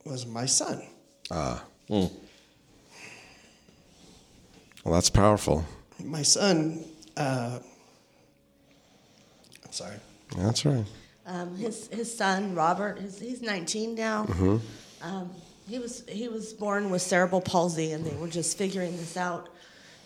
was 0.04 0.24
my 0.24 0.46
son. 0.46 0.80
Ah, 1.28 1.64
Well, 1.88 2.08
that's 4.84 5.10
powerful. 5.10 5.64
My 6.04 6.22
son, 6.22 6.84
uh, 7.16 7.58
I'm 9.64 9.72
sorry. 9.72 9.96
That's 10.36 10.64
right. 10.64 10.84
Um, 11.26 11.56
his 11.56 11.88
his 11.88 12.16
son 12.16 12.54
Robert, 12.54 13.00
his, 13.00 13.18
he's 13.18 13.42
19 13.42 13.96
now. 13.96 14.24
Mm-hmm. 14.24 14.58
Um, 15.02 15.32
he 15.68 15.80
was 15.80 16.04
he 16.08 16.28
was 16.28 16.52
born 16.52 16.90
with 16.90 17.02
cerebral 17.02 17.40
palsy, 17.40 17.90
and 17.90 18.06
they 18.06 18.14
were 18.14 18.28
just 18.28 18.56
figuring 18.56 18.96
this 18.96 19.16
out 19.16 19.48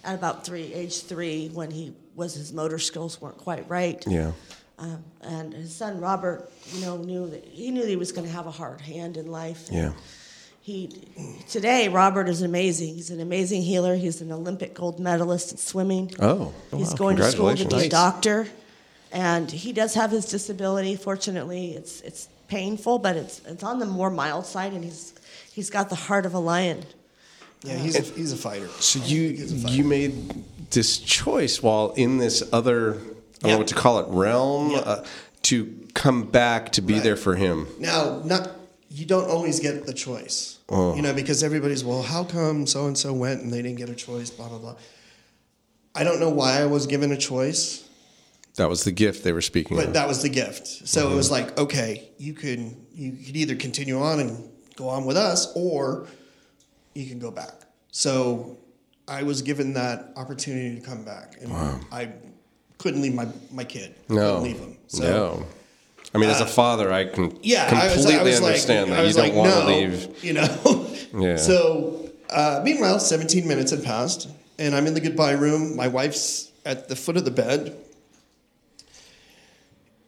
at 0.04 0.14
about 0.14 0.46
three, 0.46 0.72
age 0.72 1.02
three, 1.02 1.50
when 1.52 1.70
he 1.70 1.92
was 2.14 2.32
his 2.32 2.50
motor 2.50 2.78
skills 2.78 3.20
weren't 3.20 3.36
quite 3.36 3.68
right. 3.68 4.02
Yeah. 4.06 4.32
Um, 4.78 5.04
and 5.20 5.52
his 5.52 5.74
son 5.74 6.00
Robert, 6.00 6.50
you 6.72 6.80
know, 6.80 6.96
knew 6.96 7.28
that 7.30 7.44
he 7.44 7.70
knew 7.70 7.82
that 7.82 7.88
he 7.88 7.96
was 7.96 8.12
going 8.12 8.26
to 8.26 8.32
have 8.32 8.46
a 8.46 8.50
hard 8.50 8.80
hand 8.80 9.16
in 9.16 9.30
life. 9.30 9.68
Yeah. 9.70 9.92
He 10.60 10.90
today 11.48 11.88
Robert 11.88 12.28
is 12.28 12.42
amazing. 12.42 12.94
He's 12.94 13.10
an 13.10 13.20
amazing 13.20 13.62
healer. 13.62 13.96
He's 13.96 14.20
an 14.20 14.32
Olympic 14.32 14.74
gold 14.74 15.00
medalist 15.00 15.52
in 15.52 15.58
swimming. 15.58 16.12
Oh. 16.20 16.52
He's 16.70 16.90
wow. 16.90 16.96
going 16.96 17.16
to 17.16 17.24
school 17.30 17.54
to 17.54 17.68
be 17.68 17.86
a 17.86 17.88
doctor, 17.88 18.46
and 19.10 19.50
he 19.50 19.72
does 19.72 19.94
have 19.94 20.10
his 20.10 20.26
disability. 20.26 20.96
Fortunately, 20.96 21.72
it's 21.72 22.00
it's 22.02 22.28
painful, 22.48 22.98
but 22.98 23.16
it's 23.16 23.40
it's 23.46 23.62
on 23.62 23.78
the 23.78 23.86
more 23.86 24.10
mild 24.10 24.46
side, 24.46 24.72
and 24.72 24.84
he's 24.84 25.14
he's 25.52 25.68
got 25.68 25.88
the 25.88 25.96
heart 25.96 26.26
of 26.26 26.34
a 26.34 26.38
lion. 26.38 26.84
Yeah, 27.64 27.76
he's 27.76 27.96
a, 27.96 28.02
he's 28.02 28.32
a 28.32 28.36
fighter. 28.36 28.68
So 28.80 28.98
you 29.00 29.20
you 29.28 29.84
made 29.84 30.44
this 30.70 30.98
choice 30.98 31.62
while 31.62 31.92
in 31.96 32.18
this 32.18 32.42
other 32.52 32.98
I 33.42 33.48
don't 33.48 33.48
Yeah. 33.48 33.54
know 33.54 33.58
what 33.58 33.68
to 33.68 33.74
call 33.74 33.98
it 33.98 34.06
realm 34.08 34.70
Yeah. 34.70 34.78
uh, 34.78 35.04
to 35.42 35.74
come 35.94 36.22
back 36.24 36.70
to 36.72 36.82
be 36.82 36.94
Right. 36.94 37.02
there 37.02 37.16
for 37.16 37.34
him. 37.34 37.66
Now, 37.80 38.20
not 38.24 38.50
you 38.88 39.06
don't 39.06 39.28
always 39.28 39.58
get 39.58 39.86
the 39.86 39.92
choice. 39.94 40.58
You 40.70 41.02
know, 41.02 41.12
because 41.12 41.42
everybody's, 41.42 41.82
well, 41.84 42.02
how 42.02 42.24
come 42.24 42.66
so 42.66 42.86
and 42.86 42.96
so 42.96 43.12
went 43.12 43.42
and 43.42 43.52
they 43.52 43.60
didn't 43.62 43.76
get 43.78 43.88
a 43.90 43.94
choice, 43.94 44.30
blah, 44.30 44.48
blah, 44.48 44.58
blah. 44.58 44.74
I 45.94 46.04
don't 46.04 46.18
know 46.20 46.30
why 46.30 46.60
I 46.60 46.66
was 46.66 46.86
given 46.86 47.10
a 47.12 47.16
choice, 47.18 47.84
That 48.56 48.68
was 48.70 48.84
the 48.84 48.92
gift 48.92 49.24
they 49.24 49.32
were 49.32 49.40
speaking 49.42 49.76
but 49.78 49.88
of. 49.88 49.92
that 49.94 50.06
was 50.08 50.20
the 50.22 50.28
gift. 50.28 50.66
So 50.88 51.10
it 51.10 51.14
was 51.14 51.30
like, 51.30 51.58
okay, 51.58 52.10
you 52.18 52.32
can 52.34 52.76
you 52.94 53.12
could 53.12 53.34
either 53.36 53.54
continue 53.56 53.98
on 54.00 54.20
and 54.20 54.48
go 54.76 54.88
on 54.88 55.04
with 55.06 55.16
us 55.16 55.50
or 55.54 56.06
you 56.94 57.06
can 57.06 57.18
go 57.18 57.30
back. 57.30 57.54
So 57.90 58.58
I 59.08 59.22
was 59.22 59.40
given 59.42 59.72
that 59.74 60.12
opportunity 60.16 60.74
to 60.78 60.82
come 60.86 61.02
back. 61.04 61.36
And 61.40 61.50
I 61.90 62.12
couldn't 62.82 63.00
leave 63.00 63.14
my, 63.14 63.28
my 63.52 63.64
kid. 63.64 63.94
no. 64.08 64.40
Couldn't 64.40 64.42
leave 64.42 64.58
him. 64.58 64.76
So 64.88 65.02
no. 65.02 65.46
I 66.14 66.18
mean, 66.18 66.28
as 66.28 66.40
a 66.40 66.46
father, 66.46 66.92
I 66.92 67.06
can 67.06 67.38
yeah, 67.42 67.68
I 67.70 67.84
was, 67.84 67.94
completely 67.94 68.20
I 68.20 68.22
was 68.24 68.42
understand 68.42 68.90
like, 68.90 68.98
that. 68.98 69.06
You 69.06 69.14
don't 69.14 69.24
like, 69.24 69.34
want 69.34 69.50
no, 69.50 69.60
to 69.60 69.66
leave. 69.66 70.24
You 70.24 70.32
know. 70.34 70.88
Yeah. 71.14 71.36
So, 71.36 72.10
uh, 72.30 72.62
meanwhile, 72.64 72.98
17 72.98 73.46
minutes 73.46 73.70
had 73.70 73.84
passed, 73.84 74.30
and 74.58 74.74
I'm 74.74 74.86
in 74.86 74.94
the 74.94 75.00
goodbye 75.02 75.32
room. 75.32 75.76
My 75.76 75.88
wife's 75.88 76.50
at 76.64 76.88
the 76.88 76.96
foot 76.96 77.18
of 77.18 77.26
the 77.26 77.30
bed, 77.30 77.76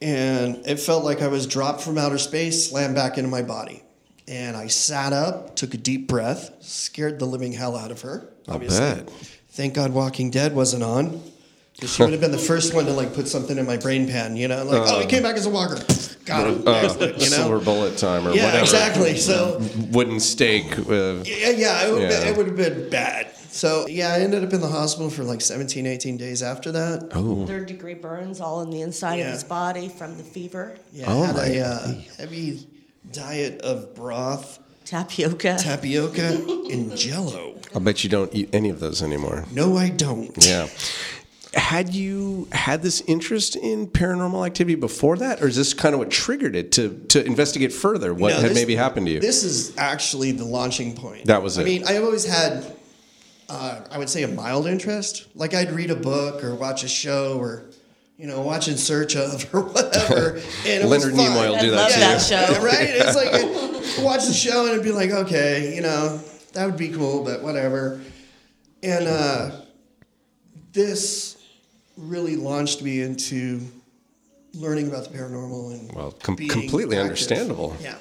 and 0.00 0.66
it 0.66 0.80
felt 0.80 1.04
like 1.04 1.20
I 1.20 1.28
was 1.28 1.46
dropped 1.46 1.82
from 1.82 1.98
outer 1.98 2.16
space, 2.16 2.70
slammed 2.70 2.94
back 2.94 3.18
into 3.18 3.28
my 3.28 3.42
body. 3.42 3.82
And 4.26 4.56
I 4.56 4.68
sat 4.68 5.12
up, 5.12 5.56
took 5.56 5.74
a 5.74 5.76
deep 5.76 6.08
breath, 6.08 6.54
scared 6.60 7.18
the 7.18 7.26
living 7.26 7.52
hell 7.52 7.76
out 7.76 7.90
of 7.90 8.00
her. 8.00 8.26
Obviously. 8.48 8.78
bet. 8.78 9.10
Thank 9.50 9.74
God 9.74 9.92
Walking 9.92 10.30
Dead 10.30 10.54
wasn't 10.54 10.84
on. 10.84 11.22
Because 11.74 11.92
she 11.94 12.02
would 12.02 12.12
have 12.12 12.20
been 12.20 12.30
the 12.30 12.38
first 12.38 12.72
one 12.72 12.86
to 12.86 12.92
like 12.92 13.14
put 13.14 13.26
something 13.26 13.58
in 13.58 13.66
my 13.66 13.76
brain 13.76 14.06
pan, 14.06 14.36
you 14.36 14.46
know, 14.46 14.62
like, 14.64 14.82
oh, 14.86 15.00
he 15.00 15.06
came 15.06 15.22
back 15.24 15.36
as 15.36 15.44
a 15.46 15.50
walker. 15.50 15.76
Got 16.24 16.46
him. 16.46 16.62
Uh, 16.66 16.94
you 17.00 17.06
know? 17.08 17.18
silver 17.18 17.58
bullet 17.58 17.98
time 17.98 18.26
or 18.28 18.32
Yeah, 18.32 18.44
whatever. 18.44 18.60
exactly. 18.62 19.16
So 19.16 19.60
Wooden 19.90 20.20
stake. 20.20 20.78
Uh, 20.78 21.16
yeah, 21.24 21.50
yeah, 21.50 21.86
it 21.88 21.92
would, 21.92 22.02
Yeah. 22.02 22.28
it 22.28 22.36
would 22.36 22.46
have 22.46 22.56
been 22.56 22.88
bad. 22.90 23.34
So 23.50 23.86
yeah, 23.88 24.12
I 24.14 24.20
ended 24.20 24.44
up 24.44 24.52
in 24.52 24.60
the 24.60 24.68
hospital 24.68 25.10
for 25.10 25.24
like 25.24 25.40
17, 25.40 25.84
18 25.86 26.16
days 26.16 26.42
after 26.42 26.70
that. 26.72 27.10
oh, 27.12 27.44
Third 27.46 27.66
degree 27.66 27.94
burns 27.94 28.40
all 28.40 28.62
in 28.62 28.70
the 28.70 28.80
inside 28.80 29.16
Yeah. 29.16 29.26
of 29.26 29.32
his 29.32 29.44
body 29.44 29.88
from 29.88 30.16
the 30.16 30.24
fever, 30.24 30.76
Yeah, 30.92 31.06
Oh 31.08 31.24
had 31.24 31.36
my 31.36 31.46
a 31.46 31.60
uh, 31.64 31.94
heavy 32.18 32.68
diet 33.12 33.60
of 33.62 33.94
broth, 33.96 34.60
tapioca. 34.84 35.56
tapioca, 35.58 36.26
and 36.70 36.96
Jello. 36.96 37.56
I 37.74 37.80
bet 37.80 38.04
you 38.04 38.10
don't 38.10 38.32
eat 38.34 38.48
any 38.52 38.70
of 38.70 38.78
those 38.80 39.02
anymore. 39.02 39.44
No, 39.52 39.76
I 39.76 39.88
don't. 39.88 40.32
Yeah. 40.44 40.68
Had 41.54 41.94
you 41.94 42.48
had 42.52 42.82
this 42.82 43.00
interest 43.02 43.54
in 43.56 43.86
paranormal 43.86 44.44
activity 44.44 44.74
before 44.74 45.16
that, 45.18 45.40
or 45.42 45.46
is 45.46 45.56
this 45.56 45.72
kind 45.74 45.94
of 45.94 45.98
what 46.00 46.10
triggered 46.10 46.56
it 46.56 46.72
to 46.72 46.98
to 47.10 47.24
investigate 47.24 47.72
further 47.72 48.12
what 48.12 48.30
No, 48.30 48.40
had 48.40 48.50
this- 48.50 48.54
maybe 48.56 48.74
happened 48.76 49.06
to 49.06 49.12
you? 49.12 49.20
This 49.20 49.44
is 49.44 49.76
actually 49.76 50.32
the 50.32 50.44
launching 50.44 50.94
point. 50.96 51.26
That 51.26 51.42
was 51.42 51.58
it. 51.58 51.62
I 51.62 51.64
mean, 51.64 51.84
I've 51.86 52.02
always 52.02 52.24
had, 52.24 52.64
uh, 53.48 53.80
I 53.90 53.98
would 53.98 54.08
say, 54.10 54.22
a 54.24 54.28
mild 54.28 54.66
interest. 54.66 55.26
Like 55.34 55.54
I'd 55.54 55.70
read 55.72 55.90
a 55.90 55.96
book 55.96 56.42
or 56.42 56.54
watch 56.54 56.82
a 56.82 56.88
show 56.88 57.38
or, 57.38 57.62
you 58.18 58.26
know, 58.26 58.40
watch 58.40 58.66
In 58.68 58.76
Search 58.76 59.14
of 59.16 59.46
or 59.54 59.60
whatever. 59.62 60.40
And 60.66 60.82
it 60.82 60.86
Leonard 60.86 61.12
was. 61.12 61.20
Nimoy 61.20 61.50
will 61.50 61.58
do 61.60 61.68
I 61.68 61.76
that 61.76 61.76
love 61.76 61.92
to 61.92 62.00
that 62.00 62.20
show. 62.22 62.62
right? 62.64 62.88
It's 62.90 63.16
like 63.16 63.32
I'd 63.98 64.04
watch 64.04 64.26
the 64.26 64.32
show 64.32 64.62
and 64.64 64.72
it'd 64.72 64.82
be 64.84 64.92
like, 64.92 65.10
okay, 65.10 65.74
you 65.74 65.82
know, 65.82 66.20
that 66.54 66.66
would 66.66 66.76
be 66.76 66.88
cool, 66.88 67.22
but 67.24 67.42
whatever. 67.42 68.00
And 68.82 69.06
uh, 69.06 69.50
this 70.72 71.33
really 71.96 72.36
launched 72.36 72.82
me 72.82 73.00
into 73.02 73.60
learning 74.54 74.88
about 74.88 75.04
the 75.10 75.16
paranormal 75.18 75.72
and 75.72 75.92
Well, 75.92 76.12
com- 76.12 76.36
being 76.36 76.50
completely 76.50 76.96
active. 76.96 77.10
understandable. 77.10 77.76
Yeah. 77.80 77.96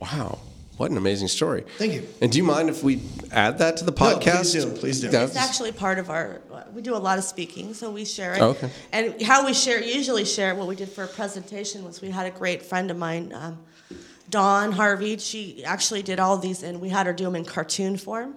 Wow, 0.00 0.38
what 0.76 0.90
an 0.90 0.96
amazing 0.96 1.28
story! 1.28 1.64
Thank 1.76 1.92
you. 1.94 2.06
And 2.20 2.30
do 2.30 2.38
you 2.38 2.44
mind 2.44 2.68
if 2.70 2.82
we 2.84 3.02
add 3.32 3.58
that 3.58 3.76
to 3.78 3.84
the 3.84 3.90
No, 3.90 3.96
podcast? 3.96 4.52
please 4.52 4.52
do, 4.64 4.70
please 4.70 5.00
do. 5.00 5.08
It's 5.08 5.36
actually 5.36 5.72
part 5.72 5.98
of 5.98 6.08
our. 6.08 6.40
We 6.72 6.82
do 6.82 6.94
a 6.94 6.98
lot 6.98 7.18
of 7.18 7.24
speaking, 7.24 7.74
so 7.74 7.90
we 7.90 8.04
share 8.04 8.34
it. 8.34 8.40
Okay. 8.40 8.70
And 8.92 9.20
how 9.22 9.44
we 9.44 9.54
share, 9.54 9.82
usually 9.82 10.24
share, 10.24 10.54
what 10.54 10.66
we 10.68 10.76
did 10.76 10.88
for 10.90 11.04
a 11.04 11.08
presentation 11.08 11.84
was 11.84 12.00
we 12.00 12.10
had 12.10 12.26
a 12.26 12.30
great 12.30 12.62
friend 12.62 12.90
of 12.90 12.96
mine, 12.96 13.32
um, 13.34 13.58
Dawn 14.30 14.70
Harvey. 14.72 15.16
She 15.18 15.64
actually 15.64 16.02
did 16.02 16.20
all 16.20 16.36
these, 16.38 16.62
and 16.62 16.80
we 16.80 16.90
had 16.90 17.06
her 17.06 17.12
do 17.12 17.24
them 17.24 17.34
in 17.36 17.44
cartoon 17.44 17.96
form. 17.96 18.34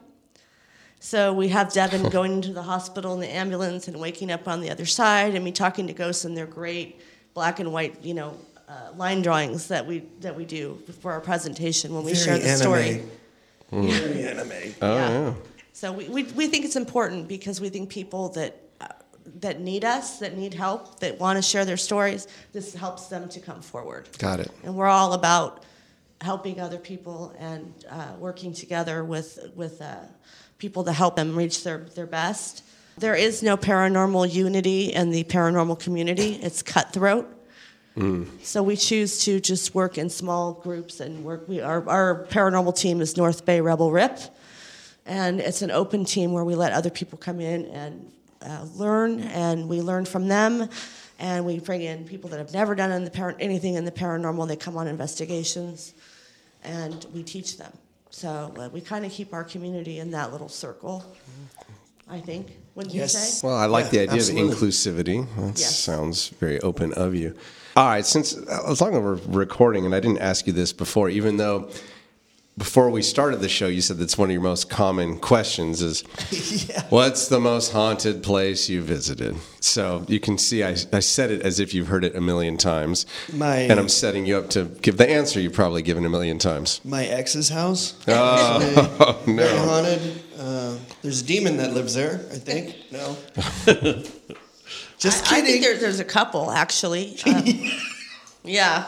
So 1.03 1.33
we 1.33 1.47
have 1.49 1.73
Devin 1.73 2.09
going 2.11 2.33
into 2.33 2.53
the 2.53 2.61
hospital 2.61 3.13
in 3.15 3.19
the 3.19 3.27
ambulance 3.33 3.87
and 3.87 3.99
waking 3.99 4.31
up 4.31 4.47
on 4.47 4.61
the 4.61 4.69
other 4.69 4.85
side, 4.85 5.33
and 5.33 5.43
me 5.43 5.51
talking 5.51 5.87
to 5.87 5.93
ghosts, 5.93 6.25
and 6.25 6.37
they're 6.37 6.45
great 6.45 7.01
black 7.33 7.59
and 7.59 7.73
white, 7.73 8.03
you 8.03 8.13
know, 8.13 8.37
uh, 8.69 8.91
line 8.95 9.21
drawings 9.23 9.67
that 9.67 9.85
we 9.85 10.03
that 10.21 10.35
we 10.35 10.45
do 10.45 10.77
for 11.01 11.11
our 11.11 11.19
presentation 11.19 11.93
when 11.93 12.03
we 12.05 12.13
share 12.13 12.37
Very 12.37 12.49
the 12.51 12.55
story. 12.57 13.03
anime. 13.71 13.89
Very 13.89 14.23
anime. 14.27 14.75
Oh 14.81 14.95
Yeah. 14.95 15.09
yeah. 15.09 15.33
So 15.73 15.91
we, 15.91 16.07
we, 16.09 16.23
we 16.23 16.47
think 16.47 16.65
it's 16.65 16.75
important 16.75 17.27
because 17.27 17.59
we 17.59 17.69
think 17.69 17.89
people 17.89 18.29
that 18.29 18.61
uh, 18.79 18.87
that 19.39 19.59
need 19.59 19.83
us, 19.83 20.19
that 20.19 20.37
need 20.37 20.53
help, 20.53 20.99
that 20.99 21.19
want 21.19 21.37
to 21.37 21.41
share 21.41 21.65
their 21.65 21.77
stories, 21.77 22.27
this 22.53 22.75
helps 22.75 23.07
them 23.07 23.27
to 23.29 23.39
come 23.39 23.61
forward. 23.61 24.07
Got 24.19 24.39
it. 24.41 24.51
And 24.63 24.75
we're 24.75 24.87
all 24.87 25.13
about 25.13 25.63
helping 26.21 26.59
other 26.59 26.77
people 26.77 27.33
and 27.39 27.73
uh, 27.89 28.13
working 28.19 28.53
together 28.53 29.03
with 29.03 29.39
with 29.55 29.81
uh, 29.81 29.95
people 30.61 30.83
to 30.83 30.93
help 30.93 31.15
them 31.15 31.35
reach 31.35 31.63
their, 31.63 31.79
their 31.95 32.05
best. 32.05 32.63
There 32.97 33.15
is 33.15 33.41
no 33.41 33.57
paranormal 33.57 34.31
unity 34.31 34.93
in 34.93 35.09
the 35.09 35.23
paranormal 35.23 35.79
community. 35.79 36.35
It's 36.35 36.61
cutthroat. 36.61 37.25
So 38.43 38.61
we 38.61 38.77
choose 38.77 39.25
to 39.25 39.39
just 39.39 39.73
work 39.73 39.97
in 39.97 40.07
small 40.09 40.53
groups 40.53 40.99
and 40.99 41.25
work. 41.25 41.47
We 41.47 41.61
our, 41.61 41.89
our 41.89 42.25
paranormal 42.29 42.77
team 42.77 43.01
is 43.01 43.17
North 43.17 43.43
Bay 43.43 43.59
Rebel 43.59 43.91
Rip, 43.91 44.19
and 45.05 45.41
it's 45.41 45.61
an 45.63 45.71
open 45.71 46.05
team 46.05 46.31
where 46.31 46.45
we 46.45 46.55
let 46.55 46.71
other 46.73 46.91
people 46.91 47.17
come 47.17 47.41
in 47.41 47.65
and 47.65 48.11
uh, 48.41 48.65
learn, 48.75 49.19
and 49.21 49.67
we 49.67 49.81
learn 49.81 50.05
from 50.05 50.27
them, 50.27 50.69
and 51.19 51.43
we 51.45 51.59
bring 51.59 51.81
in 51.81 52.05
people 52.05 52.29
that 52.29 52.37
have 52.37 52.53
never 52.53 52.75
done 52.75 52.91
in 52.91 53.03
the 53.03 53.11
par- 53.11 53.35
anything 53.39 53.73
in 53.75 53.83
the 53.83 53.91
paranormal. 53.91 54.47
They 54.47 54.55
come 54.55 54.77
on 54.77 54.87
investigations, 54.87 55.93
and 56.63 57.05
we 57.13 57.23
teach 57.23 57.57
them. 57.57 57.73
So 58.11 58.53
uh, 58.57 58.69
we 58.71 58.81
kind 58.81 59.05
of 59.05 59.11
keep 59.11 59.33
our 59.33 59.43
community 59.43 59.99
in 59.99 60.11
that 60.11 60.31
little 60.31 60.49
circle. 60.49 61.03
I 62.09 62.19
think. 62.19 62.57
Wouldn't 62.75 62.93
you 62.93 62.99
Yes. 63.01 63.39
say? 63.41 63.47
Well, 63.47 63.55
I 63.55 63.65
like 63.67 63.85
Yeah, 63.85 63.91
the 63.91 63.99
idea 64.01 64.15
absolutely. 64.17 64.51
of 64.51 64.57
inclusivity. 64.59 65.27
That 65.37 65.57
Yes. 65.59 65.79
sounds 65.79 66.27
very 66.39 66.59
open 66.59 66.91
of 66.93 67.15
you. 67.15 67.33
All 67.77 67.85
right, 67.87 68.05
since 68.05 68.33
as 68.33 68.81
long 68.81 68.93
as 68.95 69.01
we're 69.01 69.17
recording, 69.33 69.85
and 69.85 69.95
I 69.95 70.01
didn't 70.01 70.19
ask 70.19 70.45
you 70.45 70.51
this 70.51 70.73
before, 70.73 71.09
even 71.09 71.37
though 71.37 71.69
before 72.61 72.91
we 72.91 73.01
started 73.01 73.39
the 73.39 73.49
show, 73.49 73.65
you 73.65 73.81
said 73.81 73.97
that's 73.97 74.19
one 74.19 74.29
of 74.29 74.33
your 74.33 74.41
most 74.43 74.69
common 74.69 75.17
questions 75.17 75.81
is, 75.81 76.01
"What's 76.89 77.27
the 77.27 77.39
most 77.39 77.71
haunted 77.71 78.21
place 78.21 78.69
you 78.69 78.83
visited?" 78.83 79.35
So 79.61 80.05
you 80.07 80.19
can 80.19 80.37
see 80.37 80.63
I, 80.63 80.75
I 80.93 80.99
said 80.99 81.31
it 81.31 81.41
as 81.41 81.59
if 81.59 81.73
you've 81.73 81.87
heard 81.87 82.03
it 82.03 82.15
a 82.15 82.21
million 82.21 82.57
times, 82.57 83.07
My- 83.33 83.57
and 83.61 83.79
I'm 83.79 83.89
setting 83.89 84.27
you 84.27 84.37
up 84.37 84.51
to 84.51 84.65
give 84.83 84.97
the 84.97 85.09
answer 85.09 85.39
you've 85.39 85.53
probably 85.53 85.81
given 85.81 86.05
a 86.05 86.09
million 86.09 86.37
times. 86.37 86.79
My 86.85 87.03
ex's 87.05 87.49
house. 87.49 87.95
Oh, 88.07 89.19
Very 89.25 89.35
no. 89.55 89.57
haunted. 89.65 90.21
Uh, 90.39 90.77
there's 91.01 91.21
a 91.21 91.25
demon 91.25 91.57
that 91.57 91.73
lives 91.73 91.95
there, 91.95 92.21
I 92.31 92.37
think. 92.37 92.75
No. 92.91 93.17
Just 94.99 95.31
I, 95.31 95.37
I 95.37 95.39
kidding. 95.41 95.45
think 95.45 95.63
there, 95.63 95.77
there's 95.79 95.99
a 95.99 96.05
couple 96.05 96.51
actually. 96.51 97.17
Um, 97.25 97.43
yeah, 98.43 98.85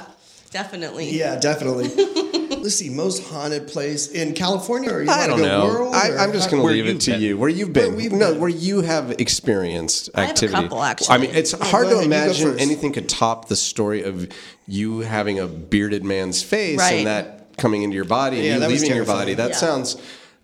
definitely. 0.54 1.10
yeah, 1.18 1.38
definitely. 1.40 1.90
Let's 2.64 2.76
see, 2.76 2.90
most 2.90 3.24
haunted 3.28 3.68
place 3.68 4.08
in 4.12 4.34
California 4.34 4.90
or 4.90 5.04
you 5.04 5.10
I 5.12 5.18
wanna 5.28 5.28
don't 5.32 5.40
go 5.40 5.46
know. 5.46 5.66
World, 5.66 5.96
I, 5.96 6.16
I'm 6.16 6.32
just 6.32 6.50
going 6.50 6.62
to 6.62 6.64
Where 6.64 6.72
leave 6.74 6.86
it 6.86 6.92
you've 6.94 7.00
to 7.00 7.12
been. 7.12 7.22
you. 7.22 7.38
Where 7.38 7.50
you've 7.50 7.74
been? 7.74 7.88
Where 7.90 7.98
we've 7.98 8.12
no, 8.14 8.32
been. 8.32 8.40
where 8.40 8.50
you 8.50 8.82
have 8.82 9.12
experienced 9.20 10.10
activity. 10.16 10.56
I 10.56 10.62
have 10.62 10.72
a 10.72 10.76
activity. 10.78 11.08
couple, 11.08 11.14
I 11.14 11.18
mean, 11.18 11.36
it's 11.36 11.54
Oh, 11.54 11.58
hard 11.66 11.88
to 11.90 11.96
ahead, 11.96 12.06
imagine 12.06 12.58
anything 12.60 12.94
could 12.94 13.10
top 13.10 13.50
the 13.50 13.58
story 13.58 14.04
of 14.04 14.30
you 14.66 15.00
having 15.00 15.40
a 15.40 15.48
bearded 15.48 16.06
man's 16.06 16.42
face 16.42 16.80
Right. 16.80 17.00
and 17.00 17.08
that 17.08 17.58
coming 17.58 17.84
into 17.84 17.96
your 17.96 18.06
body 18.06 18.38
and 18.38 18.46
you 18.46 18.60
that 18.62 18.70
leaving 18.70 18.96
your 18.96 19.06
body. 19.06 19.34
That 19.34 19.50
Yeah. 19.50 19.56
sounds 19.58 19.98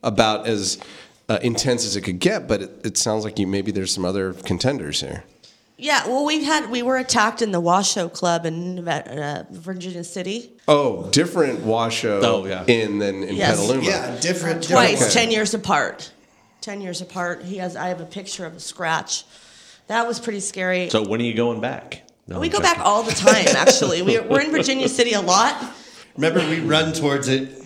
about 0.04 0.46
as 0.46 0.78
uh, 1.30 1.40
intense 1.42 1.86
as 1.86 1.96
it 1.96 2.02
could 2.02 2.20
get. 2.20 2.48
But 2.50 2.64
it, 2.64 2.72
it 2.84 2.98
sounds 2.98 3.24
like 3.24 3.40
you 3.40 3.48
maybe 3.48 3.72
there's 3.72 3.94
some 3.94 4.04
other 4.04 4.34
contenders 4.34 5.00
here. 5.00 5.24
Yeah, 5.82 6.08
well, 6.08 6.26
we 6.26 6.44
had 6.44 6.70
we 6.70 6.82
were 6.84 6.98
attacked 6.98 7.42
in 7.42 7.52
the 7.52 7.60
Washoe 7.60 8.10
Club 8.10 8.46
in 8.46 8.86
uh, 8.88 9.46
Virginia 9.50 10.04
City 10.04 10.52
Oh, 10.68 11.10
different 11.12 11.62
Washoe 11.62 12.20
Oh, 12.24 12.46
yeah. 12.46 12.66
in 12.68 13.00
than 13.00 13.24
in 13.24 13.36
Yes. 13.36 13.60
Petaluma. 13.60 13.84
Yeah, 13.84 14.18
different. 14.20 14.64
twice, 14.68 14.92
different- 14.92 15.14
ten 15.14 15.32
years 15.32 15.54
apart. 15.54 16.12
Ten 16.62 16.82
years 16.82 17.02
apart. 17.02 17.44
He 17.44 17.58
has. 17.58 17.76
I 17.78 17.88
have 17.88 18.02
a 18.02 18.06
picture 18.06 18.46
of 18.46 18.56
a 18.56 18.60
scratch. 18.60 19.24
That 19.88 20.06
was 20.06 20.20
pretty 20.20 20.42
scary. 20.42 20.90
So 20.90 21.08
when 21.08 21.22
are 21.22 21.24
you 21.24 21.34
going 21.34 21.62
back? 21.62 22.04
No, 22.28 22.40
we 22.40 22.48
I'm 22.48 22.52
go 22.52 22.58
joking. 22.60 22.74
back 22.76 22.86
all 22.86 23.02
the 23.04 23.14
time. 23.14 23.46
Actually, 23.56 24.02
we, 24.02 24.20
we're 24.20 24.42
in 24.42 24.52
Virginia 24.52 24.90
City 24.90 25.14
a 25.14 25.22
lot. 25.22 25.56
Remember, 26.18 26.42
we 26.50 26.60
run 26.60 26.92
towards 26.94 27.28
it. 27.30 27.59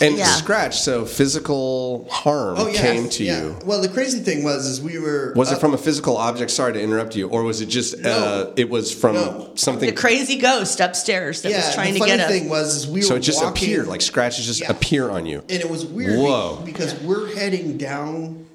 And 0.00 0.16
Yeah. 0.18 0.26
scratch, 0.36 0.80
so 0.80 1.04
physical 1.06 2.06
harm 2.10 2.56
Oh 2.58 2.66
yeah, 2.66 2.80
came 2.80 3.08
to 3.10 3.24
yeah. 3.24 3.42
you. 3.42 3.56
Well, 3.64 3.80
the 3.80 3.88
crazy 3.88 4.18
thing 4.20 4.42
was, 4.44 4.66
is 4.66 4.80
we 4.80 4.98
were. 4.98 5.32
Was 5.36 5.52
it 5.52 5.58
from 5.60 5.72
a 5.72 5.78
physical 5.78 6.16
object? 6.16 6.50
Sorry 6.50 6.72
to 6.72 6.80
interrupt 6.80 7.14
you, 7.16 7.28
or 7.28 7.42
was 7.44 7.60
it 7.60 7.66
just 7.66 7.94
uh, 7.94 7.98
No. 8.02 8.52
it 8.56 8.68
was 8.68 8.92
from 8.92 9.14
No. 9.14 9.50
something? 9.54 9.88
The 9.88 9.94
crazy 9.94 10.36
ghost 10.36 10.80
upstairs 10.80 11.42
that 11.42 11.50
Yeah, 11.50 11.64
was 11.66 11.74
trying 11.74 11.94
the 11.94 12.00
to 12.00 12.06
funny 12.06 12.16
get 12.18 12.20
us. 12.20 12.30
thing 12.30 12.48
was, 12.48 12.74
is 12.76 12.86
we 12.88 13.02
so 13.02 13.14
it 13.16 13.20
just 13.20 13.42
walking, 13.42 13.68
appeared, 13.70 13.86
like 13.86 14.02
scratches 14.02 14.46
just 14.46 14.60
Yeah. 14.60 14.70
appear 14.72 15.08
on 15.10 15.26
you. 15.26 15.38
and 15.48 15.60
it 15.60 15.70
was 15.70 15.86
weird. 15.86 16.18
Whoa. 16.18 16.60
Because 16.64 16.94
we're 16.96 17.34
heading 17.34 17.78
down 17.78 18.46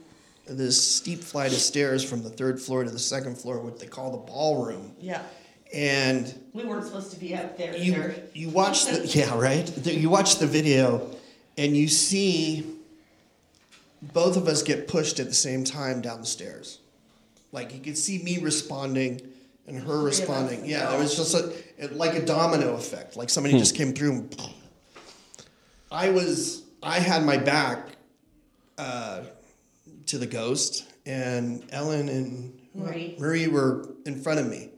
this 0.48 0.82
steep 0.82 1.24
flight 1.24 1.54
of 1.54 1.60
stairs 1.60 2.04
from 2.04 2.24
the 2.24 2.30
third 2.30 2.60
floor 2.62 2.84
to 2.84 2.90
the 2.90 3.00
second 3.00 3.38
floor, 3.38 3.60
what 3.60 3.80
they 3.80 3.86
call 3.88 4.12
the 4.12 4.18
ballroom, 4.18 4.92
yeah. 5.00 5.22
and 5.74 6.34
We 6.60 6.66
weren't 6.66 6.86
supposed 6.86 7.12
to 7.12 7.20
be 7.20 7.34
up 7.36 7.58
there. 7.58 7.76
you 7.78 7.94
either. 7.94 8.16
you 8.34 8.50
watch 8.50 8.86
the 8.86 9.06
yeah 9.18 9.38
right 9.40 9.66
The- 9.66 9.94
you 9.96 10.10
watch 10.10 10.38
the 10.40 10.48
video 10.48 11.10
and 11.58 11.76
you 11.76 11.88
see 11.88 12.66
both 14.02 14.36
of 14.38 14.48
us 14.48 14.62
get 14.64 14.88
pushed 14.88 15.20
at 15.20 15.28
the 15.28 15.34
same 15.34 15.64
time 15.64 16.02
down 16.02 16.20
the 16.22 16.26
stairs 16.26 16.80
like 17.52 17.74
you 17.74 17.80
could 17.80 17.98
see 17.98 18.22
me 18.24 18.40
responding 18.40 19.22
and 19.68 19.78
her 19.78 19.84
Three 19.84 19.94
of 19.94 20.00
us 20.08 20.20
responding 20.20 20.66
yeah 20.66 20.86
go. 20.86 20.92
there 20.92 21.00
was 21.00 21.16
just 21.16 21.34
a, 21.36 21.54
it- 21.78 21.94
like 21.96 22.14
a 22.16 22.26
domino 22.26 22.76
effect 22.76 23.16
like 23.16 23.30
somebody 23.30 23.58
just 23.58 23.76
came 23.76 23.94
through 23.94 24.12
and 24.12 24.36
i 25.92 26.10
was 26.10 26.64
i 26.84 27.00
had 27.00 27.24
my 27.24 27.38
back 27.38 27.88
uh, 28.78 29.24
to 30.08 30.18
the 30.18 30.28
ghost 30.28 30.86
and 31.06 31.66
ellen 31.72 32.08
and 32.10 32.60
Marie. 32.76 33.16
marie 33.20 33.48
were 33.48 33.90
in 34.06 34.22
front 34.22 34.40
of 34.40 34.48
me 34.50 34.70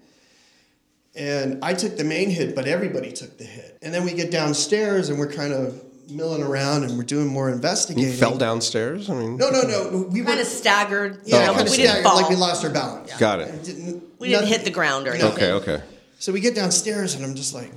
and 1.16 1.64
I 1.64 1.74
took 1.74 1.98
the 1.98 2.04
main 2.04 2.30
hit, 2.30 2.56
but 2.56 2.68
everybody 2.68 3.12
took 3.12 3.38
the 3.38 3.44
hit. 3.44 3.78
And 3.82 3.94
then 3.94 4.04
we 4.06 4.14
get 4.14 4.32
downstairs 4.32 5.10
and 5.10 5.20
we're 5.20 5.32
kind 5.32 5.54
of 5.54 5.82
milling 6.10 6.44
around 6.44 6.84
and 6.84 6.98
we're 6.98 7.04
doing 7.04 7.28
more 7.28 7.50
investigating. 7.50 8.10
You 8.10 8.16
fell 8.18 8.38
downstairs. 8.38 9.10
I 9.10 9.14
mean, 9.16 9.38
No, 9.38 9.50
no, 9.50 9.62
no. 9.62 10.08
We 10.12 10.22
were 10.22 10.28
Kind 10.28 10.40
of 10.42 10.48
staggered. 10.48 11.16
You 11.26 11.36
yeah, 11.38 11.48
know, 11.48 11.54
kind 11.54 11.68
of 11.68 11.72
we 11.72 11.78
didn't 11.78 12.04
fall. 12.04 12.16
like 12.16 12.30
we 12.30 12.36
lost 12.36 12.64
our 12.66 12.70
balance. 12.72 13.18
Got 13.18 13.40
it. 13.40 13.64
Didn't, 13.64 14.04
we 14.20 14.28
didn't 14.30 14.42
nothing- 14.44 14.48
hit 14.58 14.66
the 14.66 14.72
ground 14.72 15.08
or 15.08 15.12
anything. 15.14 15.32
Okay, 15.34 15.52
okay. 15.54 15.84
So 16.20 16.32
we 16.32 16.40
get 16.40 16.54
downstairs 16.56 17.16
and 17.16 17.26
I'm 17.26 17.36
just 17.36 17.54
like, 17.54 17.72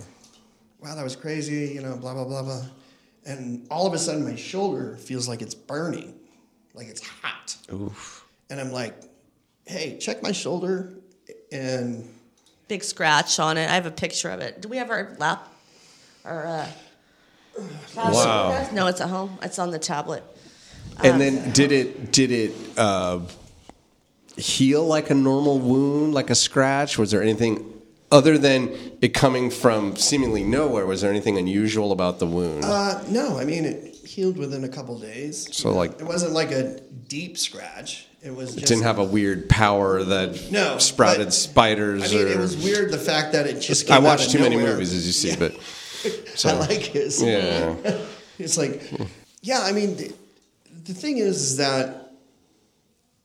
wow, 0.80 0.94
that 0.94 1.02
was 1.04 1.16
crazy, 1.16 1.72
you 1.74 1.80
know, 1.80 1.96
blah, 1.96 2.12
blah, 2.14 2.24
blah, 2.24 2.42
blah. 2.42 2.62
And 3.24 3.66
all 3.70 3.86
of 3.86 3.94
a 3.94 3.98
sudden 3.98 4.24
my 4.24 4.36
shoulder 4.36 4.96
feels 4.96 5.26
like 5.28 5.40
it's 5.40 5.54
burning, 5.54 6.14
like 6.74 6.88
it's 6.88 7.06
hot. 7.06 7.56
Oof. 7.72 8.24
And 8.50 8.60
I'm 8.60 8.70
like, 8.70 8.94
hey, 9.64 9.96
check 9.98 10.22
my 10.22 10.32
shoulder. 10.32 10.92
And 11.50 12.06
Big 12.68 12.82
scratch 12.82 13.38
on 13.38 13.56
it. 13.58 13.68
I 13.68 13.74
have 13.74 13.86
a 13.86 13.90
picture 13.90 14.30
of 14.30 14.40
it. 14.40 14.60
Do 14.62 14.68
we 14.68 14.78
have 14.78 14.90
our 14.90 15.14
lap? 15.18 15.48
Our 16.24 16.46
uh, 16.46 16.66
Wow. 17.96 18.68
No, 18.72 18.86
it's 18.86 19.00
at 19.00 19.08
home. 19.08 19.38
It's 19.42 19.58
on 19.58 19.70
the 19.70 19.78
tablet. 19.78 20.24
And 21.02 21.20
then 21.20 21.50
did 21.52 21.72
it 21.72 22.12
did 22.12 22.30
it 22.30 22.52
uh, 22.78 23.20
heal 24.36 24.84
like 24.86 25.10
a 25.10 25.14
normal 25.14 25.58
wound, 25.58 26.14
like 26.14 26.30
a 26.30 26.34
scratch? 26.34 26.98
Was 26.98 27.10
there 27.10 27.22
anything 27.22 27.70
other 28.10 28.38
than 28.38 28.74
it 29.00 29.12
coming 29.14 29.50
from 29.50 29.96
seemingly 29.96 30.42
nowhere? 30.44 30.86
Was 30.86 31.00
there 31.02 31.10
anything 31.10 31.36
unusual 31.36 31.92
about 31.92 32.18
the 32.18 32.26
wound? 32.26 32.64
Uh, 32.64 33.02
no, 33.08 33.38
I 33.38 33.44
mean 33.44 33.64
it 33.64 33.94
healed 34.06 34.36
within 34.36 34.64
a 34.64 34.68
couple 34.68 34.98
days. 34.98 35.48
So, 35.56 35.68
You 35.68 35.74
know, 35.74 35.78
like- 35.80 36.00
it 36.00 36.04
wasn't 36.06 36.32
like 36.32 36.50
a 36.52 36.80
deep 37.08 37.36
scratch. 37.38 38.06
It 38.24 38.34
was 38.34 38.56
it 38.56 38.60
just 38.60 38.68
didn't 38.72 38.84
have 38.84 38.98
a 38.98 39.04
weird 39.04 39.48
power 39.50 40.02
that 40.02 40.50
No, 40.50 40.78
sprouted 40.78 41.26
but- 41.26 41.32
spiders. 41.34 42.02
I 42.04 42.16
mean, 42.16 42.26
or, 42.26 42.30
it 42.30 42.38
was 42.38 42.56
weird 42.56 42.90
the 42.90 42.98
fact 42.98 43.32
that 43.34 43.46
it 43.46 43.60
just. 43.60 43.86
Came 43.86 43.94
I 43.94 43.96
out 43.98 44.02
watched 44.02 44.26
of 44.28 44.32
too 44.32 44.38
many 44.40 44.56
movies, 44.56 44.94
as 44.94 45.06
you 45.06 45.12
see, 45.12 45.28
Yeah. 45.30 45.36
but 45.38 45.60
so, 46.34 46.48
I 46.48 46.52
like 46.54 46.94
it. 46.94 47.14
yeah. 47.20 47.98
It's 48.38 48.56
like, 48.58 48.82
yeah. 49.42 49.60
I 49.62 49.70
mean, 49.70 49.96
the, 49.96 50.12
the 50.86 50.94
thing 50.94 51.18
is, 51.18 51.36
is 51.40 51.56
that 51.58 52.10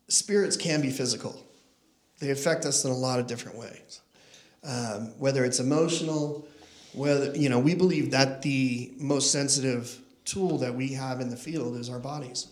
spirits 0.07 0.55
can 0.55 0.81
be 0.81 0.89
physical. 0.91 1.41
They 2.19 2.29
affect 2.29 2.65
us 2.65 2.85
in 2.85 2.91
a 2.91 2.95
lot 2.95 3.19
of 3.19 3.25
different 3.25 3.57
ways. 3.57 4.01
Um, 4.63 5.13
whether 5.17 5.45
it's 5.45 5.59
emotional, 5.59 6.45
whether 6.93 7.35
you 7.35 7.47
know, 7.49 7.57
we 7.59 7.73
believe 7.73 8.11
that 8.11 8.41
the 8.43 8.91
most 8.97 9.31
sensitive 9.31 9.97
tool 10.25 10.57
that 10.59 10.75
we 10.75 10.89
have 10.93 11.21
in 11.21 11.29
the 11.29 11.37
field 11.37 11.75
is 11.77 11.89
our 11.89 11.99
bodies. 11.99 12.47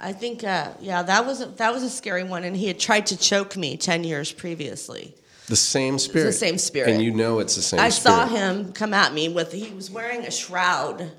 I 0.00 0.12
think, 0.12 0.44
uh, 0.44 0.72
yeah, 0.80 1.02
that 1.02 1.26
was 1.26 1.40
a, 1.40 1.46
that 1.46 1.72
was 1.72 1.82
a 1.82 1.90
scary 1.90 2.22
one, 2.22 2.44
and 2.44 2.56
he 2.56 2.68
had 2.68 2.78
tried 2.78 3.06
to 3.06 3.16
choke 3.16 3.56
me 3.56 3.76
ten 3.76 4.04
years 4.04 4.32
previously. 4.32 5.14
The 5.48 5.56
same 5.56 5.98
spirit. 5.98 6.26
The 6.26 6.32
same 6.32 6.58
spirit. 6.58 6.90
And 6.90 7.02
you 7.02 7.10
know 7.10 7.38
it's 7.38 7.56
the 7.56 7.62
same 7.62 7.80
I 7.80 7.88
spirit. 7.88 8.14
saw 8.14 8.26
him 8.26 8.72
come 8.72 8.92
at 8.92 9.14
me 9.14 9.28
with 9.28 9.52
he 9.52 9.72
was 9.72 9.90
wearing 9.90 10.24
a 10.26 10.30
shroud. 10.30 11.10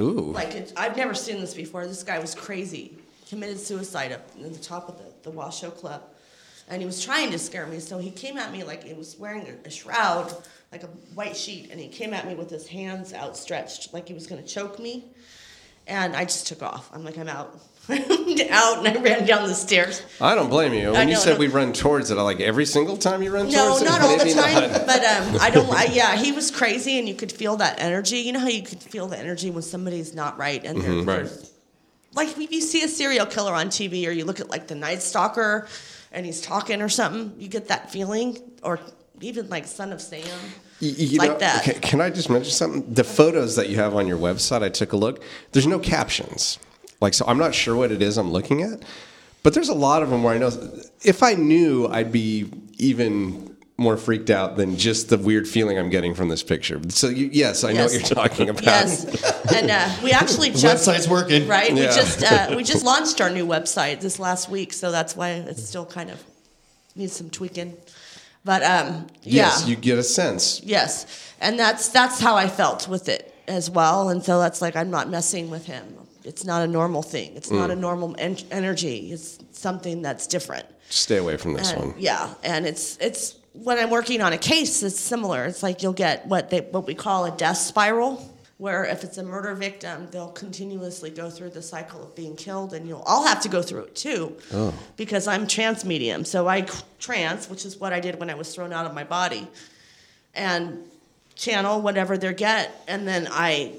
Ooh. 0.00 0.32
Like 0.32 0.54
it, 0.54 0.72
I've 0.76 0.96
never 0.96 1.14
seen 1.14 1.40
this 1.40 1.54
before. 1.54 1.86
This 1.86 2.02
guy 2.02 2.18
was 2.18 2.34
crazy. 2.34 2.98
Committed 3.28 3.58
suicide 3.58 4.12
up 4.12 4.28
in 4.36 4.52
the 4.52 4.58
top 4.58 4.88
of 4.88 4.98
the, 4.98 5.04
the 5.22 5.30
Washoe 5.30 5.70
Club. 5.70 6.02
And 6.68 6.82
he 6.82 6.86
was 6.86 7.02
trying 7.02 7.30
to 7.30 7.38
scare 7.38 7.66
me, 7.66 7.78
so 7.78 7.96
he 7.98 8.10
came 8.10 8.36
at 8.38 8.50
me 8.50 8.64
like 8.64 8.82
he 8.82 8.92
was 8.92 9.16
wearing 9.16 9.46
a, 9.46 9.68
a 9.68 9.70
shroud, 9.70 10.34
like 10.72 10.82
a 10.82 10.88
white 11.14 11.36
sheet, 11.36 11.70
and 11.70 11.78
he 11.78 11.86
came 11.86 12.12
at 12.12 12.26
me 12.26 12.34
with 12.34 12.50
his 12.50 12.66
hands 12.66 13.14
outstretched, 13.14 13.94
like 13.94 14.08
he 14.08 14.14
was 14.14 14.26
gonna 14.26 14.42
choke 14.42 14.80
me. 14.80 15.04
And 15.86 16.16
I 16.16 16.24
just 16.24 16.48
took 16.48 16.64
off. 16.64 16.90
I'm 16.92 17.04
like, 17.04 17.16
I'm 17.18 17.28
out. 17.28 17.56
out, 18.50 18.84
and 18.84 18.88
I 18.88 19.00
ran 19.00 19.26
down 19.26 19.46
the 19.48 19.54
stairs. 19.54 20.02
I 20.20 20.34
don't 20.34 20.48
blame 20.50 20.74
you. 20.74 20.92
When 20.92 21.06
I 21.08 21.10
you 21.10 21.16
said 21.16 21.38
we 21.38 21.46
run 21.48 21.72
towards 21.72 22.10
it, 22.10 22.18
I 22.18 22.22
like 22.22 22.40
every 22.40 22.66
single 22.66 22.96
time 22.96 23.22
you 23.22 23.30
run 23.32 23.48
No, 23.50 23.68
towards 23.68 23.82
it. 23.82 23.84
No, 23.84 23.90
not 23.92 24.02
all 24.02 24.18
the 24.18 24.32
time, 24.34 24.70
not. 24.72 24.86
but 24.86 25.04
um, 25.04 25.38
I 25.40 25.50
don't. 25.50 25.72
I, 25.72 25.84
yeah, 25.84 26.16
he 26.16 26.32
was 26.32 26.50
crazy, 26.50 26.98
and 26.98 27.08
you 27.08 27.14
could 27.14 27.30
feel 27.32 27.56
that 27.56 27.80
energy. 27.80 28.18
You 28.18 28.32
know 28.32 28.40
how 28.40 28.48
you 28.48 28.62
could 28.62 28.82
feel 28.82 29.06
the 29.06 29.18
energy 29.18 29.50
when 29.50 29.62
somebody's 29.62 30.14
not 30.14 30.36
right, 30.38 30.64
and 30.64 30.80
they're, 30.80 30.90
Mm-hmm. 30.90 31.08
Right. 31.08 31.24
they're- 31.24 31.38
like 32.14 32.28
if 32.38 32.50
you 32.50 32.60
see 32.62 32.82
a 32.82 32.88
serial 32.88 33.26
killer 33.26 33.52
on 33.54 33.68
TV, 33.68 34.06
or 34.08 34.10
you 34.10 34.24
look 34.24 34.40
at 34.40 34.48
like 34.48 34.68
the 34.68 34.74
Night 34.74 35.02
Stalker, 35.02 35.68
and 36.12 36.24
he's 36.24 36.40
talking 36.40 36.80
or 36.80 36.88
something, 36.88 37.34
you 37.38 37.46
get 37.48 37.68
that 37.68 37.92
feeling, 37.92 38.38
or 38.62 38.80
even 39.20 39.48
like 39.50 39.66
Son 39.66 39.92
of 39.92 40.00
Sam, 40.00 40.22
you 40.80 41.18
like 41.18 41.32
know, 41.32 41.38
that. 41.38 41.64
Can, 41.64 41.74
can 41.80 42.00
I 42.00 42.08
just 42.10 42.30
mention 42.30 42.50
something? 42.52 42.92
The 42.94 43.04
photos 43.04 43.56
that 43.56 43.68
you 43.68 43.76
have 43.76 43.94
on 43.94 44.06
your 44.06 44.16
website, 44.18 44.62
I 44.62 44.70
took 44.70 44.92
a 44.92 44.96
look. 44.96 45.22
There's 45.52 45.66
no 45.66 45.78
captions. 45.78 46.58
Like, 47.00 47.14
so 47.14 47.24
I'm 47.28 47.38
not 47.38 47.54
sure 47.54 47.76
what 47.76 47.92
it 47.92 48.00
is 48.02 48.16
I'm 48.16 48.30
looking 48.32 48.62
at, 48.62 48.82
but 49.42 49.54
there's 49.54 49.68
a 49.68 49.74
lot 49.74 50.02
of 50.02 50.10
them 50.10 50.22
where 50.22 50.34
I 50.34 50.38
know 50.38 50.50
if 51.02 51.22
I 51.22 51.34
knew, 51.34 51.86
I'd 51.88 52.10
be 52.12 52.50
even 52.78 53.54
more 53.78 53.98
freaked 53.98 54.30
out 54.30 54.56
than 54.56 54.76
just 54.78 55.10
the 55.10 55.18
weird 55.18 55.46
feeling 55.46 55.78
I'm 55.78 55.90
getting 55.90 56.14
from 56.14 56.28
this 56.30 56.42
picture. 56.42 56.80
So, 56.88 57.08
you, 57.08 57.28
yes, 57.30 57.62
I 57.62 57.72
know 57.74 57.84
what 57.84 57.92
you're 57.92 58.00
talking 58.02 58.48
about. 58.48 58.64
Yes, 58.64 59.04
and 59.54 59.70
uh, 59.70 59.90
we 60.02 60.12
actually 60.12 60.48
just 60.50 60.88
website's 60.88 61.06
working. 61.08 61.46
right. 61.46 61.72
We 61.72 61.80
just 61.80 62.22
uh, 62.24 62.54
we 62.56 62.64
just 62.64 62.84
launched 62.92 63.20
our 63.20 63.28
new 63.30 63.46
website 63.46 64.00
this 64.00 64.18
last 64.18 64.48
week, 64.48 64.72
so 64.72 64.90
that's 64.90 65.14
why 65.14 65.30
it's 65.32 65.68
still 65.68 65.84
kind 65.84 66.10
of 66.10 66.22
needs 66.94 67.12
some 67.12 67.28
tweaking. 67.28 67.76
But 68.46 68.62
um, 68.62 69.08
yeah, 69.22 69.48
Yes, 69.48 69.68
you 69.68 69.76
get 69.76 69.98
a 69.98 70.02
sense. 70.02 70.62
yes, 70.64 71.34
and 71.40 71.58
that's 71.58 71.88
that's 71.90 72.18
how 72.18 72.34
I 72.34 72.48
felt 72.48 72.88
with 72.88 73.10
it 73.10 73.34
as 73.46 73.70
well. 73.70 74.08
And 74.08 74.24
so 74.24 74.38
that's 74.40 74.62
like 74.62 74.74
I'm 74.74 74.90
not 74.90 75.10
messing 75.10 75.50
with 75.50 75.66
him. 75.66 75.84
It's 76.26 76.44
not 76.44 76.62
a 76.62 76.66
normal 76.66 77.02
thing. 77.02 77.36
It's 77.36 77.50
not 77.50 77.70
a 77.70 77.74
mm. 77.74 77.80
normal 77.80 78.14
en- 78.18 78.36
energy. 78.50 79.12
It's 79.12 79.38
something 79.52 80.02
that's 80.02 80.26
different. 80.26 80.66
Stay 80.88 81.16
away 81.16 81.36
from 81.36 81.54
this 81.54 81.72
And, 81.72 81.80
one. 81.80 81.94
Yeah, 81.98 82.34
and 82.42 82.66
it's 82.66 82.96
it's 82.98 83.36
when 83.52 83.78
I'm 83.78 83.90
working 83.90 84.20
on 84.20 84.32
a 84.32 84.38
case, 84.38 84.82
it's 84.82 85.00
similar. 85.00 85.44
It's 85.46 85.62
like 85.62 85.82
you'll 85.82 85.92
get 85.92 86.26
what 86.26 86.50
they 86.50 86.60
what 86.60 86.86
we 86.86 86.94
call 86.94 87.24
a 87.24 87.36
death 87.36 87.58
spiral, 87.58 88.30
where 88.58 88.84
if 88.84 89.02
it's 89.04 89.18
a 89.18 89.22
murder 89.22 89.54
victim, 89.54 90.08
they'll 90.10 90.30
continuously 90.30 91.10
go 91.10 91.30
through 91.30 91.50
the 91.50 91.62
cycle 91.62 92.02
of 92.02 92.14
being 92.14 92.36
killed, 92.36 92.74
and 92.74 92.86
you'll 92.86 93.02
all 93.06 93.26
have 93.26 93.40
to 93.42 93.48
go 93.48 93.62
through 93.62 93.84
it 93.84 93.96
too, 93.96 94.36
oh. 94.52 94.74
because 94.96 95.26
I'm 95.26 95.46
trance 95.46 95.84
medium. 95.84 96.24
So 96.24 96.48
I 96.48 96.66
trance, 96.98 97.48
which 97.48 97.64
is 97.64 97.78
what 97.78 97.92
I 97.92 98.00
did 98.00 98.20
when 98.20 98.30
I 98.30 98.34
was 98.34 98.54
thrown 98.54 98.72
out 98.72 98.86
of 98.86 98.94
my 98.94 99.04
body, 99.04 99.48
and 100.34 100.84
channel 101.34 101.80
whatever 101.80 102.16
they 102.16 102.32
get, 102.34 102.82
and 102.88 103.06
then 103.06 103.28
I 103.30 103.72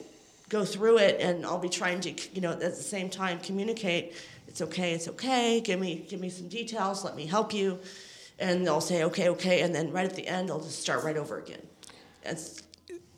go 0.50 0.64
through 0.66 1.00
it, 1.00 1.20
and 1.20 1.46
I'll 1.46 1.58
be 1.60 1.70
trying 1.70 2.00
to, 2.02 2.14
you 2.34 2.42
know, 2.42 2.52
at 2.52 2.60
the 2.60 2.72
same 2.72 3.10
time 3.10 3.40
communicate. 3.40 4.14
It's 4.48 4.62
okay. 4.62 4.94
It's 4.94 5.08
okay. 5.10 5.62
Give 5.62 5.80
me, 5.80 6.06
give 6.10 6.20
me 6.20 6.30
some 6.30 6.48
details. 6.48 7.04
Let 7.04 7.16
me 7.16 7.26
help 7.26 7.54
you, 7.54 7.80
and 8.40 8.66
they'll 8.66 8.82
say 8.82 9.04
okay, 9.04 9.30
okay, 9.30 9.62
and 9.62 9.74
then 9.76 9.92
right 9.92 10.06
at 10.06 10.16
the 10.16 10.28
end, 10.28 10.50
they'll 10.50 10.62
just 10.62 10.82
start 10.82 11.04
right 11.04 11.18
over 11.18 11.38
again. 11.40 11.62
It's 12.24 12.62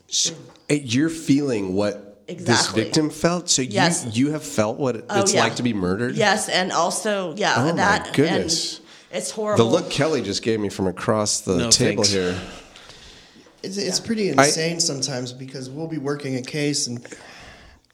So, 0.08 0.34
eh, 0.68 0.80
you're 0.82 1.08
feeling 1.08 1.74
what 1.74 2.26
this 2.26 2.68
victim 2.68 3.10
felt. 3.10 3.48
So 3.48 3.62
Yes. 3.62 4.04
you 4.12 4.26
you 4.26 4.32
have 4.32 4.42
felt 4.44 4.76
what 4.78 4.96
it- 4.96 5.04
Oh, 5.10 5.20
it's 5.20 5.32
yeah. 5.34 5.42
like 5.42 5.56
to 5.56 5.62
be 5.62 5.72
murdered. 5.72 6.16
yes, 6.16 6.48
and 6.48 6.72
also 6.72 7.34
yeah, 7.36 7.54
Oh, 7.56 7.72
my 7.74 8.10
goodness. 8.12 8.76
And 8.78 8.86
it's 9.18 9.30
horrible 9.32 9.64
The 9.64 9.70
look 9.70 9.90
Kelly 9.90 10.20
just 10.22 10.42
gave 10.42 10.60
me 10.60 10.68
from 10.68 10.86
across 10.86 11.40
the 11.40 11.56
No, 11.56 11.70
table 11.70 12.04
thanks. 12.04 12.10
here. 12.12 12.36
It's, 13.62 13.76
it's 13.76 14.00
pretty 14.00 14.30
insane 14.30 14.80
sometimes 14.80 15.32
because 15.32 15.68
we'll 15.68 15.88
be 15.88 15.98
working 15.98 16.36
a 16.36 16.42
case 16.42 16.86
and 16.86 17.06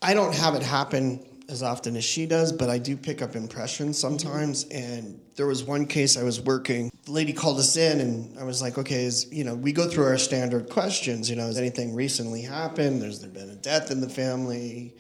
I 0.03 0.15
don't 0.15 0.35
have 0.35 0.55
it 0.55 0.63
happen 0.63 1.25
as 1.49 1.63
often 1.63 1.97
as 1.97 2.05
she 2.05 2.27
does, 2.27 2.53
but 2.53 2.69
I 2.69 2.79
do 2.79 2.97
pick 2.97 3.23
up 3.23 3.37
impressions 3.37 3.99
sometimes. 3.99 4.65
And 4.65 5.21
there 5.37 5.47
was 5.47 5.65
one 5.65 5.87
case 5.87 6.17
I 6.17 6.23
was 6.23 6.41
working. 6.41 6.91
The 7.05 7.13
lady 7.13 7.33
called 7.33 7.59
us 7.59 7.77
in, 7.77 8.01
and 8.01 8.39
I 8.39 8.43
was 8.43 8.61
like, 8.61 8.79
"Okay, 8.79 9.05
is 9.05 9.33
you 9.33 9.45
know 9.45 9.55
we 9.55 9.73
go 9.73 9.89
through 9.89 10.07
our 10.07 10.19
standard 10.19 10.69
questions. 10.69 11.31
You 11.31 11.37
know, 11.37 11.47
has 11.47 11.57
anything 11.57 11.95
recently 11.95 12.43
happened? 12.43 13.03
Has 13.03 13.21
there 13.21 13.31
been 13.31 13.49
a 13.49 13.55
death 13.55 13.93
in 13.93 14.01
the 14.01 14.09
family? 14.09 14.97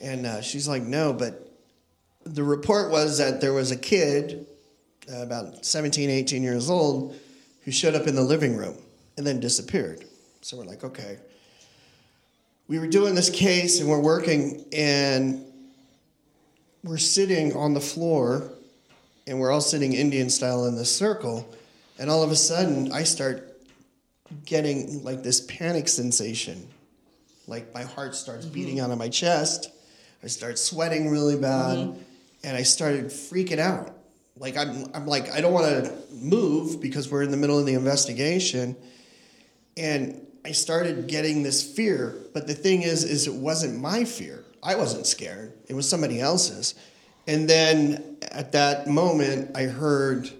And 0.00 0.26
uh, 0.26 0.40
she's 0.40 0.66
like, 0.66 0.82
no, 0.82 1.12
but 1.12 1.52
the 2.24 2.42
report 2.42 2.90
was 2.90 3.18
that 3.18 3.40
there 3.40 3.52
was 3.52 3.70
a 3.70 3.76
kid, 3.76 4.46
uh, 5.12 5.22
about 5.22 5.64
17, 5.64 6.08
18 6.08 6.42
years 6.42 6.70
old, 6.70 7.14
who 7.62 7.70
showed 7.70 7.94
up 7.94 8.06
in 8.06 8.14
the 8.14 8.22
living 8.22 8.56
room 8.56 8.78
and 9.20 9.26
then 9.26 9.38
disappeared. 9.38 10.02
So 10.40 10.56
we're 10.56 10.64
like, 10.64 10.82
okay. 10.82 11.18
We 12.68 12.78
were 12.78 12.86
doing 12.86 13.14
this 13.14 13.28
case 13.28 13.78
and 13.78 13.86
we're 13.86 14.00
working, 14.00 14.64
and 14.72 15.44
we're 16.82 16.96
sitting 16.96 17.54
on 17.54 17.74
the 17.74 17.82
floor, 17.82 18.50
and 19.26 19.38
we're 19.38 19.50
all 19.50 19.60
sitting 19.60 19.92
Indian 19.92 20.30
style 20.30 20.64
in 20.64 20.74
this 20.74 20.90
circle. 20.90 21.46
And 21.98 22.08
all 22.08 22.22
of 22.22 22.30
a 22.30 22.36
sudden, 22.36 22.92
I 22.92 23.02
start 23.02 23.60
getting 24.46 25.04
like 25.04 25.22
this 25.22 25.42
panic 25.42 25.86
sensation. 25.86 26.66
Like 27.46 27.74
my 27.74 27.82
heart 27.82 28.14
starts 28.14 28.46
mm-hmm. 28.46 28.54
beating 28.54 28.80
out 28.80 28.90
of 28.90 28.96
my 28.96 29.10
chest. 29.10 29.70
I 30.22 30.28
start 30.28 30.58
sweating 30.58 31.10
really 31.10 31.36
bad, 31.36 31.76
mm-hmm. 31.76 32.00
and 32.42 32.56
I 32.56 32.62
started 32.62 33.08
freaking 33.08 33.58
out. 33.58 33.94
Like 34.38 34.56
I'm, 34.56 34.86
I'm 34.94 35.06
like 35.06 35.30
I 35.30 35.42
don't 35.42 35.52
want 35.52 35.84
to 35.84 35.92
move 36.10 36.80
because 36.80 37.10
we're 37.10 37.22
in 37.22 37.30
the 37.30 37.36
middle 37.36 37.58
of 37.58 37.66
the 37.66 37.74
investigation, 37.74 38.76
and 39.76 40.26
I 40.44 40.52
started 40.52 41.06
getting 41.06 41.42
this 41.42 41.62
fear. 41.62 42.16
But 42.32 42.46
the 42.46 42.54
thing 42.54 42.82
is, 42.82 43.04
is 43.04 43.26
it 43.26 43.34
wasn't 43.34 43.80
my 43.80 44.04
fear. 44.04 44.44
I 44.62 44.74
wasn't 44.74 45.06
scared. 45.06 45.52
It 45.68 45.74
was 45.74 45.88
somebody 45.88 46.20
else's. 46.20 46.74
And 47.26 47.48
then 47.48 48.16
at 48.22 48.52
that 48.52 48.86
moment, 48.86 49.56
I 49.56 49.64
heard 49.64 50.30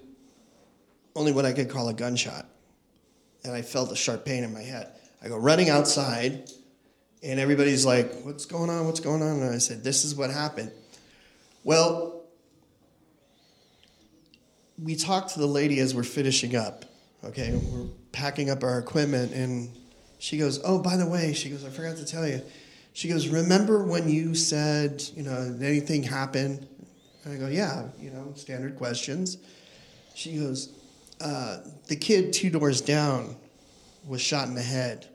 only 1.15 1.31
what 1.31 1.45
I 1.45 1.53
could 1.53 1.69
call 1.69 1.89
a 1.89 1.93
gunshot, 1.93 2.45
and 3.43 3.53
I 3.53 3.61
felt 3.61 3.91
a 3.91 3.95
sharp 3.95 4.25
pain 4.25 4.43
in 4.43 4.53
my 4.53 4.61
head. 4.61 4.91
I 5.23 5.27
go 5.27 5.37
running 5.37 5.69
outside, 5.69 6.49
and 7.21 7.39
everybody's 7.39 7.85
like, 7.85 8.13
"What's 8.23 8.45
going 8.45 8.69
on? 8.69 8.85
What's 8.85 8.99
going 8.99 9.21
on?" 9.21 9.41
And 9.41 9.53
I 9.53 9.57
said, 9.57 9.83
"This 9.83 10.03
is 10.03 10.15
what 10.15 10.31
happened." 10.31 10.71
Well, 11.63 12.23
we 14.81 14.95
talked 14.95 15.33
to 15.33 15.39
the 15.39 15.47
lady 15.47 15.79
as 15.79 15.93
we're 15.93 16.03
finishing 16.03 16.55
up. 16.55 16.85
Okay, 17.23 17.51
we're 17.55 17.87
packing 18.11 18.49
up 18.49 18.63
our 18.63 18.79
equipment, 18.79 19.33
and 19.33 19.69
she 20.19 20.37
goes, 20.37 20.59
"Oh, 20.63 20.79
by 20.79 20.97
the 20.97 21.07
way," 21.07 21.33
she 21.33 21.49
goes, 21.49 21.63
"I 21.63 21.69
forgot 21.69 21.97
to 21.97 22.05
tell 22.05 22.27
you." 22.27 22.41
She 22.93 23.07
goes, 23.07 23.27
"Remember 23.27 23.83
when 23.83 24.09
you 24.09 24.35
said, 24.35 25.03
you 25.15 25.23
know, 25.23 25.57
anything 25.61 26.03
happened?" 26.03 26.67
And 27.23 27.33
I 27.33 27.37
go, 27.37 27.47
"Yeah, 27.47 27.87
you 27.99 28.09
know, 28.11 28.33
standard 28.35 28.75
questions." 28.77 29.37
She 30.13 30.37
goes, 30.37 30.69
uh, 31.19 31.59
"The 31.87 31.95
kid 31.95 32.33
two 32.33 32.49
doors 32.49 32.81
down 32.81 33.35
was 34.05 34.21
shot 34.21 34.47
in 34.47 34.55
the 34.55 34.61
head." 34.61 35.07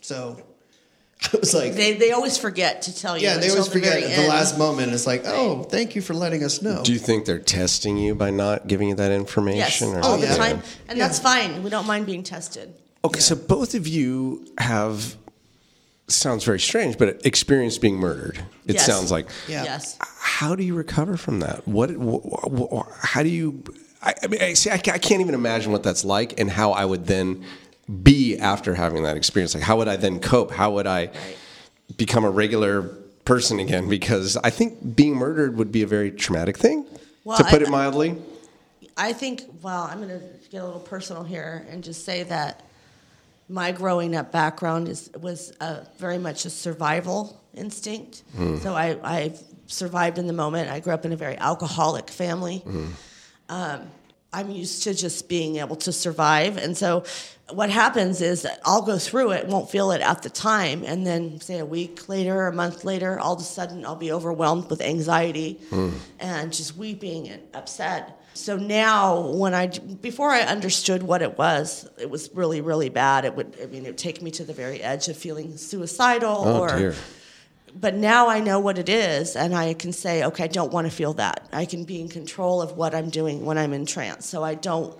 So 0.00 0.42
I 1.34 1.38
was 1.38 1.54
like, 1.54 1.74
They, 1.74 1.94
they 1.94 2.12
always 2.12 2.36
forget 2.38 2.82
to 2.82 2.94
tell 2.94 3.16
you. 3.16 3.24
"Yeah." 3.24 3.38
They 3.38 3.48
always 3.50 3.66
the 3.66 3.72
forget 3.72 4.02
at 4.02 4.08
the 4.08 4.14
end. 4.22 4.28
last 4.28 4.58
moment. 4.58 4.92
It's 4.92 5.06
like, 5.06 5.22
"Oh, 5.24 5.62
thank 5.64 5.94
you 5.96 6.02
for 6.02 6.14
letting 6.14 6.44
us 6.44 6.60
know." 6.62 6.82
Do 6.82 6.92
you 6.92 6.98
think 6.98 7.24
they're 7.24 7.38
testing 7.38 7.96
you 7.96 8.14
by 8.14 8.30
not 8.30 8.66
giving 8.66 8.88
you 8.90 8.94
that 8.96 9.10
Yes, 9.10 9.18
information? 9.18 9.88
or- 9.94 10.00
all 10.00 10.18
the 10.18 10.26
yeah. 10.26 10.36
time, 10.36 10.62
and 10.88 10.98
Yeah. 10.98 11.06
that's 11.06 11.18
fine. 11.18 11.62
We 11.62 11.70
don't 11.70 11.86
mind 11.86 12.06
being 12.06 12.22
tested. 12.22 12.74
Okay, 13.04 13.20
so 13.20 13.34
both 13.34 13.74
of 13.74 13.86
you 13.88 14.46
have 14.58 15.16
sounds 16.08 16.44
very 16.44 16.60
strange, 16.60 16.98
but 16.98 17.24
experienced 17.24 17.80
being 17.80 17.96
murdered. 17.96 18.38
It 18.66 18.74
Yes. 18.74 18.86
sounds 18.86 19.10
like. 19.10 19.26
Yeah. 19.48 19.64
Yes. 19.64 19.96
How 20.00 20.54
do 20.54 20.62
you 20.62 20.74
recover 20.74 21.16
from 21.16 21.40
that? 21.40 21.66
What? 21.66 21.90
wh- 21.90 22.22
wh- 22.22 22.72
wh- 22.74 23.04
how 23.04 23.22
do 23.22 23.28
you? 23.28 23.62
I, 24.02 24.14
I 24.22 24.26
mean, 24.26 24.42
I 24.42 24.52
see. 24.54 24.68
I, 24.70 24.74
I 24.74 24.98
can't 24.98 25.20
even 25.20 25.34
imagine 25.34 25.72
what 25.72 25.82
that's 25.82 26.04
like, 26.04 26.38
and 26.40 26.50
how 26.50 26.72
I 26.72 26.84
would 26.84 27.06
then 27.06 27.44
be 28.02 28.38
after 28.38 28.74
having 28.74 29.02
that 29.04 29.16
experience. 29.16 29.54
Like, 29.54 29.64
how 29.64 29.76
would 29.78 29.88
I 29.88 29.96
then 29.96 30.20
cope? 30.20 30.50
How 30.52 30.72
would 30.72 30.86
I 30.86 31.10
become 31.96 32.24
a 32.24 32.30
regular 32.30 32.82
person 33.24 33.58
again? 33.60 33.88
Because 33.88 34.36
I 34.36 34.50
think 34.50 34.96
being 34.96 35.14
murdered 35.14 35.56
would 35.56 35.72
be 35.72 35.82
a 35.82 35.86
very 35.86 36.10
traumatic 36.10 36.56
thing, 36.56 36.86
Well, 37.24 37.38
to 37.38 37.44
put 37.44 37.60
I- 37.62 37.64
it 37.64 37.70
mildly. 37.70 38.16
I 38.94 39.14
think, 39.14 39.42
well, 39.62 39.84
I'm 39.84 39.98
going 40.06 40.10
to 40.20 40.24
get 40.50 40.60
a 40.60 40.64
little 40.66 40.78
personal 40.80 41.24
here 41.24 41.66
and 41.70 41.82
just 41.82 42.04
say 42.04 42.24
that 42.24 42.62
my 43.48 43.72
growing 43.72 44.14
up 44.14 44.30
background 44.32 44.86
is 44.86 45.10
was 45.20 45.50
uh, 45.60 45.84
very 45.98 46.18
much 46.18 46.44
a 46.44 46.50
survival 46.50 47.40
instinct. 47.54 48.22
So 48.60 48.74
I, 48.74 48.98
I 49.02 49.34
survived 49.66 50.18
in 50.18 50.26
the 50.26 50.32
moment. 50.34 50.70
I 50.70 50.80
grew 50.80 50.92
up 50.92 51.04
in 51.06 51.12
a 51.12 51.16
very 51.16 51.38
alcoholic 51.38 52.10
family. 52.10 52.62
Um, 53.48 53.80
I'm 54.32 54.50
used 54.50 54.82
to 54.84 54.94
just 54.94 55.28
being 55.28 55.56
able 55.56 55.76
to 55.76 55.92
survive. 55.92 56.56
And 56.56 56.76
so 56.76 57.04
what 57.50 57.70
happens 57.70 58.22
is 58.22 58.46
I'll 58.64 58.82
go 58.82 58.98
through 58.98 59.32
it, 59.32 59.46
won't 59.46 59.70
feel 59.70 59.90
it 59.92 60.00
at 60.00 60.22
the 60.22 60.30
time, 60.30 60.84
and 60.84 61.06
then 61.06 61.40
say 61.40 61.58
a 61.58 61.66
week 61.66 62.08
later, 62.08 62.46
a 62.46 62.52
month 62.52 62.84
later, 62.84 63.18
all 63.18 63.34
of 63.34 63.40
a 63.40 63.44
sudden 63.44 63.84
I'll 63.84 63.96
be 63.96 64.10
overwhelmed 64.10 64.70
with 64.70 64.80
anxiety 64.80 65.60
hmm. 65.70 65.90
and 66.18 66.52
just 66.52 66.76
weeping 66.76 67.28
and 67.28 67.42
upset. 67.52 68.18
So 68.34 68.56
now 68.56 69.20
when 69.20 69.52
I 69.52 69.66
before 69.66 70.30
I 70.30 70.40
understood 70.40 71.02
what 71.02 71.20
it 71.20 71.36
was, 71.36 71.88
it 71.98 72.08
was 72.08 72.30
really 72.32 72.62
really 72.62 72.88
bad. 72.88 73.26
It 73.26 73.36
would 73.36 73.56
I 73.62 73.66
mean 73.66 73.84
it 73.84 73.88
would 73.88 73.98
take 73.98 74.22
me 74.22 74.30
to 74.32 74.44
the 74.44 74.54
very 74.54 74.82
edge 74.82 75.08
of 75.08 75.16
feeling 75.18 75.58
suicidal 75.58 76.42
Oh 76.46 76.60
or 76.62 76.78
dear. 76.78 76.94
But 77.74 77.94
now 77.94 78.28
I 78.28 78.40
know 78.40 78.60
what 78.60 78.78
it 78.78 78.88
is, 78.88 79.36
and 79.36 79.54
I 79.54 79.74
can 79.74 79.92
say, 79.92 80.24
okay, 80.24 80.44
I 80.44 80.48
don't 80.48 80.72
want 80.72 80.86
to 80.86 80.90
feel 80.90 81.14
that. 81.14 81.48
I 81.52 81.64
can 81.64 81.84
be 81.84 82.00
in 82.00 82.08
control 82.08 82.60
of 82.62 82.76
what 82.76 82.94
I'm 82.94 83.08
doing 83.10 83.44
when 83.44 83.58
I'm 83.58 83.72
in 83.72 83.86
trance. 83.86 84.26
So 84.26 84.44
I 84.44 84.54
don't. 84.54 84.96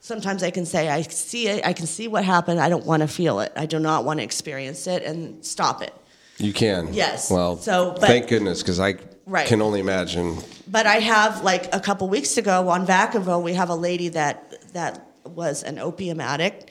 Sometimes 0.00 0.42
I 0.42 0.50
can 0.50 0.66
say, 0.66 0.90
I 0.90 1.00
see 1.02 1.48
it. 1.48 1.64
I 1.66 1.72
can 1.72 1.86
see 1.86 2.08
what 2.08 2.24
happened. 2.24 2.60
I 2.60 2.68
don't 2.68 2.84
want 2.84 3.00
to 3.00 3.08
feel 3.08 3.40
it. 3.40 3.52
I 3.56 3.64
do 3.64 3.78
not 3.78 4.04
want 4.04 4.20
to 4.20 4.24
experience 4.24 4.86
it, 4.86 5.02
and 5.02 5.44
stop 5.44 5.82
it. 5.82 5.94
You 6.38 6.52
can. 6.52 6.92
Yes. 6.92 7.30
Well, 7.30 7.56
So, 7.56 7.92
but- 7.92 8.02
thank 8.02 8.28
goodness, 8.28 8.60
because 8.62 8.80
I 8.80 8.96
Right. 9.26 9.46
can 9.46 9.62
only 9.62 9.80
imagine. 9.80 10.36
But 10.68 10.86
I 10.86 10.96
have 10.96 11.42
like 11.42 11.74
a 11.74 11.80
couple 11.80 12.08
weeks 12.10 12.36
ago 12.36 12.68
on 12.68 12.86
Vacaville, 12.86 13.42
we 13.42 13.54
have 13.54 13.70
a 13.70 13.74
lady 13.74 14.08
that 14.10 14.72
that 14.74 15.06
was 15.24 15.62
an 15.62 15.78
opium 15.78 16.20
addict 16.20 16.70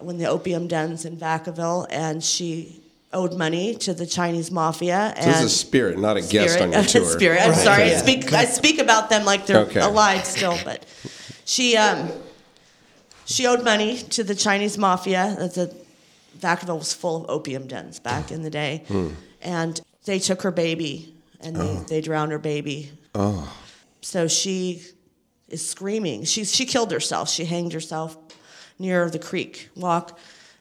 when 0.00 0.18
the 0.18 0.24
opium 0.26 0.66
dens 0.66 1.04
in 1.04 1.16
Vacaville, 1.16 1.86
and 1.90 2.24
she 2.24 2.82
owed 3.14 3.32
money 3.38 3.74
to 3.76 3.94
the 3.94 4.04
Chinese 4.06 4.50
mafia. 4.50 5.14
So 5.16 5.22
and 5.22 5.30
this 5.30 5.38
is 5.40 5.44
a 5.46 5.48
spirit, 5.56 5.98
not 5.98 6.16
a 6.16 6.20
guest 6.22 6.60
on 6.60 6.72
your 6.72 6.82
tour. 6.94 7.04
Spirit. 7.06 7.40
I'm 7.42 7.50
Right. 7.50 7.58
sorry. 7.58 7.82
I 7.84 7.96
speak. 7.96 8.32
I 8.32 8.44
speak 8.44 8.78
about 8.78 9.08
them 9.08 9.24
like 9.24 9.46
they're 9.46 9.60
Okay. 9.60 9.80
alive 9.80 10.24
still, 10.26 10.58
but 10.64 10.84
she 11.44 11.76
um, 11.76 12.10
she 13.24 13.46
owed 13.46 13.64
money 13.64 13.96
to 13.98 14.24
the 14.24 14.34
Chinese 14.34 14.76
mafia. 14.76 15.34
That's 15.38 15.56
a 15.56 15.70
Vacaville 16.38 16.78
was 16.78 16.92
full 16.92 17.24
of 17.24 17.30
opium 17.30 17.66
dens 17.66 18.00
back 18.00 18.30
in 18.32 18.42
the 18.42 18.50
day, 18.50 18.84
and 19.40 19.80
they 20.04 20.18
took 20.18 20.42
her 20.42 20.50
baby 20.50 21.14
and 21.40 21.56
they, 21.56 21.74
they 21.88 22.00
drowned 22.00 22.32
her 22.32 22.38
baby. 22.38 22.90
Oh. 23.14 23.50
So 24.02 24.28
she 24.28 24.82
is 25.48 25.66
screaming. 25.66 26.24
She 26.24 26.44
she 26.44 26.66
killed 26.66 26.90
herself. 26.90 27.30
She 27.30 27.44
hanged 27.44 27.72
herself 27.72 28.16
near 28.78 29.08
the 29.08 29.18
creek 29.20 29.68
walk, 29.76 30.18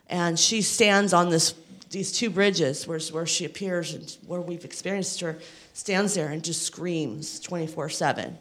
and 0.07 0.39
she 0.39 0.61
stands 0.61 1.11
on 1.13 1.29
this 1.31 1.53
these 1.93 2.11
two 2.11 2.29
bridges 2.29 2.85
where 2.85 2.99
where 3.11 3.25
she 3.25 3.45
appears 3.45 3.93
and 3.93 4.17
where 4.25 4.41
we've 4.41 4.65
experienced 4.65 5.21
her 5.21 5.37
stands 5.73 6.15
there 6.15 6.27
and 6.27 6.43
just 6.43 6.63
screams 6.63 7.39
twenty 7.39 7.67
four 7.67 7.87
seven. 7.87 8.37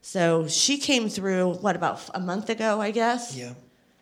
So 0.00 0.48
she 0.48 0.78
came 0.78 1.10
through 1.10 1.54
what 1.56 1.76
about 1.76 2.08
a 2.14 2.20
month 2.20 2.48
ago, 2.48 2.80
I 2.80 2.92
guess. 2.92 3.36
Yeah, 3.36 3.52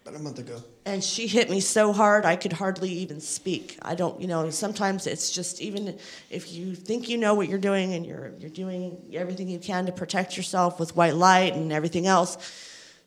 about 0.04 0.20
a 0.20 0.22
month 0.22 0.38
ago. 0.38 0.62
And 0.84 1.02
she 1.02 1.26
hit 1.26 1.50
me 1.50 1.58
so 1.60 1.92
hard 1.92 2.24
I 2.24 2.36
could 2.36 2.52
hardly 2.52 2.90
even 2.90 3.20
speak. 3.20 3.76
I 3.82 3.96
don't, 3.96 4.20
you 4.20 4.28
know, 4.28 4.50
sometimes 4.50 5.08
it's 5.08 5.32
just 5.32 5.60
even 5.60 5.98
if 6.30 6.52
you 6.52 6.76
think 6.76 7.08
you 7.08 7.16
know 7.16 7.34
what 7.34 7.48
you're 7.48 7.58
doing 7.58 7.94
and 7.94 8.06
you're 8.06 8.30
you're 8.38 8.50
doing 8.50 8.96
everything 9.14 9.48
you 9.48 9.58
can 9.58 9.86
to 9.86 9.92
protect 9.92 10.36
yourself 10.36 10.78
with 10.78 10.94
white 10.94 11.16
light 11.16 11.54
and 11.54 11.72
everything 11.72 12.06
else, 12.06 12.38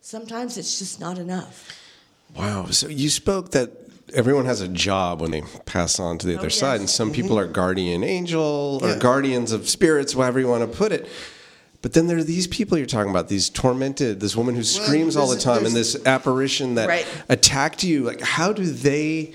sometimes 0.01 0.57
it's 0.57 0.79
just 0.79 0.99
not 0.99 1.17
enough. 1.17 1.71
Wow. 2.35 2.65
So 2.65 2.87
you 2.87 3.09
spoke 3.09 3.51
that 3.51 3.88
everyone 4.13 4.45
has 4.45 4.61
a 4.61 4.67
job 4.67 5.21
when 5.21 5.31
they 5.31 5.41
pass 5.65 5.99
on 5.99 6.17
to 6.19 6.27
the 6.27 6.35
other 6.37 6.47
yes. 6.47 6.55
side, 6.55 6.79
and 6.79 6.89
some 6.89 7.11
people 7.11 7.37
are 7.37 7.47
guardian 7.47 8.03
angel 8.03 8.79
or 8.81 8.89
Yeah. 8.89 8.97
guardians 8.99 9.51
of 9.51 9.69
spirits, 9.69 10.15
whatever 10.15 10.39
you 10.39 10.47
want 10.47 10.69
to 10.69 10.77
put 10.77 10.91
it. 10.91 11.07
But 11.81 11.93
then 11.93 12.07
there 12.07 12.17
are 12.17 12.23
these 12.23 12.45
people 12.47 12.77
you're 12.77 12.85
talking 12.87 13.09
about, 13.09 13.29
these 13.29 13.49
tormented, 13.49 14.19
this 14.19 14.35
woman 14.35 14.53
who 14.55 14.63
screams 14.63 15.15
all 15.15 15.27
the 15.27 15.37
time, 15.39 15.65
and 15.65 15.73
this 15.75 15.95
apparition 16.05 16.75
that 16.75 16.89
Right. 16.89 17.05
attacked 17.29 17.83
you. 17.83 18.03
Like, 18.03 18.19
how 18.21 18.51
do 18.51 18.65
they 18.65 19.33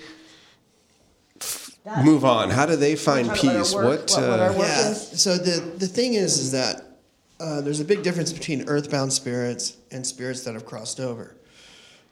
f- 1.41 1.71
move 2.05 2.25
on? 2.25 2.51
How 2.51 2.67
do 2.67 2.77
they 2.77 2.97
find 2.97 3.29
Talk 3.29 3.43
about 3.43 3.55
our 3.57 3.63
peace? 3.63 3.75
work, 3.75 3.85
What? 3.85 4.11
what- 4.11 4.29
what 4.31 4.41
uh, 4.41 4.43
our 4.43 4.53
work 4.53 4.69
Yeah. 4.69 4.91
is. 4.91 5.09
So 5.23 5.37
the 5.39 5.63
the 5.79 5.87
thing 5.89 6.15
is, 6.15 6.39
is 6.39 6.51
that 6.53 6.83
uh, 7.41 7.61
there's 7.61 7.81
a 7.81 7.85
big 7.85 8.03
difference 8.03 8.33
between 8.33 8.69
earthbound 8.69 9.13
spirits 9.13 9.75
and 9.91 10.07
spirits 10.07 10.43
that 10.43 10.55
have 10.55 10.65
crossed 10.67 11.01
over. 11.01 11.35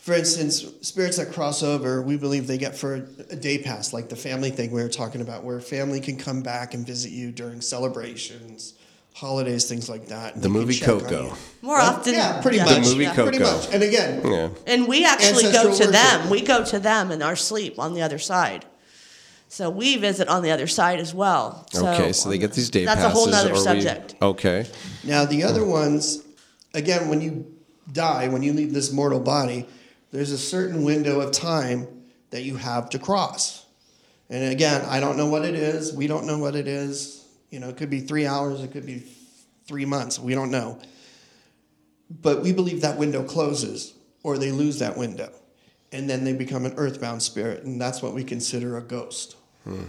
For 0.02 0.14
instance, 0.14 0.64
spirits 0.80 1.16
that 1.18 1.32
cross 1.32 1.62
over, 1.62 2.02
we 2.02 2.16
believe 2.16 2.48
they 2.48 2.58
get 2.58 2.76
for 2.76 2.96
a, 2.96 3.02
a 3.30 3.36
day 3.36 3.58
pass, 3.58 3.92
like 3.92 4.08
the 4.08 4.16
family 4.16 4.50
thing 4.50 4.72
we 4.72 4.82
were 4.82 4.88
talking 4.88 5.20
about, 5.20 5.44
where 5.44 5.60
family 5.60 6.00
can 6.00 6.16
come 6.16 6.42
back 6.42 6.74
and 6.74 6.84
visit 6.84 7.12
you 7.12 7.30
during 7.30 7.60
celebrations, 7.60 8.74
holidays, 9.14 9.68
things 9.68 9.88
like 9.88 10.06
that. 10.08 10.42
The 10.42 10.48
movie 10.48 10.76
Coco. 10.80 11.28
More 11.62 11.76
Well, 11.76 11.94
often, 11.98 12.14
yeah, 12.14 12.42
pretty 12.42 12.56
yeah. 12.56 12.64
much. 12.64 12.74
The 12.74 12.80
movie 12.90 13.04
yeah. 13.04 13.10
Coco. 13.14 13.28
Pretty 13.30 13.44
much. 13.44 13.72
And 13.72 13.82
again, 13.84 14.22
yeah. 14.26 14.48
And 14.66 14.88
we 14.88 15.04
actually 15.04 15.44
go 15.52 15.62
to 15.62 15.68
worship. 15.68 15.90
them. 15.92 16.30
We 16.30 16.42
go 16.42 16.64
to 16.64 16.80
them 16.80 17.12
in 17.12 17.22
our 17.22 17.36
sleep 17.36 17.78
on 17.78 17.94
the 17.94 18.02
other 18.02 18.18
side. 18.18 18.64
So 19.46 19.70
we 19.70 19.98
visit 19.98 20.26
on 20.26 20.42
the 20.42 20.50
other 20.50 20.66
side 20.66 20.98
as 20.98 21.14
well. 21.14 21.64
So, 21.70 21.86
okay, 21.86 22.12
so 22.12 22.28
they 22.28 22.38
get 22.38 22.54
these 22.54 22.70
day 22.70 22.86
that's 22.86 23.02
passes. 23.02 23.12
a 23.12 23.14
whole 23.14 23.28
nother 23.28 23.50
Are 23.50 23.52
we- 23.52 23.60
subject. 23.60 24.16
okay. 24.20 24.66
Now, 25.04 25.26
the 25.26 25.44
other 25.44 25.64
ones, 25.64 26.24
again, 26.74 27.08
when 27.08 27.20
you 27.20 27.46
die, 27.92 28.26
when 28.26 28.42
you 28.42 28.52
leave 28.52 28.72
this 28.74 28.90
mortal 28.90 29.20
body, 29.20 29.68
there's 30.12 30.30
a 30.30 30.38
certain 30.38 30.84
window 30.84 31.20
of 31.20 31.32
time 31.32 31.88
that 32.30 32.42
you 32.42 32.56
have 32.56 32.90
to 32.90 32.98
cross. 32.98 33.66
And 34.30 34.52
again, 34.52 34.84
I 34.86 35.00
don't 35.00 35.16
know 35.16 35.26
what 35.26 35.44
it 35.44 35.54
is. 35.54 35.92
We 35.92 36.06
don't 36.06 36.26
know 36.26 36.38
what 36.38 36.54
it 36.54 36.68
is. 36.68 37.26
You 37.50 37.60
know, 37.60 37.68
it 37.68 37.76
could 37.76 37.90
be 37.90 38.00
three 38.00 38.26
hours, 38.26 38.62
it 38.62 38.72
could 38.72 38.86
be 38.86 39.02
three 39.66 39.84
months. 39.84 40.18
We 40.18 40.34
don't 40.34 40.50
know. 40.50 40.78
But 42.10 42.42
we 42.42 42.52
believe 42.52 42.82
that 42.82 42.98
window 42.98 43.24
closes 43.24 43.94
or 44.22 44.38
they 44.38 44.52
lose 44.52 44.78
that 44.78 44.96
window. 44.96 45.30
And 45.92 46.08
then 46.08 46.24
they 46.24 46.32
become 46.32 46.64
an 46.64 46.74
earthbound 46.76 47.22
spirit. 47.22 47.64
And 47.64 47.80
that's 47.80 48.02
what 48.02 48.14
we 48.14 48.24
consider 48.24 48.78
a 48.78 48.82
ghost. 48.82 49.36
Hmm. 49.64 49.84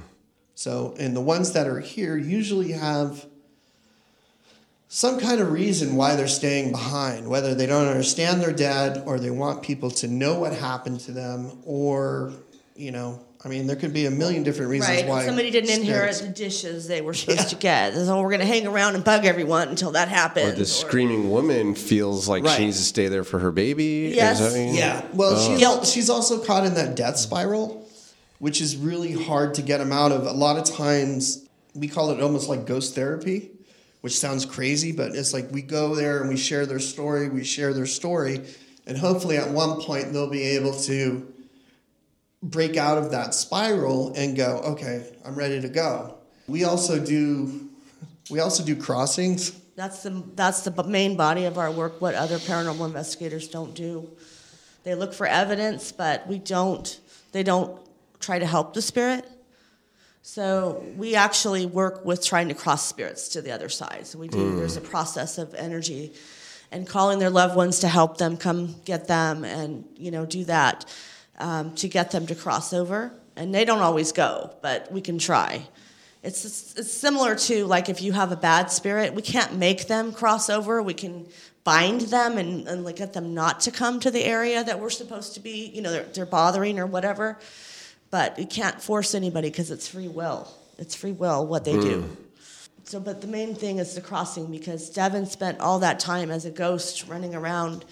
So, 0.56 0.96
and 1.00 1.16
the 1.16 1.22
ones 1.22 1.54
that 1.54 1.68
are 1.68 1.80
here 1.80 2.18
usually 2.18 2.74
have 2.74 3.26
some 4.96 5.20
kind 5.20 5.42
of 5.42 5.52
reason 5.52 5.96
why 5.96 6.16
they're 6.16 6.28
staying 6.28 6.70
behind, 6.72 7.28
whether 7.28 7.56
they 7.56 7.66
don't 7.66 7.88
understand 7.88 8.40
they're 8.40 8.52
dead 8.54 9.02
or 9.08 9.18
they 9.20 9.32
want 9.32 9.64
people 9.64 9.90
to 9.90 10.08
know 10.08 10.40
what 10.40 10.54
happened 10.54 11.00
to 11.00 11.12
them, 11.12 11.52
or, 11.66 12.32
you 12.76 12.92
know, 12.92 13.20
I 13.44 13.48
mean, 13.48 13.66
there 13.66 13.76
could 13.76 13.92
be 13.92 14.06
a 14.06 14.12
million 14.12 14.44
different 14.44 14.70
reasons 14.70 14.96
Right. 14.98 15.08
why. 15.08 15.26
Somebody 15.26 15.50
didn't 15.50 15.72
inherit 15.72 16.16
the 16.18 16.28
dishes 16.28 16.88
they 16.88 17.02
were 17.02 17.16
supposed 17.16 17.50
to 17.50 17.56
get. 17.56 17.96
So 17.96 18.22
we're 18.22 18.30
going 18.30 18.42
to 18.42 18.46
hang 18.46 18.68
around 18.68 18.94
and 18.94 19.04
bug 19.04 19.26
everyone 19.26 19.68
until 19.70 19.90
that 19.94 20.10
happens. 20.10 20.54
Or 20.54 20.56
the 20.58 20.66
screaming 20.68 21.32
woman 21.32 21.74
feels 21.74 22.30
like 22.30 22.44
Right. 22.44 22.56
she 22.58 22.66
needs 22.66 22.78
to 22.78 22.84
stay 22.84 23.08
there 23.08 23.24
for 23.24 23.40
her 23.40 23.52
baby. 23.52 24.14
Yes. 24.16 24.38
that 24.40 24.52
what 24.52 24.60
you- 24.60 24.74
Yeah. 24.78 25.02
Well, 25.16 25.36
uh, 25.36 25.48
she's, 25.48 25.60
Guilt. 25.60 25.88
she's 25.88 26.10
also 26.12 26.38
caught 26.38 26.68
in 26.68 26.76
that 26.76 26.96
death 26.96 27.18
spiral, 27.18 27.84
which 28.38 28.62
is 28.62 28.78
really 28.78 29.14
hard 29.14 29.56
to 29.56 29.64
get 29.64 29.80
them 29.80 29.92
out 29.92 30.12
of. 30.12 30.28
A 30.28 30.32
lot 30.34 30.58
of 30.60 30.66
times, 30.66 31.40
we 31.74 31.88
call 31.88 32.12
it 32.12 32.22
almost 32.22 32.48
like 32.48 32.68
ghost 32.68 32.94
therapy, 32.94 33.50
which 34.04 34.20
sounds 34.20 34.46
crazy, 34.46 34.92
but 34.92 35.16
it's 35.16 35.32
like 35.32 35.50
we 35.50 35.62
go 35.62 35.96
there 35.96 36.20
and 36.20 36.28
we 36.28 36.36
share 36.36 36.66
their 36.66 36.78
story, 36.78 37.30
we 37.30 37.42
share 37.42 37.74
their 37.74 37.86
story, 37.86 38.42
and 38.86 38.98
hopefully 38.98 39.38
at 39.38 39.50
one 39.50 39.80
point 39.80 40.12
they'll 40.12 40.30
be 40.30 40.44
able 40.44 40.74
to 40.74 41.26
break 42.44 42.76
out 42.76 42.98
of 42.98 43.12
that 43.12 43.34
spiral 43.34 44.12
and 44.18 44.36
go, 44.36 44.58
okay, 44.66 45.10
I'm 45.24 45.36
ready 45.36 45.62
to 45.62 45.70
go. 45.70 46.18
We 46.48 46.66
also 46.66 47.00
do, 47.00 47.70
we 48.30 48.42
also 48.42 48.62
do 48.66 48.76
crossings. 48.76 49.52
That's 49.78 50.04
the 50.04 50.22
that's 50.36 50.64
the 50.64 50.84
main 50.84 51.16
body 51.16 51.46
of 51.46 51.58
our 51.58 51.72
work. 51.72 52.02
What 52.02 52.14
other 52.14 52.40
paranormal 52.40 52.86
investigators 52.86 53.48
don't 53.48 53.74
do, 53.74 54.12
they 54.84 54.96
look 54.96 55.14
for 55.14 55.28
evidence, 55.28 55.94
but 55.94 56.28
we 56.28 56.40
don't. 56.40 57.00
They 57.32 57.42
don't 57.42 57.80
try 58.20 58.38
to 58.38 58.46
help 58.46 58.74
the 58.74 58.82
spirit. 58.82 59.26
So 60.26 60.82
we 60.96 61.16
actually 61.16 61.66
work 61.66 62.06
with 62.06 62.26
trying 62.26 62.48
to 62.48 62.54
cross 62.54 62.88
spirits 62.88 63.28
to 63.30 63.42
the 63.42 63.52
other 63.52 63.68
side. 63.68 64.08
So 64.08 64.18
we 64.18 64.30
do. 64.30 64.56
There's 64.56 64.78
a 64.78 64.82
process 64.82 65.38
of 65.38 65.54
energy, 65.54 66.14
and 66.72 66.88
calling 66.88 67.20
their 67.20 67.30
loved 67.30 67.58
ones 67.58 67.80
to 67.80 67.90
help 67.90 68.18
them 68.18 68.38
come 68.38 68.76
get 68.86 69.08
them, 69.08 69.44
and 69.44 69.84
you 69.98 70.12
know 70.12 70.26
do 70.26 70.46
that 70.46 70.86
um, 71.40 71.76
to 71.76 71.90
get 71.90 72.12
them 72.12 72.26
to 72.28 72.36
cross 72.36 72.72
over. 72.72 73.12
And 73.36 73.54
they 73.54 73.66
don't 73.66 73.82
always 73.82 74.14
go, 74.14 74.56
but 74.62 74.90
we 74.94 75.02
can 75.02 75.18
try. 75.18 75.68
It's, 76.24 76.46
it's 76.78 76.94
similar 76.94 77.36
to 77.36 77.66
like 77.66 77.90
if 77.90 78.02
you 78.02 78.14
have 78.14 78.32
a 78.32 78.38
bad 78.38 78.72
spirit, 78.72 79.14
we 79.14 79.22
can't 79.22 79.58
make 79.58 79.88
them 79.88 80.14
cross 80.14 80.50
over. 80.50 80.82
We 80.82 80.94
can 80.94 81.28
bind 81.66 82.02
them 82.02 82.38
and, 82.38 82.66
and 82.66 82.86
like 82.86 82.96
get 82.96 83.12
them 83.12 83.34
not 83.34 83.60
to 83.62 83.72
come 83.72 84.00
to 84.00 84.10
the 84.10 84.24
area 84.24 84.64
that 84.64 84.80
we're 84.80 84.90
supposed 84.90 85.34
to 85.34 85.42
be, 85.42 85.70
you 85.74 85.82
know, 85.82 85.92
they're, 85.92 86.04
they're 86.04 86.26
bothering 86.26 86.80
or 86.80 86.86
whatever. 86.86 87.38
But 88.14 88.38
you 88.38 88.46
can't 88.46 88.80
force 88.80 89.16
anybody 89.16 89.50
because 89.50 89.72
it's 89.72 89.88
free 89.88 90.08
will. 90.08 90.48
It's 90.78 90.94
free 90.94 91.14
will 91.14 91.48
what 91.48 91.66
they 91.66 91.74
do. 91.74 92.16
So, 92.84 93.00
but 93.00 93.22
the 93.22 93.28
main 93.28 93.56
thing 93.56 93.80
is 93.80 93.96
the 93.96 94.02
crossing 94.02 94.52
because 94.52 94.92
Devin 94.92 95.26
spent 95.26 95.60
all 95.60 95.80
that 95.80 96.00
time 96.00 96.30
as 96.30 96.46
a 96.46 96.52
ghost 96.52 97.08
running 97.08 97.34
around 97.34 97.86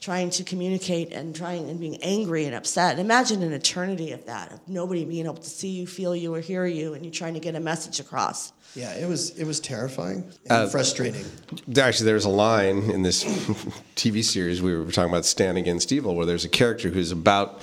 trying 0.00 0.30
to 0.30 0.42
communicate 0.42 1.12
and 1.12 1.36
trying 1.36 1.68
and 1.68 1.78
being 1.78 2.02
angry 2.02 2.46
and 2.46 2.54
upset. 2.54 2.98
Imagine 2.98 3.42
an 3.42 3.52
eternity 3.52 4.12
of 4.12 4.24
that, 4.24 4.52
of 4.52 4.66
nobody 4.66 5.04
being 5.04 5.26
able 5.26 5.34
to 5.34 5.50
see 5.50 5.68
you, 5.68 5.86
feel 5.86 6.16
you, 6.16 6.34
or 6.34 6.40
hear 6.40 6.64
you, 6.64 6.94
and 6.94 7.04
you 7.04 7.10
trying 7.10 7.34
to 7.34 7.40
get 7.40 7.54
a 7.54 7.60
message 7.60 8.00
across. 8.00 8.54
Yeah, 8.74 8.94
it 8.94 9.06
was 9.06 9.38
it 9.38 9.46
was 9.46 9.60
terrifying 9.60 10.24
and 10.48 10.50
Uh, 10.50 10.68
frustrating. 10.68 11.26
Actually, 11.76 12.06
there's 12.06 12.24
a 12.24 12.30
line 12.30 12.90
in 12.90 13.02
this 13.02 13.22
TV 13.96 14.24
series 14.24 14.62
we 14.62 14.74
were 14.74 14.90
talking 14.90 15.10
about, 15.10 15.26
Stan 15.26 15.58
Against 15.58 15.92
Evil, 15.92 16.14
where 16.14 16.24
there's 16.24 16.46
a 16.46 16.48
character 16.48 16.88
who's 16.88 17.12
about. 17.12 17.60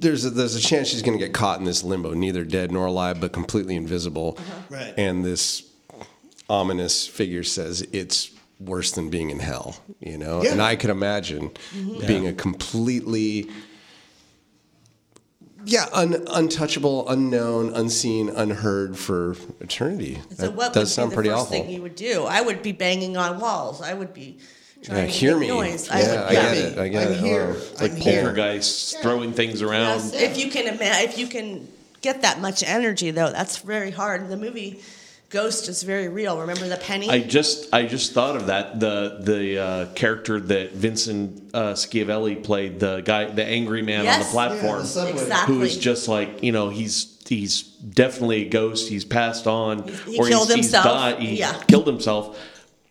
There's 0.00 0.24
a, 0.24 0.30
there's 0.30 0.54
a 0.54 0.60
chance 0.60 0.88
she's 0.88 1.02
going 1.02 1.18
to 1.18 1.24
get 1.24 1.34
caught 1.34 1.58
in 1.58 1.64
this 1.64 1.82
limbo, 1.82 2.14
neither 2.14 2.44
dead 2.44 2.72
nor 2.72 2.86
alive, 2.86 3.20
but 3.20 3.32
completely 3.32 3.76
invisible. 3.76 4.36
Uh-huh. 4.38 4.60
Right. 4.70 4.94
And 4.96 5.24
this 5.24 5.68
ominous 6.48 7.06
figure 7.06 7.42
says 7.42 7.86
it's 7.92 8.30
worse 8.60 8.92
than 8.92 9.10
being 9.10 9.30
in 9.30 9.38
hell, 9.38 9.76
you 10.00 10.18
know. 10.18 10.42
Yeah. 10.42 10.52
And 10.52 10.62
I 10.62 10.76
could 10.76 10.90
imagine 10.90 11.50
mm-hmm. 11.50 12.06
being 12.06 12.26
a 12.26 12.32
completely 12.32 13.48
yeah, 15.64 15.86
un, 15.92 16.26
untouchable, 16.30 17.08
unknown, 17.08 17.74
unseen, 17.74 18.28
unheard 18.30 18.96
for 18.96 19.36
eternity. 19.60 20.20
So 20.30 20.46
that 20.46 20.54
what 20.54 20.72
does 20.72 20.84
would 20.84 20.88
sound 20.88 21.10
be 21.10 21.10
the 21.10 21.14
pretty 21.16 21.28
first 21.30 21.40
awful. 21.40 21.52
thing 21.52 21.70
you 21.70 21.82
would 21.82 21.94
do? 21.94 22.24
I 22.24 22.40
would 22.40 22.62
be 22.62 22.72
banging 22.72 23.16
on 23.16 23.38
walls. 23.38 23.82
I 23.82 23.92
would 23.92 24.14
be 24.14 24.24
trying 24.32 24.42
Yeah, 24.82 24.94
to 24.94 25.06
hear 25.06 25.32
make 25.38 25.48
me. 25.48 25.48
noise. 25.48 25.88
Yeah, 25.88 25.94
I 25.94 26.00
would, 26.02 26.18
I 26.18 26.32
get 26.32 26.56
it. 26.56 26.78
I 26.78 26.88
get 26.88 27.06
I'm 27.08 27.12
it. 27.14 27.20
here. 27.20 27.56
Oh, 27.58 27.72
like 27.80 27.90
I'm 27.92 27.96
here. 27.96 28.60
throwing 29.02 29.32
things 29.32 29.60
around. 29.62 29.98
Yes, 30.12 30.14
if 30.14 30.38
you 30.38 30.50
can 30.50 30.66
ima- 30.68 31.02
if 31.02 31.18
you 31.18 31.26
can 31.26 31.66
get 32.00 32.22
that 32.22 32.40
much 32.40 32.62
energy 32.62 33.10
though, 33.10 33.30
that's 33.30 33.58
very 33.58 33.90
hard. 33.90 34.28
The 34.28 34.36
movie 34.36 34.80
Ghost 35.30 35.68
is 35.68 35.82
very 35.82 36.08
real. 36.08 36.40
Remember 36.40 36.68
the 36.68 36.76
penny? 36.78 37.10
I 37.10 37.20
just 37.20 37.74
I 37.74 37.84
just 37.86 38.12
thought 38.14 38.36
of 38.36 38.46
that 38.46 38.80
the 38.80 39.18
the 39.20 39.58
uh, 39.58 39.86
character 39.94 40.40
that 40.40 40.72
Vincent 40.72 41.50
uh, 41.54 41.74
Schiavelli 41.74 42.36
played 42.42 42.80
the 42.80 43.00
guy 43.02 43.24
the 43.26 43.44
angry 43.44 43.82
man 43.82 44.06
on 44.06 44.20
the 44.20 44.24
platform 44.26 44.84
Yeah, 44.86 45.02
the. 45.04 45.08
Exactly. 45.10 45.54
who 45.54 45.62
is 45.62 45.76
just 45.76 46.08
like 46.08 46.42
you 46.42 46.52
know 46.52 46.70
he's 46.70 47.18
he's 47.28 47.62
definitely 47.62 48.46
a 48.46 48.48
ghost 48.48 48.88
he's 48.88 49.04
passed 49.04 49.46
on 49.46 49.86
He 50.06 50.18
or 50.18 50.28
killed 50.28 50.46
he's, 50.48 50.54
himself. 50.72 50.84
he's 50.84 50.92
died 50.92 51.18
he 51.18 51.38
Yeah. 51.40 51.60
killed 51.68 51.86
himself 51.86 52.38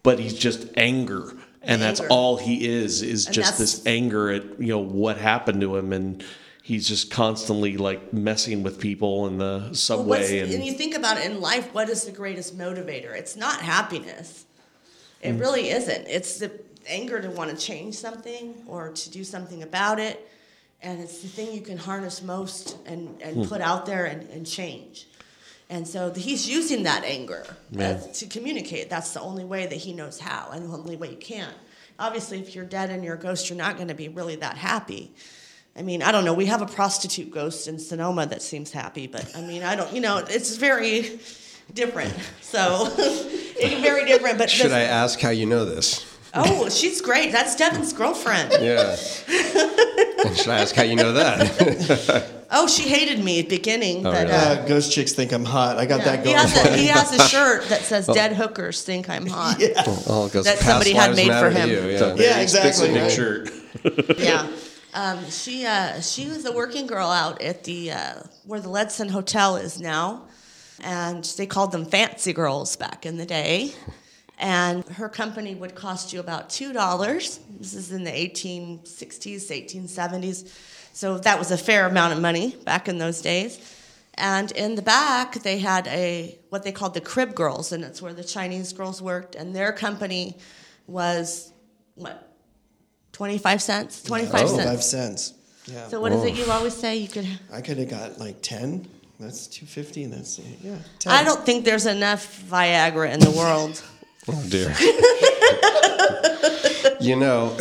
but 0.03 0.19
he's 0.19 0.35
just 0.35 0.67
anger 0.77 1.33
and 1.67 1.81
that's 1.81 1.99
Anger. 1.99 2.11
all 2.11 2.37
he 2.37 2.65
is 2.67 3.01
is 3.03 3.25
And 3.27 3.35
just 3.35 3.57
this 3.59 3.85
anger 3.85 4.31
at 4.31 4.43
you 4.59 4.67
know 4.69 4.79
what 4.79 5.17
happened 5.17 5.61
to 5.61 5.75
him 5.75 5.93
and 5.93 6.23
he's 6.63 6.87
just 6.87 7.11
constantly 7.11 7.77
like 7.77 8.11
messing 8.13 8.63
with 8.63 8.79
people 8.79 9.27
in 9.27 9.37
the 9.37 9.59
Well, 9.65 9.73
subway 9.75 10.39
and, 10.39 10.51
and 10.51 10.65
you 10.65 10.73
think 10.73 10.95
about 10.95 11.17
it 11.17 11.25
in 11.29 11.39
life, 11.39 11.73
what 11.73 11.89
is 11.89 12.03
the 12.03 12.11
greatest 12.11 12.57
motivator? 12.57 13.15
It's 13.15 13.35
not 13.35 13.61
happiness. 13.61 14.45
It 15.21 15.33
Mm. 15.35 15.39
really 15.39 15.69
isn't. 15.69 16.07
It's 16.07 16.37
the 16.39 16.51
anger 16.87 17.21
to 17.21 17.29
want 17.29 17.49
to 17.51 17.57
change 17.57 17.95
something 17.95 18.53
or 18.67 18.91
to 18.91 19.09
do 19.09 19.23
something 19.23 19.63
about 19.63 19.99
it. 19.99 20.29
And 20.81 21.01
it's 21.01 21.21
the 21.21 21.27
thing 21.27 21.53
you 21.53 21.61
can 21.61 21.77
harness 21.77 22.21
most 22.21 22.77
and, 22.85 23.19
and 23.21 23.35
Hmm. 23.37 23.43
put 23.43 23.61
out 23.61 23.85
there 23.87 24.05
and, 24.05 24.29
and 24.29 24.45
change. 24.45 25.06
And 25.69 25.85
so 25.87 26.13
he's 26.13 26.47
using 26.47 26.83
that 26.83 27.03
anger 27.03 27.43
uh, 27.49 27.53
Yeah. 27.71 27.83
as- 27.89 28.19
to 28.19 28.25
communicate. 28.27 28.89
That's 28.89 29.11
the 29.11 29.19
only 29.21 29.43
way 29.43 29.65
that 29.67 29.75
he 29.75 29.93
knows 29.93 30.19
how 30.19 30.49
and 30.53 30.69
the 30.69 30.77
only 30.77 30.95
way 30.95 31.09
you 31.11 31.17
can. 31.17 31.49
Obviously, 31.99 32.39
if 32.39 32.55
you're 32.55 32.63
dead 32.65 32.89
and 32.89 33.03
you're 33.03 33.15
a 33.15 33.19
ghost, 33.19 33.49
you're 33.49 33.57
not 33.57 33.75
going 33.75 33.87
to 33.89 33.95
be 33.95 34.07
really 34.07 34.35
that 34.37 34.57
happy. 34.57 35.11
I 35.75 35.81
mean, 35.81 36.01
I 36.01 36.11
don't 36.11 36.25
know. 36.25 36.33
We 36.33 36.45
have 36.45 36.61
a 36.61 36.65
prostitute 36.67 37.31
ghost 37.31 37.67
in 37.67 37.79
Sonoma 37.79 38.25
that 38.27 38.41
seems 38.41 38.71
happy, 38.71 39.07
but 39.07 39.35
I 39.35 39.41
mean, 39.41 39.61
I 39.63 39.75
don't, 39.75 39.91
you 39.93 39.99
know, 40.01 40.17
it's 40.19 40.55
very 40.57 41.19
different. 41.73 42.13
So 42.41 42.87
it's 42.97 43.81
very 43.81 44.05
different. 44.05 44.37
But 44.37 44.49
Should 44.49 44.67
this- 44.67 44.73
I 44.73 44.81
ask 44.81 45.19
how 45.19 45.29
you 45.31 45.45
know 45.45 45.65
this? 45.65 46.05
Oh, 46.33 46.69
she's 46.69 47.01
great. 47.01 47.31
That's 47.31 47.55
Devin's 47.55 47.93
girlfriend. 47.93 48.51
Yeah. 48.61 48.95
Should 50.35 50.49
I 50.49 50.59
ask 50.61 50.75
how 50.75 50.83
you 50.83 50.95
know 50.95 51.13
that? 51.13 52.31
Oh, 52.49 52.67
she 52.67 52.83
hated 52.87 53.23
me 53.23 53.39
at 53.39 53.49
the 53.49 53.57
beginning, 53.57 54.03
but 54.03 54.27
uh, 54.29 54.33
Uh, 54.33 54.65
ghost 54.67 54.91
chicks 54.91 55.11
think 55.11 55.33
I'm 55.33 55.43
hot. 55.45 55.77
I 55.77 55.85
got 55.85 55.99
yeah. 55.99 56.05
that 56.05 56.19
he 56.19 56.33
going. 56.33 56.37
has 56.37 56.55
a 56.65 56.77
he 56.77 56.87
has 56.87 57.11
a 57.13 57.27
shirt 57.33 57.65
that 57.69 57.81
says 57.81 58.07
"Dead 58.07 58.33
hookers 58.33 58.83
think 58.83 59.09
I'm 59.09 59.25
hot." 59.37 59.57
oh, 60.07 60.29
That 60.29 60.59
somebody 60.59 60.93
had 60.93 61.15
made 61.15 61.31
for 61.31 61.49
him. 61.49 61.69
you, 61.69 61.75
Yeah. 61.89 62.13
very 62.13 62.23
Yeah, 62.23 62.39
exactly, 62.39 62.71
specific 62.71 63.01
right. 63.01 63.11
shirt 63.11 64.19
yeah. 64.19 64.47
Um, 64.93 65.29
she 65.29 65.65
uh, 65.65 65.99
she 66.01 66.27
was 66.27 66.45
a 66.45 66.51
working 66.53 66.87
girl 66.87 67.09
out 67.09 67.41
at 67.41 67.63
the 67.65 67.91
uh, 67.91 68.13
where 68.45 68.59
the 68.61 68.69
Ledson 68.69 69.09
Hotel 69.09 69.57
is 69.57 69.79
now, 69.81 70.23
and 70.81 71.23
they 71.37 71.45
called 71.45 71.71
them 71.71 71.85
fancy 71.85 72.33
girls 72.33 72.75
back 72.77 73.05
in 73.05 73.17
the 73.17 73.25
day. 73.25 73.73
And 74.39 74.85
her 74.89 75.09
company 75.09 75.55
would 75.55 75.73
cost 75.75 76.13
you 76.13 76.19
about 76.19 76.49
two 76.49 76.71
dollars. 76.71 77.39
This 77.59 77.73
is 77.73 77.91
in 77.91 78.03
the 78.03 78.11
1860s, 78.11 79.49
1870s, 79.51 80.49
so 80.97 81.19
that 81.19 81.37
was 81.37 81.51
a 81.51 81.59
fair 81.59 81.85
amount 81.85 82.13
of 82.13 82.19
money 82.19 82.55
back 82.65 82.89
in 82.89 82.97
those 82.97 83.21
days. 83.21 83.59
And 84.15 84.51
in 84.53 84.73
the 84.73 84.81
back, 84.81 85.35
they 85.43 85.59
had 85.59 85.85
a 85.89 86.39
what 86.49 86.63
they 86.63 86.71
called 86.71 86.95
the 86.95 87.01
crib 87.01 87.35
girls, 87.35 87.71
and 87.71 87.83
it's 87.83 88.01
where 88.01 88.15
the 88.15 88.23
Chinese 88.23 88.73
girls 88.73 88.99
worked. 88.99 89.35
And 89.35 89.55
their 89.55 89.71
company 89.71 90.37
was 90.87 91.51
what 91.93 92.33
25 93.11 93.61
cents 93.61 94.01
25 94.01 94.31
Five 94.31 94.49
cents 94.49 94.85
cents. 94.87 95.33
Yeah. 95.65 95.87
so 95.87 96.01
what 96.01 96.13
is 96.13 96.23
it 96.23 96.31
oh. 96.31 96.35
you 96.35 96.51
always 96.51 96.73
say 96.73 96.97
you 96.97 97.07
could 97.07 97.27
I 97.53 97.61
could 97.61 97.77
have 97.77 97.89
got 97.89 98.17
like 98.17 98.41
10. 98.41 98.87
That's 99.19 99.45
two 99.45 99.67
fifty. 99.67 100.03
That's 100.07 100.39
yeah. 100.39 100.77
10. 100.97 101.13
I 101.13 101.23
don't 101.23 101.45
think 101.45 101.63
there's 101.63 101.85
enough 101.85 102.43
Viagra 102.49 103.13
in 103.13 103.19
the 103.19 103.31
world. 103.31 103.83
Oh 104.29 104.43
dear. 104.49 104.75
you 106.99 107.15
know, 107.15 107.55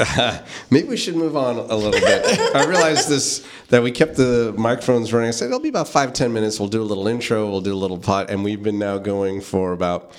maybe 0.70 0.88
we 0.88 0.96
should 0.96 1.16
move 1.16 1.36
on 1.36 1.56
a 1.56 1.76
little 1.76 1.92
bit. 1.92 2.40
I 2.54 2.66
realized 2.66 3.08
this 3.08 3.46
that 3.68 3.82
we 3.82 3.90
kept 3.90 4.16
the 4.16 4.54
microphones 4.56 5.12
running. 5.12 5.28
I 5.28 5.32
said 5.32 5.46
it'll 5.46 5.60
be 5.60 5.68
about 5.68 5.88
five 5.88 6.12
ten 6.12 6.32
minutes. 6.32 6.58
We'll 6.58 6.68
do 6.68 6.82
a 6.82 6.84
little 6.84 7.06
intro. 7.06 7.48
We'll 7.48 7.60
do 7.60 7.74
a 7.74 7.76
little 7.76 7.98
pot, 7.98 8.30
and 8.30 8.42
we've 8.42 8.62
been 8.62 8.78
now 8.78 8.98
going 8.98 9.40
for 9.40 9.72
about 9.72 10.12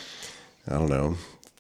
I 0.68 0.74
don't 0.74 0.90
know. 0.90 1.18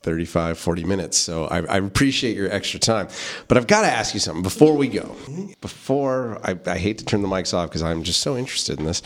35, 0.07 0.57
40 0.57 0.85
minutes. 0.85 1.17
So 1.17 1.47
I, 1.47 1.57
I 1.65 1.77
appreciate 1.79 2.37
your 2.37 2.49
extra 2.49 2.79
time. 2.79 3.09
But 3.49 3.57
I've 3.57 3.67
got 3.67 3.81
to 3.81 3.87
ask 3.87 4.13
you 4.13 4.21
something 4.21 4.41
before 4.41 4.73
we 4.73 4.87
go. 4.87 5.17
Before, 5.59 6.39
I, 6.45 6.57
I 6.65 6.77
hate 6.77 6.99
to 6.99 7.05
turn 7.05 7.21
the 7.21 7.27
mics 7.27 7.53
off 7.53 7.67
because 7.67 7.83
I'm 7.83 8.03
just 8.03 8.21
so 8.21 8.37
interested 8.37 8.79
in 8.79 8.85
this. 8.85 9.01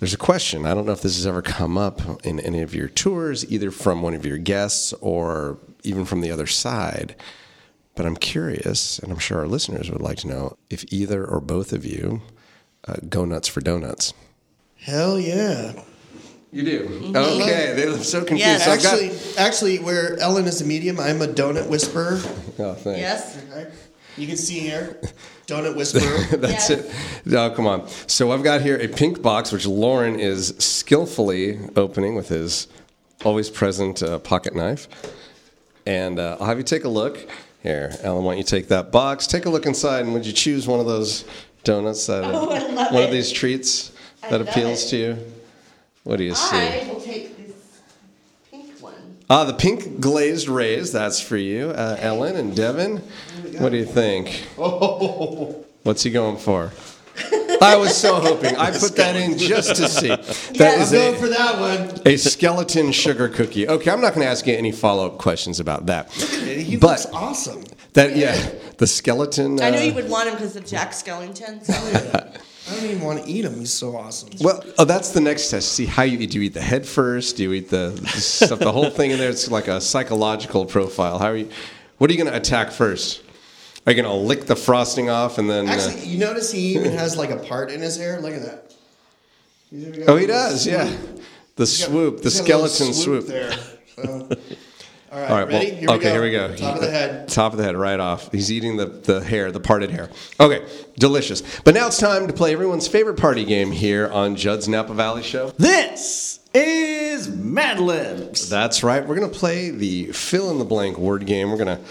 There's 0.00 0.14
a 0.14 0.18
question. 0.18 0.64
I 0.66 0.72
don't 0.74 0.86
know 0.86 0.92
if 0.92 1.02
this 1.02 1.16
has 1.16 1.26
ever 1.26 1.42
come 1.42 1.76
up 1.76 2.00
in 2.24 2.40
any 2.40 2.62
of 2.62 2.74
your 2.74 2.88
tours, 2.88 3.50
either 3.52 3.70
from 3.70 4.00
one 4.02 4.14
of 4.14 4.24
your 4.24 4.38
guests 4.38 4.92
or 4.94 5.58
even 5.84 6.04
from 6.06 6.22
the 6.22 6.30
other 6.30 6.46
side. 6.46 7.14
But 7.94 8.06
I'm 8.06 8.16
curious, 8.16 8.98
and 8.98 9.12
I'm 9.12 9.18
sure 9.18 9.38
our 9.40 9.46
listeners 9.46 9.90
would 9.90 10.00
like 10.00 10.16
to 10.18 10.28
know 10.28 10.56
if 10.70 10.90
either 10.90 11.24
or 11.26 11.38
both 11.40 11.72
of 11.74 11.84
you 11.84 12.22
uh, 12.88 12.94
go 13.10 13.26
nuts 13.26 13.46
for 13.46 13.60
donuts. 13.60 14.14
Hell 14.76 15.18
yeah. 15.20 15.72
You 16.50 16.62
do? 16.64 17.12
Okay. 17.14 17.74
They 17.76 17.86
look 17.86 18.02
so 18.02 18.20
confused. 18.20 18.40
Yes. 18.40 18.64
So 18.64 18.70
I've 18.72 18.82
got- 18.82 18.94
Actually, 18.94 19.36
actually, 19.36 19.78
where 19.80 20.18
Ellen 20.18 20.46
is 20.46 20.62
a 20.62 20.64
medium, 20.64 20.98
I'm 20.98 21.20
a 21.20 21.26
donut 21.26 21.68
whisperer. 21.68 22.14
oh, 22.58 22.74
thanks. 22.74 22.86
Yes. 23.00 23.44
You 24.16 24.26
can 24.26 24.36
see 24.38 24.60
here, 24.60 24.98
donut 25.50 25.76
whisperer. 25.76 26.36
That's 26.38 26.70
Yes. 26.70 26.86
it. 27.26 27.34
Oh, 27.34 27.50
come 27.50 27.66
on. 27.66 27.88
So 28.06 28.32
I've 28.32 28.42
got 28.42 28.60
here 28.62 28.76
a 28.78 28.88
pink 28.88 29.20
box, 29.22 29.52
which 29.52 29.66
Lauren 29.66 30.18
is 30.18 30.54
skillfully 30.58 31.58
opening 31.76 32.14
with 32.14 32.28
his 32.28 32.68
always 33.24 33.50
present 33.50 34.02
uh, 34.02 34.18
pocket 34.18 34.54
knife. 34.54 34.88
And 35.86 36.18
uh, 36.18 36.36
I'll 36.40 36.46
have 36.46 36.58
you 36.58 36.64
take 36.64 36.84
a 36.84 36.88
look. 36.88 37.28
Here, 37.62 37.92
Ellen, 38.02 38.24
why 38.24 38.32
don't 38.32 38.38
you 38.38 38.44
take 38.44 38.68
that 38.68 38.90
box? 38.90 39.26
Take 39.26 39.44
a 39.44 39.50
look 39.50 39.66
inside, 39.66 40.04
and 40.06 40.14
would 40.14 40.24
you 40.24 40.32
choose 40.32 40.66
one 40.66 40.80
of 40.80 40.86
those 40.86 41.26
donuts 41.62 42.06
that 42.06 42.24
Oh, 42.26 42.48
I 42.50 42.58
love 42.68 42.92
one 42.92 43.02
of 43.02 43.10
these 43.10 43.30
treats 43.30 43.92
I 44.22 44.30
that 44.30 44.40
appeals 44.40 44.84
it. 44.84 44.88
to 44.90 44.96
you? 44.96 45.18
What 46.04 46.16
do 46.16 46.24
you 46.24 46.34
see? 46.34 46.56
I 46.56 46.88
will 46.88 46.98
take 47.02 47.36
this 47.36 47.54
pink 48.50 48.80
one. 48.80 48.94
Ah, 49.28 49.44
the 49.44 49.52
pink 49.52 50.00
glazed 50.00 50.48
rays. 50.48 50.90
That's 50.92 51.20
for 51.20 51.36
you, 51.36 51.68
uh, 51.70 51.96
Ellen 52.00 52.36
and 52.36 52.56
Devin. 52.56 53.02
What 53.60 53.72
do 53.72 53.76
you 53.78 53.84
think? 53.84 54.46
What's 55.82 56.02
he 56.02 56.10
going 56.10 56.38
for? 56.38 56.72
I 57.62 57.76
was 57.76 57.94
so 57.94 58.14
hoping. 58.14 58.56
I 58.56 58.70
put 58.78 58.96
that 58.96 59.16
in 59.16 59.36
just 59.36 59.76
to 59.76 59.86
see. 59.86 60.08
That 60.08 60.26
Yes. 60.54 60.92
is 60.92 60.94
I'm 60.94 60.98
going 60.98 61.14
a, 61.14 61.18
for 61.18 61.28
that 61.28 61.60
one. 61.60 62.00
a 62.06 62.16
skeleton 62.16 62.90
sugar 62.92 63.28
cookie. 63.28 63.68
Okay, 63.68 63.90
I'm 63.90 64.00
not 64.00 64.14
going 64.14 64.24
to 64.24 64.30
ask 64.30 64.46
you 64.46 64.54
any 64.54 64.72
follow 64.72 65.04
up 65.06 65.18
questions 65.18 65.60
about 65.60 65.86
that. 65.86 66.10
He 66.12 66.76
But- 66.78 67.00
looks 67.00 67.06
awesome. 67.12 67.64
That 67.92 68.16
yeah, 68.16 68.50
the 68.78 68.86
skeleton. 68.86 69.60
I 69.60 69.70
knew 69.70 69.78
uh, 69.78 69.80
you 69.82 69.94
would 69.94 70.08
want 70.08 70.28
him 70.28 70.34
because 70.36 70.54
of 70.56 70.64
Jack 70.64 70.92
Skellington. 70.92 71.60
So. 71.66 72.72
I 72.72 72.74
don't 72.76 72.84
even 72.84 73.00
want 73.02 73.24
to 73.24 73.28
eat 73.28 73.44
him. 73.44 73.58
He's 73.58 73.72
so 73.72 73.96
awesome. 73.96 74.28
Well, 74.40 74.62
oh, 74.78 74.84
that's 74.84 75.10
the 75.10 75.20
next 75.20 75.50
test. 75.50 75.72
See 75.72 75.86
how 75.86 76.04
you 76.04 76.18
eat. 76.20 76.30
Do 76.30 76.38
you 76.38 76.44
eat 76.44 76.54
the 76.54 76.60
head 76.62 76.86
first? 76.86 77.36
Do 77.36 77.42
you 77.42 77.52
eat 77.54 77.68
the, 77.68 77.98
the 78.00 78.06
stuff? 78.08 78.60
The 78.60 78.70
whole 78.70 78.90
thing 78.90 79.10
in 79.10 79.18
there. 79.18 79.28
It's 79.28 79.50
like 79.50 79.66
a 79.66 79.80
psychological 79.80 80.64
profile. 80.66 81.18
How 81.18 81.26
are 81.30 81.36
you? 81.36 81.50
What 81.98 82.08
are 82.10 82.12
you 82.14 82.18
going 82.22 82.30
to 82.30 82.36
attack 82.38 82.70
first? 82.70 83.22
Are 83.86 83.92
you 83.92 84.02
going 84.02 84.12
to 84.12 84.20
lick 84.26 84.46
the 84.46 84.56
frosting 84.56 85.08
off 85.10 85.38
and 85.38 85.48
then? 85.48 85.68
uh, 85.68 85.72
Actually, 85.72 86.04
you 86.06 86.18
notice 86.18 86.52
he 86.52 86.74
even 86.76 86.92
has 86.92 87.16
like 87.16 87.30
a 87.30 87.36
part 87.38 87.70
in 87.70 87.80
his 87.80 87.96
hair. 87.96 88.20
Look 88.20 88.34
at 88.34 88.42
that. 88.42 88.74
He's 89.70 89.86
even 89.86 90.00
got 90.00 90.08
oh, 90.10 90.16
he 90.16 90.26
little 90.26 90.36
does. 90.50 90.66
Yeah, 90.66 90.84
the 91.56 91.62
He's 91.64 91.78
got- 91.80 91.88
swoop, 91.88 92.16
the 92.18 92.22
he's 92.24 92.40
got 92.40 92.50
a 92.50 92.56
little 92.58 92.68
skeleton 92.68 92.94
swoop. 92.94 93.26
there. 93.26 93.52
So, 93.96 94.02
all 95.12 95.20
right, 95.20 95.30
All 95.30 95.36
right. 95.38 95.48
ready? 95.48 95.70
Well, 95.70 95.78
here 95.80 95.90
okay. 95.90 96.02
go. 96.04 96.12
Here 96.12 96.22
we 96.22 96.30
go. 96.30 96.56
Top 96.56 96.74
of 96.76 96.80
the 96.82 96.90
head. 96.90 97.28
Top 97.28 97.52
of 97.52 97.58
the 97.58 97.64
head, 97.64 97.76
right 97.76 97.98
off. 98.00 98.30
He's 98.32 98.52
eating 98.52 98.76
the 98.76 98.86
the 98.86 99.22
hair, 99.24 99.50
the 99.50 99.60
parted 99.60 99.90
hair. 99.90 100.10
Okay, 100.38 100.66
delicious. 100.98 101.42
But 101.64 101.74
now 101.74 101.86
it's 101.86 101.98
time 101.98 102.26
to 102.26 102.32
play 102.32 102.52
everyone's 102.52 102.86
favorite 102.88 103.16
party 103.18 103.44
game 103.44 103.72
here 103.72 104.08
on 104.08 104.36
Judd's 104.36 104.68
Napa 104.68 104.92
Valley 104.94 105.22
Show. 105.22 105.50
This 105.58 106.40
is 106.52 107.28
Mad 107.28 107.78
Libs. 107.80 108.48
That's 108.48 108.82
right. 108.82 109.06
We're 109.06 109.16
going 109.16 109.30
to 109.30 109.38
play 109.38 109.70
the 109.70 110.06
fill 110.12 110.50
in 110.50 110.58
the 110.58 110.64
blank 110.64 110.98
word 110.98 111.24
game. 111.26 111.50
We're 111.50 111.64
going 111.64 111.78
to 111.78 111.84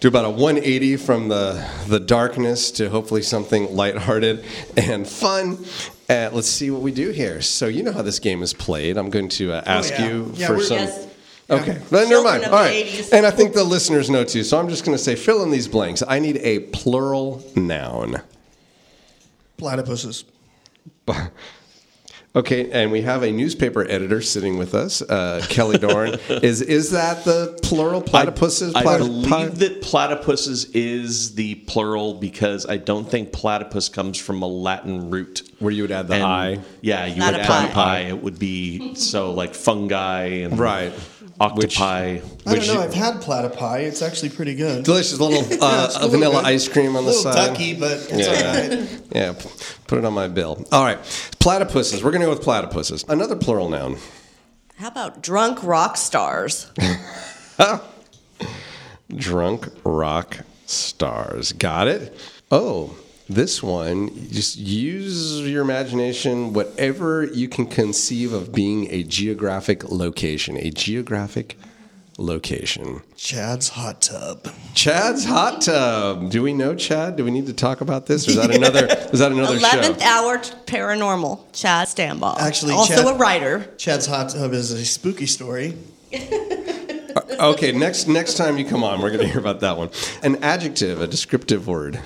do 0.00 0.08
about 0.08 0.24
a 0.24 0.30
180 0.30 0.96
from 0.96 1.28
the 1.28 1.66
the 1.88 1.98
darkness 1.98 2.70
to 2.72 2.88
hopefully 2.88 3.22
something 3.22 3.74
lighthearted 3.74 4.44
and 4.76 5.06
fun. 5.06 5.64
Uh, 6.08 6.30
let's 6.32 6.48
see 6.48 6.70
what 6.70 6.82
we 6.82 6.92
do 6.92 7.10
here. 7.10 7.42
So 7.42 7.66
you 7.66 7.82
know 7.82 7.92
how 7.92 8.02
this 8.02 8.18
game 8.18 8.42
is 8.42 8.54
played. 8.54 8.96
I'm 8.96 9.10
going 9.10 9.28
to 9.30 9.52
uh, 9.52 9.62
ask 9.66 9.90
yeah. 9.90 10.08
you 10.08 10.32
Yeah, 10.34 10.46
for 10.46 10.60
some. 10.60 10.78
Yes. 10.78 11.06
Okay, 11.50 11.80
but 11.90 12.08
never 12.08 12.22
mind. 12.22 12.44
All 12.44 12.52
right, 12.52 12.84
80s. 12.84 13.12
and 13.12 13.24
I 13.24 13.30
think 13.30 13.54
the 13.54 13.64
listeners 13.64 14.10
know 14.10 14.22
too. 14.22 14.44
So 14.44 14.58
I'm 14.58 14.68
just 14.68 14.84
going 14.84 14.96
to 14.96 15.02
say 15.02 15.16
fill 15.16 15.42
in 15.42 15.50
these 15.50 15.66
blanks. 15.66 16.02
I 16.06 16.18
need 16.18 16.36
a 16.38 16.60
plural 16.60 17.42
noun. 17.56 18.22
Platypuses. 19.56 20.24
Okay, 22.38 22.70
and 22.70 22.92
we 22.92 23.02
have 23.02 23.24
a 23.24 23.32
newspaper 23.32 23.82
editor 23.90 24.22
sitting 24.22 24.58
with 24.58 24.72
us, 24.72 25.02
uh, 25.02 25.44
Kelly 25.48 25.76
Doren. 25.76 26.20
is 26.28 26.62
is 26.62 26.92
that 26.92 27.24
the 27.24 27.58
plural 27.64 28.00
platypuses? 28.00 28.76
I, 28.76 28.84
Platy- 28.84 28.98
believe 28.98 29.28
pla- 29.28 29.48
that 29.48 29.82
platypuses 29.82 30.70
is 30.72 31.34
the 31.34 31.56
plural 31.56 32.14
because 32.14 32.64
I 32.64 32.76
don't 32.76 33.10
think 33.10 33.32
platypus 33.32 33.88
comes 33.88 34.18
from 34.18 34.42
a 34.42 34.46
Latin 34.46 35.10
root. 35.10 35.42
Where 35.58 35.72
you 35.72 35.82
would 35.82 35.90
add 35.90 36.06
the 36.06 36.14
And, 36.14 36.22
I. 36.22 36.58
Yeah, 36.80 37.06
you 37.06 37.16
Not 37.16 37.32
would 37.32 37.40
a 37.40 37.44
add 37.44 37.72
pie. 37.72 37.96
I. 37.96 38.00
It 38.02 38.22
would 38.22 38.38
be 38.38 38.94
so 38.94 39.32
like 39.32 39.54
fungi 39.56 40.26
and 40.44 40.56
Right. 40.56 40.92
Octopi. 41.40 42.20
I 42.46 42.54
don't 42.54 42.66
know. 42.66 42.80
I've 42.80 42.94
had 42.94 43.16
platypi. 43.16 43.80
It's 43.82 44.02
actually 44.02 44.30
pretty 44.30 44.54
good. 44.54 44.84
Delicious 44.84 45.18
little 45.20 45.38
uh, 45.62 45.84
it's 45.86 45.96
a 45.96 46.00
little 46.00 46.08
vanilla 46.10 46.36
good. 46.42 46.44
ice 46.46 46.68
cream 46.68 46.96
on 46.96 47.02
a 47.04 47.06
the 47.06 47.12
little 47.12 47.22
side. 47.22 47.34
ducky, 47.48 47.74
but 47.78 47.92
it's 48.10 48.12
Yeah. 48.12 48.70
all 48.72 48.78
right. 48.80 49.00
Yeah, 49.12 49.34
put 49.86 49.98
it 49.98 50.04
on 50.04 50.12
my 50.14 50.28
bill. 50.28 50.64
All 50.72 50.84
right, 50.84 50.98
platypuses. 51.38 52.02
We're 52.02 52.10
going 52.10 52.20
to 52.22 52.26
go 52.26 52.30
with 52.30 52.42
platypuses. 52.42 53.08
Another 53.08 53.36
plural 53.36 53.68
noun. 53.68 53.96
How 54.76 54.88
about 54.88 55.22
drunk 55.22 55.62
rock 55.64 55.96
stars? 55.96 56.70
Drunk 59.14 59.68
rock 59.84 60.38
stars. 60.66 61.52
Got 61.52 61.88
it? 61.88 62.14
Oh, 62.50 62.96
this 63.28 63.62
one, 63.62 64.28
just 64.30 64.56
use 64.56 65.40
your 65.42 65.62
imagination, 65.62 66.52
whatever 66.52 67.24
you 67.24 67.48
can 67.48 67.66
conceive 67.66 68.32
of 68.32 68.52
being 68.52 68.90
a 68.90 69.02
geographic 69.02 69.84
location. 69.90 70.56
A 70.56 70.70
geographic 70.70 71.58
location. 72.16 73.02
Chad's 73.16 73.68
hot 73.70 74.00
tub. 74.02 74.48
Chad's 74.74 75.24
hot 75.24 75.60
tub. 75.62 76.30
Do 76.30 76.42
we 76.42 76.52
know 76.52 76.74
Chad? 76.74 77.16
Do 77.16 77.24
we 77.24 77.30
need 77.30 77.46
to 77.46 77.52
talk 77.52 77.80
about 77.80 78.06
this? 78.06 78.26
Or 78.26 78.30
is 78.32 78.36
that 78.36 78.54
another? 78.54 78.86
Is 79.12 79.20
that 79.20 79.30
another 79.32 79.56
Eleventh 79.56 80.02
show? 80.02 80.06
hour 80.08 80.38
paranormal. 80.66 81.40
Chad 81.52 81.86
Stambaugh. 81.88 82.38
Actually, 82.38 82.72
also 82.72 82.96
Chad- 82.96 83.14
a 83.14 83.18
writer. 83.18 83.70
Chad's 83.76 84.06
hot 84.06 84.30
tub 84.30 84.52
is 84.52 84.72
a 84.72 84.84
spooky 84.84 85.26
story. 85.26 85.76
Uh, 87.16 87.52
okay, 87.54 87.72
next 87.72 88.06
next 88.06 88.36
time 88.36 88.58
you 88.58 88.64
come 88.64 88.84
on, 88.84 89.00
we're 89.00 89.08
going 89.08 89.20
to 89.20 89.26
hear 89.26 89.40
about 89.40 89.60
that 89.60 89.76
one. 89.76 89.88
An 90.22 90.36
adjective, 90.44 91.00
a 91.00 91.06
descriptive 91.06 91.66
word. 91.66 91.98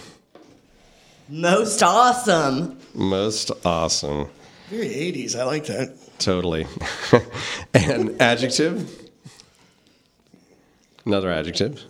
Most 1.43 1.83
awesome. 1.83 2.79
Most 2.95 3.51
awesome. 3.65 4.29
Very 4.69 4.89
80s. 4.89 5.35
I 5.35 5.45
like 5.45 5.65
that. 5.65 5.97
Totally. 6.19 6.67
An 7.75 8.21
adjective. 8.21 8.87
Another 11.07 11.33
adjective. 11.33 11.81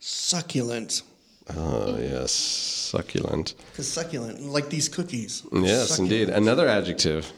Succulent. 0.00 1.02
Oh 1.54 1.98
yes, 1.98 2.32
succulent. 2.32 3.54
Because 3.72 3.88
succulent, 3.92 4.40
like 4.40 4.70
these 4.70 4.88
cookies. 4.88 5.42
Yes, 5.52 5.88
Succulent. 5.90 6.12
indeed. 6.12 6.28
Another 6.30 6.66
adjective. 6.66 7.30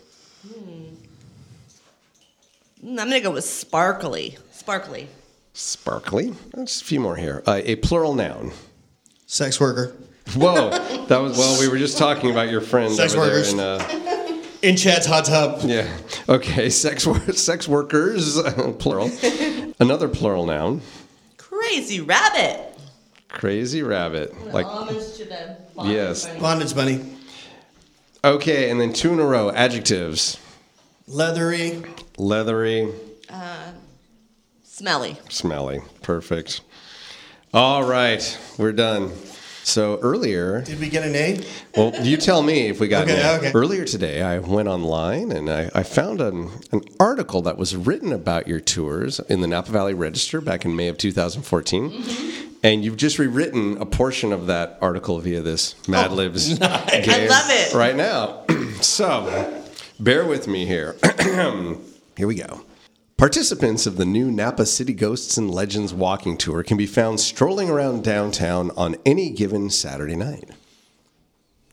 Mm, 0.46 0.96
I'm 2.86 2.94
gonna 2.96 3.20
go 3.20 3.32
with 3.32 3.44
sparkly. 3.44 4.38
Sparkly. 4.52 5.08
Sparkly. 5.52 6.32
Just 6.54 6.82
a 6.82 6.84
few 6.84 7.00
more 7.00 7.16
here. 7.16 7.42
Uh, 7.44 7.60
a 7.64 7.74
plural 7.76 8.14
noun. 8.14 8.52
Sex 9.26 9.58
worker. 9.58 9.94
Whoa, 10.36 10.70
that 11.06 11.18
was 11.18 11.36
well. 11.38 11.60
We 11.60 11.68
were 11.68 11.78
just 11.78 11.98
talking 11.98 12.30
about 12.30 12.48
your 12.50 12.60
friend 12.60 12.92
Sex 12.94 13.12
over 13.14 13.26
workers. 13.26 13.54
there. 13.54 13.74
In, 13.80 13.80
uh, 14.08 14.42
In 14.62 14.76
Chad's 14.76 15.06
hot 15.06 15.26
tub. 15.26 15.60
yeah. 15.64 15.86
Okay. 16.28 16.70
Sex 16.70 17.06
wor- 17.06 17.20
sex 17.32 17.68
workers, 17.68 18.40
plural. 18.78 19.10
Another 19.78 20.08
plural 20.08 20.46
noun. 20.46 20.80
Crazy 21.36 22.00
rabbit. 22.00 22.72
Crazy 23.28 23.82
rabbit. 23.82 24.52
Like 24.52 24.64
homage 24.66 25.16
to 25.18 25.24
the 25.26 25.56
Yes. 25.84 26.26
Bondage 26.38 26.74
bunny. 26.74 27.04
okay, 28.24 28.70
and 28.70 28.80
then 28.80 28.92
two 28.94 29.12
in 29.12 29.20
a 29.20 29.24
row. 29.26 29.50
Adjectives. 29.50 30.38
Leathery. 31.06 31.82
Leathery, 32.16 32.90
Smelly. 34.62 35.16
smelly. 35.28 35.82
Perfect. 36.02 36.62
All 37.52 37.84
right, 37.84 38.38
we're 38.56 38.72
done. 38.72 39.12
So 39.66 39.98
earlier, 40.02 40.60
Did 40.60 40.78
we 40.78 40.90
get 40.90 41.04
an 41.04 41.14
A? 41.16 41.42
well, 41.74 41.92
you 42.04 42.18
tell 42.18 42.42
me 42.42 42.68
if 42.68 42.80
we 42.80 42.86
got 42.88 43.04
Okay, 43.04 43.18
any. 43.20 43.38
okay. 43.38 43.52
Earlier 43.54 43.84
today, 43.86 44.20
I 44.20 44.38
went 44.38 44.68
online 44.68 45.32
and 45.32 45.48
I, 45.50 45.70
I 45.74 45.82
found 45.82 46.20
an, 46.20 46.50
an 46.70 46.82
article 47.00 47.40
that 47.42 47.56
was 47.56 47.74
written 47.74 48.12
about 48.12 48.46
your 48.46 48.60
tours 48.60 49.20
in 49.20 49.40
the 49.40 49.46
Napa 49.46 49.70
Valley 49.72 49.94
Register 49.94 50.42
back 50.42 50.66
in 50.66 50.76
May 50.76 50.88
of 50.88 50.98
2014. 50.98 51.90
Mm-hmm. 51.90 52.44
And 52.62 52.84
you've 52.84 52.98
just 52.98 53.18
rewritten 53.18 53.78
a 53.78 53.86
portion 53.86 54.32
of 54.32 54.46
that 54.48 54.78
article 54.82 55.18
via 55.18 55.40
this 55.40 55.74
Mad 55.88 56.12
Libs 56.12 56.48
game 56.58 56.58
I 56.62 57.26
love 57.28 57.46
it. 57.48 57.74
right 57.74 57.96
now. 57.96 58.44
so, 58.82 59.62
bear 59.98 60.26
with 60.26 60.46
me 60.46 60.66
here. 60.66 60.96
here 62.16 62.26
we 62.26 62.34
go. 62.34 62.60
Participants 63.16 63.86
of 63.86 63.96
the 63.96 64.04
new 64.04 64.28
Napa 64.28 64.66
City 64.66 64.92
Ghosts 64.92 65.36
and 65.36 65.48
Legends 65.48 65.94
walking 65.94 66.36
tour 66.36 66.64
can 66.64 66.76
be 66.76 66.86
found 66.86 67.20
strolling 67.20 67.70
around 67.70 68.02
downtown 68.02 68.72
on 68.76 68.96
any 69.06 69.30
given 69.30 69.70
Saturday 69.70 70.16
night. 70.16 70.50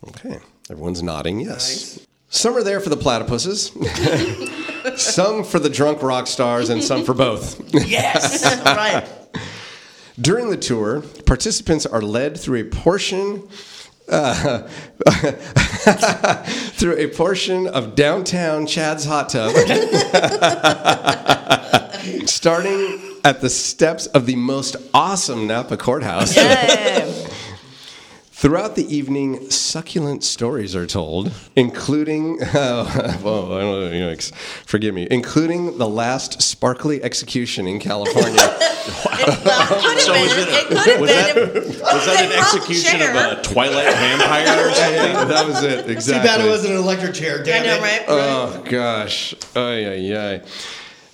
Okay, 0.07 0.37
everyone's 0.69 1.01
nodding 1.01 1.39
yes. 1.39 2.05
Some 2.29 2.55
are 2.55 2.63
there 2.63 2.79
for 2.79 2.89
the 2.89 2.95
platypuses, 2.95 3.71
some 4.99 5.43
for 5.43 5.57
the 5.57 5.69
drunk 5.69 6.03
rock 6.03 6.27
stars, 6.27 6.69
and 6.69 6.83
some 6.83 7.03
for 7.03 7.15
both. 7.15 7.59
Yes, 7.73 8.43
right. 8.65 9.07
During 10.19 10.51
the 10.51 10.57
tour, 10.57 11.01
participants 11.25 11.87
are 11.87 12.03
led 12.03 12.39
through 12.39 12.59
a 12.61 12.65
portion 12.65 13.47
uh, 14.09 14.67
through 16.73 16.97
a 16.97 17.07
portion 17.07 17.67
of 17.67 17.95
downtown 17.95 18.67
Chad's 18.67 19.05
hot 19.05 19.29
tub, 19.29 19.55
starting 22.27 22.99
at 23.23 23.39
the 23.41 23.49
steps 23.49 24.07
of 24.07 24.25
the 24.25 24.35
most 24.35 24.75
awesome 24.93 25.47
Napa 25.47 25.77
courthouse. 25.77 26.35
Yay. 26.35 27.27
Throughout 28.41 28.75
the 28.75 28.91
evening, 28.91 29.51
succulent 29.51 30.23
stories 30.23 30.75
are 30.75 30.87
told, 30.87 31.31
including, 31.55 32.41
uh, 32.55 33.13
whoa, 33.19 33.55
I 33.55 33.61
don't 33.61 33.71
know, 33.71 33.91
you 33.91 33.99
know, 33.99 34.15
forgive 34.65 34.95
me, 34.95 35.07
including 35.11 35.77
the 35.77 35.87
last 35.87 36.41
sparkly 36.41 37.03
execution 37.03 37.67
in 37.67 37.79
California. 37.79 38.33
Well, 38.33 38.57
it 39.19 39.25
could 39.27 39.45
have 39.45 40.01
So 40.01 40.13
been. 40.13 40.23
was 40.23 40.37
It, 40.37 40.47
it 40.49 40.63
a- 40.63 40.67
could 40.69 40.77
have 40.87 40.99
was 41.01 41.09
that- 41.11 41.37
if- 41.37 41.81
Was 41.83 42.05
that 42.07 42.25
an 42.25 42.31
execution 42.31 42.99
chair. 42.99 43.31
of 43.31 43.37
a 43.37 43.41
Twilight 43.43 43.93
vampire 43.93 44.67
or 44.67 44.73
something? 44.73 45.13
that 45.27 45.45
was 45.47 45.63
it, 45.63 45.69
exactly. 45.71 45.83
Too 45.85 45.91
exactly. 45.91 46.27
bad 46.27 46.41
it 46.41 46.49
wasn't 46.49 46.73
an 46.73 46.79
electric 46.79 47.13
chair. 47.13 47.41
I 47.45 47.59
know, 47.59 47.75
it. 47.75 47.81
right? 47.83 48.03
Oh 48.07 48.63
gosh. 48.67 49.35
Ay, 49.55 49.85
ay, 49.85 50.17
ay. 50.17 50.41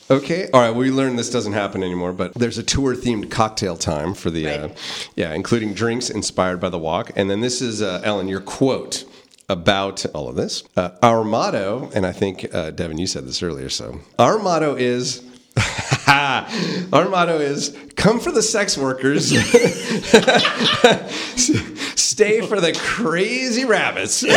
Okay. 0.09 0.49
All 0.53 0.61
right. 0.61 0.69
Well, 0.69 0.79
We 0.79 0.91
learned 0.91 1.19
this 1.19 1.29
doesn't 1.29 1.53
happen 1.53 1.83
anymore, 1.83 2.13
but 2.13 2.33
there's 2.33 2.57
a 2.57 2.63
tour 2.63 2.95
themed 2.95 3.29
cocktail 3.29 3.75
time 3.75 4.13
for 4.13 4.29
the, 4.29 4.47
uh, 4.47 4.69
yeah, 5.15 5.33
including 5.33 5.73
drinks 5.73 6.09
inspired 6.09 6.61
by 6.61 6.69
the 6.69 6.79
walk. 6.79 7.11
And 7.15 7.29
then 7.29 7.41
this 7.41 7.61
is, 7.61 7.81
uh, 7.81 7.99
Ellen, 8.03 8.27
your 8.29 8.39
quote 8.39 9.03
about 9.49 10.05
all 10.13 10.29
of 10.29 10.35
this. 10.35 10.63
Uh, 10.77 10.91
our 11.03 11.23
motto, 11.25 11.89
and 11.93 12.05
I 12.05 12.13
think, 12.13 12.47
uh, 12.53 12.71
Devin, 12.71 12.97
you 12.97 13.07
said 13.07 13.25
this 13.25 13.43
earlier, 13.43 13.69
so 13.69 13.99
our 14.17 14.39
motto 14.39 14.75
is. 14.75 15.23
Our 16.07 17.09
motto 17.09 17.39
is 17.39 17.75
come 17.95 18.19
for 18.19 18.31
the 18.31 18.43
sex 18.43 18.77
workers, 18.77 19.29
stay 21.99 22.41
for 22.41 22.61
the 22.61 22.73
crazy 22.79 23.65
rabbits. 23.65 24.23
nice, 24.23 24.33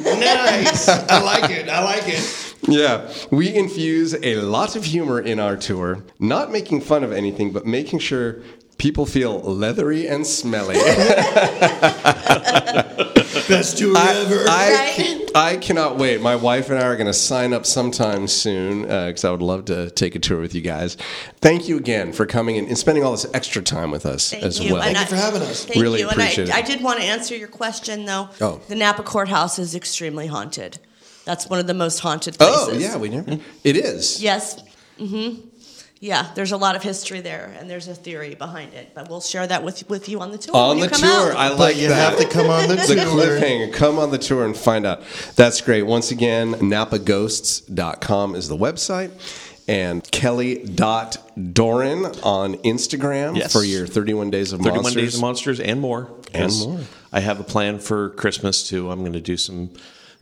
Nice. 0.00 0.88
I 0.88 1.20
like 1.22 1.50
it. 1.50 1.68
I 1.68 1.82
like 1.84 2.04
it. 2.06 2.43
Yeah, 2.66 3.12
we 3.30 3.54
infuse 3.54 4.14
a 4.14 4.36
lot 4.36 4.74
of 4.76 4.84
humor 4.84 5.20
in 5.20 5.38
our 5.38 5.56
tour, 5.56 6.04
not 6.18 6.50
making 6.50 6.80
fun 6.80 7.04
of 7.04 7.12
anything, 7.12 7.52
but 7.52 7.66
making 7.66 7.98
sure 7.98 8.40
people 8.78 9.06
feel 9.06 9.40
leathery 9.42 10.06
and 10.08 10.26
smelly. 10.26 10.76
Best 13.48 13.76
tour 13.78 13.94
ever. 13.96 14.44
I, 14.48 14.94
Right? 14.96 15.30
I 15.34 15.56
cannot 15.58 15.98
wait. 15.98 16.20
My 16.20 16.36
wife 16.36 16.70
and 16.70 16.78
I 16.78 16.86
are 16.86 16.96
going 16.96 17.06
to 17.08 17.12
sign 17.12 17.52
up 17.52 17.66
sometime 17.66 18.26
soon 18.28 18.90
uh, 18.90 19.08
because 19.08 19.24
I 19.24 19.30
would 19.30 19.42
love 19.42 19.66
to 19.66 19.90
take 19.90 20.14
a 20.14 20.18
tour 20.18 20.40
with 20.40 20.54
you 20.54 20.60
guys. 20.60 20.96
Thank 21.40 21.68
you 21.68 21.76
again 21.76 22.12
for 22.12 22.24
coming 22.26 22.56
in 22.56 22.66
and 22.66 22.78
spending 22.78 23.04
all 23.04 23.10
this 23.12 23.26
extra 23.34 23.60
time 23.62 23.90
with 23.90 24.06
us 24.06 24.30
Thank 24.30 24.44
as 24.44 24.60
you. 24.60 24.72
well. 24.74 24.82
And 24.82 24.96
Thank 24.96 25.10
you 25.10 25.16
for 25.16 25.22
having 25.22 25.42
us. 25.42 25.64
Thank 25.66 25.82
Really 25.82 26.00
you. 26.00 26.08
appreciate 26.08 26.44
and 26.48 26.52
I, 26.52 26.60
it. 26.60 26.64
I 26.64 26.66
did 26.66 26.82
want 26.82 27.00
to 27.00 27.04
answer 27.04 27.36
your 27.36 27.48
question, 27.48 28.04
though. 28.06 28.30
Oh. 28.40 28.60
The 28.68 28.76
Napa 28.76 29.02
Courthouse 29.02 29.58
is 29.58 29.74
extremely 29.74 30.26
haunted. 30.28 30.78
That's 31.24 31.48
one 31.48 31.58
of 31.58 31.66
the 31.66 31.74
most 31.74 32.00
haunted 32.00 32.36
places. 32.38 32.68
oh, 32.68 32.72
yeah, 32.78 32.96
we 32.96 33.08
never. 33.08 33.38
It 33.64 33.76
is. 33.76 34.22
Yes. 34.22 34.62
Mm-hmm. 34.98 35.48
Yeah, 36.00 36.32
there's 36.34 36.52
a 36.52 36.56
lot 36.58 36.76
of 36.76 36.82
history 36.82 37.20
there, 37.22 37.54
and 37.58 37.70
there's 37.70 37.88
a 37.88 37.94
theory 37.94 38.34
behind 38.34 38.74
it. 38.74 38.90
But 38.94 39.08
we'll 39.08 39.22
share 39.22 39.46
that 39.46 39.64
with 39.64 39.88
with 39.88 40.06
you 40.08 40.20
on 40.20 40.32
the 40.32 40.38
tour. 40.38 40.54
On 40.54 40.68
when 40.76 40.78
the 40.80 40.84
you 40.84 40.90
come 40.90 41.00
tour. 41.00 41.30
out. 41.32 41.36
I 41.38 41.48
like 41.48 41.58
But 41.58 41.76
you 41.76 41.88
that. 41.88 42.10
have 42.10 42.18
to 42.18 42.28
come 42.28 42.50
on 42.50 42.68
the 42.68 42.74
the 42.88 42.94
tour. 42.94 43.04
cliffhanger. 43.06 43.72
Come 43.72 43.98
on 43.98 44.10
the 44.10 44.18
tour 44.18 44.44
and 44.44 44.54
find 44.54 44.84
out. 44.84 45.02
That's 45.36 45.62
great. 45.62 45.82
Once 45.84 46.10
again, 46.10 46.52
napaghosts.com 46.54 48.34
is 48.34 48.48
the 48.48 48.56
website. 48.56 49.10
And 49.66 50.02
Kelly.Doren 50.10 52.04
on 52.22 52.54
Instagram 52.56 53.36
Yes. 53.38 53.50
for 53.52 53.64
your 53.64 53.86
31 53.86 54.30
Days 54.30 54.52
of 54.52 54.60
31 54.60 54.82
Monsters. 54.82 55.02
Days 55.02 55.14
of 55.14 55.20
Monsters 55.22 55.60
and 55.60 55.80
more. 55.80 56.10
And 56.34 56.52
more. 56.58 56.80
I 57.12 57.20
have 57.20 57.40
a 57.40 57.44
plan 57.44 57.78
for 57.78 58.10
Christmas 58.10 58.68
too. 58.68 58.90
I'm 58.90 59.00
going 59.00 59.14
to 59.14 59.20
do 59.22 59.38
some 59.38 59.70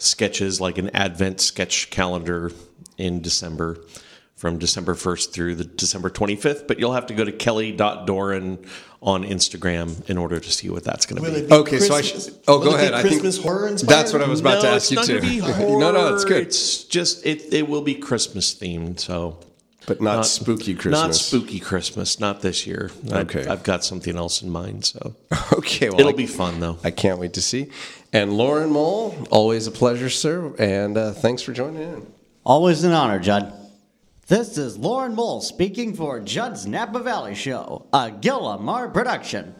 sketches, 0.02 0.60
like 0.60 0.78
an 0.78 0.90
Advent 0.94 1.40
sketch 1.40 1.90
calendar 1.90 2.52
in 2.98 3.20
December, 3.20 3.78
from 4.36 4.58
December 4.58 4.94
1st 4.94 5.32
through 5.32 5.54
the 5.54 5.64
December 5.64 6.10
25th. 6.10 6.66
But 6.66 6.78
you'll 6.78 6.94
have 6.94 7.06
to 7.06 7.14
go 7.14 7.24
to 7.24 7.32
kelly.doren 7.32 8.64
on 9.00 9.24
Instagram 9.24 10.08
in 10.08 10.16
order 10.16 10.38
to 10.38 10.50
see 10.50 10.70
what 10.70 10.84
that's 10.84 11.06
going 11.06 11.22
to 11.22 11.40
be. 11.40 11.46
be 11.46 11.52
Okay, 11.52 11.78
so 11.80 11.94
I 11.94 12.02
should. 12.02 12.34
Oh, 12.46 12.58
will 12.58 12.64
go 12.64 12.70
it 12.70 12.78
be 12.78 12.82
ahead. 12.82 12.94
I 12.94 13.02
think 13.02 13.20
Christmas 13.20 13.42
horror 13.42 13.68
inspired. 13.68 13.98
That's 13.98 14.12
what 14.12 14.22
I 14.22 14.28
was 14.28 14.40
about 14.40 14.62
to 14.62 14.68
ask 14.68 14.90
it's 14.90 14.90
you 14.90 14.96
not 14.96 15.06
too. 15.06 15.20
be 15.20 15.40
no, 15.40 15.52
horror. 15.52 15.92
no, 15.92 16.14
it's 16.14 16.24
good. 16.24 16.42
It's 16.42 16.84
just 16.84 17.26
it. 17.26 17.52
It 17.52 17.68
will 17.68 17.82
be 17.82 17.94
Christmas 17.94 18.54
themed, 18.54 19.00
so 19.00 19.38
but 19.86 20.00
not, 20.00 20.26
spooky 20.26 20.74
Christmas. 20.74 21.00
Not 21.00 21.14
spooky 21.14 21.58
Christmas. 21.60 22.20
Not 22.20 22.40
this 22.40 22.66
year. 22.66 22.90
I- 23.10 23.20
Okay. 23.20 23.46
I've 23.46 23.62
got 23.62 23.84
something 23.84 24.16
else 24.16 24.42
in 24.42 24.50
mind, 24.50 24.84
so 24.86 25.14
Okay, 25.52 25.88
well, 25.90 26.00
it'll 26.00 26.12
I- 26.12 26.16
be 26.16 26.26
fun 26.26 26.60
though. 26.60 26.78
I 26.84 26.90
can't 26.90 27.18
wait 27.18 27.32
to 27.34 27.42
see. 27.42 27.70
And 28.12 28.32
Lauren 28.32 28.70
Mole, 28.70 29.14
always 29.30 29.66
a 29.66 29.70
pleasure, 29.70 30.10
sir. 30.10 30.54
And 30.58 30.96
uh, 30.98 31.12
thanks 31.12 31.42
for 31.42 31.52
joining 31.52 31.82
in. 31.82 32.06
Always 32.44 32.84
an 32.84 32.92
honor, 32.92 33.18
Judd. 33.18 33.52
This 34.28 34.56
is 34.58 34.78
Lauren 34.78 35.14
Mole 35.14 35.40
speaking 35.40 35.94
for 35.94 36.20
Judd's 36.20 36.66
Napa 36.66 37.00
Valley 37.00 37.34
Show, 37.34 37.86
a 37.92 38.10
Gillamar 38.10 38.92
production. 38.92 39.54